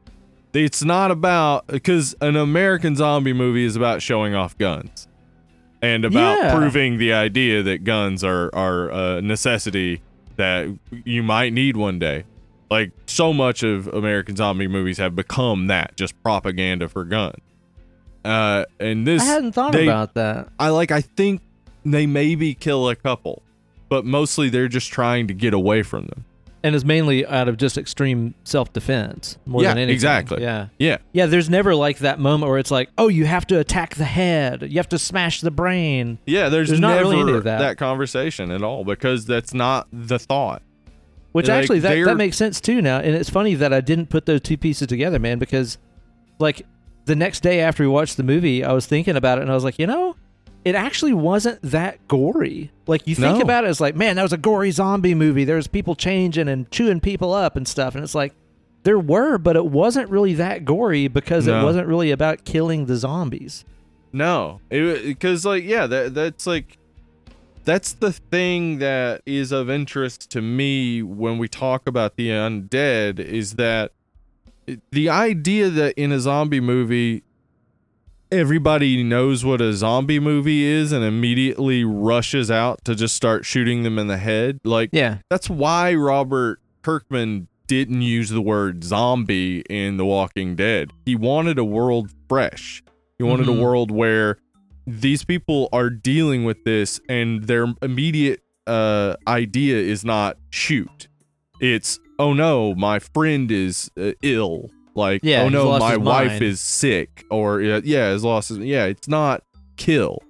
It's 0.54 0.84
not 0.84 1.10
about 1.10 1.66
because 1.66 2.14
an 2.20 2.36
American 2.36 2.96
zombie 2.96 3.32
movie 3.32 3.64
is 3.64 3.76
about 3.76 4.02
showing 4.02 4.34
off 4.34 4.56
guns 4.56 5.08
and 5.82 6.04
about 6.04 6.38
Yeah. 6.38 6.54
proving 6.56 6.98
the 6.98 7.12
idea 7.12 7.62
that 7.62 7.84
guns 7.84 8.24
are 8.24 8.50
are 8.54 8.88
a 8.90 9.22
necessity 9.22 10.00
that 10.36 10.68
you 11.04 11.22
might 11.22 11.52
need 11.52 11.76
one 11.76 11.98
day. 11.98 12.24
Like 12.70 12.92
so 13.06 13.32
much 13.32 13.62
of 13.62 13.86
American 13.88 14.36
zombie 14.36 14.68
movies 14.68 14.98
have 14.98 15.16
become 15.16 15.68
that, 15.68 15.96
just 15.96 16.20
propaganda 16.22 16.88
for 16.88 17.04
guns. 17.04 17.36
Uh, 18.24 18.64
and 18.78 19.06
this 19.06 19.22
I 19.22 19.26
hadn't 19.26 19.52
thought 19.52 19.72
they- 19.72 19.86
about 19.86 20.14
that. 20.14 20.48
I 20.58 20.68
like 20.68 20.90
I 20.90 21.00
think 21.00 21.40
they 21.84 22.06
maybe 22.06 22.54
kill 22.54 22.88
a 22.88 22.94
couple, 22.96 23.42
but 23.88 24.04
mostly 24.04 24.48
they're 24.48 24.68
just 24.68 24.92
trying 24.92 25.26
to 25.28 25.34
get 25.34 25.54
away 25.54 25.82
from 25.82 26.06
them. 26.06 26.24
And 26.62 26.74
it's 26.74 26.84
mainly 26.84 27.24
out 27.24 27.48
of 27.48 27.56
just 27.56 27.78
extreme 27.78 28.34
self 28.42 28.72
defense 28.72 29.38
more 29.46 29.62
Yeah, 29.62 29.68
than 29.68 29.78
anything. 29.78 29.94
exactly. 29.94 30.42
Yeah. 30.42 30.68
Yeah. 30.78 30.98
Yeah, 31.12 31.26
there's 31.26 31.48
never 31.48 31.74
like 31.74 31.98
that 31.98 32.18
moment 32.18 32.50
where 32.50 32.58
it's 32.58 32.72
like, 32.72 32.90
oh, 32.98 33.06
you 33.08 33.26
have 33.26 33.46
to 33.48 33.60
attack 33.60 33.94
the 33.94 34.04
head, 34.04 34.62
you 34.68 34.76
have 34.78 34.88
to 34.88 34.98
smash 34.98 35.40
the 35.40 35.52
brain. 35.52 36.18
Yeah, 36.26 36.48
there's, 36.48 36.68
There's 36.68 36.80
not 36.80 36.96
never 36.96 37.10
really 37.10 37.20
any 37.20 37.32
of 37.34 37.44
that. 37.44 37.78
conversation 37.78 38.50
at 38.50 38.62
all 38.64 38.84
because 38.84 39.24
that's 39.24 39.54
not 39.54 39.86
the 39.92 40.18
thought. 40.18 40.62
Which 41.30 41.46
Like, 41.46 41.60
actually 41.60 41.78
that, 41.80 42.04
that 42.06 42.16
makes 42.16 42.36
sense 42.36 42.60
too 42.60 42.82
now. 42.82 42.98
And 42.98 43.14
it's 43.14 43.30
funny 43.30 43.54
that 43.54 43.72
I 43.72 43.80
didn't 43.80 44.06
put 44.08 44.26
those 44.26 44.40
two 44.40 44.56
pieces 44.56 44.88
together, 44.88 45.20
man, 45.20 45.38
because 45.38 45.78
like 46.40 46.66
the 47.04 47.14
next 47.14 47.40
day 47.44 47.60
after 47.60 47.84
we 47.84 47.88
watched 47.88 48.16
the 48.16 48.22
movie, 48.24 48.64
I 48.64 48.72
was 48.72 48.86
thinking 48.86 49.14
about 49.16 49.38
it 49.38 49.42
and 49.42 49.50
I 49.50 49.54
was 49.54 49.62
like, 49.62 49.78
you 49.78 49.86
know, 49.86 50.16
it 50.68 50.74
actually 50.74 51.12
wasn't 51.14 51.60
that 51.62 52.06
gory. 52.08 52.70
Like 52.86 53.06
you 53.06 53.14
think 53.14 53.36
No. 53.38 53.42
about 53.42 53.64
it 53.64 53.68
as 53.68 53.80
like, 53.80 53.96
man, 53.96 54.16
that 54.16 54.22
was 54.22 54.32
a 54.32 54.36
gory 54.38 54.70
zombie 54.70 55.14
movie. 55.14 55.44
There's 55.44 55.66
people 55.66 55.94
changing 55.94 56.48
and 56.48 56.70
chewing 56.70 57.00
people 57.00 57.32
up 57.32 57.56
and 57.56 57.66
stuff. 57.66 57.94
And 57.94 58.04
it's 58.04 58.14
like 58.14 58.34
there 58.84 58.98
were, 58.98 59.38
but 59.38 59.56
it 59.56 59.66
wasn't 59.66 60.08
really 60.10 60.34
that 60.34 60.64
gory 60.64 61.08
because 61.08 61.46
it 61.46 61.62
wasn't 61.62 61.86
really 61.88 62.10
about 62.10 62.44
killing 62.44 62.86
the 62.86 62.96
zombies. 62.96 63.64
No, 64.12 64.60
because 64.70 65.44
like 65.44 65.64
yeah, 65.64 65.86
that 65.86 66.14
that's 66.14 66.46
like 66.46 66.78
that's 67.64 67.92
the 67.92 68.12
thing 68.12 68.78
that 68.78 69.20
is 69.26 69.52
of 69.52 69.68
interest 69.68 70.30
to 70.30 70.40
me 70.40 71.02
when 71.02 71.36
we 71.38 71.48
talk 71.48 71.86
about 71.86 72.16
the 72.16 72.30
undead 72.30 73.18
is 73.18 73.54
that 73.56 73.92
the 74.90 75.08
idea 75.10 75.68
that 75.68 75.94
in 75.98 76.12
a 76.12 76.20
zombie 76.20 76.60
movie 76.60 77.22
everybody 78.30 79.02
knows 79.02 79.44
what 79.44 79.60
a 79.60 79.72
zombie 79.72 80.20
movie 80.20 80.64
is 80.64 80.92
and 80.92 81.04
immediately 81.04 81.84
rushes 81.84 82.50
out 82.50 82.84
to 82.84 82.94
just 82.94 83.14
start 83.14 83.44
shooting 83.44 83.82
them 83.82 83.98
in 83.98 84.06
the 84.06 84.16
head 84.18 84.58
like 84.64 84.90
Yeah. 84.92 85.18
that's 85.30 85.48
why 85.48 85.94
Robert 85.94 86.60
Kirkman 86.82 87.48
didn't 87.66 88.02
use 88.02 88.30
the 88.30 88.40
word 88.40 88.82
zombie 88.84 89.60
in 89.68 89.98
The 89.98 90.04
Walking 90.04 90.56
Dead. 90.56 90.90
He 91.04 91.14
wanted 91.14 91.58
a 91.58 91.64
world 91.64 92.10
fresh. 92.28 92.82
He 93.18 93.24
wanted 93.24 93.46
Mhm. 93.46 93.58
a 93.58 93.62
world 93.62 93.90
where 93.90 94.38
these 94.86 95.22
people 95.24 95.68
are 95.72 95.90
dealing 95.90 96.44
with 96.44 96.64
this 96.64 96.98
and 97.08 97.44
their 97.44 97.66
immediate 97.82 98.40
uh, 98.66 99.16
idea 99.26 99.76
is 99.76 100.04
not 100.04 100.36
shoot. 100.50 101.08
It's 101.60 101.98
oh 102.18 102.32
no, 102.34 102.74
my 102.74 102.98
friend 102.98 103.50
is 103.50 103.90
uh, 103.98 104.12
ill. 104.22 104.70
Like 104.98 105.20
Yeah, 105.22 105.42
oh 105.44 105.48
no, 105.48 105.78
my 105.78 105.96
wife 105.96 106.28
mind. 106.32 106.42
is 106.42 106.60
sick 106.60 107.24
or 107.30 107.62
yeah, 107.62 107.80
has 108.08 108.22
lost 108.24 108.50
his 108.50 108.58
yeah, 108.58 108.84
it's 108.84 109.08
not 109.08 109.42
kill. 109.76 110.22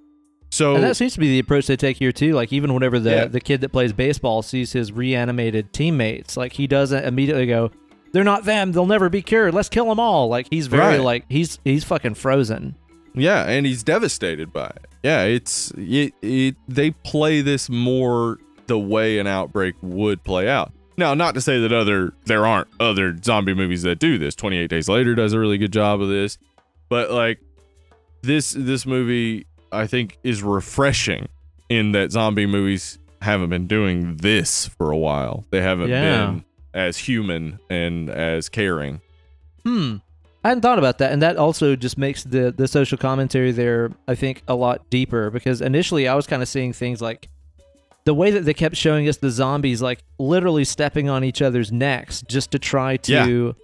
So 0.51 0.75
And 0.75 0.83
that 0.83 0.95
seems 0.95 1.13
to 1.13 1.19
be 1.19 1.27
the 1.27 1.39
approach 1.39 1.67
they 1.67 1.75
take 1.75 1.97
here 1.97 2.11
too. 2.11 2.33
Like 2.33 2.53
even 2.53 2.73
whenever 2.73 2.99
the 2.99 3.09
Yeah. 3.11 3.25
the 3.25 3.39
kid 3.41 3.61
that 3.61 3.69
plays 3.69 3.91
baseball 3.93 4.41
sees 4.41 4.71
his 4.71 4.91
reanimated 4.91 5.73
teammates, 5.73 6.37
like 6.37 6.53
he 6.53 6.65
doesn't 6.67 7.03
immediately 7.05 7.45
go, 7.45 7.71
"They're 8.13 8.23
not 8.23 8.45
them. 8.45 8.71
They'll 8.71 8.85
never 8.87 9.09
be 9.09 9.21
cured. 9.21 9.53
Let's 9.53 9.69
kill 9.69 9.89
them 9.89 9.99
all." 9.99 10.27
Like 10.29 10.47
he's 10.49 10.67
very 10.67 10.97
Right. 10.97 11.01
like 11.03 11.25
he's 11.29 11.59
he's 11.65 11.83
fucking 11.83 12.15
frozen. 12.15 12.75
Yeah, 13.15 13.43
and 13.49 13.65
he's 13.65 13.83
devastated 13.83 14.53
by 14.53 14.67
it. 14.67 14.85
Yeah, 15.03 15.23
it's 15.23 15.71
it, 15.77 16.13
it 16.21 16.55
they 16.67 16.91
play 16.91 17.41
this 17.41 17.69
more 17.69 18.37
the 18.67 18.77
way 18.79 19.17
an 19.19 19.27
outbreak 19.27 19.75
would 19.81 20.23
play 20.23 20.47
out. 20.47 20.71
Now, 20.99 21.13
not 21.13 21.33
to 21.35 21.41
say 21.41 21.59
that 21.61 21.71
other 21.71 22.13
there 22.25 22.45
aren't 22.45 22.67
other 22.79 23.15
zombie 23.23 23.53
movies 23.53 23.83
that 23.83 23.99
do 23.99 24.17
this. 24.17 24.35
28 24.35 24.67
Days 24.69 24.89
Later 24.89 25.15
does 25.15 25.31
a 25.33 25.39
really 25.39 25.57
good 25.57 25.71
job 25.73 26.01
of 26.01 26.09
this. 26.09 26.37
But 26.89 27.09
like 27.09 27.39
this 28.21 28.51
this 28.51 28.85
movie 28.85 29.45
I 29.71 29.87
think 29.87 30.17
is 30.23 30.43
refreshing 30.43 31.27
in 31.69 31.93
that 31.93 32.11
zombie 32.11 32.45
movies 32.45 32.99
haven't 33.21 33.49
been 33.49 33.65
doing 33.67 34.17
this 34.17 34.67
for 34.67 34.91
a 34.91 34.97
while. 34.97 35.45
They 35.51 35.61
haven't 35.61 35.89
Yeah. 35.89 36.25
been 36.25 36.43
as 36.73 36.97
human 36.97 37.59
and 37.69 38.09
as 38.09 38.49
caring. 38.49 39.01
Hmm. 39.65 39.97
I 40.43 40.49
hadn't 40.49 40.61
thought 40.61 40.79
about 40.79 40.99
that, 40.99 41.11
and 41.11 41.21
that 41.21 41.35
also 41.37 41.75
just 41.75 41.97
makes 41.97 42.23
the 42.23 42.51
the 42.55 42.67
social 42.67 42.97
commentary 42.97 43.51
there, 43.51 43.91
I 44.07 44.15
think, 44.15 44.41
a 44.47 44.55
lot 44.55 44.89
deeper. 44.89 45.29
Because 45.29 45.61
initially, 45.61 46.07
I 46.07 46.15
was 46.15 46.27
kind 46.27 46.41
of 46.41 46.47
seeing 46.47 46.71
things 46.73 47.01
like 47.01 47.29
the 48.05 48.13
way 48.13 48.31
that 48.31 48.41
they 48.45 48.53
kept 48.53 48.75
showing 48.75 49.07
us 49.07 49.17
the 49.17 49.29
zombies, 49.29 49.81
like 49.81 50.03
literally 50.17 50.63
stepping 50.63 51.09
on 51.09 51.23
each 51.23 51.41
other's 51.41 51.71
necks 51.71 52.21
just 52.27 52.51
to 52.51 52.59
try 52.59 52.97
to 52.97 53.55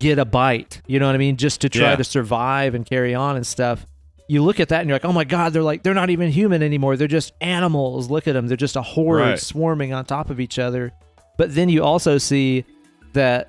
get 0.00 0.18
a 0.18 0.24
bite. 0.24 0.80
You 0.86 0.98
know 0.98 1.06
what 1.06 1.14
I 1.14 1.18
mean? 1.18 1.36
Just 1.36 1.60
to 1.60 1.68
try 1.68 1.90
Yeah. 1.90 1.96
to 1.96 2.04
survive 2.04 2.74
and 2.74 2.84
carry 2.84 3.14
on 3.14 3.36
and 3.36 3.46
stuff. 3.46 3.86
You 4.28 4.42
look 4.42 4.60
at 4.60 4.70
that 4.70 4.80
and 4.80 4.88
you're 4.88 4.96
like, 4.96 5.04
oh 5.04 5.12
my 5.12 5.24
god, 5.24 5.52
they're 5.52 5.62
like 5.62 5.82
they're 5.82 5.94
not 5.94 6.10
even 6.10 6.30
human 6.30 6.62
anymore. 6.62 6.96
They're 6.96 7.06
just 7.08 7.32
animals. 7.40 8.10
Look 8.10 8.26
at 8.26 8.32
them. 8.32 8.48
They're 8.48 8.56
just 8.56 8.76
a 8.76 8.82
horde 8.82 9.20
Right. 9.20 9.38
swarming 9.38 9.92
on 9.92 10.04
top 10.04 10.30
of 10.30 10.40
each 10.40 10.58
other. 10.58 10.92
But 11.38 11.54
then 11.54 11.68
you 11.68 11.84
also 11.84 12.18
see 12.18 12.64
that 13.12 13.48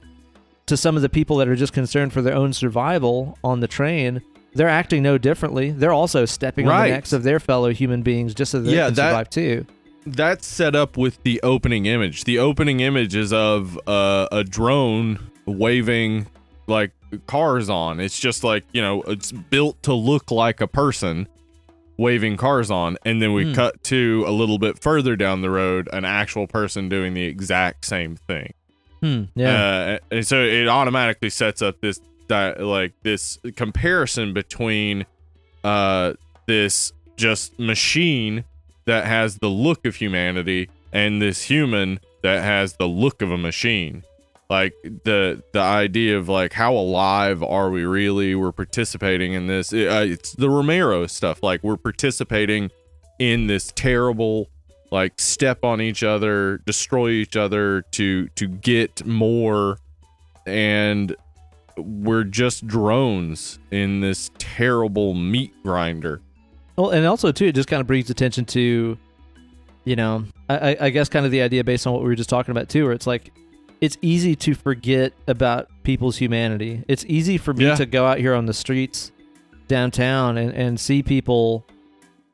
to 0.68 0.78
some 0.78 0.96
of 0.96 1.02
the 1.02 1.10
people 1.10 1.38
that 1.38 1.48
are 1.48 1.56
just 1.56 1.74
concerned 1.74 2.14
for 2.14 2.22
their 2.22 2.36
own 2.36 2.54
survival 2.54 3.38
on 3.44 3.60
the 3.60 3.68
train, 3.68 4.22
they're 4.54 4.70
acting 4.70 5.04
no 5.04 5.18
differently. 5.18 5.72
They're 5.72 5.94
also 5.94 6.26
stepping 6.26 6.68
on 6.68 6.84
the 6.84 6.90
necks 6.90 7.14
of 7.14 7.24
their 7.24 7.40
fellow 7.40 7.72
human 7.72 8.02
beings 8.04 8.34
just 8.34 8.52
so 8.52 8.62
they 8.62 8.76
Yeah, 8.76 8.86
can 8.88 8.94
that- 8.96 9.10
survive 9.10 9.30
too. 9.30 9.66
That's 10.06 10.46
set 10.46 10.76
up 10.76 10.98
with 10.98 11.22
the 11.24 11.42
opening 11.44 11.86
image. 11.86 12.24
The 12.26 12.40
opening 12.40 12.80
image 12.82 13.16
is 13.16 13.32
of 13.34 13.80
uh, 13.88 14.28
a 14.32 14.44
drone 14.44 15.20
waving 15.46 16.28
like 16.68 16.92
cars 17.28 17.70
on. 17.70 18.00
It's 18.00 18.20
just 18.20 18.44
like, 18.44 18.64
you 18.74 18.82
know, 18.82 19.02
it's 19.04 19.32
built 19.32 19.82
to 19.84 19.94
look 19.94 20.32
like 20.32 20.62
a 20.62 20.68
person 20.68 21.28
waving 21.98 22.38
cars 22.38 22.72
on. 22.72 22.98
And 23.06 23.22
then 23.22 23.34
we 23.34 23.46
Hmm. 23.46 23.54
cut 23.54 23.84
to 23.86 24.24
a 24.28 24.32
little 24.32 24.58
bit 24.58 24.80
further 24.80 25.16
down 25.16 25.42
the 25.42 25.50
road, 25.50 25.88
an 25.94 26.06
actual 26.06 26.48
person 26.48 26.90
doing 26.90 27.14
the 27.14 27.24
exact 27.24 27.86
same 27.86 28.16
thing. 28.16 28.54
Hmm. 29.02 29.24
Yeah. 29.36 30.00
Uh, 30.12 30.16
and 30.16 30.26
so 30.28 30.42
it 30.44 30.68
automatically 30.68 31.30
sets 31.30 31.62
up 31.62 31.82
this 31.82 32.00
di- 32.28 32.56
like 32.56 32.94
this 33.04 33.38
comparison 33.56 34.34
between 34.34 35.06
uh 35.64 36.14
this 36.48 36.92
just 37.16 37.58
machine 37.60 38.44
that 38.86 39.06
has 39.06 39.38
the 39.38 39.50
look 39.50 39.86
of 39.86 39.96
humanity 39.96 40.70
and 40.92 41.22
this 41.22 41.44
human 41.44 42.00
that 42.22 42.44
has 42.44 42.74
the 42.78 42.88
look 42.88 43.22
of 43.22 43.32
a 43.32 43.38
machine. 43.38 44.04
Like 44.50 44.74
the 44.84 45.42
the 45.54 45.60
idea 45.60 46.18
of 46.18 46.30
like 46.30 46.54
how 46.54 46.74
alive 46.76 47.42
are 47.42 47.70
we 47.72 47.86
really? 47.86 48.36
We're 48.36 48.52
participating 48.52 49.34
in 49.34 49.48
this. 49.48 49.74
It- 49.74 49.88
uh, 49.88 50.02
it's 50.02 50.34
the 50.34 50.50
romero 50.50 51.08
stuff. 51.08 51.42
Like 51.42 51.64
we're 51.64 51.78
participating 51.78 52.70
in 53.20 53.48
this 53.48 53.72
terrible 53.76 54.50
like 54.92 55.20
step 55.20 55.64
on 55.64 55.82
each 55.82 56.04
other 56.04 56.60
destroy 56.66 57.10
each 57.10 57.36
other 57.36 57.82
to 57.92 58.28
to 58.30 58.48
get 58.48 59.06
more. 59.08 59.78
And 60.46 61.16
we're 61.78 62.26
just 62.26 62.68
drones 62.68 63.58
in 63.72 64.02
this 64.02 64.30
terrible 64.38 65.14
meat 65.16 65.54
grinder 65.64 66.22
Well, 66.76 66.90
and 66.90 67.06
also 67.06 67.32
too, 67.32 67.46
it 67.46 67.56
just 67.56 67.68
kind 67.70 67.82
of 67.82 67.88
brings 67.88 68.10
attention 68.10 68.46
to, 68.46 68.98
you 69.86 69.96
know, 69.96 70.26
I, 70.50 70.76
I- 70.80 70.90
guess 70.90 71.10
kind 71.10 71.26
of 71.26 71.32
the 71.32 71.42
idea 71.42 71.64
based 71.64 71.86
on 71.86 71.94
what 71.94 72.02
we 72.02 72.08
were 72.08 72.16
just 72.16 72.30
talking 72.30 72.52
about 72.52 72.70
too, 72.70 72.84
where 72.86 72.94
it's 72.94 73.08
like, 73.08 73.32
it's 73.82 73.98
easy 74.02 74.36
to 74.38 74.56
forget 74.56 75.14
about 75.28 75.68
people's 75.84 76.18
humanity. 76.18 76.84
It's 76.88 77.06
easy 77.08 77.38
for 77.38 77.54
me 77.54 77.66
Yeah. 77.66 77.76
to 77.76 77.86
go 77.86 78.06
out 78.06 78.18
here 78.18 78.34
on 78.34 78.46
the 78.46 78.54
streets 78.54 79.12
downtown 79.68 80.38
and, 80.38 80.54
and 80.54 80.80
see 80.80 81.04
people 81.04 81.66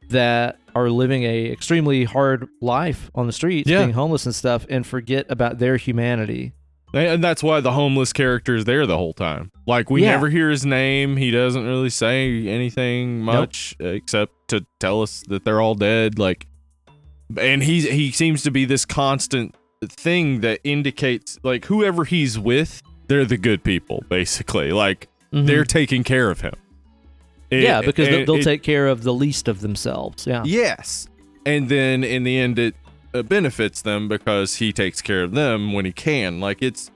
that 0.10 0.58
are 0.76 0.90
living 0.90 1.24
a 1.24 1.52
extremely 1.52 2.04
hard 2.04 2.48
life 2.62 3.10
on 3.16 3.26
the 3.28 3.34
streets, 3.34 3.70
Yeah. 3.70 3.80
being 3.80 3.94
homeless 3.94 4.26
and 4.26 4.34
stuff, 4.36 4.66
and 4.70 4.86
forget 4.86 5.26
about 5.30 5.58
their 5.60 5.78
humanity. 5.78 6.54
And 6.94 7.24
that's 7.24 7.44
why 7.44 7.60
the 7.60 7.72
homeless 7.72 8.12
character 8.14 8.56
is 8.56 8.66
there 8.66 8.86
the 8.88 8.98
whole 8.98 9.14
time 9.14 9.52
like 9.68 9.90
we 9.90 10.02
Yeah. 10.04 10.12
never 10.12 10.30
hear 10.30 10.50
his 10.50 10.66
name 10.66 11.18
he 11.18 11.30
doesn't 11.32 11.66
really 11.66 11.90
say 11.90 12.48
anything 12.48 13.22
much 13.22 13.76
except 13.80 14.34
to 14.50 14.66
tell 14.80 15.02
us 15.02 15.24
that 15.28 15.46
they're 15.46 15.62
all 15.62 15.76
dead 15.76 16.18
like 16.20 16.48
and 17.38 17.62
he's 17.64 17.88
he 17.90 18.12
seems 18.12 18.42
to 18.44 18.52
be 18.52 18.66
this 18.66 18.86
constant 18.86 19.54
thing 19.84 20.42
that 20.42 20.60
indicates 20.64 21.38
like 21.44 21.66
whoever 21.66 22.04
he's 22.06 22.38
with 22.40 22.82
they're 23.08 23.26
the 23.26 23.38
good 23.38 23.64
people 23.64 24.04
basically 24.10 24.72
like 24.72 25.08
Mhm. 25.34 25.46
they're 25.46 25.64
taking 25.66 26.04
care 26.04 26.32
of 26.32 26.42
him 26.42 26.54
It- 27.52 27.64
yeah, 27.64 27.82
because 27.82 28.08
they'll, 28.10 28.20
it- 28.22 28.26
they'll 28.26 28.36
it- 28.36 28.44
take 28.44 28.64
care 28.64 28.88
of 28.88 29.02
the 29.04 29.14
least 29.14 29.48
of 29.48 29.62
themselves. 29.62 30.28
Yeah. 30.28 30.44
Yes. 30.46 31.08
And 31.48 31.68
then 31.68 32.04
in 32.04 32.24
the 32.24 32.38
end, 32.38 32.60
it 32.60 32.76
uh, 33.14 33.24
benefits 33.24 33.82
them 33.82 34.08
because 34.08 34.56
he 34.56 34.72
takes 34.74 35.02
care 35.02 35.24
of 35.24 35.32
them 35.32 35.74
when 35.74 35.86
he 35.86 35.92
can. 35.92 36.40
Like 36.40 36.62
it's, 36.62 36.92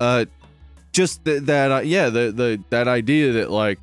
uh, 0.00 0.26
just 0.92 1.24
th- 1.24 1.42
that. 1.44 1.72
Uh, 1.72 1.80
yeah, 1.80 2.10
the 2.10 2.32
the 2.32 2.62
that 2.70 2.88
idea 2.88 3.32
that 3.32 3.50
like, 3.50 3.78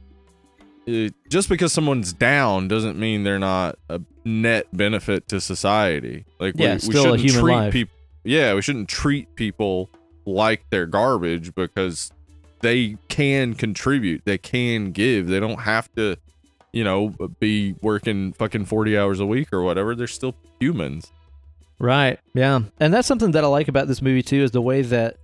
uh, 0.87 1.09
just 1.29 1.49
because 1.49 1.73
someone's 1.73 2.13
down 2.13 2.67
doesn't 2.67 2.97
mean 2.99 3.23
they're 3.23 3.39
not 3.39 3.77
a 3.89 3.99
net 4.25 4.67
benefit 4.73 5.27
to 5.29 5.41
society. 5.41 6.25
Like 6.39 6.55
Yeah, 6.57 6.73
we, 6.73 6.79
still 6.79 7.11
we 7.13 7.17
shouldn't 7.19 7.39
treat 7.41 7.53
life. 7.55 7.73
people. 7.73 7.95
Yeah, 8.23 8.53
we 8.53 8.61
shouldn't 8.61 8.89
treat 8.89 9.33
people 9.35 9.89
like 10.25 10.69
their 10.69 10.85
garbage 10.85 11.55
because 11.55 12.11
they 12.61 12.97
can 13.07 13.55
contribute, 13.55 14.23
they 14.25 14.37
can 14.37 14.91
give. 14.91 15.27
They 15.27 15.39
don't 15.39 15.61
have 15.61 15.91
to, 15.95 16.17
you 16.73 16.83
know, 16.83 17.15
be 17.39 17.75
working 17.81 18.33
fucking 18.33 18.65
40 18.65 18.97
hours 18.97 19.19
a 19.19 19.25
week 19.25 19.51
or 19.53 19.63
whatever. 19.63 19.95
They're 19.95 20.07
still 20.07 20.35
humans. 20.59 21.11
Right. 21.79 22.19
Yeah. 22.35 22.59
And 22.79 22.93
that's 22.93 23.07
something 23.07 23.31
that 23.31 23.43
I 23.43 23.47
like 23.47 23.67
about 23.69 23.87
this 23.87 24.01
movie 24.01 24.21
too 24.23 24.43
is 24.43 24.51
the 24.51 24.61
way 24.61 24.81
that 24.81 25.15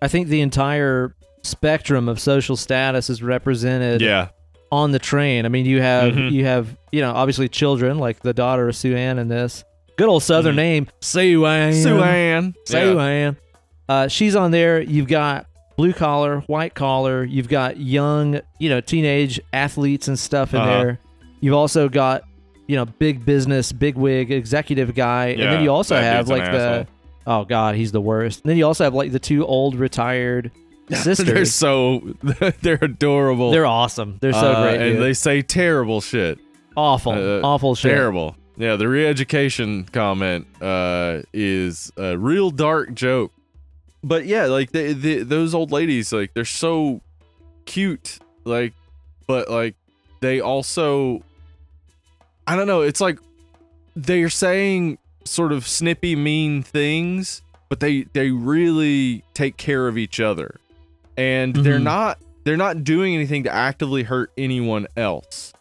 I 0.00 0.08
think 0.08 0.28
the 0.28 0.40
entire 0.40 1.14
spectrum 1.42 2.08
of 2.08 2.20
social 2.20 2.56
status 2.56 3.10
is 3.10 3.22
represented 3.22 4.00
Yeah. 4.00 4.28
on 4.70 4.92
the 4.92 4.98
train. 4.98 5.46
I 5.46 5.48
mean, 5.48 5.66
you 5.66 5.80
have 5.82 6.12
Mhm. 6.14 6.30
you 6.32 6.44
have, 6.44 6.76
you 6.92 7.00
know, 7.00 7.12
obviously 7.12 7.48
children 7.48 7.98
like 7.98 8.20
the 8.20 8.32
daughter 8.34 8.68
of 8.68 8.76
Sue 8.76 8.94
Ann 8.96 9.18
in 9.18 9.28
this. 9.28 9.64
Good 9.96 10.08
old 10.08 10.22
southern 10.22 10.54
Mhm. 10.54 10.56
name, 10.56 10.86
Sue 11.00 11.46
Ann. 11.46 11.72
Sue 11.72 12.02
Ann. 12.02 12.54
Sue 12.66 12.94
Yeah. 12.94 13.02
Ann. 13.04 13.36
Uh, 13.88 14.08
she's 14.08 14.34
on 14.36 14.50
there. 14.50 14.80
You've 14.82 15.06
got 15.08 15.46
blue 15.76 15.92
collar, 15.92 16.40
white 16.48 16.74
collar. 16.74 17.24
You've 17.24 17.48
got 17.48 17.78
young, 17.78 18.40
you 18.58 18.68
know, 18.68 18.80
teenage 18.80 19.40
athletes 19.52 20.08
and 20.08 20.18
stuff 20.18 20.52
in 20.54 20.60
Uh-huh. 20.60 20.78
there. 20.78 20.98
You've 21.40 21.54
also 21.54 21.88
got, 21.88 22.22
you 22.66 22.76
know, 22.76 22.84
big 22.84 23.24
business, 23.24 23.72
big 23.72 23.96
wig, 23.96 24.30
executive 24.30 24.94
guy, 24.94 25.28
and 25.28 25.40
then 25.42 25.62
you 25.62 25.70
also 25.70 25.96
have 25.96 26.28
like 26.28 26.44
the 26.50 26.86
oh 27.26 27.44
god, 27.44 27.74
he's 27.74 27.92
the 27.92 28.00
worst. 28.00 28.42
And 28.42 28.50
then 28.50 28.56
you 28.56 28.66
also 28.66 28.84
have 28.84 28.94
like 28.94 29.12
the 29.12 29.18
two 29.18 29.44
old 29.46 29.74
retired 29.76 30.50
sisters. 30.90 31.26
They're 31.26 31.44
so 31.44 32.00
they're 32.62 32.78
adorable. 32.82 33.50
They're 33.50 33.66
awesome. 33.66 34.18
They're 34.20 34.32
so 34.32 34.52
Uh, 34.52 34.62
great. 34.62 34.80
and 34.80 34.92
dude. 34.96 35.02
they 35.02 35.12
say 35.14 35.42
terrible 35.42 36.00
shit. 36.00 36.38
awful, 36.76 37.12
uh, 37.12 37.40
awful 37.42 37.74
shit. 37.74 37.92
Terrible. 37.92 38.36
Yeah, 38.58 38.76
the 38.76 38.88
re-education 38.88 39.84
comment 39.92 40.46
uh, 40.62 41.22
is 41.34 41.92
a 41.98 42.16
real 42.16 42.50
dark 42.50 42.94
joke. 42.94 43.32
But 44.02 44.24
yeah, 44.26 44.46
like 44.46 44.72
the, 44.72 44.92
the 44.94 45.22
those 45.24 45.54
old 45.54 45.72
ladies, 45.72 46.10
like 46.12 46.32
they're 46.32 46.44
so 46.46 47.00
cute, 47.66 48.18
like, 48.44 48.72
but 49.26 49.50
like 49.50 49.74
they 50.20 50.40
also, 50.40 51.22
I 52.46 52.56
don't 52.56 52.66
know. 52.66 52.82
It's 52.82 53.00
like 53.00 53.18
they're 53.94 54.28
saying 54.30 54.98
sort 55.24 55.52
of 55.52 55.66
snippy, 55.66 56.14
mean 56.16 56.62
things, 56.62 57.42
but 57.68 57.80
they 57.80 58.02
they 58.12 58.30
really 58.30 59.24
take 59.34 59.56
care 59.56 59.88
of 59.88 59.98
each 59.98 60.20
other, 60.20 60.56
and 61.16 61.54
they're 61.54 61.78
Mhm. 61.78 61.84
not 61.84 62.18
they're 62.44 62.56
not 62.56 62.84
doing 62.84 63.14
anything 63.14 63.42
to 63.44 63.52
actively 63.52 64.04
hurt 64.04 64.30
anyone 64.38 64.86
else. 64.96 65.52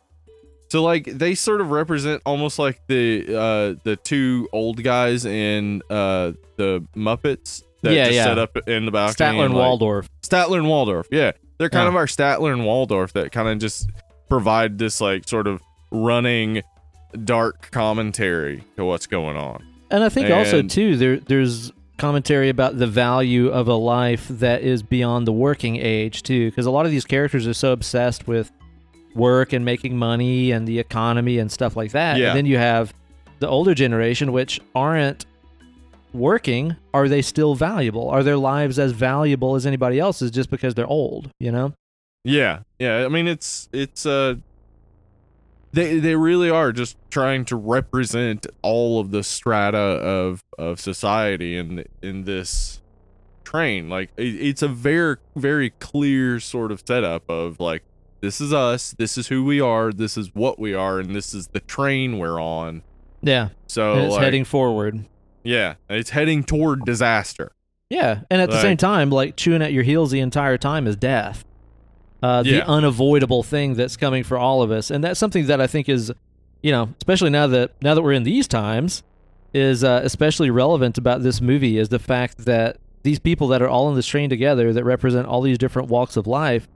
So 0.69 0.83
like 0.83 1.05
they 1.05 1.33
sort 1.36 1.61
of 1.61 1.71
represent 1.71 2.21
almost 2.25 2.59
like 2.59 2.79
the 2.88 3.25
uh 3.29 3.79
the 3.83 3.95
two 4.03 4.47
old 4.51 4.83
guys 4.83 5.25
in 5.25 5.81
uh 5.89 6.33
the 6.57 6.83
Muppets 6.95 7.63
that 7.81 7.93
Yeah, 7.93 8.05
just 8.05 8.15
yeah. 8.15 8.23
set 8.25 8.38
up 8.38 8.57
in 8.67 8.86
the 8.86 8.91
balcony. 8.91 9.15
Statler 9.31 9.45
and 9.45 9.53
like- 9.53 9.63
Waldorf. 9.65 10.09
Statler 10.21 10.57
and 10.57 10.67
Waldorf. 10.67 11.07
Yeah. 11.11 11.31
They're 11.57 11.69
kind 11.69 11.83
Yeah. 11.86 11.89
of 11.89 11.95
our 11.95 12.05
Statler 12.07 12.51
and 12.53 12.65
Waldorf 12.65 13.13
that 13.13 13.31
kind 13.31 13.47
of 13.47 13.57
just 13.59 13.89
provide 14.29 14.77
this 14.77 14.99
like 15.01 15.27
sort 15.27 15.47
of 15.47 15.61
running 15.91 16.61
dark 17.18 17.72
commentary 17.72 18.63
to 18.78 18.86
what's 18.86 19.07
going 19.07 19.38
on. 19.38 19.66
And 19.91 20.03
I 20.03 20.09
think 20.09 20.30
also 20.30 20.61
too 20.61 20.97
there 20.97 21.18
there's 21.18 21.72
commentary 21.97 22.49
about 22.49 22.78
the 22.78 22.88
value 22.88 23.49
of 23.49 23.68
a 23.68 23.76
life 23.76 24.28
that 24.28 24.61
is 24.61 24.84
beyond 24.84 25.26
the 25.26 25.32
working 25.32 25.78
age 25.78 26.24
too 26.24 26.49
because 26.49 26.66
a 26.66 26.72
lot 26.72 26.86
of 26.86 26.91
these 26.91 27.05
characters 27.05 27.47
are 27.47 27.53
so 27.53 27.72
obsessed 27.72 28.28
with 28.28 28.51
work 29.13 29.53
and 29.53 29.63
making 29.63 29.97
money 29.97 30.51
and 30.51 30.68
the 30.68 30.78
economy 30.78 31.38
and 31.39 31.51
stuff 31.51 31.76
like 31.76 31.91
that. 31.91 32.18
Yeah. 32.18 32.28
And 32.30 32.38
then 32.38 32.45
you 32.45 32.57
have 32.57 32.93
the 33.39 33.47
older 33.47 33.74
generation 33.74 34.32
which 34.32 34.59
aren't 34.74 35.26
working, 36.13 36.76
are 36.93 37.07
they 37.07 37.22
still 37.22 37.55
valuable? 37.55 38.09
Are 38.09 38.24
their 38.24 38.38
lives 38.38 38.80
as 38.80 38.91
valuable 38.91 39.55
as 39.55 39.66
anybody 39.66 39.99
else's 39.99 40.32
just 40.32 40.49
because 40.49 40.74
they're 40.74 40.88
old, 40.88 41.30
you 41.39 41.51
know? 41.51 41.74
Yeah, 42.24 42.59
yeah. 42.80 43.05
I 43.05 43.07
mean, 43.07 43.28
it's 43.28 43.70
it's 43.72 44.05
uh, 44.05 44.36
they 45.76 45.99
they 45.99 46.15
really 46.15 46.49
are 46.49 46.71
just 46.71 46.97
trying 47.11 47.43
to 47.45 47.55
represent 47.55 48.47
all 48.61 48.99
of 48.99 49.11
the 49.11 49.23
strata 49.23 49.78
of 49.78 50.41
of 50.57 50.80
society 50.80 51.57
in 51.57 51.86
in 52.01 52.23
this 52.23 52.82
train. 53.43 53.89
Like 53.89 54.09
it, 54.15 54.36
it's 54.36 54.61
a 54.61 54.69
very 54.69 55.17
very 55.36 55.71
clear 55.71 56.39
sort 56.39 56.71
of 56.71 56.82
setup 56.88 57.30
of 57.30 57.59
like 57.59 57.84
this 58.21 58.39
is 58.39 58.53
us, 58.53 58.95
this 58.97 59.17
is 59.17 59.28
who 59.28 59.43
we 59.43 59.59
are, 59.59 59.91
this 59.91 60.17
is 60.17 60.34
what 60.34 60.57
we 60.57 60.73
are, 60.73 60.99
and 60.99 61.13
this 61.13 61.34
is 61.34 61.47
the 61.47 61.59
train 61.59 62.17
we're 62.17 62.41
on. 62.41 62.82
Yeah. 63.21 63.49
So 63.67 63.93
and 63.93 64.05
it's 64.05 64.13
like, 64.13 64.23
heading 64.23 64.45
forward. 64.45 65.05
yeah, 65.43 65.76
it's 65.89 66.11
heading 66.11 66.43
toward 66.43 66.86
disaster. 66.86 67.51
Yeah, 67.89 68.21
and 68.32 68.41
at 68.41 68.49
the 68.49 68.61
same 68.61 68.78
time, 68.78 69.09
like 69.11 69.36
chewing 69.36 69.61
at 69.61 69.73
your 69.73 69.84
heels 69.84 70.09
the 70.09 70.21
entire 70.21 70.57
time 70.57 70.88
is 70.88 70.95
death. 70.95 71.43
Uh, 72.24 72.41
the 72.43 72.49
Yeah. 72.49 72.63
unavoidable 72.66 73.43
thing 73.43 73.76
that's 73.76 73.97
coming 73.97 74.24
for 74.24 74.38
all 74.38 74.61
of 74.61 74.72
us, 74.72 74.89
and 74.89 75.03
that's 75.03 75.20
something 75.20 75.45
that 75.47 75.61
I 75.61 75.68
think 75.68 75.88
is, 75.89 76.11
you 76.63 76.72
know, 76.72 76.89
especially 76.97 77.30
now 77.30 77.45
that 77.47 77.72
now 77.82 77.93
that 77.93 78.01
we're 78.01 78.13
in 78.13 78.24
these 78.24 78.47
times, 78.47 79.03
is 79.53 79.84
uh, 79.84 80.01
especially 80.03 80.49
relevant 80.49 80.97
about 80.97 81.24
this 81.24 81.39
movie 81.41 81.78
is 81.78 81.89
the 81.89 81.99
fact 81.99 82.45
that 82.45 82.78
these 83.03 83.20
people 83.20 83.47
that 83.49 83.61
are 83.61 83.68
all 83.70 83.89
in 83.89 83.95
this 83.95 84.07
train 84.07 84.30
together 84.30 84.74
that 84.74 84.84
represent 84.84 85.28
all 85.28 85.41
these 85.41 85.57
different 85.57 85.88
walks 85.89 86.18
of 86.18 86.26
life, 86.26 86.68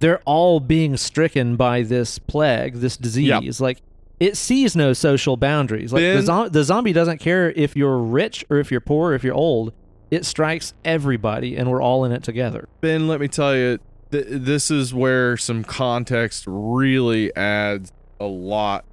they're 0.00 0.20
all 0.24 0.58
being 0.60 0.96
stricken 0.96 1.56
by 1.56 1.82
this 1.82 2.18
plague, 2.18 2.74
this 2.76 2.96
disease. 2.96 3.60
Like 3.60 3.78
it 4.18 4.36
sees 4.36 4.74
no 4.74 4.92
social 4.92 5.36
boundaries. 5.36 5.92
Like 5.92 6.02
the, 6.02 6.22
zo- 6.22 6.48
the 6.48 6.64
zombie 6.64 6.92
doesn't 6.92 7.18
care 7.18 7.50
if 7.52 7.76
you're 7.76 7.98
rich 7.98 8.44
or 8.50 8.58
if 8.58 8.70
you're 8.70 8.80
poor 8.80 9.12
or 9.12 9.14
if 9.14 9.22
you're 9.22 9.34
old. 9.34 9.72
It 10.10 10.24
strikes 10.24 10.72
everybody, 10.84 11.56
and 11.56 11.68
we're 11.70 11.82
all 11.82 12.04
in 12.04 12.12
it 12.12 12.22
together. 12.22 12.68
Ben, 12.80 13.08
let 13.08 13.20
me 13.20 13.26
tell 13.28 13.56
you, 13.56 13.78
th- 14.24 14.26
this 14.42 14.70
is 14.70 14.92
where 14.94 15.36
some 15.36 15.64
context 15.64 16.44
really 16.46 17.34
adds 17.36 17.92
a 18.20 18.24
lot 18.26 18.84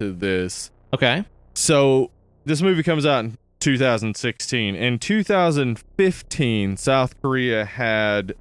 to 0.00 0.12
this. 0.12 0.70
Okay. 0.94 1.24
So, 1.54 2.10
this 2.44 2.62
movie 2.62 2.82
comes 2.82 3.06
out 3.06 3.24
in 3.24 3.38
2016. 3.60 4.74
In 4.74 4.98
2015, 4.98 6.76
South 6.76 7.20
Korea 7.20 7.64
had 7.64 8.34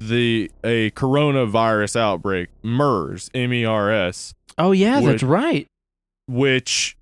the 0.00 0.50
a 0.62 0.90
coronavirus 0.92 1.96
outbreak, 1.96 2.48
MERS, 2.62 3.30
M 3.34 3.52
E 3.52 3.64
R 3.64 3.90
S, 3.90 4.34
Oh 4.58 4.72
yeah, 4.72 5.00
Would- 5.00 5.12
that's 5.12 5.22
right. 5.22 5.66
which 6.26 6.96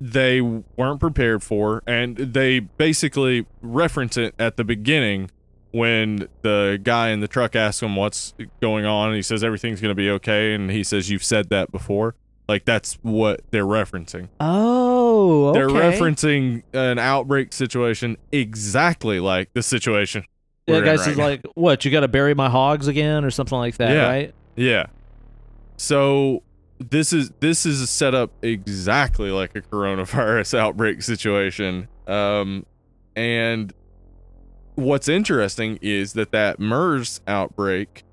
they 0.00 0.40
weren't 0.40 1.00
prepared 1.00 1.42
for 1.42 1.82
and 1.84 2.16
they 2.16 2.60
basically 2.60 3.44
reference 3.60 4.16
it 4.16 4.32
at 4.38 4.56
the 4.56 4.62
beginning 4.62 5.28
when 5.70 6.28
the 6.42 6.80
guy 6.82 7.10
in 7.10 7.20
the 7.20 7.28
truck 7.28 7.54
asks 7.54 7.82
him 7.82 7.94
what's 7.96 8.34
going 8.60 8.84
on 8.86 9.14
he 9.14 9.22
says 9.22 9.44
everything's 9.44 9.80
going 9.80 9.90
to 9.90 9.94
be 9.94 10.08
okay 10.10 10.54
and 10.54 10.70
he 10.70 10.82
says 10.82 11.10
you've 11.10 11.22
said 11.24 11.48
that 11.50 11.70
before 11.70 12.14
like 12.48 12.64
that's 12.64 12.94
what 13.02 13.40
they're 13.50 13.64
referencing 13.66 14.28
Oh, 14.40 15.48
okay. 15.48 15.58
they're 15.58 15.68
referencing 15.68 16.62
an 16.72 16.98
outbreak 16.98 17.52
situation 17.52 18.16
exactly 18.32 19.20
like 19.20 19.52
the 19.52 19.62
situation 19.62 20.24
Yeah, 20.66 20.78
in 20.78 20.84
guys 20.84 21.06
right 21.06 21.16
like, 21.16 21.42
what? 21.54 21.84
You 21.84 21.90
got 21.90 22.00
to 22.00 22.08
bury 22.08 22.34
my 22.34 22.48
hogs 22.48 22.88
again, 22.88 23.24
or 23.24 23.30
something 23.30 23.58
like 23.58 23.76
that, 23.78 23.90
Yeah. 23.92 24.06
right? 24.08 24.34
Yeah. 24.56 24.86
So 25.76 26.42
this 26.78 27.12
is 27.12 27.30
this 27.40 27.66
is 27.66 27.88
set 27.90 28.14
up 28.14 28.30
exactly 28.42 29.30
like 29.30 29.54
a 29.56 29.60
coronavirus 29.60 30.56
outbreak 30.58 31.02
situation. 31.02 31.88
Um 32.06 32.64
and 33.16 33.72
what's 34.78 35.08
interesting 35.08 35.76
is 35.82 36.12
that 36.12 36.30
that 36.30 36.60
MERS 36.60 37.20
outbreak 37.26 38.04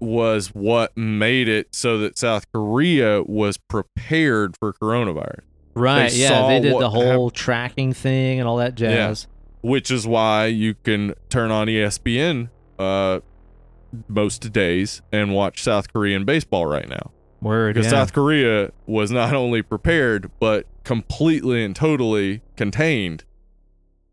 was 0.00 0.48
what 0.48 0.96
made 0.96 1.46
it 1.48 1.68
so 1.70 1.98
that 1.98 2.18
South 2.18 2.50
Korea 2.50 3.22
was 3.22 3.56
prepared 3.56 4.56
for 4.58 4.72
coronavirus, 4.72 5.42
Right. 5.74 6.10
They 6.10 6.18
yeah, 6.18 6.48
they 6.48 6.60
did 6.60 6.78
the 6.78 6.90
whole 6.90 7.30
tracking 7.30 7.92
thing 7.94 8.40
and 8.40 8.48
all 8.48 8.56
that 8.58 8.74
jazz. 8.74 9.26
Yeah. 9.30 9.70
which 9.70 9.90
is 9.90 10.06
why 10.06 10.46
you 10.46 10.74
can 10.74 11.14
turn 11.30 11.50
on 11.50 11.68
ESPN 11.68 12.50
uh 12.78 13.20
most 14.08 14.52
days 14.52 15.00
and 15.12 15.32
watch 15.32 15.62
South 15.62 15.92
Korean 15.92 16.24
baseball 16.24 16.66
right 16.66 16.88
now. 16.88 17.12
Word. 17.40 17.74
because 17.74 17.86
yeah. 17.86 17.98
South 18.00 18.12
Korea 18.12 18.72
was 18.86 19.10
not 19.10 19.34
only 19.34 19.62
prepared 19.62 20.30
but 20.40 20.66
completely 20.84 21.64
and 21.64 21.74
totally 21.74 22.42
contained 22.56 23.24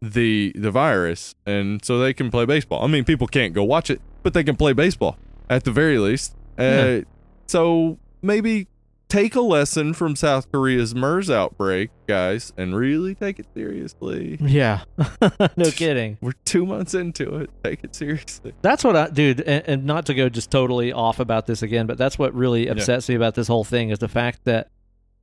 the 0.01 0.53
the 0.55 0.71
virus, 0.71 1.35
and 1.45 1.83
so 1.83 1.99
they 1.99 2.13
can 2.13 2.31
play 2.31 2.45
baseball. 2.45 2.83
I 2.83 2.87
mean, 2.87 3.03
people 3.03 3.27
can't 3.27 3.53
go 3.53 3.63
watch 3.63 3.89
it, 3.89 4.01
but 4.23 4.33
they 4.33 4.43
can 4.43 4.55
play 4.55 4.73
baseball 4.73 5.17
at 5.49 5.63
the 5.63 5.71
very 5.71 5.97
least. 5.97 6.35
Uh, 6.57 6.63
Yeah. 6.63 7.01
So 7.47 7.97
maybe 8.21 8.67
take 9.09 9.35
a 9.35 9.41
lesson 9.41 9.93
from 9.93 10.15
South 10.15 10.51
Korea's 10.51 10.93
MERS 10.93 11.31
outbreak, 11.31 11.89
guys, 12.07 12.53
and 12.55 12.75
really 12.75 13.15
take 13.15 13.39
it 13.39 13.47
seriously. 13.55 14.37
Yeah. 14.39 14.83
no 15.57 15.71
kidding. 15.71 16.17
We're 16.21 16.33
two 16.45 16.65
months 16.65 16.93
into 16.93 17.37
it. 17.37 17.49
Take 17.63 17.83
it 17.83 17.95
seriously. 17.95 18.53
That's 18.61 18.83
what 18.83 18.95
I, 18.95 19.09
dude, 19.09 19.41
and, 19.41 19.63
and 19.67 19.85
not 19.85 20.05
to 20.05 20.13
go 20.13 20.29
just 20.29 20.51
totally 20.51 20.93
off 20.93 21.19
about 21.19 21.47
this 21.47 21.63
again, 21.63 21.87
but 21.87 21.97
that's 21.97 22.19
what 22.19 22.33
really 22.35 22.67
upsets 22.67 23.09
me 23.09 23.15
about 23.15 23.33
this 23.35 23.47
whole 23.47 23.63
thing 23.63 23.89
is 23.89 23.97
the 23.99 24.07
fact 24.07 24.45
that 24.45 24.69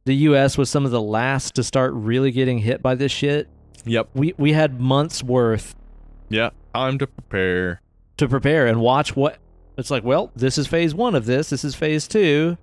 the 0.04 0.14
U.S. 0.16 0.58
was 0.58 0.68
some 0.68 0.84
of 0.84 0.90
the 0.90 1.02
last 1.02 1.54
to 1.54 1.62
start 1.64 1.92
really 1.94 2.30
getting 2.32 2.58
hit 2.58 2.82
by 2.82 2.94
this 2.96 3.12
shit. 3.12 3.48
Yep. 3.86 4.08
We 4.14 4.34
we 4.36 4.52
had 4.52 4.80
months 4.80 5.22
worth 5.22 5.74
Yeah. 6.28 6.50
time 6.74 6.98
to 6.98 7.06
prepare. 7.06 7.80
to 8.18 8.28
prepare 8.28 8.66
and 8.66 8.80
watch 8.80 9.14
what 9.16 9.38
it's 9.78 9.90
like. 9.90 10.04
Well, 10.04 10.30
this 10.36 10.58
is 10.58 10.66
phase 10.66 10.94
one 10.94 11.14
of 11.14 11.26
this. 11.26 11.50
This 11.50 11.64
is 11.64 11.74
phase 11.74 12.08
two, 12.08 12.56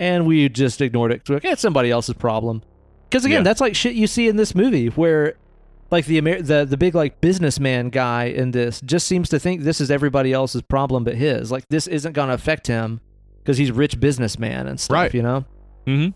and 0.00 0.26
we 0.26 0.48
just 0.48 0.80
ignored 0.80 1.12
it. 1.12 1.28
Like, 1.28 1.44
it's 1.44 1.60
somebody 1.62 1.90
else's 1.90 2.14
problem. 2.14 2.62
Because 3.08 3.24
again, 3.24 3.38
Yeah. 3.40 3.42
that's 3.44 3.60
like 3.60 3.76
shit 3.76 3.94
you 3.94 4.06
see 4.06 4.28
in 4.28 4.36
this 4.36 4.54
movie 4.54 4.88
where. 4.88 5.34
Like 5.88 6.06
the 6.06 6.16
Amer- 6.18 6.42
the 6.42 6.64
the 6.64 6.76
big 6.76 6.96
like 6.96 7.20
businessman 7.20 7.90
guy 7.90 8.24
in 8.24 8.50
this 8.50 8.80
just 8.80 9.06
seems 9.06 9.28
to 9.28 9.38
think 9.38 9.62
this 9.62 9.80
is 9.80 9.88
everybody 9.88 10.32
else's 10.32 10.62
problem 10.62 11.04
but 11.04 11.14
his. 11.14 11.52
Like 11.52 11.68
this 11.68 11.86
isn't 11.86 12.10
going 12.12 12.26
to 12.26 12.34
affect 12.34 12.66
him 12.66 13.00
because 13.38 13.56
he's 13.56 13.70
rich 13.70 14.00
businessman 14.00 14.66
and 14.66 14.80
stuff. 14.80 14.92
Right. 14.96 15.14
You 15.14 15.22
know. 15.22 15.44
Mm-hmm. 15.86 16.10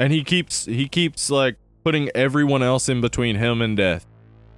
And 0.00 0.10
he 0.10 0.24
keeps 0.24 0.64
he 0.64 0.88
keeps 0.88 1.28
like 1.28 1.56
putting 1.84 2.08
everyone 2.14 2.62
else 2.62 2.88
in 2.88 3.00
between 3.00 3.36
him 3.36 3.60
and 3.62 3.76
death. 3.76 4.06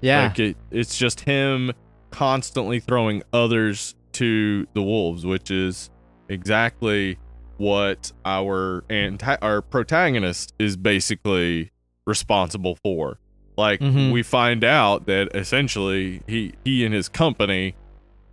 Yeah. 0.01 0.28
Like 0.28 0.39
it, 0.39 0.57
it's 0.70 0.97
just 0.97 1.20
him 1.20 1.73
constantly 2.11 2.81
throwing 2.81 3.23
others 3.32 3.94
to 4.12 4.66
the 4.74 4.82
wolves, 4.82 5.27
which 5.27 5.51
is 5.51 5.90
exactly 6.28 7.19
what 7.59 8.12
our 8.24 8.85
anti- 8.90 9.39
our 9.43 9.62
protagonist 9.62 10.55
is 10.59 10.77
basically 10.77 11.70
responsible 12.07 12.77
for. 12.82 13.19
Like 13.57 13.81
Mhm. 13.81 14.12
we 14.12 14.23
find 14.23 14.62
out 14.65 15.07
that 15.07 15.35
essentially 15.35 16.23
he 16.27 16.53
he 16.65 16.85
and 16.85 16.94
his 16.94 17.09
company 17.09 17.74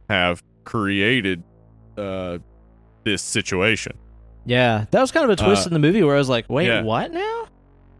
have 0.10 0.44
created 0.66 1.44
uh 1.98 2.38
this 3.06 3.22
situation. 3.22 3.94
yeah. 4.46 4.86
That 4.92 5.00
was 5.02 5.12
kind 5.12 5.24
of 5.24 5.30
a 5.30 5.36
twist 5.36 5.66
Uh, 5.66 5.70
in 5.70 5.74
the 5.74 5.80
movie 5.80 6.04
where 6.04 6.16
I 6.16 6.18
was 6.20 6.28
like, 6.30 6.50
wait, 6.50 6.68
yeah. 6.68 6.82
what 6.84 7.12
now? 7.14 7.46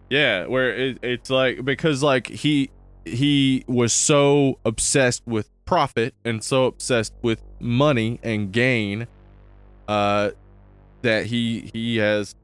Yeah, 0.10 0.46
where 0.48 0.74
it, 0.76 1.00
it's 1.02 1.30
like 1.30 1.64
because 1.66 2.04
like 2.04 2.28
he 2.28 2.70
he 3.06 3.64
was 3.68 3.94
so 3.94 4.60
obsessed 4.66 5.24
with 5.26 5.50
profit 5.66 6.14
and 6.24 6.44
so 6.44 6.66
obsessed 6.66 7.14
with 7.22 7.42
money 7.60 8.20
and 8.22 8.52
gain 8.52 9.08
uh 9.88 10.30
that 11.02 11.26
he 11.26 11.70
he 11.74 11.98
has 11.98 12.36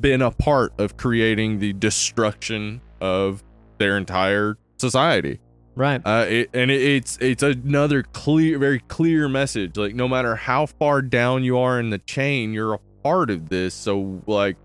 been 0.00 0.22
a 0.22 0.30
part 0.30 0.72
of 0.78 0.96
creating 0.96 1.58
the 1.58 1.72
destruction 1.74 2.80
of 3.00 3.42
their 3.78 3.96
entire 3.96 4.56
society. 4.78 5.38
Right. 5.74 6.00
Uh, 6.04 6.26
it, 6.28 6.50
and 6.52 6.70
it, 6.70 6.82
it's 6.82 7.18
it's 7.20 7.42
another 7.42 8.02
clear, 8.02 8.58
very 8.58 8.80
clear 8.80 9.28
message. 9.28 9.76
Like 9.76 9.94
no 9.94 10.06
matter 10.06 10.36
how 10.36 10.66
far 10.66 11.02
down 11.02 11.44
you 11.44 11.58
are 11.58 11.80
in 11.80 11.90
the 11.90 11.98
chain, 11.98 12.52
you're 12.52 12.74
a 12.74 12.78
part 13.02 13.30
of 13.30 13.48
this. 13.48 13.74
So 13.74 14.22
like, 14.26 14.56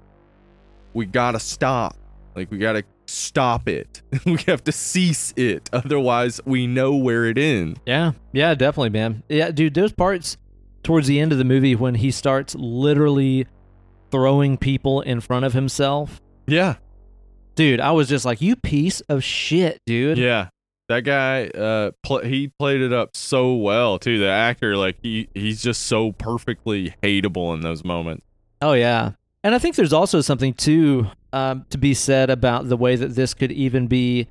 we 0.93 1.05
gotta 1.05 1.39
stop. 1.39 1.95
Like 2.37 2.49
we 2.51 2.57
gotta 2.59 2.83
stop 3.07 3.67
it. 3.67 4.01
we 4.25 4.37
have 4.47 4.63
to 4.65 4.71
cease 4.71 5.33
it. 5.35 5.69
Otherwise, 5.73 6.39
we 6.45 6.67
know 6.67 6.95
where 6.95 7.25
it 7.25 7.37
ends. 7.37 7.79
Yeah, 7.85 8.11
yeah, 8.31 8.53
definitely, 8.55 8.91
man. 8.91 9.23
Yeah, 9.27 9.51
dude, 9.51 9.73
those 9.73 9.91
parts 9.91 10.37
towards 10.83 11.07
the 11.07 11.19
end 11.19 11.31
of 11.33 11.37
the 11.39 11.43
movie 11.43 11.75
when 11.75 11.95
he 11.95 12.11
starts 12.11 12.55
literally 12.55 13.47
throwing 14.11 14.55
people 14.57 15.01
in 15.01 15.19
front 15.19 15.43
of 15.45 15.53
himself. 15.53 16.21
Yeah, 16.45 16.75
Dude, 17.55 17.79
I 17.81 17.89
was 17.91 18.07
just 18.07 18.23
like, 18.23 18.39
you 18.39 18.55
piece 18.55 19.01
of 19.01 19.23
shit, 19.23 19.81
dude. 19.87 20.19
yeah. 20.19 20.49
That 20.89 21.01
guy, 21.01 21.47
uh, 21.47 21.91
pl- 22.03 22.19
he 22.23 22.51
played 22.59 22.81
it 22.81 22.93
up 22.93 23.17
so 23.17 23.55
well 23.55 23.97
too. 23.99 24.19
The 24.19 24.29
actor, 24.29 24.77
like 24.77 24.97
he 25.01 25.27
he's 25.33 25.61
just 25.61 25.87
so 25.87 26.11
perfectly 26.13 26.93
hateable 27.03 27.53
in 27.55 27.61
those 27.61 27.83
moments. 27.83 28.23
Oh, 28.61 28.73
yeah. 28.73 29.13
And 29.43 29.53
I 29.55 29.59
think 29.59 29.75
there's 29.75 29.93
also 29.93 30.21
something, 30.21 30.53
too, 30.53 31.07
um, 31.33 31.65
to 31.69 31.77
be 31.77 31.93
said 31.93 32.29
about 32.29 32.69
the 32.69 32.77
way 32.77 32.95
that 32.95 33.15
this 33.15 33.33
could 33.33 33.51
even 33.51 33.87
be 33.87 34.27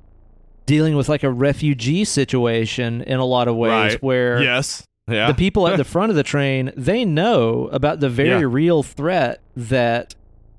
dealing 0.65 0.95
with 0.95 1.07
like 1.07 1.23
a 1.23 1.31
refugee 1.31 2.03
situation 2.03 3.01
in 3.03 3.19
a 3.19 3.25
lot 3.25 3.47
of 3.47 3.55
ways 3.55 3.93
Right. 3.93 4.03
where 4.03 4.43
Yes. 4.43 4.83
Yeah. 5.09 5.27
the 5.27 5.33
people 5.33 5.65
at 5.67 5.77
the 5.77 5.83
front 5.95 6.09
of 6.09 6.17
the 6.17 6.23
train 6.23 6.73
they 6.75 7.05
know 7.05 7.69
about 7.71 8.01
the 8.01 8.09
very 8.09 8.41
Yeah. 8.41 8.47
real 8.49 8.83
threat 8.83 9.39
that 9.55 10.13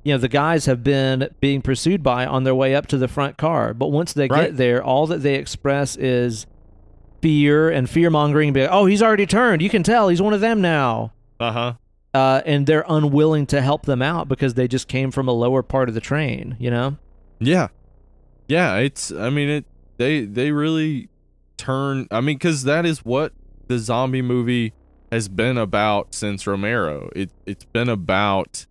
you 0.05 0.15
know 0.15 0.19
the 0.19 0.29
guys 0.29 0.65
have 0.65 0.83
been 0.83 1.29
being 1.41 1.61
pursued 1.61 2.03
by 2.03 2.25
on 2.25 2.45
their 2.45 2.55
way 2.55 2.75
up 2.75 2.87
to 2.87 2.97
the 2.97 3.09
front 3.09 3.37
car 3.37 3.75
but 3.75 3.89
once 3.89 4.15
they 4.15 4.29
Right. 4.29 4.45
get 4.47 4.57
there 4.57 4.83
all 4.83 5.07
that 5.09 5.19
they 5.19 5.35
express 5.35 5.95
is 5.97 6.47
fear 7.21 7.69
and 7.69 7.91
fear 7.91 8.09
mongering 8.09 8.55
like, 8.55 8.69
oh 8.73 8.87
he's 8.87 9.03
already 9.03 9.27
turned 9.27 9.61
you 9.61 9.69
can 9.69 9.83
tell 9.83 10.09
he's 10.09 10.23
one 10.23 10.33
of 10.33 10.41
them 10.41 10.63
now 10.63 11.13
uh 11.39 11.53
huh. 11.53 11.73
Uh, 12.15 12.43
and 12.47 12.67
they're 12.67 12.85
unwilling 12.89 13.47
to 13.47 13.61
help 13.61 13.85
them 13.85 14.03
out 14.03 14.29
because 14.29 14.55
they 14.55 14.67
just 14.67 14.89
came 14.89 15.11
from 15.11 15.29
a 15.29 15.33
lower 15.33 15.63
part 15.63 15.89
of 15.89 15.95
the 15.95 16.01
train 16.01 16.57
you 16.59 16.71
know 16.71 16.97
Yeah. 17.41 17.69
Yeah, 18.49 18.77
it's 18.77 19.13
I 19.13 19.29
mean 19.31 19.49
it 19.51 19.65
they 19.99 20.25
they 20.25 20.53
really 20.53 21.09
turn 21.57 22.09
I 22.11 22.21
mean 22.21 22.39
cuz 22.39 22.63
that 22.65 22.87
is 22.87 23.05
what 23.05 23.33
the 23.67 23.79
zombie 23.79 24.23
movie 24.23 24.73
has 25.13 25.29
been 25.29 25.59
about 25.59 26.15
since 26.15 26.47
Romero. 26.47 27.11
It 27.15 27.31
it's 27.47 27.65
been 27.65 27.89
about 27.89 28.67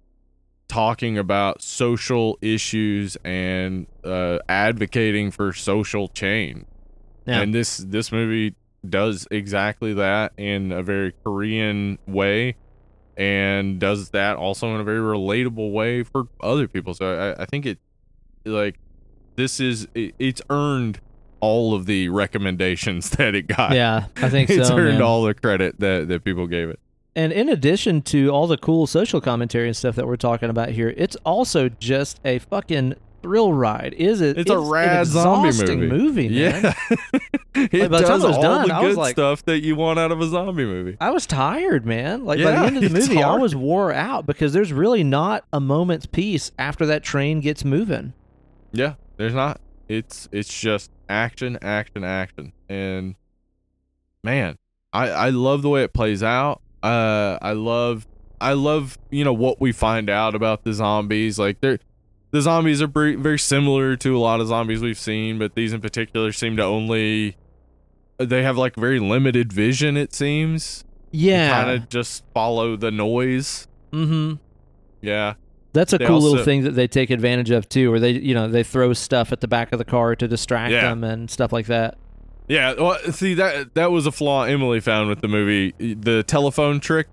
talking 0.68 1.18
about 1.18 1.62
social 1.62 2.38
issues 2.42 3.18
and 3.24 3.88
uh 4.04 4.40
advocating 4.50 5.32
for 5.32 5.54
social 5.54 6.08
change. 6.08 6.66
Yeah. 7.26 7.42
And 7.42 7.54
this 7.54 7.78
this 7.78 8.12
movie 8.12 8.56
does 8.88 9.28
exactly 9.30 9.94
that 9.94 10.34
in 10.38 10.72
a 10.72 10.82
very 10.82 11.14
Korean 11.24 12.00
way 12.08 12.56
and 13.18 13.80
does 13.80 14.10
that 14.12 14.38
also 14.38 14.74
in 14.76 14.80
a 14.80 14.84
very 14.84 15.00
relatable 15.00 15.72
way 15.72 16.04
for 16.04 16.28
other 16.40 16.68
people. 16.68 16.94
So 16.94 17.36
I, 17.38 17.42
I 17.42 17.46
think 17.46 17.66
it 17.66 17.80
like 18.46 18.80
this 19.36 19.60
is 19.60 19.88
it, 19.94 20.16
it's 20.20 20.42
earned 20.50 21.00
all 21.40 21.74
of 21.74 21.86
the 21.86 22.10
recommendations 22.10 23.10
that 23.18 23.36
it 23.36 23.48
got. 23.48 23.74
yeah 23.74 24.06
i 24.18 24.30
think 24.30 24.50
it's 24.50 24.70
so 24.70 24.78
earned 24.78 24.96
man. 24.96 25.02
all 25.02 25.24
the 25.24 25.34
credit 25.34 25.80
that, 25.80 26.08
that 26.08 26.24
people 26.24 26.48
gave 26.48 26.70
it. 26.70 26.80
And 27.16 27.34
in 27.34 27.50
addition 27.50 28.04
to 28.04 28.30
all 28.30 28.46
the 28.46 28.60
cool 28.60 28.86
social 28.86 29.20
commentary 29.20 29.66
and 29.66 29.76
stuff 29.76 29.96
that 29.96 30.06
we're 30.06 30.18
talking 30.18 30.52
about 30.52 30.70
here, 30.70 30.94
it's 30.96 31.16
also 31.26 31.68
just 31.68 32.20
a 32.24 32.38
fucking 32.38 32.94
thrill 33.28 33.52
ride. 33.52 33.94
Is 33.94 34.22
it? 34.22 34.38
It's 34.38 34.50
a 34.50 34.58
an 34.58 34.70
rad 34.70 35.06
zombie 35.08 35.76
movie. 35.76 36.30
man. 36.30 36.64
Yeah. 36.64 36.74
it 37.56 37.90
time 37.90 37.92
does 37.92 38.24
all 38.24 38.42
done, 38.42 38.70
the 38.70 38.80
good 38.80 38.96
like- 38.96 39.16
stuff 39.16 39.44
that 39.46 39.64
you 39.64 39.76
want 39.76 40.00
out 40.00 40.14
of 40.14 40.22
a 40.22 40.28
zombie 40.28 40.64
movie. 40.66 40.96
I 41.02 41.10
was 41.10 41.26
tired, 41.26 41.86
man. 41.86 42.24
Like 42.24 42.42
by 42.42 42.52
the 42.52 42.58
end 42.60 42.78
of 42.78 42.82
the 42.90 42.98
it's 42.98 43.10
movie, 43.10 43.22
I 43.22 43.36
was 43.36 43.54
wore 43.54 43.92
out 43.92 44.26
because 44.26 44.54
there's 44.54 44.72
really 44.72 45.04
not 45.04 45.44
a 45.52 45.60
moment's 45.60 46.06
peace 46.06 46.52
after 46.58 46.86
that 46.86 47.04
train 47.04 47.42
gets 47.42 47.66
moving. 47.66 48.14
Yeah, 48.72 48.96
there's 49.18 49.34
not. 49.34 49.60
It's 49.90 50.30
it's 50.32 50.58
just 50.58 50.90
action, 51.10 51.58
action, 51.62 52.06
action, 52.06 52.54
and 52.70 53.16
man, 54.24 54.58
I 54.94 55.10
I 55.10 55.30
love 55.32 55.62
the 55.64 55.70
way 55.70 55.84
it 55.84 55.94
plays 55.94 56.24
out. 56.24 56.62
Uh, 56.82 57.38
I 57.42 57.52
love 57.52 58.08
I 58.40 58.54
love 58.54 58.98
you 59.10 59.24
know 59.26 59.34
what 59.34 59.60
we 59.60 59.72
find 59.74 60.10
out 60.10 60.36
about 60.36 60.64
the 60.64 60.72
zombies. 60.74 61.38
Like 61.40 61.60
they're 61.60 61.80
the 62.32 62.42
zombies 62.42 62.82
are 62.82 62.88
very, 62.88 63.16
very 63.16 63.40
similar 63.40 63.96
to 63.98 64.16
a 64.18 64.20
lot 64.20 64.42
of 64.42 64.48
zombies 64.48 64.82
we've 64.82 64.98
seen, 65.00 65.38
but 65.40 65.56
these 65.56 65.74
in 65.74 65.82
particular 65.82 66.32
seem 66.32 66.58
to 66.58 66.64
only 66.64 67.38
they 68.18 68.44
have 68.44 68.58
like 68.58 68.76
very 68.76 69.00
limited 69.00 69.54
vision. 69.54 69.96
It 69.96 70.14
seems 70.14 70.84
Yeah. 71.12 71.52
kind 71.64 71.70
of 71.82 71.90
just 71.90 72.24
follow 72.34 72.76
the 72.76 72.92
noise. 72.92 73.68
mm-hmm. 73.94 74.34
Yeah, 75.02 75.36
That's 75.74 75.94
a 75.94 75.98
They 76.00 76.06
cool 76.08 76.20
little 76.20 76.44
thing 76.44 76.64
that 76.64 76.72
they 76.72 76.88
take 76.88 77.12
advantage 77.12 77.52
of 77.52 77.70
too, 77.70 77.92
where 77.92 78.00
they 78.00 78.12
you 78.12 78.34
know 78.34 78.48
they 78.48 78.64
throw 78.64 78.94
stuff 78.94 79.32
at 79.32 79.42
the 79.42 79.48
back 79.48 79.72
of 79.72 79.78
the 79.80 79.86
car 79.86 80.16
to 80.16 80.28
distract 80.28 80.72
Yeah. 80.72 80.90
them 80.90 81.04
and 81.04 81.30
stuff 81.30 81.54
like 81.54 81.68
that. 81.68 81.98
Yeah, 82.48 82.74
well, 82.80 82.98
see 83.12 83.34
that 83.36 83.76
that 83.76 83.92
was 83.92 84.06
a 84.08 84.12
flaw 84.12 84.44
Emily 84.44 84.80
found 84.80 85.10
with 85.10 85.22
the 85.22 85.28
movie, 85.28 85.74
the 85.78 86.24
telephone 86.24 86.80
trick. 86.80 87.08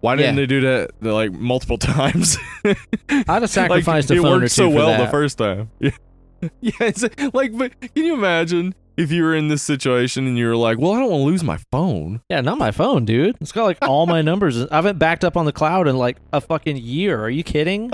Why 0.00 0.16
didn't 0.16 0.34
Yeah. 0.36 0.40
they 0.42 0.46
do 0.46 0.60
that 0.62 0.90
like 1.02 1.32
multiple 1.32 1.78
times? 1.78 2.38
I'd 2.64 3.26
have 3.28 3.50
sacrificed 3.50 4.10
like, 4.10 4.16
a 4.18 4.20
it 4.20 4.22
phone 4.22 4.32
or 4.32 4.40
worked 4.40 4.42
two 4.44 4.48
so 4.48 4.70
for 4.70 4.76
well 4.76 4.86
that. 4.88 5.04
the 5.04 5.10
first 5.10 5.38
time. 5.38 5.70
Yeah, 5.80 6.48
yeah. 6.60 6.72
It's 6.80 7.02
like, 7.32 7.56
but 7.56 7.80
can 7.80 8.04
you 8.04 8.12
imagine 8.12 8.74
if 8.98 9.10
you 9.10 9.22
were 9.22 9.34
in 9.34 9.48
this 9.48 9.62
situation 9.62 10.26
and 10.26 10.36
you 10.36 10.46
were 10.46 10.54
like, 10.56 10.78
"Well, 10.78 10.92
I 10.92 10.98
don't 11.00 11.10
want 11.10 11.22
to 11.22 11.24
lose 11.24 11.42
my 11.42 11.58
phone." 11.72 12.20
Yeah, 12.28 12.42
not 12.42 12.58
my 12.58 12.72
phone, 12.72 13.06
dude. 13.06 13.36
It's 13.40 13.52
got 13.52 13.64
like 13.64 13.78
all 13.80 14.04
my 14.06 14.20
numbers. 14.20 14.62
I 14.70 14.76
haven't 14.76 14.98
backed 14.98 15.24
up 15.24 15.38
on 15.38 15.46
the 15.46 15.52
cloud 15.52 15.88
in 15.88 15.96
like 15.96 16.18
a 16.34 16.42
fucking 16.42 16.76
year. 16.76 17.18
Are 17.22 17.30
you 17.30 17.42
kidding? 17.42 17.90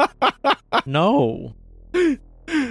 no. 0.87 1.55
I 1.95 2.19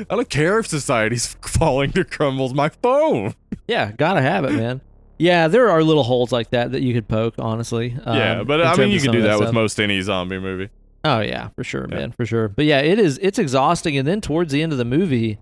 don't 0.10 0.30
care 0.30 0.60
if 0.60 0.68
society's 0.68 1.36
falling 1.42 1.94
to 1.94 2.04
crumbles. 2.04 2.54
My 2.54 2.68
phone. 2.70 3.34
Yeah, 3.68 3.92
gotta 3.94 4.22
have 4.22 4.44
it, 4.44 4.52
man. 4.52 4.82
Yeah, 5.22 5.48
there 5.48 5.70
are 5.70 5.84
little 5.84 6.04
holes 6.04 6.32
like 6.32 6.50
that 6.50 6.72
that 6.72 6.82
you 6.82 6.94
could 6.96 7.08
poke, 7.08 7.36
honestly. 7.38 7.96
yeah, 8.08 8.40
um, 8.40 8.48
but 8.48 8.60
I 8.66 8.76
mean, 8.76 8.90
you 8.90 9.00
can 9.00 9.12
do 9.12 9.20
of 9.20 9.24
that, 9.26 9.40
with 9.40 9.54
most 9.54 9.80
any 9.80 10.02
zombie 10.02 10.40
movie. 10.40 10.70
Oh 11.04 11.20
yeah, 11.20 11.50
for 11.56 11.64
sure, 11.64 11.88
Yeah. 11.90 11.96
man, 11.96 12.12
for 12.12 12.26
sure. 12.26 12.48
But 12.48 12.66
yeah, 12.66 12.80
it 12.80 12.98
is. 13.00 13.20
It's 13.22 13.38
exhausting, 13.38 13.98
and 13.98 14.08
then 14.08 14.20
towards 14.22 14.52
the 14.52 14.62
end 14.64 14.72
of 14.72 14.78
the 14.80 14.86
movie, 14.86 15.38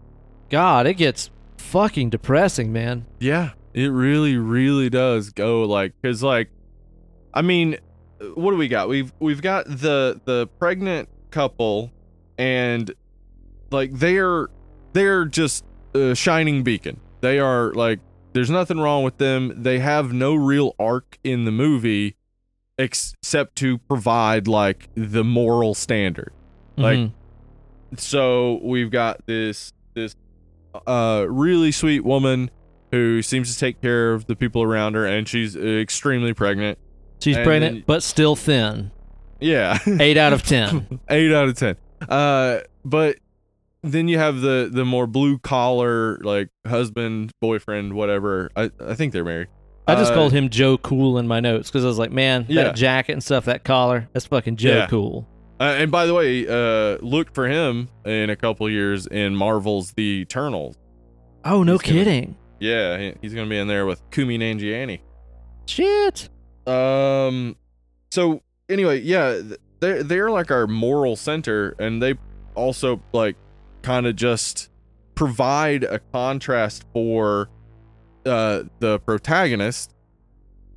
God, 0.50 0.86
it 0.86 0.96
gets 0.96 1.30
fucking 1.58 2.10
depressing, 2.10 2.74
man. 2.74 3.06
Yeah, 3.20 3.52
it 3.74 3.88
really, 3.88 4.36
really 4.38 4.90
does 4.90 5.30
go 5.30 5.64
like 5.64 5.94
because 6.02 6.22
like, 6.24 6.50
I 7.34 7.42
mean, 7.42 7.78
what 8.36 8.52
do 8.52 8.58
we 8.58 8.68
got? 8.68 8.90
We've 8.90 9.14
we've 9.20 9.42
got 9.42 9.66
the 9.66 10.20
the 10.26 10.48
pregnant 10.60 11.08
couple, 11.32 11.92
and 12.38 12.92
like 13.72 13.94
they're 13.94 14.48
they're 14.94 15.26
just 15.26 15.64
a 15.94 16.16
shining 16.16 16.64
beacon. 16.64 17.00
They 17.22 17.40
are 17.40 17.72
like 17.74 18.00
there's 18.34 18.50
nothing 18.50 18.80
wrong 18.80 19.04
with 19.04 19.18
them. 19.18 19.54
They 19.64 19.80
have 19.80 20.14
no 20.14 20.36
real 20.36 20.76
arc 20.80 21.18
in 21.24 21.46
the 21.46 21.52
movie 21.52 22.16
except 22.78 23.56
to 23.58 23.78
provide 23.78 24.48
like 24.48 24.90
the 24.96 25.24
moral 25.24 25.74
standard. 25.74 26.32
Like 26.78 26.98
Mhm. 27.00 27.12
so 27.98 28.60
we've 28.64 28.92
got 28.92 29.26
this 29.26 29.74
this 29.96 30.16
uh 30.88 31.26
really 31.28 31.72
sweet 31.72 32.06
woman 32.06 32.50
who 32.92 33.22
seems 33.22 33.54
to 33.54 33.60
take 33.60 33.82
care 33.82 34.14
of 34.14 34.26
the 34.28 34.36
people 34.36 34.64
around 34.64 34.94
her 34.96 35.06
and 35.06 35.28
she's 35.28 35.56
extremely 35.56 36.34
pregnant. 36.34 36.78
she's 37.22 37.36
and 37.36 37.46
pregnant, 37.46 37.86
but 37.86 38.02
still 38.02 38.36
thin. 38.36 38.92
Yeah. 39.42 39.78
Eight 40.00 40.18
out 40.18 40.34
of 40.34 40.44
ten. 40.44 41.00
8 41.10 41.32
out 41.34 41.48
of 41.50 41.56
10. 41.58 41.76
Uh 42.08 42.60
but 42.86 43.18
then 43.82 44.08
you 44.08 44.18
have 44.18 44.42
the 44.42 44.70
the 44.72 44.86
more 44.86 45.08
blue 45.08 45.38
collar 45.40 46.18
like 46.20 46.50
husband, 46.68 47.32
boyfriend, 47.42 47.94
whatever. 47.94 48.50
I 48.56 48.72
I 48.80 48.96
think 48.96 49.14
they're 49.14 49.24
married. 49.26 49.48
I 49.88 49.96
just 49.96 50.12
Uh, 50.12 50.16
called 50.16 50.34
him 50.34 50.50
Joe 50.50 50.78
Cool 50.78 51.18
in 51.18 51.28
my 51.28 51.40
notes 51.40 51.70
because 51.70 51.84
I 51.84 51.88
was 51.88 51.98
like, 51.98 52.12
man, 52.12 52.46
Yeah. 52.48 52.66
that 52.66 52.76
jacket 52.76 53.14
and 53.14 53.24
stuff, 53.24 53.46
that 53.46 53.64
collar, 53.64 54.08
that's 54.14 54.28
fucking 54.28 54.58
Joe 54.58 54.70
Yeah. 54.70 54.88
Cool. 54.88 55.28
Uh, 55.60 55.76
and 55.78 55.92
by 55.92 56.06
the 56.06 56.14
way, 56.14 56.46
uh, 56.48 56.98
look 57.02 57.34
for 57.34 57.48
him 57.48 57.90
in 58.06 58.30
a 58.30 58.36
couple 58.36 58.70
years 58.70 59.08
in 59.08 59.36
Marvel's 59.36 59.92
The 59.94 60.22
Eternals. 60.22 60.78
Oh, 61.44 61.64
no 61.64 61.74
He's 61.74 61.82
gonna- 61.82 61.94
kidding. 62.04 62.36
Yeah, 62.60 62.98
he- 62.98 63.14
he's 63.22 63.34
gonna 63.34 63.50
be 63.50 63.58
in 63.58 63.68
there 63.68 63.86
with 63.86 64.02
Kumail 64.12 64.40
Nanjiani. 64.40 65.00
Shit. 65.66 66.30
Um. 66.68 67.56
So 68.12 68.42
anyway, 68.70 69.02
yeah, 69.02 69.40
they're 69.80 70.04
they're 70.04 70.30
like 70.30 70.52
our 70.52 70.68
moral 70.68 71.16
center, 71.16 71.76
and 71.80 72.02
they 72.02 72.16
also 72.56 73.02
like 73.14 73.36
kind 73.82 74.06
of 74.08 74.16
just 74.16 74.70
provide 75.16 75.84
a 75.84 76.00
contrast 76.14 76.86
for 76.94 77.50
uh 78.26 78.64
the 78.80 79.00
protagonist 79.00 79.94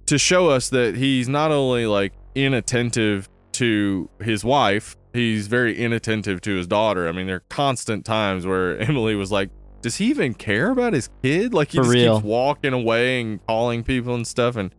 to 0.06 0.18
show 0.18 0.48
us 0.48 0.68
that 0.70 0.96
he's 0.96 1.28
not 1.28 1.50
only 1.52 1.86
like 1.86 2.12
inattentive 2.34 3.28
to 3.52 4.08
his 4.20 4.44
wife, 4.44 4.96
he's 5.12 5.46
very 5.46 5.78
inattentive 5.78 6.40
to 6.40 6.56
his 6.56 6.66
daughter. 6.66 7.06
I 7.08 7.12
mean, 7.12 7.26
there 7.26 7.36
are 7.36 7.44
constant 7.48 8.04
times 8.04 8.46
where 8.46 8.78
Emily 8.88 9.14
was 9.14 9.30
like. 9.32 9.50
Does 9.82 9.96
he 9.96 10.06
even 10.06 10.32
care 10.32 10.70
about 10.70 10.92
his 10.92 11.10
kid? 11.24 11.52
Like 11.52 11.72
he 11.72 11.78
For 11.78 11.82
just 11.82 11.94
real. 11.94 12.14
keeps 12.18 12.24
walking 12.24 12.72
away 12.72 13.20
and 13.20 13.44
calling 13.48 13.82
people 13.82 14.14
and 14.14 14.24
stuff, 14.24 14.54
and 14.54 14.72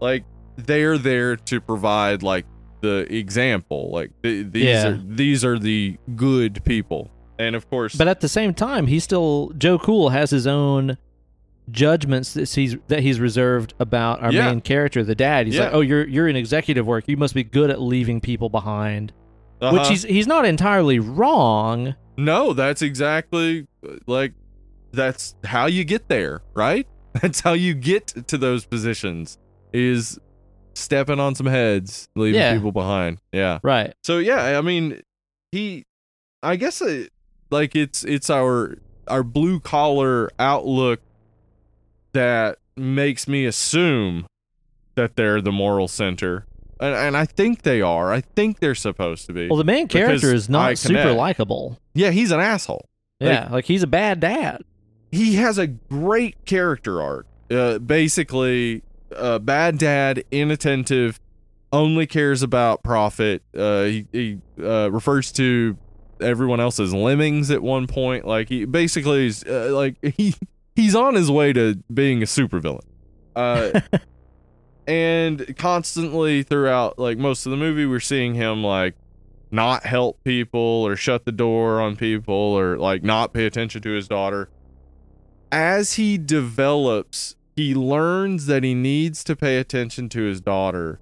like 0.00 0.24
they're 0.56 0.98
there 0.98 1.36
to 1.36 1.60
provide 1.60 2.24
like 2.24 2.44
the 2.82 3.06
example 3.14 3.90
like 3.92 4.10
th- 4.22 4.46
these 4.50 4.64
Yeah. 4.64 4.88
are 4.88 4.96
these 5.06 5.44
are 5.44 5.58
the 5.60 5.96
good 6.16 6.62
people 6.64 7.10
and 7.38 7.54
of 7.56 7.68
course 7.70 7.94
But 7.94 8.08
at 8.08 8.20
the 8.20 8.28
same 8.28 8.54
time, 8.54 8.86
he 8.86 8.98
still 9.00 9.52
Joe 9.58 9.78
Cool 9.78 10.10
has 10.10 10.30
his 10.30 10.46
own 10.46 10.96
judgments 11.70 12.34
that 12.34 12.48
he's 12.50 12.76
that 12.88 13.00
he's 13.00 13.18
reserved 13.18 13.74
about 13.80 14.22
our 14.22 14.32
Yeah. 14.32 14.48
main 14.48 14.60
character, 14.60 15.02
the 15.02 15.14
dad. 15.16 15.46
He's 15.46 15.56
Yeah. 15.56 15.64
like, 15.64 15.74
"Oh, 15.74 15.80
you're 15.80 16.06
you're 16.06 16.28
in 16.28 16.36
executive 16.36 16.86
work. 16.86 17.04
You 17.08 17.16
must 17.16 17.34
be 17.34 17.42
good 17.44 17.70
at 17.70 17.80
leaving 17.80 18.20
people 18.20 18.48
behind." 18.48 19.12
Which 19.60 19.72
Uh-huh. 19.72 19.88
he's 19.90 20.02
he's 20.04 20.26
not 20.26 20.44
entirely 20.44 20.98
wrong. 20.98 21.94
no 22.18 22.52
that's 22.54 22.80
exactly 22.82 23.66
like 24.06 24.32
that's 24.92 25.34
how 25.44 25.66
you 25.66 25.84
get 25.84 26.08
there 26.08 26.40
right 26.54 26.86
that's 27.20 27.40
how 27.40 27.52
you 27.52 27.74
get 27.74 28.06
to 28.28 28.38
those 28.38 28.64
positions 28.64 29.36
is 29.74 30.18
stepping 30.74 31.20
on 31.20 31.34
some 31.34 31.46
heads 31.46 32.08
leaving 32.16 32.40
Yeah. 32.40 32.54
people 32.54 32.72
behind 32.72 33.18
yeah 33.32 33.58
Right. 33.62 33.92
so 34.02 34.16
yeah 34.16 34.58
i 34.58 34.62
mean 34.62 35.02
he 35.52 35.84
i 36.42 36.56
guess 36.56 36.80
it, 36.80 37.10
like 37.50 37.74
it's 37.76 38.04
it's 38.04 38.28
our 38.30 38.76
our 39.08 39.22
blue 39.22 39.60
collar 39.60 40.30
outlook 40.38 41.00
that 42.12 42.58
makes 42.76 43.26
me 43.28 43.44
assume 43.44 44.26
that 44.94 45.16
they're 45.16 45.40
the 45.40 45.52
moral 45.52 45.88
center 45.88 46.46
and, 46.80 46.94
and 46.94 47.16
i 47.16 47.24
think 47.24 47.62
they 47.62 47.80
are 47.80 48.12
i 48.12 48.20
think 48.20 48.58
they're 48.60 48.74
supposed 48.74 49.26
to 49.26 49.32
be 49.32 49.48
Well, 49.48 49.56
the 49.58 49.64
main 49.64 49.88
character 49.88 50.32
is 50.34 50.48
not 50.48 50.76
super 50.78 51.12
likable. 51.12 51.78
yeah 51.94 52.10
he's 52.10 52.30
an 52.30 52.40
asshole 52.40 52.88
Yeah, 53.20 53.48
like 53.50 53.64
he's 53.66 53.82
a 53.82 53.86
bad 53.86 54.20
dad. 54.20 54.62
he 55.10 55.36
has 55.36 55.56
a 55.58 55.66
great 55.66 56.44
character 56.44 57.00
arc. 57.00 57.26
Uh, 57.50 57.78
basically, 57.78 58.82
uh, 59.14 59.38
bad 59.38 59.78
dad, 59.78 60.24
inattentive, 60.32 61.20
only 61.72 62.06
cares 62.06 62.42
about 62.42 62.82
profit. 62.82 63.40
Uh, 63.56 63.84
he 63.84 64.06
he 64.12 64.38
uh, 64.60 64.90
refers 64.90 65.30
to 65.32 65.76
everyone 66.20 66.60
else 66.60 66.80
as 66.80 66.94
lemmings 66.94 67.50
at 67.50 67.62
one 67.62 67.86
point. 67.86 68.26
Like 68.26 68.48
he 68.48 68.64
basically 68.64 69.26
is 69.26 69.44
uh, 69.44 69.70
like 69.72 69.96
he 70.02 70.34
he's 70.74 70.94
on 70.94 71.14
his 71.14 71.30
way 71.30 71.52
to 71.52 71.76
being 71.92 72.22
a 72.22 72.26
supervillain. 72.26 72.80
Uh, 73.34 73.80
and 74.86 75.56
constantly 75.56 76.42
throughout 76.42 76.98
like 76.98 77.18
most 77.18 77.46
of 77.46 77.50
the 77.50 77.56
movie, 77.56 77.86
we're 77.86 78.00
seeing 78.00 78.34
him 78.34 78.62
like 78.62 78.94
not 79.50 79.84
help 79.84 80.22
people 80.24 80.60
or 80.60 80.96
shut 80.96 81.24
the 81.24 81.32
door 81.32 81.80
on 81.80 81.96
people 81.96 82.34
or 82.34 82.76
like 82.76 83.02
not 83.02 83.32
pay 83.32 83.46
attention 83.46 83.82
to 83.82 83.90
his 83.90 84.08
daughter. 84.08 84.48
As 85.52 85.94
he 85.94 86.18
develops, 86.18 87.36
he 87.54 87.74
learns 87.74 88.46
that 88.46 88.64
he 88.64 88.74
needs 88.74 89.24
to 89.24 89.36
pay 89.36 89.58
attention 89.58 90.08
to 90.10 90.22
his 90.22 90.40
daughter, 90.40 91.00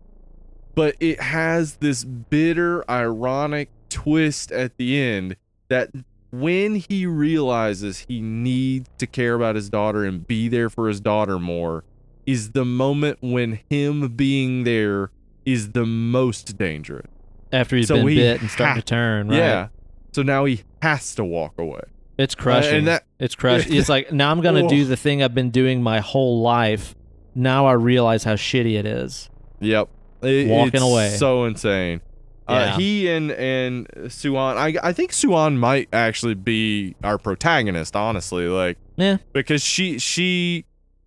but 0.75 0.95
it 1.01 1.21
has 1.21 1.77
this 1.77 2.05
bitter, 2.05 2.89
ironic 2.89 3.71
twist 3.95 4.51
at 4.51 4.77
the 4.77 5.01
end 5.01 5.37
that 5.69 5.91
when 6.31 6.75
he 6.75 7.07
realizes 7.07 8.01
he 8.09 8.21
needs 8.21 8.89
to 8.99 9.07
care 9.07 9.35
about 9.35 9.55
his 9.55 9.71
daughter 9.71 10.05
and 10.05 10.27
be 10.27 10.49
there 10.49 10.69
for 10.69 10.89
his 10.89 11.01
daughter 11.01 11.39
more 11.39 11.85
is 12.27 12.51
the 12.53 12.65
moment 12.65 13.19
when 13.21 13.61
him 13.71 14.09
being 14.17 14.65
there 14.65 15.11
is 15.45 15.73
the 15.73 15.87
most 15.87 16.59
dangerous. 16.59 17.07
After 17.53 17.77
he's 17.77 17.87
So 17.87 17.97
been 17.97 18.09
he 18.09 18.17
bit 18.17 18.41
and 18.41 18.51
starting 18.51 18.75
ha- 18.75 18.81
to 18.81 18.83
turn. 18.83 19.29
Right? 19.29 19.37
Yeah. 19.39 19.69
So 20.13 20.23
now 20.23 20.45
he 20.45 20.63
has 20.83 21.15
to 21.15 21.25
walk 21.25 21.55
away. 21.59 21.83
It's 22.19 22.35
uh, 22.35 22.43
crushing. 22.43 22.79
and 22.79 22.87
that- 22.89 23.05
it's 23.21 23.37
crushing. 23.37 23.73
it's 23.77 23.89
like 23.89 24.11
now 24.13 24.31
I'm 24.33 24.41
gonna 24.41 24.69
do 24.69 24.85
the 24.85 24.97
thing 24.97 25.23
I've 25.23 25.35
been 25.35 25.51
doing 25.51 25.83
my 25.83 26.01
whole 26.01 26.43
life. 26.43 26.97
Now 27.37 27.67
I 27.67 27.73
realize 27.73 28.25
how 28.25 28.35
shitty 28.35 28.77
it 28.77 28.87
is. 28.87 29.31
Yep. 29.61 29.89
It- 30.23 30.49
Walking 30.49 30.75
it's 30.75 30.83
away. 30.83 31.11
So 31.11 31.45
insane. 31.45 32.01
Yeah. 32.49 32.55
Uh, 32.75 32.77
he 32.79 33.09
and 33.09 33.31
and 33.33 33.89
Suan, 34.09 34.57
I 34.59 34.75
I 34.83 34.93
think 34.93 35.13
Suan 35.13 35.57
might 35.59 35.89
actually 35.93 36.35
be 36.35 36.95
our 37.03 37.17
protagonist, 37.19 37.97
honestly. 37.97 38.47
Like, 38.49 38.77
Yeah. 38.97 39.17
because 39.33 39.63
she 39.63 39.99
she 39.99 40.65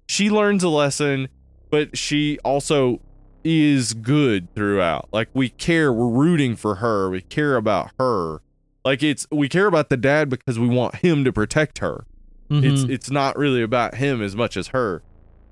she 0.07 0.29
learns 0.29 0.63
a 0.63 0.69
lesson, 0.69 1.27
but 1.69 1.97
she 1.97 2.39
also 2.43 3.01
is 3.43 3.93
good 3.93 4.53
throughout. 4.55 5.09
Like 5.13 5.29
we 5.33 5.49
care, 5.49 5.93
we're 5.93 6.07
rooting 6.09 6.55
for 6.55 6.75
her, 6.75 7.09
we 7.09 7.21
care 7.21 7.55
about 7.55 7.91
her. 7.99 8.41
Like 8.83 9.03
it's 9.03 9.27
we 9.31 9.47
care 9.47 9.67
about 9.67 9.89
the 9.89 9.97
dad 9.97 10.29
because 10.29 10.57
we 10.57 10.67
want 10.67 10.95
him 10.97 11.23
to 11.23 11.31
protect 11.31 11.77
her. 11.79 12.05
It's 12.49 12.83
Mhm. 12.83 12.89
it's 12.89 13.11
not 13.11 13.37
really 13.37 13.61
about 13.61 13.95
him 13.95 14.21
as 14.21 14.35
much 14.35 14.55
as 14.57 14.69
her. 14.69 15.03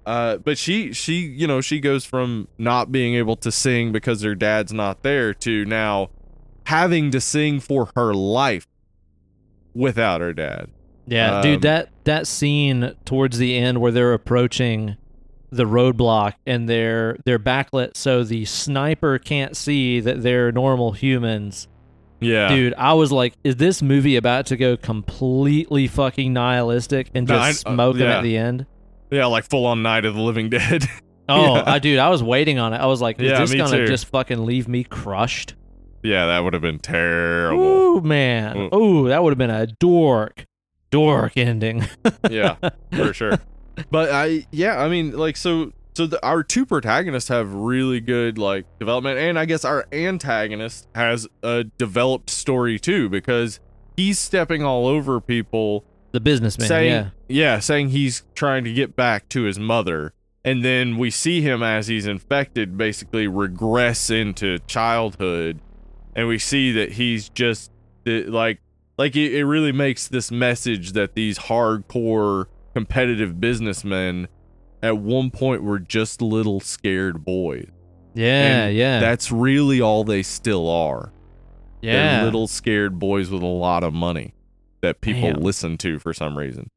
Uh, 0.06 0.38
but 0.38 0.57
she 0.57 0.94
she 0.94 1.15
you 1.15 1.48
know 1.48 1.61
she 1.61 1.80
goes 1.80 2.06
from 2.06 2.48
not 2.57 2.91
being 2.91 3.15
able 3.15 3.36
to 3.38 3.52
sing 3.52 3.91
because 3.91 4.22
her 4.22 4.36
dad's 4.36 4.72
not 4.72 5.02
there 5.03 5.34
to 5.34 5.65
now 5.65 6.10
having 6.65 7.10
to 7.11 7.19
sing 7.19 7.60
for 7.60 7.90
her 7.95 8.14
life 8.14 8.68
without 9.73 10.22
her 10.22 10.34
dad. 10.34 10.69
Yeah, 11.07 11.38
Um, 11.38 11.41
dude, 11.44 11.61
that 11.64 11.90
that 12.06 12.27
scene 12.27 12.94
towards 13.06 13.38
the 13.38 13.56
end 13.57 13.80
where 13.82 13.91
they're 13.91 14.14
approaching 14.14 14.98
the 15.52 15.65
roadblock 15.65 16.34
and 16.45 16.68
they're 16.68 17.18
they're 17.26 17.40
backlit 17.40 17.95
so 17.95 18.23
the 18.23 18.44
sniper 18.45 19.18
can't 19.19 19.56
see 19.56 19.99
that 19.99 20.22
they're 20.23 20.52
normal 20.52 20.91
humans. 20.94 21.68
Yeah, 22.22 22.48
Dude, 22.48 22.73
I 22.77 22.94
was 22.94 23.11
like, 23.11 23.34
is 23.44 23.57
this 23.57 23.82
movie 23.82 24.15
about 24.15 24.45
to 24.48 24.57
go 24.57 24.77
completely 24.77 25.86
fucking 25.88 26.32
nihilistic 26.34 27.11
and 27.14 27.27
No, 27.27 27.36
just 27.38 27.68
I- 27.68 27.69
uh, 27.69 27.73
smoke 27.73 27.98
them 27.98 28.07
yeah. 28.07 28.18
at 28.18 28.23
the 28.23 28.38
end? 28.38 28.65
Yeah, 29.11 29.26
like 29.27 29.49
full 29.49 29.65
on 29.65 29.82
Night 29.84 30.06
of 30.06 30.15
the 30.15 30.22
Living 30.22 30.49
Dead. 30.49 30.86
Oh, 31.27 31.56
Yeah. 31.56 31.64
I 31.65 31.80
dude, 31.80 31.98
I 31.98 32.10
was 32.10 32.22
waiting 32.22 32.60
on 32.60 32.73
it. 32.73 32.77
I 32.77 32.86
was 32.86 33.02
like, 33.02 33.19
is 33.19 33.32
Yeah, 33.32 33.40
this 33.40 33.56
gonna 33.56 33.77
too. 33.77 33.88
just 33.88 34.06
fucking 34.06 34.45
leave 34.45 34.68
me 34.68 34.84
crushed? 34.84 35.56
yeah, 36.03 36.27
that 36.27 36.40
would 36.44 36.53
have 36.53 36.61
been 36.61 36.77
terrible. 36.77 37.64
Ooh, 37.64 38.02
man. 38.02 38.56
Mm. 38.56 38.73
Ooh, 38.76 39.07
that 39.07 39.23
would 39.23 39.32
have 39.32 39.38
been 39.40 39.49
a 39.49 39.65
dork, 39.65 40.45
dork 40.91 41.36
ending. 41.36 41.84
yeah, 42.30 42.57
for 42.95 43.11
sure. 43.11 43.40
But 43.90 44.11
I, 44.11 44.45
yeah, 44.52 44.80
I 44.80 44.88
mean, 44.88 45.18
like, 45.18 45.36
so, 45.36 45.72
so 45.95 46.06
the, 46.06 46.23
our 46.23 46.44
two 46.44 46.64
protagonists 46.64 47.30
have 47.30 47.52
really 47.56 48.02
good 48.02 48.38
like 48.38 48.68
development, 48.77 49.18
and 49.18 49.40
I 49.40 49.45
guess 49.45 49.65
our 49.65 49.88
antagonist 49.91 50.88
has 50.94 51.27
a 51.41 51.64
developed 51.64 52.30
story 52.30 52.77
too 52.77 53.10
because 53.10 53.60
he's 53.98 54.19
stepping 54.19 54.61
all 54.61 54.86
over 54.86 55.19
people, 55.19 55.84
the 56.15 56.19
businessman, 56.21 56.67
saying, 56.67 56.91
yeah. 56.91 57.09
yeah, 57.27 57.59
saying 57.59 57.89
he's 57.89 58.23
trying 58.33 58.63
to 58.63 58.73
get 58.73 58.95
back 58.95 59.29
to 59.29 59.43
his 59.43 59.59
mother, 59.59 60.13
and 60.43 60.63
then 60.63 60.97
we 60.97 61.11
see 61.11 61.41
him 61.41 61.61
as 61.61 61.87
he's 61.87 62.07
infected, 62.07 62.77
basically 62.77 63.27
regress 63.27 64.09
into 64.09 64.59
childhood, 64.59 65.59
and 66.15 66.27
we 66.27 66.39
see 66.39 66.71
that 66.71 66.93
he's 66.93 67.29
just 67.29 67.69
like 68.05 68.59
like 68.97 69.15
it, 69.15 69.33
it 69.33 69.45
really 69.45 69.73
makes 69.73 70.07
this 70.07 70.31
message 70.31 70.93
that 70.93 71.15
these 71.15 71.37
hardcore 71.37 72.45
competitive 72.73 73.41
businessmen 73.41 74.27
at 74.81 74.97
one 74.97 75.31
point 75.31 75.63
were 75.63 75.79
just 75.79 76.21
little 76.21 76.59
scared 76.59 77.25
boys. 77.25 77.67
Yeah, 78.13 78.67
And 78.67 78.77
yeah, 78.77 78.99
That's 79.01 79.31
really 79.31 79.81
all 79.81 80.05
they 80.05 80.23
still 80.23 80.69
are. 80.69 81.11
yeah. 81.81 82.17
They're 82.17 82.25
little 82.25 82.47
scared 82.47 82.97
boys 82.97 83.29
with 83.29 83.43
a 83.43 83.47
lot 83.47 83.83
of 83.83 83.93
money 83.93 84.33
that 84.85 85.01
people 85.01 85.33
Damn. 85.33 85.41
listen 85.41 85.77
to 85.79 85.99
for 85.99 86.13
some 86.13 86.37
reason. 86.37 86.69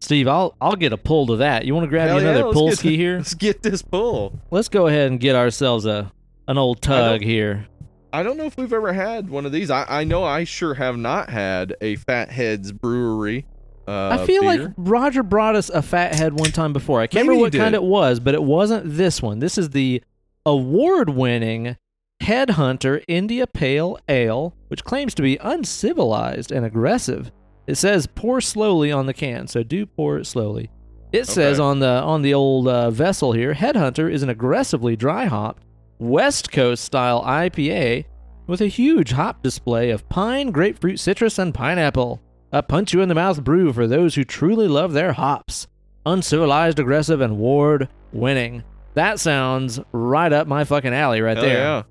Steve, 0.00 0.26
I'll 0.26 0.56
I'll 0.60 0.74
get 0.76 0.92
a 0.92 0.96
pull 0.96 1.26
to 1.28 1.36
that. 1.36 1.64
You 1.64 1.74
want 1.74 1.84
to 1.84 1.88
grab 1.88 2.08
Hell 2.08 2.18
you 2.20 2.24
yeah, 2.24 2.30
another 2.32 2.46
let's 2.46 2.54
pull 2.54 2.68
get- 2.70 2.78
ski 2.78 2.96
here? 2.96 3.18
Let's 3.18 3.34
get 3.34 3.62
this 3.62 3.82
pull. 3.82 4.38
Let's 4.50 4.68
go 4.68 4.86
ahead 4.88 5.10
and 5.10 5.20
get 5.20 5.36
ourselves 5.36 5.86
a 5.86 6.10
an 6.48 6.58
old 6.58 6.80
tug 6.82 7.20
don't- 7.20 7.28
here. 7.28 7.66
I 8.14 8.22
don't 8.22 8.36
know 8.36 8.44
if 8.44 8.58
we've 8.58 8.72
ever 8.72 8.92
had 8.92 9.30
one 9.30 9.46
of 9.46 9.52
these. 9.52 9.70
I, 9.70 9.86
I 9.88 10.04
know 10.04 10.22
I 10.22 10.44
sure 10.44 10.74
have 10.74 10.98
not 10.98 11.30
had 11.30 11.74
a 11.80 11.96
Fat 11.96 12.28
Head's 12.30 12.70
Brewery. 12.70 13.46
Uh, 13.88 14.18
I 14.20 14.26
feel 14.26 14.44
like. 14.44 14.60
Roger 14.76 15.22
brought 15.22 15.56
us 15.56 15.70
a 15.70 15.80
fathead 15.80 16.34
one 16.38 16.50
time 16.50 16.74
before. 16.74 17.00
I 17.00 17.06
can't 17.06 17.26
Maybe 17.26 17.36
remember 17.38 17.56
he 17.56 17.58
what 17.60 17.64
kind 17.64 17.74
it 17.74 17.82
was, 17.82 18.20
but 18.20 18.34
it 18.34 18.42
wasn't 18.42 18.96
this 18.98 19.22
one. 19.22 19.38
This 19.38 19.56
is 19.56 19.70
the 19.70 20.02
award-winning 20.44 21.76
Headhunter 22.22 23.02
India 23.08 23.46
Pale 23.46 23.98
Ale, 24.08 24.54
which 24.68 24.84
claims 24.84 25.14
to 25.14 25.22
be 25.22 25.38
uncivilized 25.38 26.52
and 26.52 26.64
aggressive. 26.64 27.32
It 27.66 27.74
says 27.76 28.06
pour 28.06 28.40
slowly 28.40 28.92
on 28.92 29.06
the 29.06 29.14
can, 29.14 29.46
so 29.46 29.62
do 29.62 29.86
pour 29.86 30.18
it 30.18 30.26
slowly. 30.26 30.70
It 31.12 31.26
says 31.26 31.60
on 31.60 31.78
the 31.80 31.86
on 32.02 32.22
the 32.22 32.32
old 32.34 32.68
uh, 32.68 32.90
vessel 32.90 33.32
here, 33.32 33.54
Headhunter 33.54 34.10
is 34.10 34.22
an 34.22 34.30
aggressively 34.30 34.96
dry 34.96 35.26
hopped 35.26 35.64
West 35.98 36.50
Coast 36.50 36.84
style 36.84 37.22
IPA 37.22 38.06
with 38.46 38.60
a 38.60 38.66
huge 38.66 39.12
hop 39.12 39.42
display 39.42 39.90
of 39.90 40.08
pine, 40.08 40.50
grapefruit, 40.50 40.98
citrus, 40.98 41.38
and 41.38 41.52
pineapple. 41.52 42.20
A 42.52 42.62
punch 42.62 42.92
you 42.92 43.00
in 43.00 43.08
the 43.08 43.14
mouth 43.14 43.42
brew 43.44 43.72
for 43.72 43.86
those 43.86 44.14
who 44.14 44.24
truly 44.24 44.68
love 44.68 44.92
their 44.92 45.12
hops. 45.12 45.66
Uncivilized, 46.06 46.78
aggressive, 46.78 47.20
and 47.20 47.36
ward 47.38 47.88
winning. 48.12 48.62
That 48.94 49.20
sounds 49.20 49.80
right 49.92 50.32
up 50.32 50.46
my 50.46 50.64
fucking 50.64 50.92
alley 50.92 51.20
right 51.20 51.36
Hell 51.36 51.46
there. 51.46 51.58
yeah. 51.58 51.82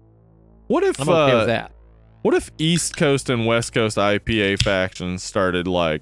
What 0.71 0.83
if 0.83 0.99
I'm 1.01 1.09
okay 1.09 1.31
uh, 1.33 1.37
with 1.39 1.47
that. 1.47 1.71
what 2.21 2.33
if 2.33 2.49
East 2.57 2.95
Coast 2.95 3.29
and 3.29 3.45
West 3.45 3.73
Coast 3.73 3.97
IPA 3.97 4.63
factions 4.63 5.21
started 5.21 5.67
like, 5.67 6.01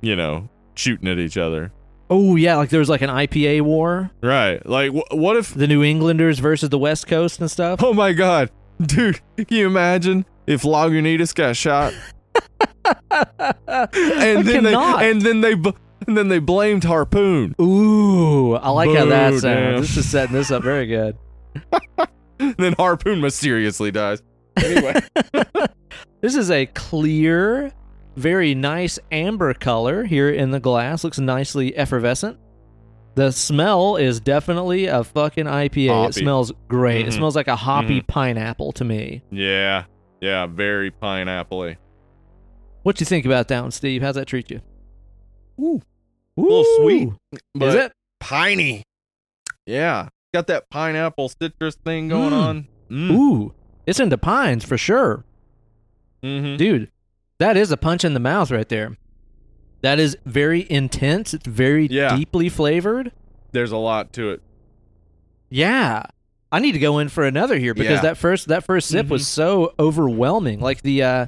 you 0.00 0.16
know, 0.16 0.48
shooting 0.74 1.08
at 1.08 1.18
each 1.18 1.36
other? 1.36 1.72
Oh 2.08 2.34
yeah, 2.36 2.56
like 2.56 2.70
there 2.70 2.80
was 2.80 2.88
like 2.88 3.02
an 3.02 3.10
IPA 3.10 3.60
war, 3.62 4.10
Right. 4.22 4.64
Like 4.66 4.90
wh- 4.92 5.14
what 5.14 5.36
if 5.36 5.54
the 5.54 5.66
New 5.68 5.82
Englanders 5.84 6.38
versus 6.38 6.70
the 6.70 6.78
West 6.78 7.06
Coast 7.06 7.40
and 7.40 7.50
stuff. 7.50 7.82
Oh 7.82 7.92
my 7.92 8.12
god. 8.12 8.50
Dude, 8.80 9.20
can 9.36 9.46
you 9.50 9.66
imagine 9.66 10.24
if 10.46 10.62
Lagunitas 10.62 11.34
got 11.34 11.54
shot 11.56 11.92
and 13.10 14.46
then 14.46 14.64
cannot. 14.64 15.00
they 15.00 15.10
and 15.10 15.22
then 15.22 15.40
they 15.42 15.54
b- 15.54 15.74
and 16.06 16.16
then 16.16 16.28
they 16.28 16.38
blamed 16.38 16.84
Harpoon. 16.84 17.54
Ooh, 17.60 18.54
I 18.54 18.70
like 18.70 18.88
how 18.96 19.04
that 19.04 19.30
sounds. 19.32 19.42
damn. 19.42 19.80
This 19.82 19.96
is 19.98 20.08
setting 20.08 20.34
this 20.34 20.50
up 20.50 20.62
very 20.62 20.86
good. 20.86 21.16
then 22.58 22.74
Harpoon 22.74 23.20
mysteriously 23.20 23.90
dies. 23.90 24.22
Anyway. 24.56 25.00
This 26.22 26.34
is 26.36 26.50
a 26.50 26.66
clear, 26.66 27.72
very 28.14 28.54
nice 28.54 28.98
amber 29.10 29.54
color 29.54 30.04
here 30.04 30.28
in 30.28 30.50
the 30.50 30.60
glass. 30.60 31.02
Looks 31.02 31.18
nicely 31.18 31.74
effervescent. 31.74 32.38
The 33.14 33.30
smell 33.30 33.96
is 33.96 34.20
definitely 34.20 34.84
a 34.84 35.02
fucking 35.02 35.46
IPA. 35.46 36.08
It 36.10 36.14
smells 36.14 36.52
great. 36.68 37.06
It 37.06 37.12
Mhm. 37.12 37.16
smells 37.16 37.36
like 37.36 37.48
a 37.48 37.56
hoppy 37.56 38.02
pineapple 38.02 38.72
to 38.72 38.84
me. 38.84 39.22
yeah. 39.30 39.84
Yeah, 40.20 40.44
very 40.46 40.90
pineapple-y. 40.90 41.78
What 42.82 43.00
you 43.00 43.06
think 43.06 43.24
about 43.24 43.48
that 43.48 43.62
one, 43.62 43.70
Steve? 43.70 44.02
How's 44.02 44.16
that 44.16 44.26
treat 44.26 44.50
you? 44.50 44.60
Ooh. 45.58 45.80
A 46.36 46.40
little 46.42 46.64
sweet. 46.76 47.08
Is 47.58 47.74
it? 47.74 47.92
piney? 48.20 48.82
Yeah. 49.64 50.08
Got 50.32 50.46
that 50.48 50.70
pineapple 50.70 51.28
citrus 51.28 51.74
thing 51.76 52.08
going 52.08 52.30
Mm. 52.30 52.42
on. 52.42 52.68
Mm. 52.90 53.10
Ooh, 53.10 53.54
it's 53.86 54.00
into 54.00 54.18
pines 54.18 54.64
for 54.64 54.78
sure. 54.78 55.24
hmm 56.22 56.56
Dude, 56.56 56.90
that 57.38 57.56
is 57.56 57.70
a 57.72 57.76
punch 57.76 58.04
in 58.04 58.14
the 58.14 58.20
mouth 58.20 58.50
right 58.50 58.68
there. 58.68 58.96
That 59.82 59.98
is 59.98 60.16
very 60.26 60.66
intense. 60.70 61.32
It's 61.32 61.46
very 61.46 61.86
Yeah. 61.86 62.14
deeply 62.16 62.48
flavored. 62.50 63.12
There's 63.52 63.72
a 63.72 63.78
lot 63.78 64.12
to 64.14 64.30
it. 64.30 64.42
Yeah. 65.48 66.02
I 66.52 66.58
need 66.58 66.72
to 66.72 66.78
go 66.78 66.98
in 66.98 67.08
for 67.08 67.24
another 67.24 67.56
here 67.58 67.74
because 67.74 67.96
Yeah. 67.98 68.02
that 68.02 68.16
first 68.18 68.48
that 68.48 68.64
first 68.64 68.88
sip 68.88 69.08
was 69.08 69.26
so 69.26 69.72
overwhelming. 69.78 70.60
Like 70.60 70.82
the 70.82 71.02
uh 71.02 71.26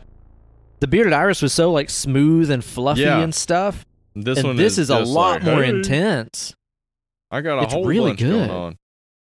the 0.80 0.86
bearded 0.88 1.12
iris 1.12 1.40
was 1.42 1.52
so 1.52 1.70
like 1.72 1.88
smooth 1.90 2.50
and 2.50 2.62
fluffy 2.64 3.02
Yeah. 3.02 3.20
and 3.20 3.34
stuff. 3.34 3.86
This 4.14 4.38
and 4.38 4.48
one 4.48 4.56
this 4.56 4.76
is, 4.78 4.90
a 4.90 4.98
lot 4.98 5.42
like, 5.42 5.44
more 5.44 5.62
"Hey, 5.62 5.70
intense. 5.70 6.54
I 7.30 7.40
got 7.40 7.60
a 7.60 7.62
It's 7.62 7.72
whole 7.72 7.84
really 7.86 8.10
bunch 8.10 8.20
going 8.20 8.32
good. 8.48 8.50
on. 8.50 8.76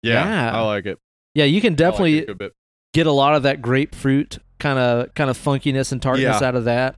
Yeah, 0.01 0.23
Yeah. 0.25 0.57
I 0.57 0.61
like 0.61 0.85
it. 0.85 0.99
Yeah, 1.33 1.45
you 1.45 1.61
can 1.61 1.69
I 1.69 1.71
like 1.73 1.77
definitely 1.77 2.25
a 2.27 2.49
get 2.93 3.05
a 3.07 3.11
lot 3.11 3.35
of 3.35 3.43
that 3.43 3.61
grapefruit 3.61 4.39
kind 4.59 4.79
of 4.79 5.13
kind 5.13 5.29
of 5.29 5.37
funkiness 5.37 5.91
and 5.91 6.01
tartness 6.01 6.41
Yeah. 6.41 6.47
out 6.47 6.55
of 6.55 6.65
that. 6.65 6.95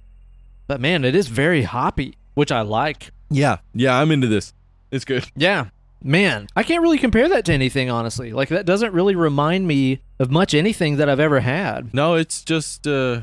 But 0.68 0.80
man, 0.80 1.04
it 1.04 1.16
is 1.16 1.28
very 1.28 1.64
hoppy, 1.64 2.16
which 2.36 2.52
I 2.52 2.62
like. 2.62 3.12
Yeah, 3.30 3.58
yeah, 3.74 4.00
I'm 4.00 4.12
into 4.12 4.28
this. 4.28 4.54
It's 4.92 5.06
good. 5.06 5.26
Yeah. 5.36 5.66
Man, 6.02 6.48
I 6.56 6.64
can't 6.64 6.82
really 6.82 6.98
compare 6.98 7.28
that 7.28 7.44
to 7.46 7.54
anything, 7.54 7.90
honestly. 7.90 8.32
Like, 8.32 8.48
that 8.50 8.66
doesn't 8.66 8.94
really 8.94 9.16
remind 9.16 9.68
me 9.68 10.00
of 10.18 10.32
much 10.32 10.54
anything 10.54 10.96
that 10.96 11.10
I've 11.10 11.20
ever 11.20 11.42
had. 11.42 11.94
No, 11.94 12.14
it's 12.16 12.44
just 12.44 12.88
uh 12.88 13.22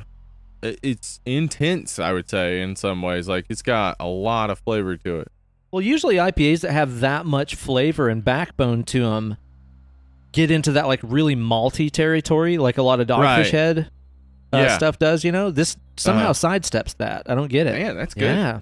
it's 0.62 1.20
intense, 1.24 1.98
I 1.98 2.12
would 2.12 2.28
say 2.28 2.60
in 2.60 2.76
some 2.76 3.00
ways. 3.02 3.28
Like 3.28 3.46
it's 3.48 3.62
got 3.62 3.96
a 4.00 4.06
lot 4.06 4.50
of 4.50 4.58
flavor 4.58 4.96
to 4.98 5.20
it. 5.20 5.28
Well, 5.70 5.80
usually 5.82 6.16
IPAs 6.16 6.60
that 6.60 6.72
have 6.72 7.00
that 7.00 7.24
much 7.26 7.54
flavor 7.54 8.08
and 8.08 8.24
backbone 8.24 8.82
to 8.84 9.00
them 9.04 9.36
get 10.36 10.50
into 10.52 10.72
that, 10.72 10.86
like, 10.86 11.00
really 11.02 11.34
malty 11.34 11.90
territory, 11.90 12.58
like 12.58 12.78
a 12.78 12.82
lot 12.82 13.00
of 13.00 13.08
Dogfish 13.08 13.18
Right. 13.22 13.50
Head 13.50 13.90
uh, 14.52 14.58
Yeah. 14.58 14.76
stuff 14.76 14.98
does, 15.00 15.24
you 15.24 15.32
know? 15.32 15.50
This 15.50 15.76
somehow 15.96 16.30
Uh-huh. 16.30 16.32
sidesteps 16.34 16.96
that. 16.98 17.24
I 17.28 17.34
don't 17.34 17.48
get 17.50 17.66
it. 17.66 17.80
Yeah, 17.80 17.94
that's 17.94 18.14
good. 18.14 18.24
Yeah. 18.36 18.60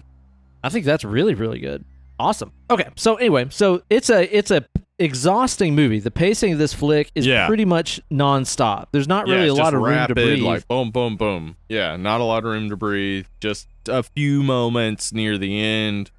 I 0.62 0.70
think 0.70 0.86
that's 0.86 1.04
really 1.04 1.34
really 1.34 1.58
good. 1.58 1.84
Awesome. 2.18 2.52
Okay, 2.70 2.88
so 2.96 3.16
anyway, 3.16 3.46
so 3.50 3.82
it's 3.90 4.08
a 4.08 4.22
it's 4.34 4.50
a 4.50 4.64
exhausting 4.98 5.74
movie. 5.74 5.98
The 5.98 6.10
pacing 6.12 6.52
of 6.52 6.58
this 6.58 6.72
flick 6.72 7.10
is 7.16 7.26
Yeah. 7.26 7.46
pretty 7.48 7.64
much 7.64 8.00
nonstop. 8.10 8.86
There's 8.92 9.08
not 9.08 9.26
really 9.26 9.46
yeah, 9.46 9.52
a 9.52 9.54
lot 9.54 9.72
just 9.72 9.74
of 9.74 9.80
room 9.82 10.06
to 10.06 10.14
breathe. 10.14 10.42
like 10.42 10.66
boom, 10.68 10.90
boom, 10.92 11.16
boom. 11.16 11.56
Yeah, 11.68 11.96
not 11.96 12.20
a 12.20 12.24
lot 12.24 12.38
of 12.38 12.44
room 12.44 12.70
to 12.70 12.76
breathe. 12.76 13.26
Just 13.40 13.66
a 13.88 14.02
few 14.04 14.42
moments 14.44 15.12
near 15.12 15.36
the 15.36 15.60
end 15.60 16.10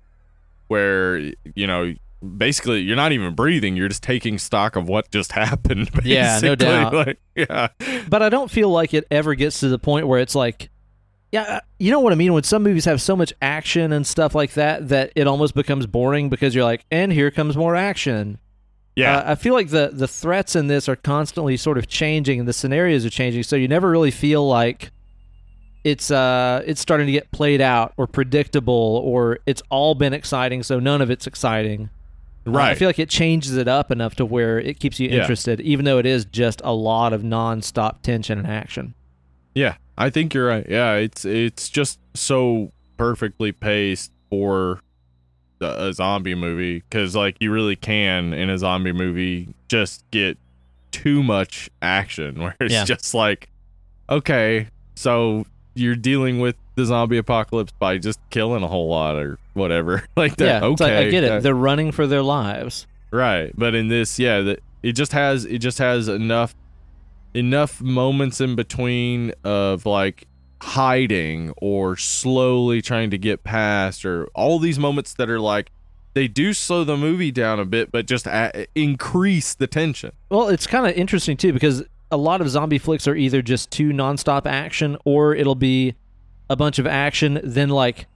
where 0.68 1.18
you 1.56 1.66
know 1.66 1.94
basically 2.26 2.82
you're 2.82 2.96
not 2.96 3.12
even 3.12 3.34
breathing. 3.36 3.76
You're 3.76 3.88
just 3.88 4.04
taking 4.04 4.38
stock 4.38 4.76
of 4.76 4.88
what 4.88 5.12
just 5.12 5.32
happened. 5.44 5.90
Yeah, 6.04 6.40
no 6.42 6.56
doubt. 6.56 6.94
Like, 6.94 7.20
yeah, 7.36 7.70
but 8.10 8.22
I 8.22 8.30
don't 8.30 8.52
feel 8.52 8.70
like 8.70 8.94
it 8.94 9.06
ever 9.12 9.36
gets 9.36 9.60
to 9.62 9.70
the 9.70 9.80
point 9.80 10.08
where 10.08 10.20
it's 10.20 10.36
like 10.36 10.70
yeah, 11.32 11.42
uh, 11.44 11.60
you 11.80 11.92
know 11.92 12.00
what 12.00 12.14
I 12.14 12.16
mean 12.16 12.34
when 12.34 12.44
some 12.44 12.64
movies 12.64 12.86
have 12.86 13.02
so 13.02 13.16
much 13.16 13.34
action 13.42 13.92
and 13.92 14.06
stuff 14.08 14.36
like 14.36 14.54
that 14.54 14.88
that 14.90 15.12
it 15.16 15.28
almost 15.28 15.54
becomes 15.56 15.86
boring 15.86 16.30
because 16.30 16.56
you're 16.56 16.64
like 16.64 16.86
and 16.92 17.12
here 17.12 17.30
comes 17.32 17.58
more 17.58 17.76
action. 17.76 18.38
yeah, 18.96 19.18
Uh, 19.18 19.32
I 19.32 19.36
feel 19.36 19.54
like 19.54 19.70
the 19.70 19.90
the 19.92 20.08
threats 20.08 20.56
in 20.56 20.68
this 20.68 20.88
are 20.88 20.96
constantly 20.96 21.58
sort 21.58 21.78
of 21.78 21.88
changing 21.88 22.40
and 22.40 22.48
the 22.48 22.54
scenarios 22.54 23.06
are 23.06 23.10
changing, 23.10 23.44
so 23.44 23.56
you 23.56 23.68
never 23.68 23.90
really 23.90 24.12
feel 24.12 24.48
like 24.48 24.92
it's 25.84 26.10
uh 26.10 26.64
it's 26.66 26.80
starting 26.82 27.06
to 27.06 27.12
get 27.12 27.30
played 27.32 27.62
out 27.62 27.94
or 27.98 28.08
predictable 28.08 29.02
or 29.04 29.40
it's 29.46 29.62
all 29.70 29.94
been 29.94 30.14
exciting, 30.14 30.64
so 30.64 30.80
none 30.80 31.02
of 31.02 31.10
it's 31.12 31.28
exciting. 31.28 31.90
Uh, 32.46 32.58
I 32.58 32.76
feel 32.76 32.88
like 32.90 33.00
it 33.00 33.10
changes 33.10 33.58
it 33.58 33.68
up 33.68 33.90
enough 33.92 34.16
to 34.16 34.26
where 34.26 34.60
it 34.60 34.80
keeps 34.80 35.00
you 35.00 35.10
Yeah. 35.10 35.22
interested, 35.22 35.60
even 35.62 35.86
though 35.86 35.98
it 35.98 36.06
is 36.06 36.26
just 36.26 36.62
a 36.64 36.74
lot 36.74 37.12
of 37.14 37.24
non-stop 37.24 38.02
tension 38.04 38.38
and 38.38 38.48
action. 38.48 38.94
Yeah, 39.56 39.76
I 39.98 40.10
think 40.10 40.34
you're 40.34 40.48
right. 40.48 40.66
Yeah, 40.70 40.94
it's 40.96 41.26
it's 41.26 41.70
just 41.70 42.00
so 42.14 42.72
perfectly 42.98 43.52
paced 43.52 44.12
for 44.30 44.80
the, 45.60 45.86
a 45.88 45.94
zombie 45.94 46.36
movie 46.36 46.80
because 46.90 47.16
like 47.16 47.38
you 47.40 47.52
really 47.52 47.76
can 47.76 48.34
in 48.34 48.50
a 48.50 48.58
zombie 48.58 48.92
movie 48.92 49.54
just 49.70 50.04
get 50.12 50.38
too 50.92 51.24
much 51.24 51.70
action 51.82 52.40
where 52.42 52.56
it's 52.60 52.74
Yeah. 52.74 52.84
just 52.86 53.14
like 53.14 53.50
okay, 54.10 54.68
so 54.96 55.46
you're 55.74 55.96
dealing 55.96 56.40
with 56.40 56.56
the 56.76 56.86
zombie 56.86 57.18
apocalypse 57.18 57.72
by 57.80 57.98
just 57.98 58.20
killing 58.30 58.64
a 58.64 58.68
whole 58.68 58.90
lot 58.90 59.16
or 59.16 59.38
whatever 59.54 60.04
like 60.18 60.36
that. 60.38 60.46
yeah, 60.62 60.68
okay, 60.68 60.84
like, 60.84 61.08
I 61.08 61.10
get 61.10 61.24
it. 61.24 61.44
They're 61.44 61.54
running 61.54 61.92
for 61.92 62.06
their 62.08 62.22
lives. 62.24 62.86
Right, 63.12 63.52
but 63.58 63.76
in 63.76 63.88
this, 63.88 64.20
yeah, 64.20 64.42
that 64.42 64.60
it 64.84 64.94
just 64.94 65.14
has 65.14 65.46
it 65.46 65.60
just 65.60 65.78
has 65.80 66.08
enough 66.08 66.54
enough 67.34 67.82
moments 67.82 68.40
in 68.40 68.56
between 68.56 69.34
of 69.44 69.86
like 69.86 70.28
hiding 70.62 71.54
or 71.58 71.96
slowly 71.98 72.82
trying 72.82 73.10
to 73.12 73.18
get 73.18 73.44
past 73.44 74.06
or 74.06 74.26
all 74.34 74.58
these 74.58 74.80
moments 74.80 75.14
that 75.16 75.30
are 75.30 75.40
like 75.40 75.70
they 76.14 76.28
do 76.28 76.54
slow 76.54 76.84
the 76.86 76.96
movie 76.96 77.32
down 77.32 77.60
a 77.60 77.66
bit 77.66 77.92
but 77.92 78.06
just 78.08 78.26
a- 78.26 78.66
increase 78.74 79.54
the 79.54 79.68
tension. 79.68 80.12
Well, 80.30 80.48
it's 80.48 80.66
kind 80.66 80.88
of 80.88 80.94
interesting 80.94 81.36
too 81.38 81.52
because 81.52 81.84
a 82.12 82.18
lot 82.18 82.40
of 82.42 82.50
zombie 82.50 82.78
flicks 82.78 83.08
are 83.08 83.16
either 83.16 83.42
just 83.42 83.70
too 83.70 83.90
nonstop 83.90 84.46
action 84.46 84.98
or 85.04 85.36
it'll 85.36 85.56
be 85.56 85.96
a 86.50 86.56
bunch 86.56 86.80
of 86.80 86.86
action 86.88 87.40
then 87.44 87.70
like 87.70 88.08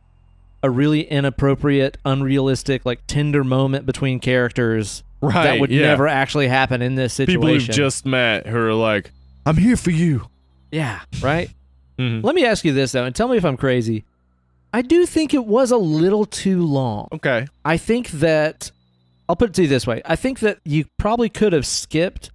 a 0.62 0.70
really 0.70 1.02
inappropriate, 1.02 1.98
unrealistic, 2.06 2.86
like 2.86 3.00
tender 3.08 3.44
moment 3.44 3.86
between 3.86 4.20
characters 4.20 5.04
Right. 5.22 5.44
that 5.44 5.60
would 5.60 5.70
yeah. 5.70 5.82
never 5.88 6.08
actually 6.08 6.48
happen 6.48 6.82
in 6.82 6.96
this 6.96 7.14
situation. 7.14 7.42
People 7.42 7.54
who've 7.56 7.70
just 7.70 8.06
met 8.06 8.48
who 8.48 8.58
are 8.58 8.74
like, 8.74 9.12
I'm 9.46 9.58
here 9.58 9.76
for 9.76 9.92
you. 9.92 10.28
yeah, 10.72 11.02
right. 11.22 11.50
Mhm. 11.98 12.24
Let 12.24 12.36
me 12.36 12.46
ask 12.46 12.64
you 12.64 12.72
this 12.72 12.94
though, 12.94 13.04
and 13.04 13.14
tell 13.14 13.28
me 13.28 13.36
if 13.36 13.44
I'm 13.44 13.58
crazy. 13.58 14.06
I 14.74 14.82
do 14.82 15.06
think 15.06 15.34
it 15.34 15.46
was 15.46 15.72
a 15.72 15.78
little 15.78 16.26
too 16.26 16.66
long. 16.66 17.10
Okay. 17.12 17.48
I 17.66 17.76
think 17.76 18.12
that 18.12 18.72
I'll 19.28 19.36
put 19.36 19.50
it 19.50 19.54
to 19.56 19.64
you 19.64 19.68
this 19.68 19.86
way. 19.88 20.02
I 20.06 20.16
think 20.16 20.40
that 20.40 20.60
you 20.64 20.86
probably 20.98 21.28
could 21.28 21.52
have 21.54 21.66
skipped 21.66 22.30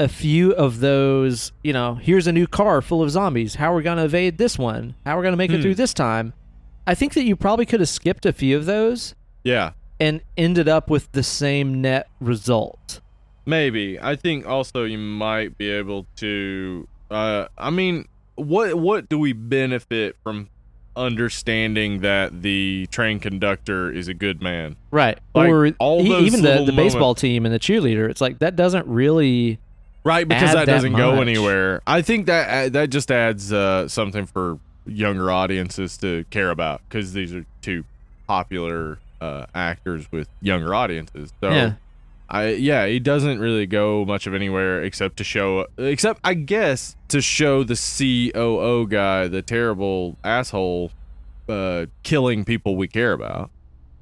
a 0.00 0.08
few 0.08 0.52
of 0.54 0.80
those, 0.80 1.52
you 1.62 1.72
know, 1.72 1.94
here's 1.94 2.26
a 2.26 2.32
new 2.32 2.46
car 2.48 2.80
full 2.82 3.02
of 3.02 3.10
zombies. 3.10 3.54
How 3.56 3.72
are 3.72 3.76
we 3.76 3.82
going 3.84 3.98
to 3.98 4.04
evade 4.04 4.38
this 4.38 4.58
one? 4.58 4.94
How 5.04 5.14
are 5.16 5.20
we 5.20 5.22
going 5.24 5.34
to 5.34 5.36
make 5.36 5.50
it 5.52 5.56
Hmm. 5.56 5.62
through 5.62 5.74
this 5.76 5.94
time? 5.94 6.32
I 6.86 6.94
think 6.94 7.12
that 7.14 7.24
you 7.24 7.36
probably 7.36 7.66
could 7.66 7.80
have 7.80 7.88
skipped 7.88 8.24
a 8.26 8.32
few 8.32 8.56
of 8.56 8.64
those 8.66 9.14
Yeah. 9.44 9.72
and 10.00 10.22
ended 10.36 10.68
up 10.68 10.88
with 10.90 11.12
the 11.12 11.22
same 11.22 11.80
net 11.82 12.08
result. 12.20 13.00
Maybe. 13.46 14.00
I 14.00 14.16
think 14.16 14.46
also 14.46 14.84
you 14.84 14.98
might 14.98 15.56
be 15.58 15.68
able 15.70 16.06
to 16.16 16.88
uh 17.10 17.46
I 17.58 17.70
mean, 17.70 18.06
what 18.36 18.74
what 18.76 19.08
do 19.08 19.18
we 19.18 19.32
benefit 19.34 20.16
from 20.22 20.48
understanding 20.96 22.00
that 22.00 22.42
the 22.42 22.86
train 22.90 23.18
conductor 23.18 23.90
is 23.90 24.08
a 24.08 24.14
good 24.14 24.40
man? 24.42 24.76
Right. 24.90 25.18
Like, 25.34 25.50
or 25.50 25.68
all 25.78 26.04
e- 26.04 26.08
those 26.08 26.26
even 26.26 26.42
the, 26.42 26.64
the 26.64 26.72
baseball 26.72 27.14
team 27.14 27.44
and 27.44 27.54
the 27.54 27.58
cheerleader. 27.58 28.08
It's 28.08 28.20
like 28.20 28.38
that 28.38 28.56
doesn't 28.56 28.86
really 28.86 29.58
Right, 30.02 30.26
because 30.26 30.52
that 30.52 30.66
that 30.66 30.72
doesn't 30.72 30.94
go 30.94 31.20
anywhere. 31.20 31.82
I 31.86 32.02
think 32.02 32.26
that 32.26 32.48
uh, 32.48 32.68
that 32.70 32.90
just 32.90 33.10
adds 33.10 33.52
uh, 33.52 33.86
something 33.88 34.26
for 34.26 34.58
younger 34.86 35.30
audiences 35.30 35.96
to 35.98 36.24
care 36.30 36.50
about 36.50 36.80
because 36.88 37.12
these 37.12 37.34
are 37.34 37.44
two 37.60 37.84
popular 38.26 38.98
uh, 39.20 39.44
actors 39.54 40.10
with 40.10 40.28
younger 40.40 40.74
audiences. 40.74 41.32
So 41.40 41.50
Yeah. 41.50 41.74
I 42.32 42.50
yeah, 42.50 42.86
he 42.86 43.00
doesn't 43.00 43.40
really 43.40 43.66
go 43.66 44.04
much 44.04 44.26
of 44.28 44.34
anywhere 44.34 44.84
except 44.84 45.16
to 45.16 45.24
show 45.24 45.66
except 45.76 46.20
I 46.22 46.34
guess 46.34 46.96
to 47.08 47.20
show 47.20 47.64
the 47.64 47.74
COO 47.74 48.86
guy, 48.86 49.26
the 49.28 49.42
terrible 49.42 50.16
asshole 50.24 50.92
uh 51.48 51.86
killing 52.04 52.44
people 52.44 52.76
we 52.76 52.86
care 52.86 53.12
about. 53.12 53.50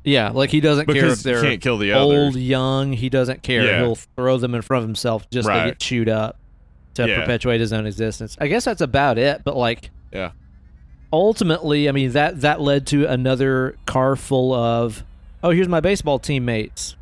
Yeah, 0.09 0.31
like 0.31 0.51
he 0.51 0.61
doesn't 0.61 0.87
care 0.87 0.97
if 0.97 1.03
Because 1.03 1.23
they're 1.23 1.43
can't 1.43 1.61
kill 1.61 1.77
the 1.77 1.93
old, 1.93 2.13
others. 2.15 2.37
young. 2.37 2.93
He 2.95 3.09
doesn't 3.11 3.43
care. 3.43 3.65
Yeah. 3.65 3.79
He'll 3.83 3.95
throw 3.95 4.39
them 4.39 4.55
in 4.55 4.63
front 4.63 4.83
of 4.85 4.89
himself 4.89 5.29
just 5.31 5.47
to 5.47 5.53
Right. 5.53 5.67
get 5.67 5.79
chewed 5.79 6.09
up 6.09 6.39
to 6.95 7.07
Yeah. 7.07 7.21
perpetuate 7.21 7.61
his 7.61 7.73
own 7.73 7.85
existence. 7.87 8.37
I 8.41 8.47
guess 8.47 8.65
that's 8.65 8.81
about 8.81 9.19
it. 9.19 9.43
But 9.45 9.57
like, 9.57 9.91
Yeah. 10.13 10.31
ultimately, 11.13 11.89
I 11.89 11.93
mean 11.93 12.13
that 12.13 12.41
that 12.41 12.61
led 12.61 12.87
to 12.89 13.05
another 13.07 13.77
car 13.87 14.17
full 14.17 14.53
of, 14.55 15.05
oh, 15.43 15.51
here's 15.51 15.69
my 15.69 15.81
baseball 15.81 16.19
teammates. 16.19 16.97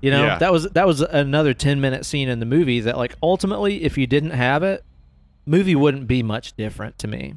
You 0.00 0.10
know, 0.10 0.24
Yeah. 0.24 0.38
that 0.38 0.52
was 0.52 0.64
that 0.70 0.86
was 0.86 1.00
another 1.00 1.54
ten 1.54 1.80
minute 1.80 2.04
scene 2.04 2.28
in 2.28 2.38
the 2.40 2.46
movie 2.46 2.80
that 2.80 2.96
like 2.98 3.14
ultimately, 3.22 3.84
if 3.84 3.96
you 3.96 4.06
didn't 4.06 4.30
have 4.30 4.62
it, 4.62 4.84
movie 5.46 5.74
wouldn't 5.74 6.06
be 6.06 6.22
much 6.22 6.54
different 6.56 6.98
to 6.98 7.08
me. 7.08 7.34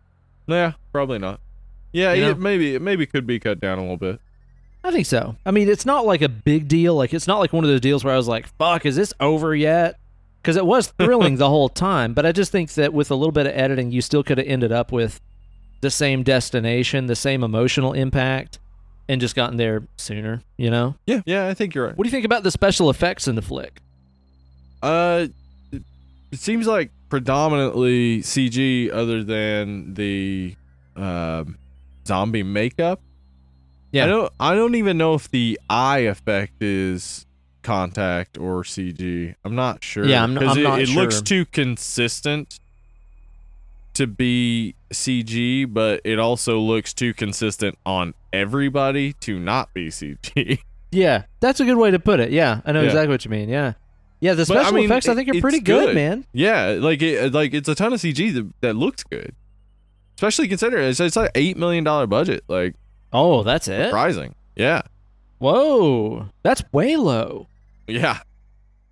Yeah, 0.48 0.74
probably 0.92 1.18
not. 1.20 1.40
Yeah, 1.94 2.14
You 2.14 2.22
know? 2.22 2.30
it 2.32 2.40
maybe 2.40 2.76
it 2.76 2.82
maybe 2.82 3.06
could 3.06 3.26
be 3.26 3.40
cut 3.40 3.60
down 3.60 3.78
a 3.78 3.82
little 3.82 3.98
bit. 3.98 4.20
I 4.88 4.92
think 4.92 5.06
so. 5.06 5.36
I 5.46 5.52
mean, 5.52 5.68
it's 5.68 5.86
not 5.86 6.06
like 6.06 6.22
a 6.22 6.30
big 6.30 6.70
deal. 6.70 6.96
Like, 6.96 7.14
it's 7.14 7.28
not 7.28 7.40
like 7.40 7.52
one 7.52 7.66
of 7.66 7.70
those 7.70 7.82
deals 7.82 8.06
where 8.06 8.14
I 8.14 8.18
was 8.18 8.30
like, 8.30 8.48
fuck, 8.58 8.86
is 8.86 8.96
this 8.96 9.14
over 9.20 9.54
yet? 9.54 10.00
Because 10.42 10.56
it 10.56 10.66
was 10.66 10.88
thrilling 10.98 11.36
the 11.36 11.50
whole 11.50 11.68
time. 11.68 12.14
But 12.14 12.26
I 12.26 12.32
just 12.32 12.54
think 12.54 12.72
that 12.76 12.94
with 12.94 13.12
a 13.12 13.16
little 13.16 13.34
bit 13.34 13.48
of 13.48 13.52
editing, 13.54 13.92
you 13.92 14.02
still 14.02 14.24
could 14.24 14.38
have 14.38 14.48
ended 14.48 14.72
up 14.72 14.94
with 14.94 15.20
the 15.82 15.92
same 15.92 16.24
destination, 16.24 17.08
the 17.08 17.18
same 17.18 17.44
emotional 17.44 17.92
impact, 17.92 18.60
and 19.10 19.20
just 19.20 19.36
gotten 19.36 19.58
there 19.58 19.84
sooner, 19.98 20.42
you 20.56 20.72
know? 20.72 20.96
Yeah, 21.06 21.22
yeah, 21.26 21.48
I 21.48 21.54
think 21.54 21.76
you're 21.76 21.88
right. 21.88 21.98
What 21.98 22.06
do 22.06 22.08
you 22.08 22.12
think 22.12 22.26
about 22.26 22.44
the 22.44 22.52
special 22.52 22.90
effects 22.90 23.28
in 23.28 23.36
the 23.36 23.42
flick? 23.42 23.82
Uh, 24.82 25.28
it 25.74 26.40
seems 26.40 26.66
like 26.66 26.92
predominantly 27.10 28.22
CG, 28.22 28.90
other 28.90 29.22
than 29.22 29.96
the 29.96 30.56
um, 30.96 31.58
zombie 32.06 32.44
makeup. 32.44 33.02
Yeah. 33.92 34.04
I 34.06 34.08
don't. 34.08 34.34
I 34.40 34.56
don't 34.56 34.76
even 34.76 34.98
know 34.98 35.14
if 35.14 35.30
the 35.32 35.60
eye 35.70 36.00
effect 36.00 36.62
is 36.62 37.26
contact 37.64 38.38
or 38.38 38.64
CG. 38.64 39.36
I'm 39.44 39.56
not 39.56 39.84
sure. 39.84 40.06
Yeah, 40.06 40.24
I'm 40.24 40.38
I'm 40.38 40.58
it, 40.58 40.62
not 40.64 40.82
it 40.82 40.90
looks 40.90 41.22
too 41.22 41.46
consistent 41.46 42.60
to 43.94 44.08
be 44.08 44.76
CG, 44.92 45.72
but 45.72 46.02
it 46.04 46.20
also 46.20 46.60
looks 46.60 46.94
too 46.94 47.14
consistent 47.14 47.78
on 47.86 48.14
everybody 48.32 49.14
to 49.14 49.40
not 49.40 49.74
be 49.74 49.88
CG. 49.90 50.60
Yeah, 50.90 51.24
that's 51.42 51.60
a 51.60 51.66
good 51.66 51.76
way 51.76 51.92
to 51.92 52.00
put 52.00 52.22
it. 52.22 52.32
Yeah, 52.32 52.62
I 52.66 52.72
know 52.72 52.80
Yeah. 52.80 52.86
exactly 52.88 53.10
what 53.10 53.26
you 53.26 53.30
mean. 53.30 53.50
Yeah. 53.50 53.74
Yeah, 54.22 54.36
the 54.36 54.46
But, 54.46 54.56
I 54.56 54.62
special 54.62 54.76
mean, 54.78 54.86
effects 54.86 55.10
I 55.10 55.16
think 55.16 55.28
are 55.28 55.42
pretty 55.42 55.60
good, 55.60 55.88
good. 55.88 55.96
man. 55.96 56.26
Yeah, 56.32 56.78
like 56.80 57.02
it, 57.02 57.34
like 57.34 57.54
it's 57.54 57.68
a 57.68 57.76
ton 57.76 57.92
of 57.92 58.00
CG 58.00 58.34
that, 58.34 58.50
that 58.62 58.76
looks 58.78 59.04
good, 59.04 59.36
especially 60.16 60.48
considering 60.48 60.88
it's, 60.90 61.02
it's 61.02 61.18
like 61.18 61.32
eight 61.36 61.58
million 61.58 61.84
dollar 61.84 62.08
budget. 62.08 62.46
Like 62.48 62.76
Oh, 63.14 63.44
that's 63.44 63.68
it? 63.68 63.86
surprising. 63.86 64.36
Yeah, 64.56 64.82
Whoa, 65.40 66.30
that's 66.44 66.64
way 66.72 66.96
low. 66.98 67.48
yeah, 67.88 68.20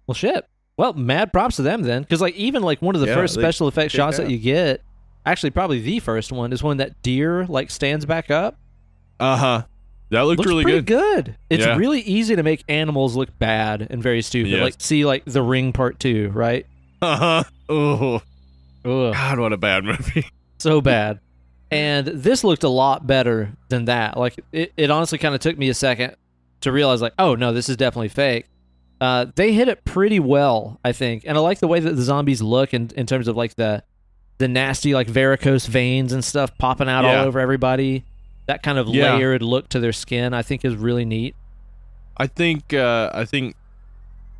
Well, 0.07 0.13
shit. 0.15 0.45
Well, 0.77 0.93
mad 0.93 1.31
props 1.33 1.55
to 1.55 1.61
them 1.61 1.81
then, 1.83 2.01
because 2.03 2.21
like 2.21 2.35
even 2.35 2.61
like 2.61 2.81
one 2.81 2.95
of 2.95 3.01
the 3.01 3.07
Yeah, 3.07 3.15
first 3.15 3.35
they 3.35 3.41
special 3.41 3.67
effects 3.67 3.93
kicked 3.93 3.97
shots 3.97 4.17
that 4.17 4.29
you 4.29 4.37
get, 4.37 4.81
actually 5.25 5.49
probably 5.51 5.79
the 5.79 5.99
first 5.99 6.31
one 6.31 6.51
is 6.53 6.61
when 6.61 6.77
that 6.77 7.01
deer 7.01 7.45
like 7.45 7.71
stands 7.71 8.05
back 8.05 8.29
up. 8.29 8.57
uh 9.19 9.37
huh. 9.37 9.63
That 10.11 10.21
looked 10.21 10.37
Looks 10.39 10.49
really 10.49 10.63
pretty 10.63 10.81
good. 10.81 11.25
good. 11.25 11.37
It's 11.49 11.65
Yeah. 11.65 11.77
really 11.77 12.01
easy 12.01 12.35
to 12.35 12.43
make 12.43 12.63
animals 12.69 13.15
look 13.15 13.37
bad 13.39 13.87
and 13.89 14.03
very 14.03 14.21
stupid. 14.21 14.51
Yes. 14.51 14.61
Like 14.61 14.75
see 14.77 15.03
like 15.03 15.25
The 15.25 15.41
Ring 15.41 15.73
Part 15.73 15.99
Two, 15.99 16.29
right? 16.33 16.65
Uh 17.01 17.15
huh. 17.17 17.43
Oh 17.67 18.21
God, 18.83 19.39
what 19.39 19.51
a 19.51 19.57
bad 19.57 19.83
movie. 19.83 20.25
so 20.59 20.79
bad. 20.79 21.19
And 21.75 22.07
this 22.07 22.43
looked 22.43 22.63
a 22.63 22.69
lot 22.69 23.05
better 23.05 23.51
than 23.69 23.85
that. 23.85 24.17
Like 24.17 24.39
it, 24.51 24.73
it 24.77 24.89
honestly 24.91 25.17
kind 25.17 25.33
of 25.35 25.41
took 25.41 25.57
me 25.57 25.69
a 25.69 25.73
second 25.73 26.15
to 26.61 26.71
realize 26.71 27.01
like, 27.01 27.13
oh 27.19 27.35
no, 27.35 27.53
this 27.53 27.69
is 27.69 27.77
definitely 27.77 28.09
fake. 28.09 28.45
Uh, 29.01 29.25
they 29.35 29.51
hit 29.53 29.67
it 29.67 29.83
pretty 29.83 30.19
well, 30.19 30.79
I 30.83 30.91
think, 30.93 31.23
and 31.27 31.37
I 31.37 31.41
like 31.41 31.59
the 31.59 31.67
way 31.67 31.79
that 31.81 31.95
the 31.95 32.01
zombies 32.01 32.41
look 32.41 32.73
in, 32.73 32.89
in 32.95 33.05
terms 33.05 33.27
of 33.27 33.35
like 33.35 33.55
the 33.55 33.83
the 34.37 34.47
nasty 34.47 34.93
like 34.93 35.07
varicose 35.07 35.65
veins 35.65 36.11
and 36.13 36.23
stuff 36.23 36.57
popping 36.57 36.89
out 36.89 37.03
Yeah. 37.03 37.19
all 37.21 37.27
over 37.27 37.39
everybody. 37.39 38.03
That 38.47 38.63
kind 38.63 38.77
of 38.77 38.87
Yeah. 38.89 39.15
layered 39.15 39.41
look 39.41 39.69
to 39.69 39.79
their 39.79 39.93
skin, 39.93 40.33
I 40.33 40.41
think, 40.43 40.63
is 40.65 40.75
really 40.75 41.05
neat. 41.05 41.35
I 42.17 42.27
think 42.27 42.73
uh, 42.73 43.11
I 43.13 43.25
think 43.25 43.55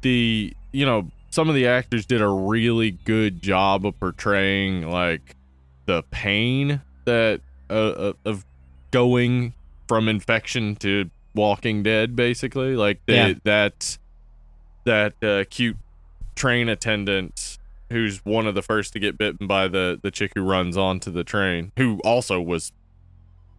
the 0.02 0.54
you 0.72 0.86
know 0.86 1.10
some 1.30 1.50
of 1.50 1.56
the 1.56 1.68
actors 1.68 2.06
did 2.06 2.22
a 2.22 2.28
really 2.28 2.92
good 2.92 3.42
job 3.42 3.86
of 3.86 4.00
portraying 4.00 4.90
like 4.90 5.36
the 5.86 6.04
pain 6.12 6.82
that 7.06 7.42
uh, 7.70 7.74
uh, 7.74 8.14
of 8.26 8.46
going 8.92 9.54
from 9.88 10.08
infection 10.10 10.76
to 10.78 11.10
Walking 11.34 11.84
Dead, 11.84 12.16
basically. 12.16 12.76
Like 12.76 13.00
the, 13.06 13.14
Yeah. 13.14 13.34
that 13.44 13.98
that 14.86 15.14
uh, 15.24 15.44
cute 15.50 15.78
train 16.36 16.70
attendant 16.70 17.58
who's 17.92 18.24
one 18.26 18.48
of 18.48 18.56
the 18.56 18.62
first 18.62 18.94
to 18.94 19.00
get 19.00 19.18
bitten 19.18 19.48
by 19.48 19.68
the 19.68 20.00
the 20.02 20.12
chick 20.12 20.32
who 20.36 20.42
runs 20.42 20.76
onto 20.78 21.12
the 21.12 21.24
train, 21.24 21.72
who 21.78 22.00
also 22.04 22.42
was 22.42 22.72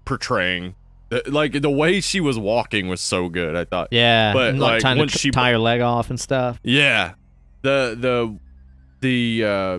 portraying. 0.05 0.74
the- 1.09 1.23
Like 1.27 1.60
the 1.62 1.70
way 1.70 2.01
she 2.01 2.20
was 2.20 2.39
walking 2.39 2.89
was 2.89 3.01
so 3.01 3.28
good. 3.28 3.55
I 3.56 3.64
thought, 3.64 3.89
Yeah, 3.90 4.32
But, 4.32 4.51
and, 4.51 4.60
like, 4.60 4.81
trying 4.81 4.98
to 4.98 5.09
she- 5.09 5.31
tie 5.31 5.52
her 5.52 5.59
leg 5.59 5.81
off 5.81 6.10
and 6.10 6.18
stuff. 6.18 6.59
yeah. 6.62 7.14
The 7.62 7.97
the 7.98 8.39
the 9.01 9.44
uh 9.44 9.78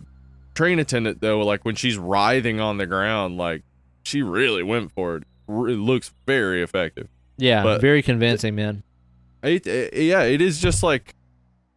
train 0.57 0.79
attendant 0.79 1.21
though, 1.21 1.39
like 1.45 1.63
when 1.65 1.75
she's 1.75 1.97
writhing 1.97 2.59
on 2.59 2.77
the 2.77 2.85
ground, 2.85 3.38
like 3.38 3.61
she 4.03 4.21
really 4.21 4.63
went 4.63 4.91
for 4.91 5.17
it. 5.17 5.23
It 5.49 5.79
looks 5.79 6.11
very 6.25 6.61
effective. 6.61 7.07
Yeah, 7.38 7.63
But- 7.63 7.79
very 7.81 8.01
convincing, 8.01 8.55
man. 8.55 8.84
It, 9.43 9.65
it- 9.67 9.93
yeah, 9.93 10.23
it 10.23 10.41
is 10.41 10.59
just 10.59 10.81
like 10.84 11.13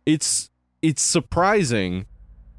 it's 0.06 0.50
it's 0.82 1.02
surprising 1.02 2.06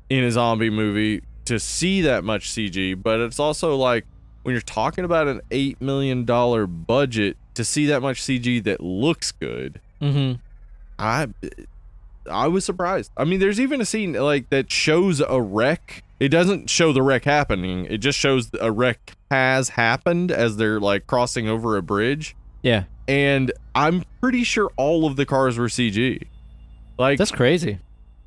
in 0.09 0.23
a 0.23 0.31
zombie 0.31 0.69
movie 0.69 1.23
to 1.45 1.59
see 1.59 2.01
that 2.01 2.23
much 2.23 2.49
CG, 2.51 3.01
but 3.01 3.19
it's 3.19 3.39
also 3.39 3.75
like 3.75 4.05
when 4.43 4.53
you're 4.53 4.61
talking 4.61 5.03
about 5.03 5.27
an 5.27 5.41
8 5.49 5.81
million 5.81 6.23
dollar 6.25 6.67
budget 6.67 7.35
to 7.55 7.63
see 7.65 7.87
that 7.87 8.01
much 8.01 8.21
CG 8.21 8.63
that 8.63 8.79
looks 8.81 9.31
good. 9.31 9.81
Mm-hmm. 10.01 10.39
I 10.99 11.27
I 12.29 12.47
was 12.47 12.63
surprised. 12.63 13.11
I 13.17 13.23
mean, 13.25 13.39
there's 13.39 13.59
even 13.59 13.81
a 13.81 13.85
scene 13.85 14.13
like 14.13 14.49
that 14.51 14.71
shows 14.71 15.19
a 15.19 15.41
wreck. 15.41 16.03
It 16.21 16.29
doesn't 16.29 16.69
show 16.69 16.93
the 16.93 17.01
wreck 17.01 17.25
happening. 17.25 17.85
It 17.89 17.97
just 17.97 18.19
shows 18.19 18.51
a 18.61 18.71
wreck 18.71 19.13
has 19.31 19.69
happened 19.69 20.31
as 20.31 20.57
they're 20.57 20.79
like 20.79 21.07
crossing 21.07 21.49
over 21.49 21.75
a 21.77 21.81
bridge. 21.81 22.35
Yeah, 22.61 22.83
And 23.07 23.51
I'm 23.73 24.03
pretty 24.21 24.43
sure 24.43 24.69
all 24.77 25.07
of 25.07 25.15
the 25.15 25.25
cars 25.25 25.57
were 25.57 25.65
CG. 25.67 26.21
Like 26.99 27.17
that's 27.17 27.31
crazy. 27.31 27.79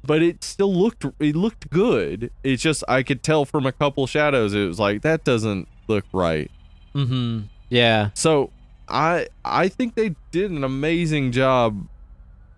but 0.02 0.22
it 0.22 0.42
still 0.42 0.74
looked 0.74 1.04
it 1.20 1.36
looked 1.36 1.70
good. 1.70 2.32
It's 2.42 2.60
just 2.60 2.82
I 2.88 3.04
could 3.04 3.22
tell 3.22 3.44
from 3.44 3.64
a 3.64 3.70
couple 3.70 4.06
shadows 4.08 4.54
it 4.54 4.66
was 4.66 4.80
like 4.80 5.02
that 5.02 5.22
doesn't 5.22 5.68
look 5.86 6.04
right. 6.12 6.50
Mm-hmm. 6.96 7.42
Yeah, 7.68 8.10
So 8.14 8.50
I 8.88 9.28
I 9.44 9.68
think 9.68 9.94
they 9.94 10.16
did 10.32 10.50
an 10.50 10.64
amazing 10.64 11.30
job 11.30 11.86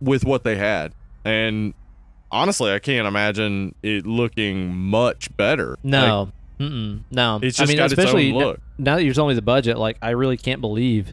with 0.00 0.24
what 0.24 0.44
they 0.44 0.56
had, 0.56 0.94
and 1.26 1.74
honestly, 2.30 2.72
I 2.72 2.78
can't 2.78 3.06
imagine 3.06 3.74
it 3.82 4.06
looking 4.06 4.74
much 4.76 5.34
better. 5.36 5.70
Like, 5.70 5.84
No, 5.84 6.32
Mm-mm. 6.60 7.00
no. 7.10 7.38
it's 7.42 7.60
I 7.60 7.66
mean, 7.66 7.76
got 7.76 7.90
its 7.92 7.94
especially 7.98 8.32
own 8.32 8.38
look. 8.38 8.60
now 8.78 8.96
that 8.96 9.04
you're 9.04 9.14
telling 9.14 9.30
me 9.30 9.34
the 9.34 9.42
budget, 9.42 9.78
like 9.78 9.96
I 10.02 10.10
really 10.10 10.36
can't 10.36 10.60
believe 10.60 11.12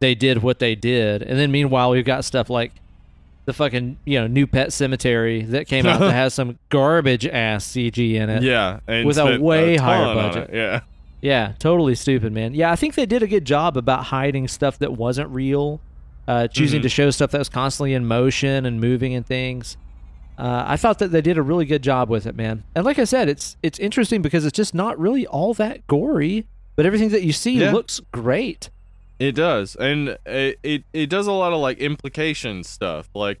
they 0.00 0.14
did 0.14 0.42
what 0.42 0.58
they 0.58 0.74
did. 0.74 1.22
And 1.22 1.38
then 1.38 1.50
meanwhile, 1.50 1.90
we've 1.90 2.04
got 2.04 2.24
stuff 2.24 2.48
like 2.50 2.72
the 3.46 3.52
fucking 3.52 3.96
you 4.04 4.20
know 4.20 4.26
new 4.26 4.46
Pet 4.46 4.68
Sematary 4.68 5.46
that 5.48 5.66
came 5.66 5.86
out 5.86 6.00
that 6.00 6.12
has 6.14 6.34
some 6.34 6.58
garbage 6.68 7.26
ass 7.26 7.66
CG 7.66 8.14
in 8.14 8.30
it. 8.30 8.42
yeah, 8.42 8.80
and 8.86 9.06
with 9.06 9.18
a 9.18 9.38
way 9.40 9.76
ton 9.76 9.84
higher 9.86 10.14
budget. 10.14 10.50
Yeah, 10.52 10.80
Yeah, 11.20 11.52
totally 11.58 11.94
stupid, 11.94 12.32
man. 12.32 12.54
Yeah, 12.54 12.70
I 12.70 12.76
think 12.76 12.94
they 12.94 13.06
did 13.06 13.22
a 13.22 13.26
good 13.26 13.44
job 13.44 13.76
about 13.76 14.04
hiding 14.04 14.46
stuff 14.48 14.78
that 14.78 14.92
wasn't 14.92 15.28
real, 15.30 15.80
uh, 16.28 16.46
choosing 16.48 16.80
Mhm. 16.80 16.84
to 16.84 16.88
show 16.88 17.10
stuff 17.10 17.30
that 17.32 17.38
was 17.38 17.48
constantly 17.48 17.92
in 17.92 18.04
motion 18.06 18.64
and 18.66 18.80
moving 18.80 19.14
and 19.14 19.26
things. 19.26 19.76
Uh, 20.40 20.64
I 20.66 20.76
thought 20.78 20.98
that 21.00 21.08
they 21.08 21.20
did 21.20 21.36
a 21.36 21.42
really 21.42 21.66
good 21.66 21.82
job 21.82 22.08
with 22.08 22.24
it, 22.26 22.34
man. 22.34 22.64
And 22.74 22.84
like 22.84 22.98
I 22.98 23.04
said, 23.04 23.28
it's 23.28 23.56
it's 23.62 23.78
interesting 23.78 24.22
because 24.22 24.46
it's 24.46 24.56
just 24.56 24.74
not 24.74 24.98
really 24.98 25.26
all 25.26 25.52
that 25.54 25.86
gory, 25.86 26.46
but 26.76 26.86
everything 26.86 27.10
that 27.10 27.22
you 27.22 27.32
see 27.32 27.58
Yeah. 27.60 27.72
looks 27.72 28.00
great. 28.10 28.70
it 29.18 29.32
does, 29.34 29.76
and 29.76 30.16
it, 30.24 30.58
it 30.62 30.84
it 30.94 31.10
does 31.10 31.26
a 31.26 31.32
lot 31.32 31.52
of 31.52 31.58
like 31.60 31.76
implication 31.78 32.64
stuff, 32.64 33.10
like 33.14 33.38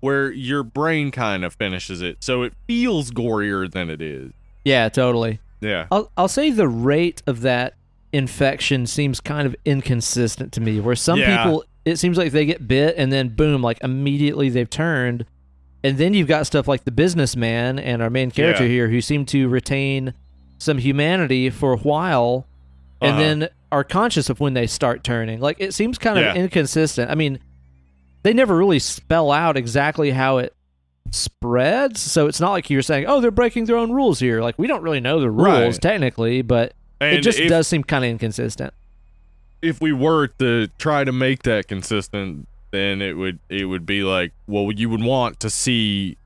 where 0.00 0.30
your 0.32 0.62
brain 0.62 1.10
kind 1.10 1.44
of 1.44 1.52
finishes 1.54 2.00
it, 2.00 2.16
so 2.24 2.42
it 2.44 2.54
feels 2.66 3.10
gorier 3.10 3.70
than 3.70 3.90
it 3.90 4.00
is. 4.00 4.32
Yeah, 4.64 4.88
totally. 4.88 5.40
Yeah, 5.60 5.86
I'll 5.92 6.10
I'll 6.16 6.28
say 6.28 6.50
the 6.50 6.66
rate 6.68 7.22
of 7.26 7.42
that 7.42 7.74
infection 8.12 8.86
seems 8.86 9.20
kind 9.20 9.46
of 9.46 9.54
inconsistent 9.66 10.52
to 10.52 10.60
me. 10.62 10.80
Where 10.80 10.96
some 10.96 11.18
Yeah. 11.18 11.42
people, 11.44 11.64
it 11.84 11.96
seems 11.98 12.16
like 12.16 12.32
they 12.32 12.46
get 12.46 12.66
bit 12.66 12.94
and 12.96 13.12
then 13.12 13.28
boom, 13.28 13.60
like 13.62 13.78
immediately 13.82 14.48
they've 14.48 14.70
turned, 14.70 15.26
and 15.84 15.96
then 15.98 16.14
you've 16.14 16.28
got 16.28 16.46
stuff 16.46 16.66
like 16.68 16.84
the 16.84 16.90
businessman 16.90 17.78
and 17.78 18.02
our 18.02 18.10
main 18.10 18.30
character 18.30 18.64
Yeah. 18.64 18.70
here 18.70 18.88
who 18.88 19.00
seem 19.00 19.24
to 19.26 19.48
retain 19.48 20.14
some 20.58 20.78
humanity 20.78 21.50
for 21.50 21.72
a 21.72 21.76
while, 21.78 22.46
and 23.00 23.12
Uh-huh. 23.12 23.20
then 23.20 23.48
are 23.70 23.84
conscious 23.84 24.28
of 24.30 24.40
when 24.40 24.54
they 24.54 24.66
start 24.66 25.04
turning. 25.04 25.40
Like 25.40 25.56
it 25.60 25.74
seems 25.74 25.98
kind 25.98 26.18
of 26.18 26.24
Yeah. 26.24 26.34
inconsistent. 26.34 27.10
I 27.10 27.14
mean, 27.14 27.38
they 28.24 28.32
never 28.32 28.56
really 28.56 28.78
spell 28.80 29.30
out 29.30 29.56
exactly 29.56 30.10
how 30.10 30.38
it 30.38 30.52
spreads 31.10 32.00
so 32.00 32.26
it's 32.26 32.38
not 32.40 32.50
like 32.52 32.68
you're 32.68 32.82
saying 32.82 33.06
oh 33.08 33.18
they're 33.20 33.30
breaking 33.30 33.64
their 33.64 33.76
own 33.78 33.90
rules 33.90 34.20
here 34.20 34.42
like 34.42 34.58
we 34.58 34.66
don't 34.66 34.82
really 34.82 35.00
know 35.00 35.20
the 35.20 35.30
rules 35.30 35.46
Right. 35.76 35.80
technically 35.80 36.42
but 36.42 36.74
and 37.00 37.16
it 37.16 37.20
just 37.22 37.38
if, 37.38 37.48
does 37.48 37.66
seem 37.66 37.82
kind 37.82 38.04
of 38.04 38.10
inconsistent 38.10 38.74
if 39.62 39.80
we 39.80 39.90
were 39.92 40.26
to 40.38 40.66
try 40.78 41.04
to 41.04 41.10
make 41.12 41.42
that 41.44 41.66
consistent, 41.66 42.46
then 42.70 43.00
it 43.02 43.16
would 43.16 43.38
it 43.48 43.64
would 43.66 43.86
be 43.86 44.02
like, 44.02 44.32
well, 44.46 44.70
you 44.72 44.88
would 44.90 45.02
want 45.02 45.40
to 45.40 45.50
see 45.50 46.16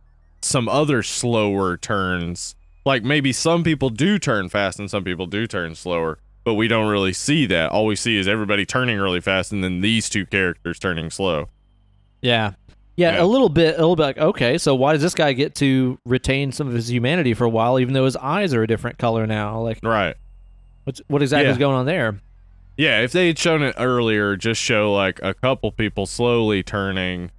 some 0.40 0.68
other 0.68 1.02
slower 1.02 1.76
turns. 1.76 2.54
Like 2.84 3.04
maybe 3.04 3.32
some 3.32 3.62
people 3.62 3.90
do 3.90 4.18
turn 4.18 4.48
fast 4.48 4.78
and 4.78 4.90
some 4.90 5.04
people 5.04 5.26
do 5.26 5.46
turn 5.46 5.74
slower, 5.76 6.18
but 6.44 6.54
we 6.54 6.66
don't 6.66 6.88
really 6.90 7.12
see 7.12 7.46
that. 7.46 7.70
All 7.70 7.86
we 7.86 7.94
see 7.96 8.16
is 8.18 8.26
everybody 8.26 8.66
turning 8.66 8.98
really 8.98 9.20
fast 9.20 9.52
and 9.52 9.62
then 9.62 9.80
these 9.82 10.08
two 10.08 10.26
characters 10.26 10.78
turning 10.80 11.08
slow. 11.10 11.48
yeah. 12.22 12.52
yeah 12.96 13.14
Yeah. 13.14 13.22
a 13.22 13.26
little 13.26 13.48
bit 13.48 13.76
a 13.76 13.78
little 13.78 13.96
bit 13.96 14.02
like 14.02 14.18
okay 14.18 14.58
so 14.58 14.74
why 14.74 14.92
does 14.92 15.00
this 15.02 15.14
guy 15.14 15.32
get 15.32 15.54
to 15.56 15.98
retain 16.04 16.50
some 16.52 16.66
of 16.68 16.74
his 16.74 16.90
humanity 16.90 17.34
for 17.34 17.44
a 17.44 17.48
while 17.48 17.78
even 17.80 17.94
though 17.94 18.04
his 18.04 18.16
eyes 18.16 18.52
are 18.52 18.62
a 18.62 18.66
different 18.66 18.98
color 18.98 19.26
now 19.26 19.60
like 19.60 19.78
Right. 19.82 20.14
what's 20.84 21.00
what 21.08 21.22
exactly 21.22 21.46
Yeah. 21.46 21.52
is 21.52 21.58
going 21.58 21.74
on 21.76 21.86
there 21.86 22.20
Yeah, 22.76 23.00
if 23.00 23.12
they 23.12 23.26
had 23.28 23.38
shown 23.38 23.62
it 23.62 23.74
earlier, 23.78 24.36
just 24.36 24.60
show 24.60 24.92
like 24.92 25.20
a 25.22 25.34
couple 25.34 25.70
people 25.72 26.06
slowly 26.06 26.62
turning, 26.62 27.30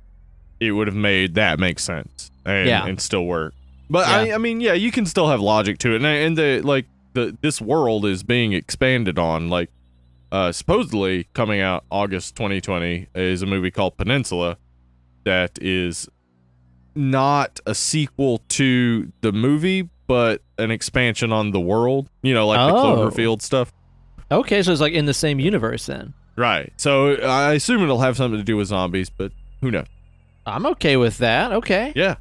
it 0.60 0.72
would 0.72 0.88
have 0.88 0.96
made 0.96 1.34
that 1.36 1.60
make 1.60 1.80
sense 1.80 2.32
and, 2.46 2.68
Yeah. 2.70 2.86
and 2.86 3.02
still 3.02 3.26
work. 3.26 3.54
But 3.90 4.08
Yeah. 4.08 4.34
I, 4.34 4.36
I 4.36 4.38
mean, 4.38 4.62
yeah, 4.62 4.74
you 4.74 4.92
can 4.92 5.06
still 5.06 5.28
have 5.30 5.42
logic 5.42 5.78
to 5.80 5.92
it, 5.94 5.98
and, 5.98 6.06
and 6.06 6.38
the 6.38 6.62
like 6.64 6.86
the 7.14 7.36
this 7.42 7.60
world 7.62 8.06
is 8.06 8.24
being 8.24 8.54
expanded 8.54 9.18
on. 9.20 9.50
Like, 9.50 9.70
uh, 10.32 10.52
supposedly 10.52 11.28
coming 11.34 11.60
out 11.62 11.84
August 11.92 12.36
2020 12.36 13.08
is 13.14 13.42
a 13.42 13.46
movie 13.46 13.70
called 13.72 13.98
Peninsula 13.98 14.58
that 15.26 15.58
is 15.62 16.08
not 16.96 17.60
a 17.66 17.74
sequel 17.76 18.42
to 18.50 19.12
the 19.22 19.32
movie, 19.32 19.90
but 20.08 20.42
an 20.58 20.72
expansion 20.72 21.32
on 21.32 21.52
the 21.52 21.60
world. 21.60 22.08
You 22.22 22.34
know, 22.34 22.48
like 22.48 22.60
Oh. 22.60 22.66
the 23.06 23.12
Cloverfield 23.12 23.42
stuff. 23.42 23.72
Okay 24.34 24.62
so 24.64 24.72
it's 24.72 24.82
like 24.82 24.94
in 24.94 25.06
the 25.06 25.14
same 25.14 25.40
universe 25.40 25.86
then 25.86 26.14
Right. 26.36 26.74
So 26.78 27.14
I 27.18 27.54
assume 27.54 27.84
it'll 27.84 28.00
have 28.00 28.18
something 28.18 28.40
to 28.40 28.44
do 28.44 28.58
with 28.58 28.68
zombies, 28.68 29.10
but 29.12 29.32
who 29.62 29.70
knows? 29.72 29.86
i'm 30.46 30.66
okay 30.66 30.98
with 30.98 31.20
that 31.20 31.52
okay 31.54 31.94
Yeah. 31.96 32.16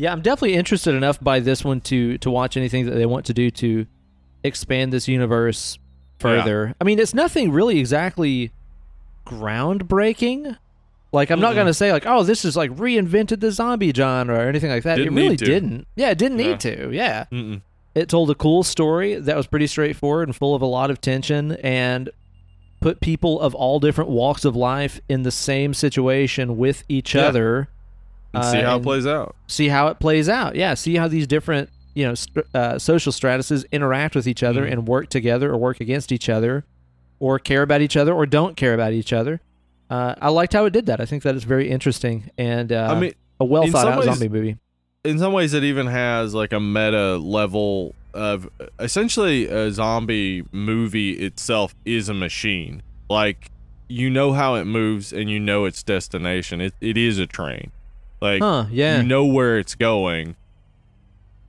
Yeah, 0.00 0.12
I'm 0.12 0.22
definitely 0.22 0.54
interested 0.54 0.94
enough 0.94 1.18
by 1.20 1.40
this 1.40 1.64
one 1.64 1.80
to 1.82 2.18
to 2.18 2.30
watch 2.30 2.56
anything 2.56 2.86
that 2.86 2.92
they 2.94 3.04
want 3.06 3.26
to 3.26 3.34
do 3.34 3.50
to 3.50 3.84
expand 4.44 4.92
this 4.92 5.08
universe 5.08 5.76
further. 6.20 6.72
I 6.80 6.84
mean, 6.84 7.00
it's 7.00 7.14
nothing 7.14 7.50
really 7.50 7.80
exactly 7.80 8.52
groundbreaking. 9.26 10.56
Like 11.12 11.30
I'm 11.30 11.40
not 11.40 11.52
Mm-mm. 11.52 11.54
going 11.56 11.66
to 11.68 11.74
say 11.74 11.90
like, 11.92 12.04
"Oh, 12.06 12.22
this 12.22 12.44
is 12.44 12.56
like 12.56 12.70
reinvented 12.72 13.40
the 13.40 13.50
zombie 13.50 13.92
genre" 13.92 14.36
or 14.38 14.48
anything 14.48 14.70
like 14.70 14.82
that. 14.84 14.96
Didn't 14.96 15.16
it 15.16 15.20
really 15.20 15.36
didn't. 15.36 15.86
Yeah, 15.96 16.10
it 16.10 16.18
didn't 16.18 16.38
Yeah. 16.38 16.46
need 16.46 16.60
to. 16.60 16.90
Yeah. 16.92 17.24
Mm-mm. 17.32 17.62
It 17.94 18.08
told 18.08 18.30
a 18.30 18.34
cool 18.34 18.62
story 18.62 19.14
that 19.16 19.36
was 19.36 19.46
pretty 19.46 19.66
straightforward 19.66 20.28
and 20.28 20.36
full 20.36 20.54
of 20.54 20.62
a 20.62 20.66
lot 20.66 20.90
of 20.90 21.00
tension 21.00 21.52
and 21.62 22.10
put 22.80 23.00
people 23.00 23.40
of 23.40 23.54
all 23.54 23.80
different 23.80 24.08
walks 24.10 24.44
of 24.44 24.54
life 24.54 25.00
in 25.08 25.22
the 25.24 25.30
same 25.32 25.74
situation 25.74 26.56
with 26.56 26.84
each 26.88 27.14
Yeah. 27.14 27.22
other 27.26 27.68
And 28.34 28.44
see 28.44 28.58
Uh, 28.58 28.66
how 28.66 28.76
it 28.76 28.82
plays 28.82 29.06
out. 29.06 29.34
see 29.46 29.68
how 29.68 29.88
it 29.88 29.98
plays 29.98 30.28
out. 30.28 30.54
Yeah, 30.54 30.74
see 30.74 30.96
how 30.96 31.08
these 31.08 31.26
different 31.26 31.70
you 31.94 32.06
know 32.06 32.14
st- 32.14 32.44
uh, 32.54 32.78
social 32.78 33.10
stratuses 33.10 33.64
interact 33.72 34.14
with 34.14 34.28
each 34.28 34.42
other 34.42 34.64
Mhm. 34.66 34.72
and 34.72 34.86
work 34.86 35.08
together 35.08 35.50
or 35.50 35.56
work 35.56 35.80
against 35.80 36.12
each 36.12 36.28
other, 36.28 36.64
or 37.18 37.38
care 37.40 37.62
about 37.62 37.80
each 37.80 37.96
other 37.96 38.12
or 38.12 38.26
don't 38.26 38.54
care 38.56 38.74
about 38.74 38.92
each 38.92 39.12
other. 39.14 39.40
Uh, 39.90 40.14
I 40.20 40.28
liked 40.28 40.52
how 40.52 40.66
it 40.66 40.72
did 40.74 40.84
that. 40.86 41.00
I 41.00 41.06
think 41.06 41.22
that 41.24 41.34
is 41.34 41.44
very 41.44 41.68
interesting 41.70 42.30
and 42.36 42.70
uh, 42.70 42.88
I 42.94 43.00
mean, 43.00 43.12
a 43.40 43.44
well 43.46 43.66
thought 43.66 43.88
out 43.88 43.98
ways- 43.98 44.04
zombie 44.04 44.28
movie. 44.28 44.56
In 45.08 45.18
some 45.18 45.32
ways, 45.32 45.54
it 45.54 45.64
even 45.64 45.86
has 45.86 46.34
like 46.34 46.52
a 46.52 46.60
meta 46.60 47.16
level 47.16 47.94
of 48.14 48.48
essentially 48.78 49.46
a 49.46 49.70
zombie 49.70 50.44
movie 50.52 51.12
itself 51.12 51.74
is 51.84 52.08
a 52.08 52.14
machine. 52.14 52.82
Like 53.08 53.50
you 53.88 54.10
know 54.10 54.32
how 54.32 54.54
it 54.54 54.64
moves 54.64 55.12
and 55.12 55.30
you 55.30 55.40
know 55.40 55.64
its 55.64 55.82
destination. 55.82 56.60
It 56.60 56.74
it 56.80 56.96
is 56.96 57.18
a 57.18 57.26
train. 57.26 57.72
Like 58.20 58.42
Huh? 58.42 58.66
Yeah. 58.70 58.98
you 58.98 59.02
know 59.06 59.24
where 59.24 59.58
it's 59.58 59.74
going 59.74 60.36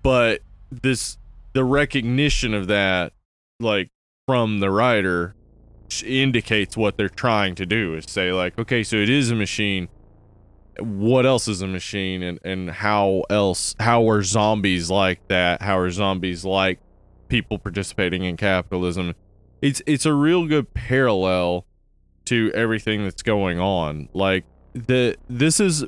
but 0.04 0.42
this 0.72 1.18
the 1.54 1.64
recognition 1.64 2.54
of 2.54 2.68
that 2.68 3.14
like 3.60 3.90
from 4.28 4.60
the 4.60 4.70
writer 4.70 5.36
indicates 6.06 6.78
what 6.78 6.98
they're 6.98 7.10
trying 7.10 7.56
to 7.56 7.66
do 7.66 7.96
is 7.96 8.06
say 8.08 8.32
like 8.32 8.58
okay 8.60 8.84
so 8.84 8.96
it 8.96 9.10
is 9.10 9.32
a 9.32 9.36
machine 9.36 9.88
what 10.82 11.26
else 11.26 11.48
is 11.48 11.62
a 11.62 11.68
machine 11.68 12.24
and 12.24 12.40
and 12.44 12.70
how 12.70 13.24
else 13.30 13.76
how 13.80 14.10
are 14.10 14.24
zombies 14.24 14.90
like 14.90 15.28
that? 15.28 15.62
How 15.62 15.78
are 15.78 15.90
zombies 15.90 16.46
like 16.46 16.80
people 17.28 17.58
participating 17.58 18.24
in 18.24 18.38
capitalism? 18.38 19.16
It's 19.62 19.82
it's 19.86 20.06
a 20.06 20.14
real 20.14 20.48
good 20.48 20.74
parallel 20.74 21.66
to 22.26 22.52
everything 22.54 23.04
that's 23.04 23.22
going 23.24 23.60
on. 23.60 24.10
Like 24.14 24.46
the 24.74 25.16
this 25.30 25.60
is 25.60 25.86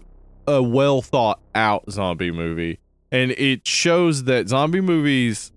a 0.47 0.61
well 0.61 1.01
thought 1.01 1.39
out 1.53 1.89
zombie 1.91 2.31
movie 2.31 2.79
and 3.11 3.31
it 3.31 3.67
shows 3.67 4.23
that 4.23 4.47
zombie 4.49 4.81
movies 4.81 5.51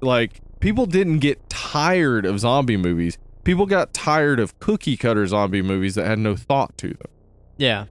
like 0.00 0.40
people 0.60 0.86
didn't 0.86 1.18
get 1.18 1.48
tired 1.48 2.26
of 2.26 2.40
zombie 2.40 2.76
movies. 2.76 3.18
People 3.44 3.66
got 3.66 3.94
tired 3.94 4.38
of 4.38 4.58
cookie 4.60 4.96
cutter 4.96 5.26
zombie 5.26 5.62
movies 5.62 5.94
that 5.94 6.06
had 6.06 6.18
no 6.18 6.36
thought 6.36 6.76
to 6.78 6.88
them. 6.88 7.08
Yeah. 7.56 7.86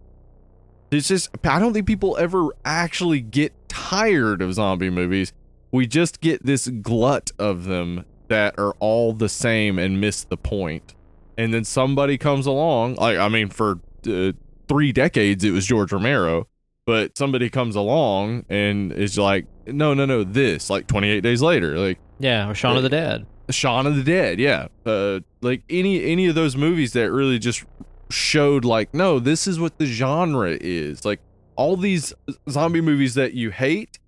It's 0.91 1.07
just 1.07 1.29
i 1.43 1.59
don't 1.59 1.73
think 1.73 1.85
people 1.85 2.17
ever 2.17 2.49
actually 2.65 3.21
get 3.21 3.53
tired 3.69 4.41
of 4.41 4.53
zombie 4.53 4.89
movies 4.89 5.33
we 5.71 5.85
just 5.85 6.19
get 6.21 6.43
this 6.45 6.67
glut 6.67 7.31
of 7.37 7.65
them 7.65 8.05
that 8.27 8.57
are 8.57 8.73
all 8.79 9.13
the 9.13 9.29
same 9.29 9.77
and 9.79 9.99
miss 10.01 10.23
the 10.23 10.37
point. 10.37 10.93
and 11.37 11.53
then 11.53 11.63
somebody 11.63 12.17
comes 12.17 12.45
along 12.45 12.95
like 12.95 13.17
i 13.17 13.27
mean 13.27 13.49
for 13.49 13.79
uh, 14.07 14.31
three 14.67 14.91
decades 14.91 15.43
it 15.43 15.51
was 15.51 15.65
george 15.65 15.91
romero 15.91 16.47
but 16.85 17.17
somebody 17.17 17.49
comes 17.49 17.75
along 17.75 18.43
and 18.49 18.91
is 18.93 19.17
like 19.17 19.45
no 19.67 19.93
no 19.93 20.05
no 20.05 20.23
this 20.23 20.69
like 20.69 20.87
28 20.87 21.21
days 21.21 21.41
later 21.41 21.77
like 21.77 21.99
Yeah. 22.19 22.49
Or 22.49 22.55
Shaun 22.55 22.75
of 22.77 22.83
the 22.83 22.89
Dead. 22.89 23.25
Shaun 23.49 23.87
of 23.87 23.95
the 23.95 24.03
Dead, 24.03 24.39
yeah. 24.39 24.67
Uh, 24.85 25.19
like 25.41 25.63
any 25.69 26.03
any 26.03 26.27
of 26.27 26.35
those 26.35 26.55
movies 26.57 26.93
that 26.93 27.11
really 27.11 27.39
just 27.39 27.63
showed 28.09 28.65
like, 28.65 28.93
no, 28.93 29.19
this 29.19 29.47
is 29.47 29.59
what 29.59 29.77
the 29.77 29.85
genre 29.85 30.57
is. 30.59 31.05
Like 31.05 31.19
all 31.55 31.75
these 31.77 32.13
zombie 32.49 32.81
movies 32.81 33.15
that 33.15 33.33
you 33.33 33.51
hate, 33.51 33.99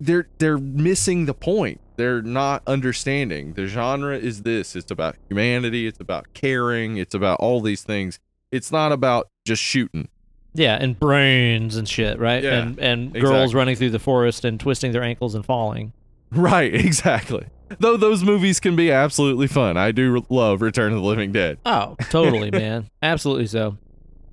they're 0.00 0.28
they're 0.38 0.58
missing 0.58 1.26
the 1.26 1.34
point. 1.34 1.80
they're 1.96 2.22
not 2.22 2.62
understanding. 2.66 3.52
The 3.52 3.66
genre 3.66 4.16
is 4.16 4.42
this. 4.42 4.74
It's 4.74 4.90
about 4.90 5.16
humanity, 5.28 5.86
it's 5.86 6.00
about 6.00 6.32
caring, 6.32 6.96
it's 6.96 7.14
about 7.14 7.38
all 7.40 7.60
these 7.60 7.82
things. 7.82 8.18
It's 8.50 8.72
not 8.72 8.90
about 8.92 9.28
just 9.44 9.62
shooting. 9.62 10.08
Yeah, 10.54 10.76
and 10.80 10.98
brains 10.98 11.76
and 11.76 11.88
shit, 11.88 12.18
right? 12.18 12.42
Yeah, 12.42 12.62
and 12.62 12.78
and 12.78 13.02
exactly. 13.08 13.20
girls 13.20 13.54
running 13.54 13.76
through 13.76 13.90
the 13.90 13.98
forest 13.98 14.44
and 14.44 14.58
twisting 14.58 14.92
their 14.92 15.02
ankles 15.02 15.34
and 15.34 15.44
falling. 15.44 15.92
Right, 16.32 16.74
exactly. 16.86 17.46
Though 17.78 17.96
those 17.96 18.22
movies 18.24 18.58
can 18.60 18.74
be 18.76 18.90
absolutely 18.90 19.46
fun. 19.46 19.76
I 19.76 19.92
do 19.92 20.24
love 20.28 20.60
Return 20.62 20.92
of 20.92 20.98
the 21.00 21.04
Living 21.06 21.32
Dead. 21.32 21.58
Oh, 21.64 21.96
totally, 22.10 22.50
man. 22.52 22.90
Absolutely 23.02 23.46
so. 23.46 23.76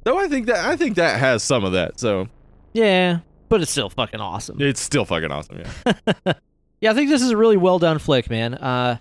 Though 0.04 0.18
I 0.18 0.28
think 0.28 0.48
that 0.48 0.66
I 0.66 0.76
think 0.76 0.96
that 0.96 1.20
has 1.20 1.44
some 1.44 1.64
of 1.64 1.74
that. 1.74 2.00
So 2.00 2.28
Yeah, 2.74 3.20
but 3.50 3.62
it's 3.62 3.72
still 3.72 3.90
fucking 3.90 4.20
awesome. 4.20 4.58
it's 4.62 4.82
still 4.82 5.06
fucking 5.06 5.32
awesome, 5.32 5.60
yeah. 5.86 6.34
Yeah, 6.82 6.92
I 6.92 6.94
think 6.94 7.10
this 7.10 7.24
is 7.24 7.32
a 7.32 7.38
really 7.38 7.58
well 7.58 7.80
done 7.80 7.98
flick, 7.98 8.30
man. 8.30 8.54
Uh, 8.54 8.98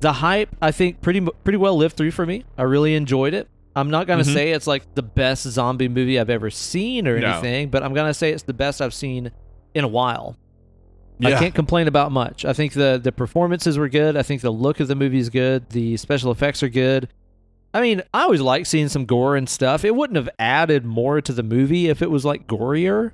the 0.00 0.14
hype, 0.14 0.48
I 0.62 0.70
think, 0.72 1.00
pretty 1.02 1.20
pretty 1.20 1.58
well 1.58 1.76
lived 1.76 1.96
through 1.96 2.10
for 2.12 2.24
me. 2.26 2.44
I 2.56 2.62
really 2.62 2.94
enjoyed 2.94 3.34
it. 3.34 3.48
I'm 3.76 3.90
not 3.90 4.06
gonna 4.06 4.22
Mhm. 4.24 4.32
say 4.34 4.50
it's 4.52 4.66
like 4.66 4.94
the 4.94 5.02
best 5.02 5.44
zombie 5.44 5.88
movie 5.88 6.18
I've 6.18 6.30
ever 6.30 6.50
seen 6.50 7.06
or 7.06 7.18
No. 7.20 7.32
anything, 7.32 7.68
but 7.68 7.82
I'm 7.82 7.92
gonna 7.94 8.14
say 8.14 8.32
it's 8.32 8.42
the 8.44 8.54
best 8.54 8.80
I've 8.82 8.94
seen 8.94 9.30
in 9.74 9.84
a 9.84 9.88
while. 9.88 10.36
I 11.22 11.32
can't 11.38 11.54
complain 11.54 11.88
about 11.88 12.12
much. 12.12 12.44
I 12.44 12.52
think 12.52 12.72
the 12.72 13.00
the 13.02 13.12
performances 13.12 13.78
were 13.78 13.88
good. 13.88 14.16
I 14.16 14.22
think 14.22 14.40
the 14.40 14.50
look 14.50 14.80
of 14.80 14.88
the 14.88 14.94
movie 14.94 15.18
is 15.18 15.30
good. 15.30 15.68
The 15.70 15.96
special 15.96 16.30
effects 16.30 16.62
are 16.62 16.68
good. 16.68 17.08
I 17.74 17.80
mean, 17.80 18.02
I 18.12 18.22
always 18.22 18.40
like 18.40 18.66
seeing 18.66 18.88
some 18.88 19.06
gore 19.06 19.36
and 19.36 19.48
stuff. 19.48 19.84
It 19.84 19.94
wouldn't 19.94 20.16
have 20.16 20.28
added 20.38 20.84
more 20.84 21.20
to 21.20 21.32
the 21.32 21.42
movie 21.42 21.88
if 21.88 22.02
it 22.02 22.10
was 22.10 22.24
like 22.24 22.46
gorier. 22.46 23.12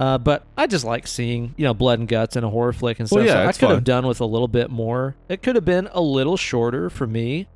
Uh, 0.00 0.18
but 0.18 0.44
I 0.56 0.66
just 0.66 0.84
like 0.84 1.06
seeing, 1.06 1.54
you 1.56 1.64
know, 1.64 1.74
blood 1.74 1.98
and 1.98 2.08
guts 2.08 2.34
in 2.34 2.42
a 2.42 2.50
horror 2.50 2.72
flick 2.72 2.98
and 2.98 3.08
stuff. 3.08 3.18
Well, 3.18 3.26
yeah, 3.26 3.34
so 3.34 3.42
I 3.42 3.52
could 3.52 3.60
fun. 3.60 3.70
have 3.70 3.84
done 3.84 4.06
with 4.06 4.20
a 4.20 4.24
little 4.24 4.48
bit 4.48 4.70
more. 4.70 5.14
It 5.28 5.42
could 5.42 5.54
have 5.54 5.64
been 5.64 5.88
a 5.92 6.00
little 6.00 6.36
shorter 6.36 6.90
for 6.90 7.06
me. 7.06 7.46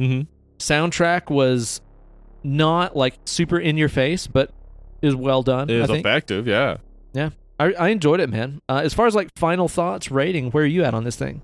Mm-hmm. 0.00 0.22
Soundtrack 0.58 1.30
was 1.30 1.80
not 2.42 2.96
like 2.96 3.18
super 3.26 3.58
in 3.58 3.76
your 3.76 3.88
face, 3.88 4.26
but 4.26 4.50
is 5.02 5.14
well 5.14 5.42
done. 5.42 5.70
It 5.70 5.76
is 5.76 5.90
effective, 5.90 6.48
yeah. 6.48 6.78
yeah. 7.12 7.30
I, 7.58 7.72
I 7.72 7.88
enjoyed 7.88 8.20
it, 8.20 8.30
man. 8.30 8.60
Uh, 8.68 8.80
as 8.84 8.94
far 8.94 9.06
as 9.06 9.14
like 9.14 9.30
final 9.36 9.68
thoughts, 9.68 10.10
rating, 10.10 10.50
where 10.50 10.64
are 10.64 10.66
you 10.66 10.84
at 10.84 10.94
on 10.94 11.04
this 11.04 11.16
thing? 11.16 11.42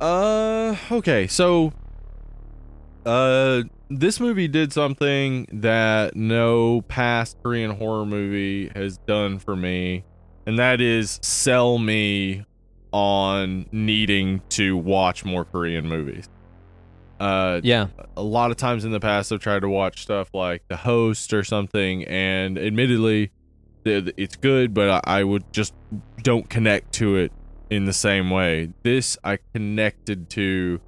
Uh, 0.00 0.76
okay, 0.90 1.26
so, 1.26 1.72
uh, 3.04 3.62
this 3.88 4.18
movie 4.20 4.48
did 4.48 4.72
something 4.72 5.46
that 5.52 6.16
no 6.16 6.80
past 6.82 7.36
Korean 7.42 7.72
horror 7.72 8.06
movie 8.06 8.70
has 8.74 8.98
done 8.98 9.38
for 9.38 9.54
me, 9.56 10.04
and 10.46 10.58
that 10.58 10.80
is 10.80 11.18
sell 11.22 11.78
me 11.78 12.44
on 12.92 13.66
needing 13.72 14.42
to 14.50 14.76
watch 14.76 15.24
more 15.24 15.44
Korean 15.44 15.88
movies. 15.88 16.28
Uh, 17.20 17.60
Yeah, 17.62 17.88
a 18.16 18.22
lot 18.22 18.50
of 18.50 18.56
times 18.56 18.84
in 18.84 18.92
the 18.92 19.00
past 19.00 19.30
I've 19.32 19.40
tried 19.40 19.60
to 19.60 19.68
watch 19.68 20.02
stuff 20.02 20.30
like 20.32 20.62
The 20.68 20.76
Host 20.76 21.34
or 21.34 21.44
something, 21.44 22.04
and 22.04 22.58
admittedly, 22.58 23.30
it's 23.84 24.36
good, 24.36 24.74
but 24.74 24.90
I, 25.06 25.20
I 25.20 25.24
would 25.24 25.52
just 25.52 25.74
don't 26.22 26.48
connect 26.48 26.92
to 26.94 27.16
it 27.16 27.32
in 27.70 27.84
the 27.84 27.92
same 27.92 28.30
way. 28.30 28.72
This 28.82 29.16
I 29.24 29.38
connected 29.54 30.30
to 30.30 30.80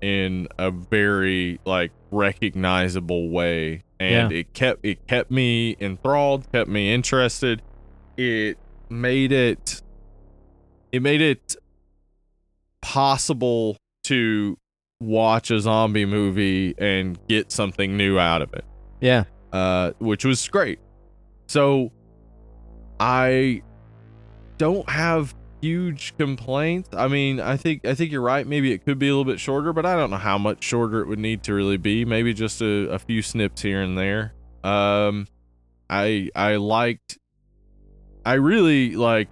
in 0.00 0.48
a 0.58 0.70
very 0.70 1.60
like 1.64 1.92
recognizable 2.10 3.30
way, 3.30 3.84
and 3.98 4.32
it 4.32 4.52
kept 4.52 4.84
it 4.84 5.06
kept 5.06 5.30
me 5.30 5.76
enthralled, 5.80 6.50
kept 6.52 6.68
me 6.68 6.92
interested. 6.92 7.62
It 8.16 8.58
made 8.88 9.32
it 9.32 9.82
it 10.92 11.02
made 11.02 11.20
it 11.20 11.56
possible 12.80 13.76
to 14.04 14.56
watch 15.00 15.50
a 15.50 15.60
zombie 15.60 16.04
movie 16.04 16.74
and 16.76 17.18
get 17.28 17.50
something 17.52 17.96
new 17.96 18.18
out 18.18 18.42
of 18.42 18.52
it 18.52 18.64
yeah, 19.00 19.24
uh, 19.52 19.92
which 19.98 20.24
was 20.24 20.46
great. 20.48 20.78
So 21.46 21.90
I 23.00 23.62
don't 24.58 24.88
have 24.88 25.34
huge 25.62 26.14
complaints. 26.18 26.90
I 26.92 27.08
mean, 27.08 27.40
I 27.40 27.56
think 27.56 27.84
I 27.86 27.94
think 27.94 28.12
you're 28.12 28.20
right. 28.20 28.46
Maybe 28.46 28.72
it 28.72 28.84
could 28.84 28.98
be 28.98 29.08
a 29.08 29.10
little 29.10 29.24
bit 29.24 29.40
shorter, 29.40 29.72
but 29.72 29.84
I 29.86 29.96
don't 29.96 30.10
know 30.10 30.16
how 30.18 30.38
much 30.38 30.62
shorter 30.62 31.00
it 31.00 31.06
would 31.08 31.18
need 31.18 31.42
to 31.44 31.54
really 31.54 31.76
be. 31.78 32.04
Maybe 32.04 32.32
just 32.34 32.60
a, 32.60 32.90
a 32.90 32.98
few 32.98 33.22
snips 33.22 33.62
here 33.62 33.80
and 33.82 33.96
there. 33.98 34.34
Um, 34.62 35.26
I 35.88 36.28
I 36.36 36.56
liked. 36.56 37.18
I 38.24 38.34
really 38.34 38.96
like 38.96 39.28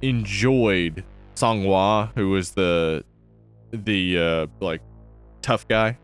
enjoyed 0.00 1.04
Sang-hwa, 1.34 2.10
who 2.14 2.30
was 2.30 2.52
the 2.52 3.04
the 3.72 4.18
uh 4.18 4.46
like 4.64 4.80
tough 5.42 5.66
guy. 5.66 5.98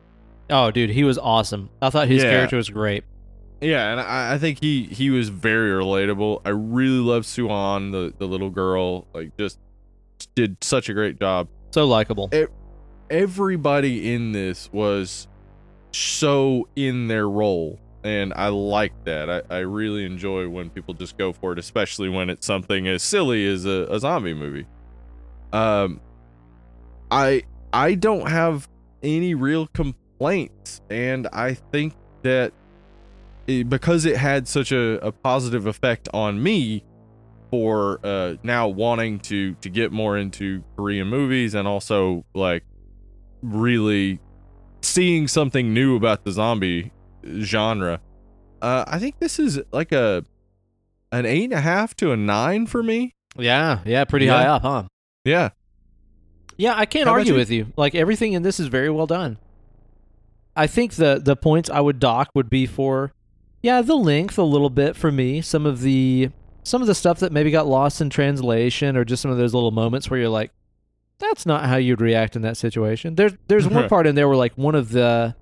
Oh, 0.50 0.70
dude, 0.70 0.90
he 0.90 1.04
was 1.04 1.18
awesome. 1.18 1.68
I 1.82 1.90
thought 1.90 2.08
his 2.08 2.22
Yeah. 2.22 2.30
character 2.30 2.56
was 2.56 2.70
great. 2.70 3.04
Yeah, 3.60 3.90
and 3.90 4.00
I, 4.00 4.34
I 4.34 4.38
think 4.38 4.60
he 4.60 4.84
he 4.84 5.10
was 5.10 5.30
very 5.30 5.70
relatable. 5.70 6.42
I 6.44 6.50
really 6.50 7.00
love 7.00 7.26
Suan, 7.26 7.90
the 7.90 8.12
the 8.16 8.26
little 8.26 8.50
girl. 8.50 9.06
Like, 9.12 9.36
just 9.36 9.58
did 10.34 10.62
such 10.62 10.88
a 10.88 10.94
great 10.94 11.18
job. 11.18 11.48
So 11.72 11.86
likable. 11.86 12.30
Everybody 13.10 14.12
in 14.12 14.32
this 14.32 14.70
was 14.72 15.26
so 15.92 16.68
in 16.76 17.08
their 17.08 17.28
role, 17.28 17.80
and 18.04 18.32
I 18.34 18.48
like 18.48 18.92
that. 19.04 19.28
I, 19.28 19.42
I 19.50 19.58
really 19.58 20.04
enjoy 20.04 20.48
when 20.48 20.70
people 20.70 20.94
just 20.94 21.18
go 21.18 21.32
for 21.32 21.52
it, 21.52 21.58
especially 21.58 22.08
when 22.08 22.30
it's 22.30 22.46
something 22.46 22.86
as 22.86 23.02
silly 23.02 23.46
as 23.46 23.64
a, 23.64 23.86
a 23.90 23.98
zombie 23.98 24.34
movie. 24.34 24.66
Um, 25.52 26.00
I 27.10 27.42
I 27.72 27.94
don't 27.94 28.28
have 28.28 28.68
any 29.02 29.34
real 29.34 29.66
complaints, 29.68 30.80
and 30.90 31.26
I 31.32 31.54
think 31.54 31.94
that 32.22 32.52
it- 33.48 33.68
because 33.68 34.04
it 34.04 34.16
had 34.16 34.46
such 34.46 34.70
a, 34.70 35.04
a 35.04 35.10
positive 35.10 35.66
effect 35.66 36.08
on 36.14 36.40
me 36.42 36.84
for 37.50 37.98
uh 38.04 38.34
now 38.42 38.68
wanting 38.68 39.18
to 39.18 39.54
to 39.54 39.70
get 39.70 39.90
more 39.90 40.18
into 40.18 40.62
Korean 40.76 41.08
movies 41.08 41.54
and 41.54 41.66
also 41.66 42.24
like 42.34 42.62
really 43.42 44.20
seeing 44.82 45.26
something 45.28 45.72
new 45.72 45.96
about 45.96 46.24
the 46.24 46.30
zombie 46.32 46.92
genre. 47.40 48.00
Uh 48.60 48.84
I 48.86 48.98
think 48.98 49.18
this 49.18 49.38
is 49.38 49.60
like 49.72 49.92
a 49.92 50.24
an 51.10 51.24
eight 51.24 51.44
and 51.44 51.54
a 51.54 51.60
half 51.60 51.94
to 51.96 52.12
a 52.12 52.16
nine 52.16 52.66
for 52.66 52.82
me. 52.82 53.14
Yeah, 53.36 53.80
yeah, 53.86 54.04
pretty 54.04 54.26
Yeah. 54.26 54.36
high 54.42 54.46
up, 54.48 54.62
huh? 54.62 54.82
Yeah. 55.24 55.50
Yeah, 56.58 56.74
I 56.76 56.86
can't 56.86 57.06
How 57.06 57.14
argue 57.14 57.32
you? 57.32 57.38
with 57.38 57.50
you. 57.50 57.72
Like 57.76 57.94
everything 57.94 58.32
in 58.34 58.42
this 58.42 58.58
is 58.60 58.66
very 58.66 58.90
well 58.90 59.06
done. 59.06 59.38
I 60.56 60.66
think 60.66 60.94
the 60.94 61.20
the 61.24 61.36
points 61.36 61.70
I 61.70 61.80
would 61.80 61.98
dock 61.98 62.30
would 62.34 62.50
be 62.50 62.66
for 62.66 63.12
yeah, 63.68 63.82
the 63.82 63.94
length 63.96 64.38
a 64.38 64.42
little 64.42 64.70
bit 64.70 64.96
for 64.96 65.12
me. 65.12 65.40
Some 65.42 65.66
of 65.66 65.80
the 65.82 66.30
some 66.64 66.80
of 66.80 66.86
the 66.86 66.94
stuff 66.94 67.18
that 67.20 67.32
maybe 67.32 67.50
got 67.50 67.66
lost 67.66 68.00
in 68.00 68.08
translation 68.10 68.96
or 68.96 69.04
just 69.04 69.20
some 69.22 69.30
of 69.30 69.36
those 69.38 69.52
little 69.54 69.70
moments 69.70 70.08
where 70.10 70.18
you're 70.20 70.28
like 70.28 70.50
that's 71.18 71.44
not 71.46 71.64
how 71.66 71.76
you'd 71.76 72.00
react 72.00 72.36
in 72.36 72.42
that 72.42 72.56
situation. 72.56 73.14
There's 73.14 73.32
there's 73.48 73.66
one 73.66 73.88
part 73.94 74.06
in 74.06 74.14
there 74.14 74.26
where 74.28 74.36
like 74.36 74.54
one 74.56 74.74
of 74.74 74.90
the 74.90 75.34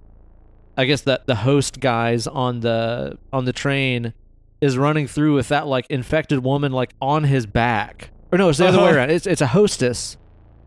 I 0.77 0.85
guess 0.87 1.03
that 1.03 1.27
the 1.27 1.37
host 1.37 1.81
guys 1.81 2.27
on 2.27 2.61
the 2.61 3.19
on 3.33 3.45
the 3.45 3.53
train 3.53 4.13
is 4.61 4.77
running 4.79 5.07
through 5.07 5.35
with 5.35 5.49
that 5.49 5.67
like 5.67 5.87
infected 5.91 6.43
woman 6.43 6.73
like 6.73 6.93
on 7.01 7.25
his 7.25 7.47
back. 7.47 8.11
Or 8.33 8.39
no, 8.39 8.49
it's 8.49 8.59
the 8.59 8.67
other 8.67 8.79
way 8.79 8.85
Uh-huh. 8.89 8.97
around. 8.97 9.11
It's 9.11 9.27
it's 9.27 9.41
a 9.43 9.49
hostess 9.49 10.17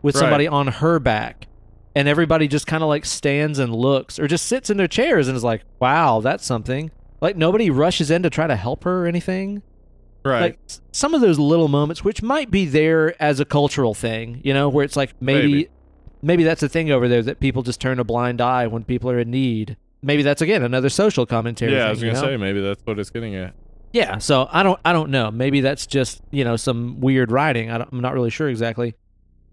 with 0.02 0.14
Right. 0.14 0.20
somebody 0.20 0.46
on 0.48 0.66
her 0.68 0.98
back. 0.98 1.46
And 1.94 2.06
everybody 2.06 2.46
just 2.46 2.66
kind 2.68 2.82
of 2.84 2.88
like 2.88 3.04
stands 3.04 3.58
and 3.58 3.74
looks 3.74 4.18
or 4.18 4.28
just 4.28 4.46
sits 4.46 4.70
in 4.70 4.76
their 4.76 4.86
chairs 4.88 5.26
and 5.26 5.36
is 5.36 5.42
like, 5.44 5.62
"Wow, 5.80 6.20
that's 6.20 6.46
something." 6.46 6.90
Like 7.20 7.36
nobody 7.36 7.70
rushes 7.70 8.10
in 8.10 8.22
to 8.22 8.30
try 8.30 8.46
to 8.46 8.56
help 8.56 8.84
her 8.84 9.04
or 9.04 9.06
anything. 9.06 9.62
Right. 10.24 10.40
Like 10.40 10.58
some 10.92 11.14
of 11.14 11.20
those 11.20 11.38
little 11.38 11.68
moments 11.68 12.04
which 12.04 12.22
might 12.22 12.50
be 12.50 12.66
there 12.66 13.20
as 13.22 13.40
a 13.40 13.44
cultural 13.44 13.94
thing, 13.94 14.40
you 14.44 14.52
know, 14.52 14.68
where 14.68 14.84
it's 14.84 14.96
like 14.96 15.14
maybe 15.20 15.42
maybe, 15.48 15.68
Maybe. 16.22 16.44
that's 16.44 16.62
a 16.62 16.68
thing 16.68 16.90
over 16.90 17.08
there 17.08 17.22
that 17.22 17.40
people 17.40 17.62
just 17.62 17.80
turn 17.80 17.98
a 17.98 18.04
blind 18.04 18.40
eye 18.40 18.66
when 18.66 18.84
people 18.84 19.10
are 19.10 19.18
in 19.18 19.30
need. 19.30 19.76
Maybe 20.02 20.22
that's 20.22 20.42
again 20.42 20.62
another 20.62 20.88
social 20.90 21.24
commentary. 21.26 21.72
yeah, 21.74 21.86
I 21.86 21.90
was 21.90 22.00
gonna 22.00 22.14
know? 22.14 22.20
say 22.20 22.36
maybe 22.36 22.60
that's 22.60 22.82
what 22.84 22.98
it's 22.98 23.10
getting 23.10 23.34
at. 23.34 23.54
Yeah, 23.92 24.18
so 24.18 24.48
I 24.52 24.62
don't 24.62 24.78
I 24.84 24.92
don't 24.92 25.10
know. 25.10 25.30
Maybe 25.30 25.60
that's 25.62 25.86
just 25.86 26.22
you 26.30 26.44
know 26.44 26.56
some 26.56 27.00
weird 27.00 27.30
writing. 27.32 27.70
I 27.70 27.76
I'm 27.90 28.00
not 28.00 28.12
really 28.14 28.30
sure 28.30 28.48
exactly. 28.48 28.94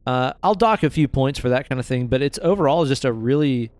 Uh, 0.05 0.31
I'll 0.41 0.55
dock 0.55 0.83
a 0.83 0.89
few 0.89 1.07
points 1.09 1.37
for 1.37 1.49
that 1.49 1.67
kind 1.67 1.79
of 1.79 1.85
thing, 1.85 2.07
but 2.07 2.21
it's 2.21 2.39
overall 2.41 2.85
just 2.85 3.03
a 3.03 3.11
really, 3.11 3.71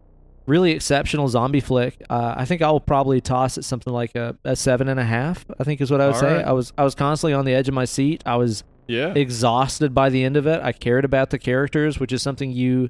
really 0.48 0.72
exceptional 0.72 1.28
zombie 1.28 1.60
flick. 1.60 2.02
Uh, 2.10 2.34
I 2.38 2.46
think 2.46 2.62
I'll 2.64 2.80
probably 2.80 3.22
toss 3.22 3.58
it 3.58 3.64
something 3.66 3.94
like 3.94 4.16
a, 4.16 4.36
a 4.44 4.56
seven 4.56 4.88
and 4.88 5.00
a 5.00 5.04
half. 5.04 5.46
I 5.60 5.64
think 5.64 5.80
is 5.82 5.92
what 5.92 6.02
I 6.02 6.08
would 6.08 6.16
All 6.16 6.22
say. 6.22 6.36
right. 6.38 6.46
I 6.46 6.54
was 6.54 6.74
I 6.78 6.84
was 6.84 6.96
constantly 6.96 7.34
on 7.34 7.46
the 7.46 7.54
edge 7.54 7.68
of 7.68 7.74
my 7.76 7.86
seat. 7.86 8.24
I 8.26 8.38
was 8.38 8.64
Yeah. 8.88 9.14
exhausted 9.14 9.94
by 9.94 10.10
the 10.10 10.24
end 10.24 10.38
of 10.38 10.48
it. 10.48 10.60
I 10.64 10.72
cared 10.72 11.06
about 11.06 11.30
the 11.30 11.38
characters, 11.38 12.00
which 12.00 12.12
is 12.12 12.22
something 12.22 12.52
you 12.52 12.90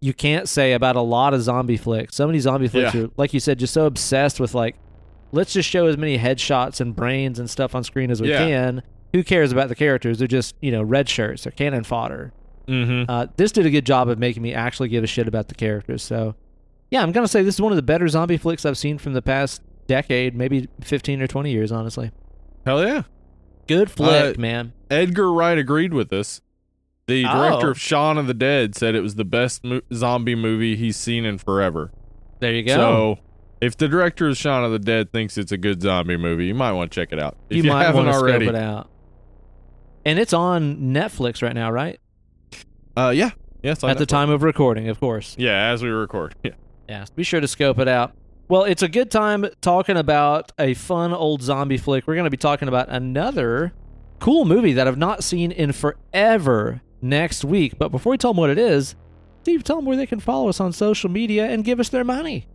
you 0.00 0.12
can't 0.12 0.48
say 0.48 0.72
about 0.72 0.96
a 0.96 1.00
lot 1.00 1.32
of 1.34 1.40
zombie 1.42 1.76
flicks. 1.76 2.14
So 2.16 2.26
many 2.26 2.38
zombie 2.38 2.68
flicks 2.68 2.94
Yeah. 2.94 3.02
are, 3.04 3.10
like 3.16 3.32
you 3.32 3.40
said, 3.40 3.58
just 3.58 3.72
so 3.72 3.86
obsessed 3.86 4.38
with 4.40 4.54
like, 4.54 4.76
let's 5.32 5.52
just 5.54 5.68
show 5.68 5.86
as 5.86 5.96
many 5.96 6.18
headshots 6.18 6.80
and 6.80 6.94
brains 6.94 7.38
and 7.38 7.48
stuff 7.48 7.74
on 7.74 7.84
screen 7.84 8.10
as 8.10 8.20
we 8.20 8.28
Yeah. 8.30 8.38
can. 8.46 8.82
Who 9.12 9.22
cares 9.22 9.52
about 9.52 9.68
the 9.68 9.74
characters? 9.74 10.18
They're 10.18 10.26
just 10.28 10.56
you 10.60 10.72
know 10.72 10.82
red 10.82 11.08
shirts. 11.08 11.44
They're 11.44 11.52
cannon 11.52 11.84
fodder. 11.84 12.32
Mm-hmm. 12.66 13.10
Uh, 13.10 13.26
this 13.36 13.52
did 13.52 13.66
a 13.66 13.70
good 13.70 13.84
job 13.84 14.08
of 14.08 14.18
making 14.18 14.42
me 14.42 14.54
actually 14.54 14.88
give 14.88 15.04
a 15.04 15.06
shit 15.06 15.28
about 15.28 15.48
the 15.48 15.54
characters. 15.54 16.02
So, 16.02 16.34
yeah, 16.94 17.02
I'm 17.02 17.10
gonna 17.10 17.26
say 17.26 17.42
this 17.42 17.56
is 17.56 17.60
one 17.60 17.72
of 17.72 17.76
the 17.76 17.82
better 17.82 18.06
zombie 18.06 18.36
flicks 18.36 18.64
I've 18.64 18.78
seen 18.78 18.98
from 18.98 19.14
the 19.14 19.20
past 19.20 19.60
decade, 19.88 20.36
maybe 20.36 20.68
15 20.80 21.20
or 21.20 21.26
20 21.26 21.50
years, 21.50 21.72
honestly. 21.72 22.12
Hell 22.64 22.82
yeah. 22.86 23.02
Good 23.66 23.90
flick, 23.90 24.38
Uh, 24.38 24.40
man. 24.40 24.72
Edgar 24.90 25.32
Wright 25.32 25.58
agreed 25.58 25.92
with 25.92 26.12
us. 26.12 26.40
The 27.08 27.24
director 27.24 27.66
Oh. 27.66 27.70
of 27.72 27.80
Shaun 27.80 28.16
of 28.16 28.28
the 28.28 28.32
Dead 28.34 28.76
said 28.76 28.94
it 28.94 29.00
was 29.00 29.16
the 29.16 29.24
best 29.24 29.64
mo- 29.64 29.80
zombie 29.92 30.36
movie 30.36 30.76
he's 30.76 30.96
seen 30.96 31.24
in 31.24 31.36
forever. 31.38 31.90
There 32.38 32.52
you 32.52 32.62
go. 32.62 32.74
So, 32.76 33.18
if 33.60 33.76
the 33.76 33.88
director 33.88 34.28
of 34.28 34.36
Shaun 34.36 34.62
of 34.64 34.70
the 34.70 34.78
Dead 34.78 35.10
thinks 35.12 35.36
it's 35.36 35.50
a 35.52 35.58
good 35.58 35.82
zombie 35.82 36.16
movie, 36.16 36.46
you 36.46 36.54
might 36.54 36.72
want 36.72 36.92
to 36.92 36.94
check 36.94 37.12
it 37.12 37.18
out. 37.18 37.36
If 37.50 37.56
you, 37.56 37.64
you, 37.64 37.70
might 37.70 37.84
haven't 37.86 38.06
want 38.06 38.14
to 38.14 38.20
already. 38.20 38.46
scope 38.46 38.54
it 38.54 38.62
out. 38.62 38.88
And 40.06 40.18
it's 40.18 40.32
on 40.32 40.76
Netflix 40.94 41.42
right 41.42 41.54
now, 41.54 41.70
right? 41.72 41.98
Uh, 42.96 43.12
yeah. 43.14 43.30
Yes. 43.64 43.82
on 43.82 43.90
At 43.90 43.98
the 43.98 44.06
time 44.06 44.30
of 44.30 44.42
recording, 44.44 44.88
of 44.88 45.00
course. 45.00 45.34
Yeah, 45.38 45.70
as 45.72 45.82
we 45.82 45.88
record. 45.88 46.34
Yeah. 46.44 46.52
Yeah, 46.88 47.04
be 47.14 47.22
sure 47.22 47.40
to 47.40 47.48
scope 47.48 47.78
it 47.78 47.88
out. 47.88 48.12
Well, 48.48 48.64
it's 48.64 48.82
a 48.82 48.88
good 48.88 49.10
time 49.10 49.46
talking 49.62 49.96
about 49.96 50.52
a 50.58 50.74
fun 50.74 51.12
old 51.14 51.42
zombie 51.42 51.78
flick. 51.78 52.06
We're 52.06 52.14
going 52.14 52.24
to 52.24 52.30
be 52.30 52.36
talking 52.36 52.68
about 52.68 52.90
another 52.90 53.72
cool 54.20 54.44
movie 54.44 54.74
that 54.74 54.86
I've 54.86 54.98
not 54.98 55.24
seen 55.24 55.50
in 55.50 55.72
forever 55.72 56.82
next 57.00 57.44
week. 57.44 57.78
But 57.78 57.88
before 57.90 58.10
we 58.10 58.18
tell 58.18 58.32
them 58.32 58.38
what 58.38 58.50
it 58.50 58.58
is, 58.58 58.96
Steve, 59.42 59.64
tell 59.64 59.76
them 59.76 59.86
where 59.86 59.96
they 59.96 60.06
can 60.06 60.20
follow 60.20 60.48
us 60.48 60.60
on 60.60 60.72
social 60.72 61.10
media 61.10 61.46
and 61.46 61.64
give 61.64 61.80
us 61.80 61.88
their 61.88 62.04
money. 62.04 62.46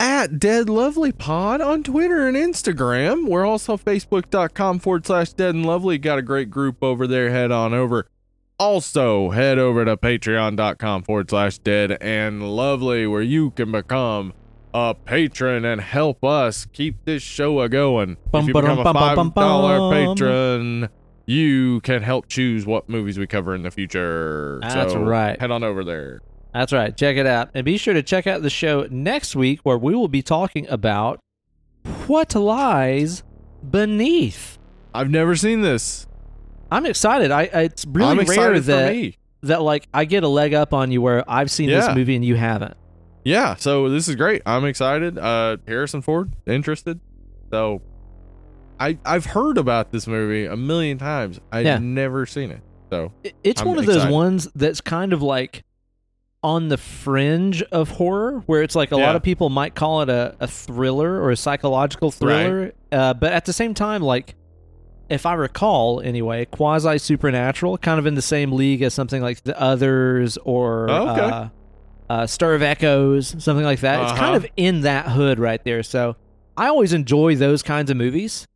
At 0.00 0.38
Dead 0.38 0.68
Lovely 0.68 1.12
Pod 1.12 1.60
on 1.60 1.82
Twitter 1.82 2.26
and 2.26 2.36
Instagram. 2.36 3.28
We're 3.28 3.44
also 3.44 3.76
facebook.com 3.76 4.78
forward 4.78 5.06
slash 5.06 5.32
Dead 5.32 5.54
and 5.54 5.66
Lovely. 5.66 5.98
Got 5.98 6.18
a 6.18 6.22
great 6.22 6.50
group 6.50 6.82
over 6.82 7.06
there. 7.06 7.30
Head 7.30 7.52
on 7.52 7.74
over. 7.74 8.06
Also, 8.60 9.30
head 9.30 9.58
over 9.58 9.86
to 9.86 9.96
patreon.com 9.96 11.02
forward 11.04 11.30
slash 11.30 11.56
Dead 11.56 11.96
and 12.02 12.54
Lovely, 12.54 13.06
where 13.06 13.22
you 13.22 13.52
can 13.52 13.72
become 13.72 14.34
a 14.74 14.94
patron 14.94 15.64
and 15.64 15.80
help 15.80 16.22
us 16.22 16.66
keep 16.66 17.02
this 17.06 17.22
show 17.22 17.58
a 17.62 17.70
going. 17.70 18.18
Bum, 18.30 18.42
if 18.42 18.48
you 18.48 18.52
become 18.52 18.78
a 18.80 18.92
five 18.92 19.34
dollar 19.34 19.90
patron, 19.90 20.90
you 21.24 21.80
can 21.80 22.02
help 22.02 22.28
choose 22.28 22.66
what 22.66 22.86
movies 22.86 23.18
we 23.18 23.26
cover 23.26 23.54
in 23.54 23.62
the 23.62 23.70
future. 23.70 24.58
That's 24.60 24.92
So 24.92 25.04
right. 25.04 25.40
Head 25.40 25.50
on 25.50 25.64
over 25.64 25.82
there. 25.82 26.20
That's 26.52 26.74
right. 26.74 26.94
Check 26.94 27.16
it 27.16 27.26
out. 27.26 27.48
And 27.54 27.64
be 27.64 27.78
sure 27.78 27.94
to 27.94 28.02
check 28.02 28.26
out 28.26 28.42
the 28.42 28.50
show 28.50 28.86
next 28.90 29.34
week 29.34 29.60
where 29.62 29.78
we 29.78 29.94
will 29.94 30.08
be 30.08 30.20
talking 30.20 30.68
about 30.68 31.18
what 32.08 32.34
lies 32.34 33.22
beneath. 33.70 34.58
I've 34.92 35.08
never 35.08 35.34
seen 35.34 35.62
this. 35.62 36.06
I'm 36.70 36.86
excited. 36.86 37.30
I, 37.30 37.42
I 37.52 37.60
it's 37.62 37.84
really 37.86 38.20
I'm 38.20 38.26
rare 38.26 38.60
that 38.60 39.12
that 39.42 39.62
like 39.62 39.88
I 39.94 40.04
get 40.04 40.22
a 40.22 40.28
leg 40.28 40.54
up 40.54 40.72
on 40.74 40.90
you 40.90 41.00
where 41.02 41.24
I've 41.28 41.50
seen 41.50 41.68
Yeah. 41.68 41.86
this 41.86 41.94
movie 41.96 42.14
and 42.16 42.24
you 42.24 42.34
haven't. 42.36 42.74
Yeah, 43.24 43.54
so 43.56 43.88
this 43.88 44.08
is 44.08 44.16
great. 44.16 44.42
I'm 44.46 44.64
excited. 44.64 45.18
Uh 45.18 45.56
Harrison 45.66 46.02
Ford 46.02 46.32
interested. 46.46 47.00
So 47.50 47.82
I 48.78 48.98
I've 49.04 49.26
heard 49.26 49.58
about 49.58 49.92
this 49.92 50.06
movie 50.06 50.46
a 50.46 50.56
million 50.56 50.98
times. 50.98 51.40
I've 51.52 51.66
Yeah. 51.66 51.78
never 51.78 52.26
seen 52.26 52.50
it. 52.50 52.60
So 52.90 53.12
It- 53.24 53.34
It's 53.44 53.60
I'm 53.62 53.68
one 53.68 53.78
of 53.78 53.86
those 53.86 54.06
ones 54.06 54.48
that's 54.54 54.80
kind 54.80 55.12
of 55.12 55.22
like 55.22 55.64
on 56.42 56.68
the 56.68 56.78
fringe 56.78 57.62
of 57.64 57.90
horror, 57.90 58.42
where 58.46 58.62
it's 58.62 58.74
like 58.74 58.92
a 58.92 58.96
lot 58.96 59.14
of 59.14 59.22
people 59.22 59.50
might 59.50 59.74
call 59.74 60.00
it 60.00 60.08
a, 60.08 60.34
a 60.40 60.46
thriller 60.46 61.20
or 61.20 61.30
a 61.30 61.36
psychological 61.36 62.10
thriller, 62.10 62.72
uh, 62.90 63.12
but 63.12 63.30
at 63.32 63.44
the 63.44 63.52
same 63.52 63.74
time, 63.74 64.00
like 64.00 64.34
if 65.10 65.26
I 65.26 65.34
recall, 65.34 66.00
anyway, 66.00 66.44
quasi 66.46 66.96
supernatural, 66.98 67.76
kind 67.78 67.98
of 67.98 68.06
in 68.06 68.14
the 68.14 68.22
same 68.22 68.52
league 68.52 68.80
as 68.82 68.94
something 68.94 69.20
like 69.20 69.42
The 69.42 69.60
Others 69.60 70.38
or 70.44 70.88
Oh, 70.88 71.08
okay. 71.10 71.20
uh, 71.20 71.48
uh, 72.08 72.26
Stir 72.26 72.54
of 72.54 72.62
Echoes, 72.62 73.34
something 73.42 73.64
like 73.64 73.80
that. 73.80 74.02
It's 74.02 74.12
kind 74.12 74.36
Uh-huh. 74.36 74.36
of 74.36 74.46
in 74.56 74.82
that 74.82 75.06
hood 75.08 75.38
right 75.38 75.62
there. 75.64 75.82
So 75.82 76.16
I 76.56 76.68
always 76.68 76.92
enjoy 76.92 77.36
those 77.36 77.62
kinds 77.62 77.90
of 77.90 77.96
movies. 77.96 78.46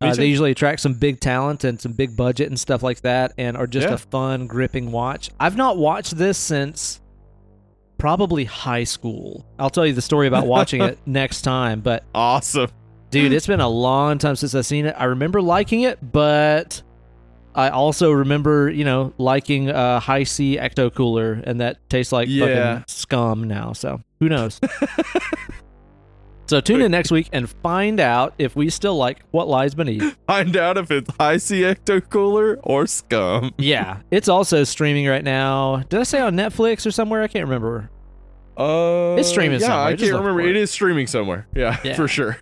Uh, 0.00 0.12
they 0.14 0.26
usually 0.26 0.50
attract 0.50 0.80
some 0.80 0.94
big 0.94 1.20
talent 1.20 1.62
and 1.62 1.80
some 1.80 1.92
big 1.92 2.16
budget 2.16 2.48
and 2.48 2.58
stuff 2.58 2.82
like 2.82 3.02
that, 3.02 3.32
and 3.38 3.56
are 3.56 3.68
just 3.68 3.86
Yeah. 3.86 3.94
a 3.94 3.98
fun, 3.98 4.48
gripping 4.48 4.90
watch. 4.90 5.30
I've 5.38 5.56
not 5.56 5.76
watched 5.76 6.16
this 6.16 6.36
since 6.36 7.00
probably 7.98 8.44
high 8.44 8.82
school. 8.84 9.46
I'll 9.60 9.70
tell 9.70 9.86
you 9.86 9.92
the 9.92 10.02
story 10.02 10.26
about 10.26 10.46
watching 10.46 10.82
it 10.90 10.98
next 11.06 11.42
time, 11.42 11.80
but 11.80 12.02
awesome. 12.14 12.70
Dude, 13.12 13.32
it's 13.32 13.46
been 13.46 13.60
a 13.60 13.68
long 13.68 14.18
time 14.18 14.36
since 14.36 14.54
I've 14.54 14.66
seen 14.66 14.86
it. 14.86 14.94
I 14.98 15.04
remember 15.04 15.40
liking 15.42 15.82
it, 15.82 15.98
but 16.12 16.82
I 17.54 17.68
also 17.68 18.10
remember, 18.10 18.70
you 18.70 18.84
know, 18.84 19.12
liking 19.18 19.68
uh, 19.70 20.00
Hi-C 20.00 20.56
ecto 20.56 20.92
cooler, 20.92 21.34
and 21.44 21.60
that 21.60 21.76
tastes 21.90 22.10
like 22.12 22.28
Yeah. 22.30 22.46
fucking 22.78 22.84
scum 22.88 23.44
now. 23.44 23.74
So 23.74 24.00
who 24.18 24.30
knows? 24.30 24.58
so 26.46 26.60
tune 26.60 26.80
in 26.82 26.90
next 26.90 27.10
week 27.10 27.28
and 27.32 27.48
find 27.62 28.00
out 28.00 28.34
if 28.38 28.56
we 28.56 28.68
still 28.70 28.96
like 28.96 29.20
what 29.30 29.46
lies 29.46 29.74
beneath. 29.74 30.16
Find 30.26 30.56
out 30.56 30.78
if 30.78 30.90
it's 30.90 31.10
Hi-C 31.20 31.60
ecto 31.62 32.00
cooler 32.08 32.58
or 32.62 32.86
scum. 32.86 33.52
Yeah, 33.58 33.98
it's 34.10 34.28
also 34.28 34.64
streaming 34.64 35.06
right 35.06 35.24
now. 35.24 35.82
Did 35.88 36.00
I 36.00 36.02
say 36.04 36.20
on 36.20 36.34
Netflix 36.34 36.86
or 36.86 36.90
somewhere? 36.90 37.22
I 37.22 37.28
can't 37.28 37.44
remember. 37.44 37.90
Uh 38.56 39.16
It's 39.18 39.28
streaming 39.28 39.60
Yeah, 39.60 39.66
somewhere. 39.66 39.86
I 39.86 39.96
can't 39.96 40.12
remember. 40.12 40.40
It 40.40 40.50
it. 40.50 40.56
is 40.56 40.70
streaming 40.70 41.06
somewhere. 41.06 41.46
Yeah, 41.54 41.78
Yeah. 41.84 41.94
for 41.94 42.08
sure. 42.08 42.38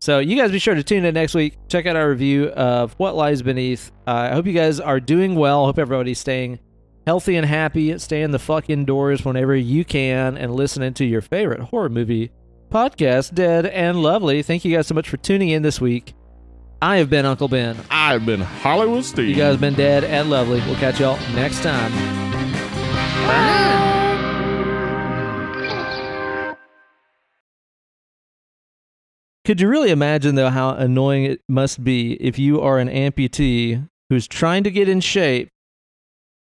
So 0.00 0.20
you 0.20 0.36
guys 0.36 0.52
be 0.52 0.58
sure 0.58 0.74
to 0.74 0.82
tune 0.82 1.04
in 1.04 1.14
next 1.14 1.34
week. 1.34 1.58
Check 1.68 1.86
out 1.86 1.96
our 1.96 2.08
review 2.08 2.48
of 2.48 2.92
What 2.94 3.16
Lies 3.16 3.42
Beneath. 3.42 3.90
Uh, 4.06 4.28
I 4.30 4.34
hope 4.34 4.46
you 4.46 4.52
guys 4.52 4.78
are 4.80 5.00
doing 5.00 5.34
well. 5.34 5.66
Hope 5.66 5.78
everybody's 5.78 6.20
staying 6.20 6.60
healthy 7.06 7.36
and 7.36 7.44
happy. 7.46 7.98
Staying 7.98 8.30
the 8.30 8.38
fuck 8.38 8.70
indoors 8.70 9.24
whenever 9.24 9.56
you 9.56 9.84
can 9.84 10.36
and 10.38 10.54
listening 10.54 10.94
to 10.94 11.04
your 11.04 11.20
favorite 11.20 11.60
horror 11.60 11.88
movie 11.88 12.30
podcast, 12.70 13.34
Dead 13.34 13.66
and 13.66 14.02
Lovely. 14.02 14.42
Thank 14.42 14.64
you 14.64 14.74
guys 14.76 14.86
so 14.86 14.94
much 14.94 15.08
for 15.08 15.16
tuning 15.16 15.48
in 15.48 15.62
this 15.62 15.80
week. 15.80 16.14
I 16.80 16.98
have 16.98 17.10
been 17.10 17.26
Uncle 17.26 17.48
Ben. 17.48 17.76
I've 17.90 18.24
been 18.24 18.40
Hollywood 18.40 19.04
Steve. 19.04 19.30
You 19.30 19.34
guys 19.34 19.52
have 19.54 19.60
been 19.60 19.74
Dead 19.74 20.04
and 20.04 20.30
Lovely. 20.30 20.60
We'll 20.60 20.76
catch 20.76 21.00
y'all 21.00 21.18
next 21.34 21.62
time. 21.62 21.92
Could 29.48 29.62
you 29.62 29.68
really 29.68 29.88
imagine 29.88 30.34
though 30.34 30.50
how 30.50 30.74
annoying 30.74 31.24
it 31.24 31.40
must 31.48 31.82
be 31.82 32.12
if 32.22 32.38
you 32.38 32.60
are 32.60 32.78
an 32.78 32.90
amputee 32.90 33.88
who's 34.10 34.28
trying 34.28 34.62
to 34.64 34.70
get 34.70 34.90
in 34.90 35.00
shape 35.00 35.48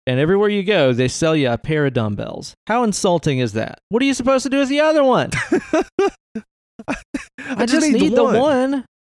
and 0.09 0.19
everywhere 0.19 0.49
you 0.49 0.65
go 0.65 0.93
they 0.93 1.07
sell 1.07 1.37
you 1.37 1.49
a 1.49 1.57
pair 1.57 1.87
of 1.87 1.93
dumbbells? 1.93 2.55
How 2.67 2.83
insulting 2.83 3.39
is 3.39 3.53
that? 3.53 3.79
What 3.91 4.03
are 4.03 4.07
you 4.07 4.13
supposed 4.13 4.43
to 4.43 4.51
do 4.51 4.59
with 4.59 4.69
the 4.69 4.81
other 4.81 5.05
one? 5.05 5.31
I, 7.39 7.65
just, 7.67 7.89
need, 7.89 8.13
the 8.13 8.25
one. 8.25 8.75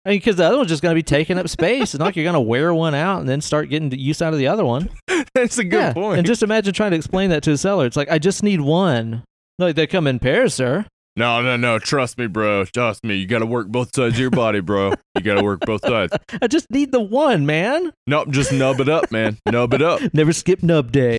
I 0.06 0.10
mean, 0.10 0.18
because 0.20 0.36
the 0.36 0.44
other 0.44 0.58
one's 0.58 0.68
just 0.68 0.84
going 0.84 0.94
to 0.94 1.00
be 1.00 1.02
taking 1.02 1.38
up 1.38 1.48
space. 1.48 1.94
It's 1.94 2.00
not 2.00 2.08
like 2.08 2.18
you're 2.18 2.26
going 2.26 2.34
to 2.34 2.42
wear 2.42 2.74
one 2.74 2.94
out 2.94 3.22
and 3.22 3.30
then 3.30 3.40
start 3.40 3.70
getting 3.70 3.90
use 3.98 4.22
out 4.22 4.34
of 4.34 4.40
the 4.40 4.48
other 4.48 4.66
one. 4.66 4.90
That's 5.34 5.60
a 5.60 5.64
good 5.64 5.80
yeah. 5.80 5.94
point. 5.94 6.18
And 6.18 6.28
just 6.28 6.44
imagine 6.44 6.74
trying 6.74 6.92
to 6.92 6.98
explain 6.98 7.30
that 7.30 7.42
to 7.44 7.52
a 7.52 7.58
seller. 7.58 7.86
It's 7.86 7.96
like, 7.96 8.12
I 8.12 8.20
just 8.20 8.44
need 8.44 8.60
one. 8.60 9.24
Like, 9.60 9.78
they 9.78 9.88
come 9.88 10.08
in 10.08 10.20
pairs, 10.20 10.54
sir. 10.54 10.86
No, 11.18 11.41
no, 11.41 11.57
no. 11.57 11.80
Trust 11.80 12.19
me, 12.19 12.27
bro. 12.27 12.64
Trust 12.65 13.03
me. 13.03 13.15
You 13.15 13.26
got 13.26 13.39
to 13.39 13.48
work 13.48 13.68
both 13.68 13.94
sides 13.95 14.14
of 14.14 14.19
your 14.19 14.30
body, 14.30 14.60
bro. 14.60 14.94
You 15.15 15.22
got 15.22 15.35
to 15.35 15.44
work 15.44 15.61
both 15.61 15.81
sides. 15.81 16.15
I 16.41 16.45
just 16.45 16.69
need 16.69 16.91
the 16.91 17.02
one, 17.02 17.48
man. 17.48 17.91
Nope, 18.06 18.30
just 18.30 18.53
nub 18.53 18.80
it 18.80 18.88
up, 18.88 19.11
man. 19.11 19.39
Nub 19.48 19.73
it 19.73 19.81
up. 19.81 19.99
Never 20.14 20.31
skip 20.31 20.61
nub 20.61 20.91
day. 20.91 21.15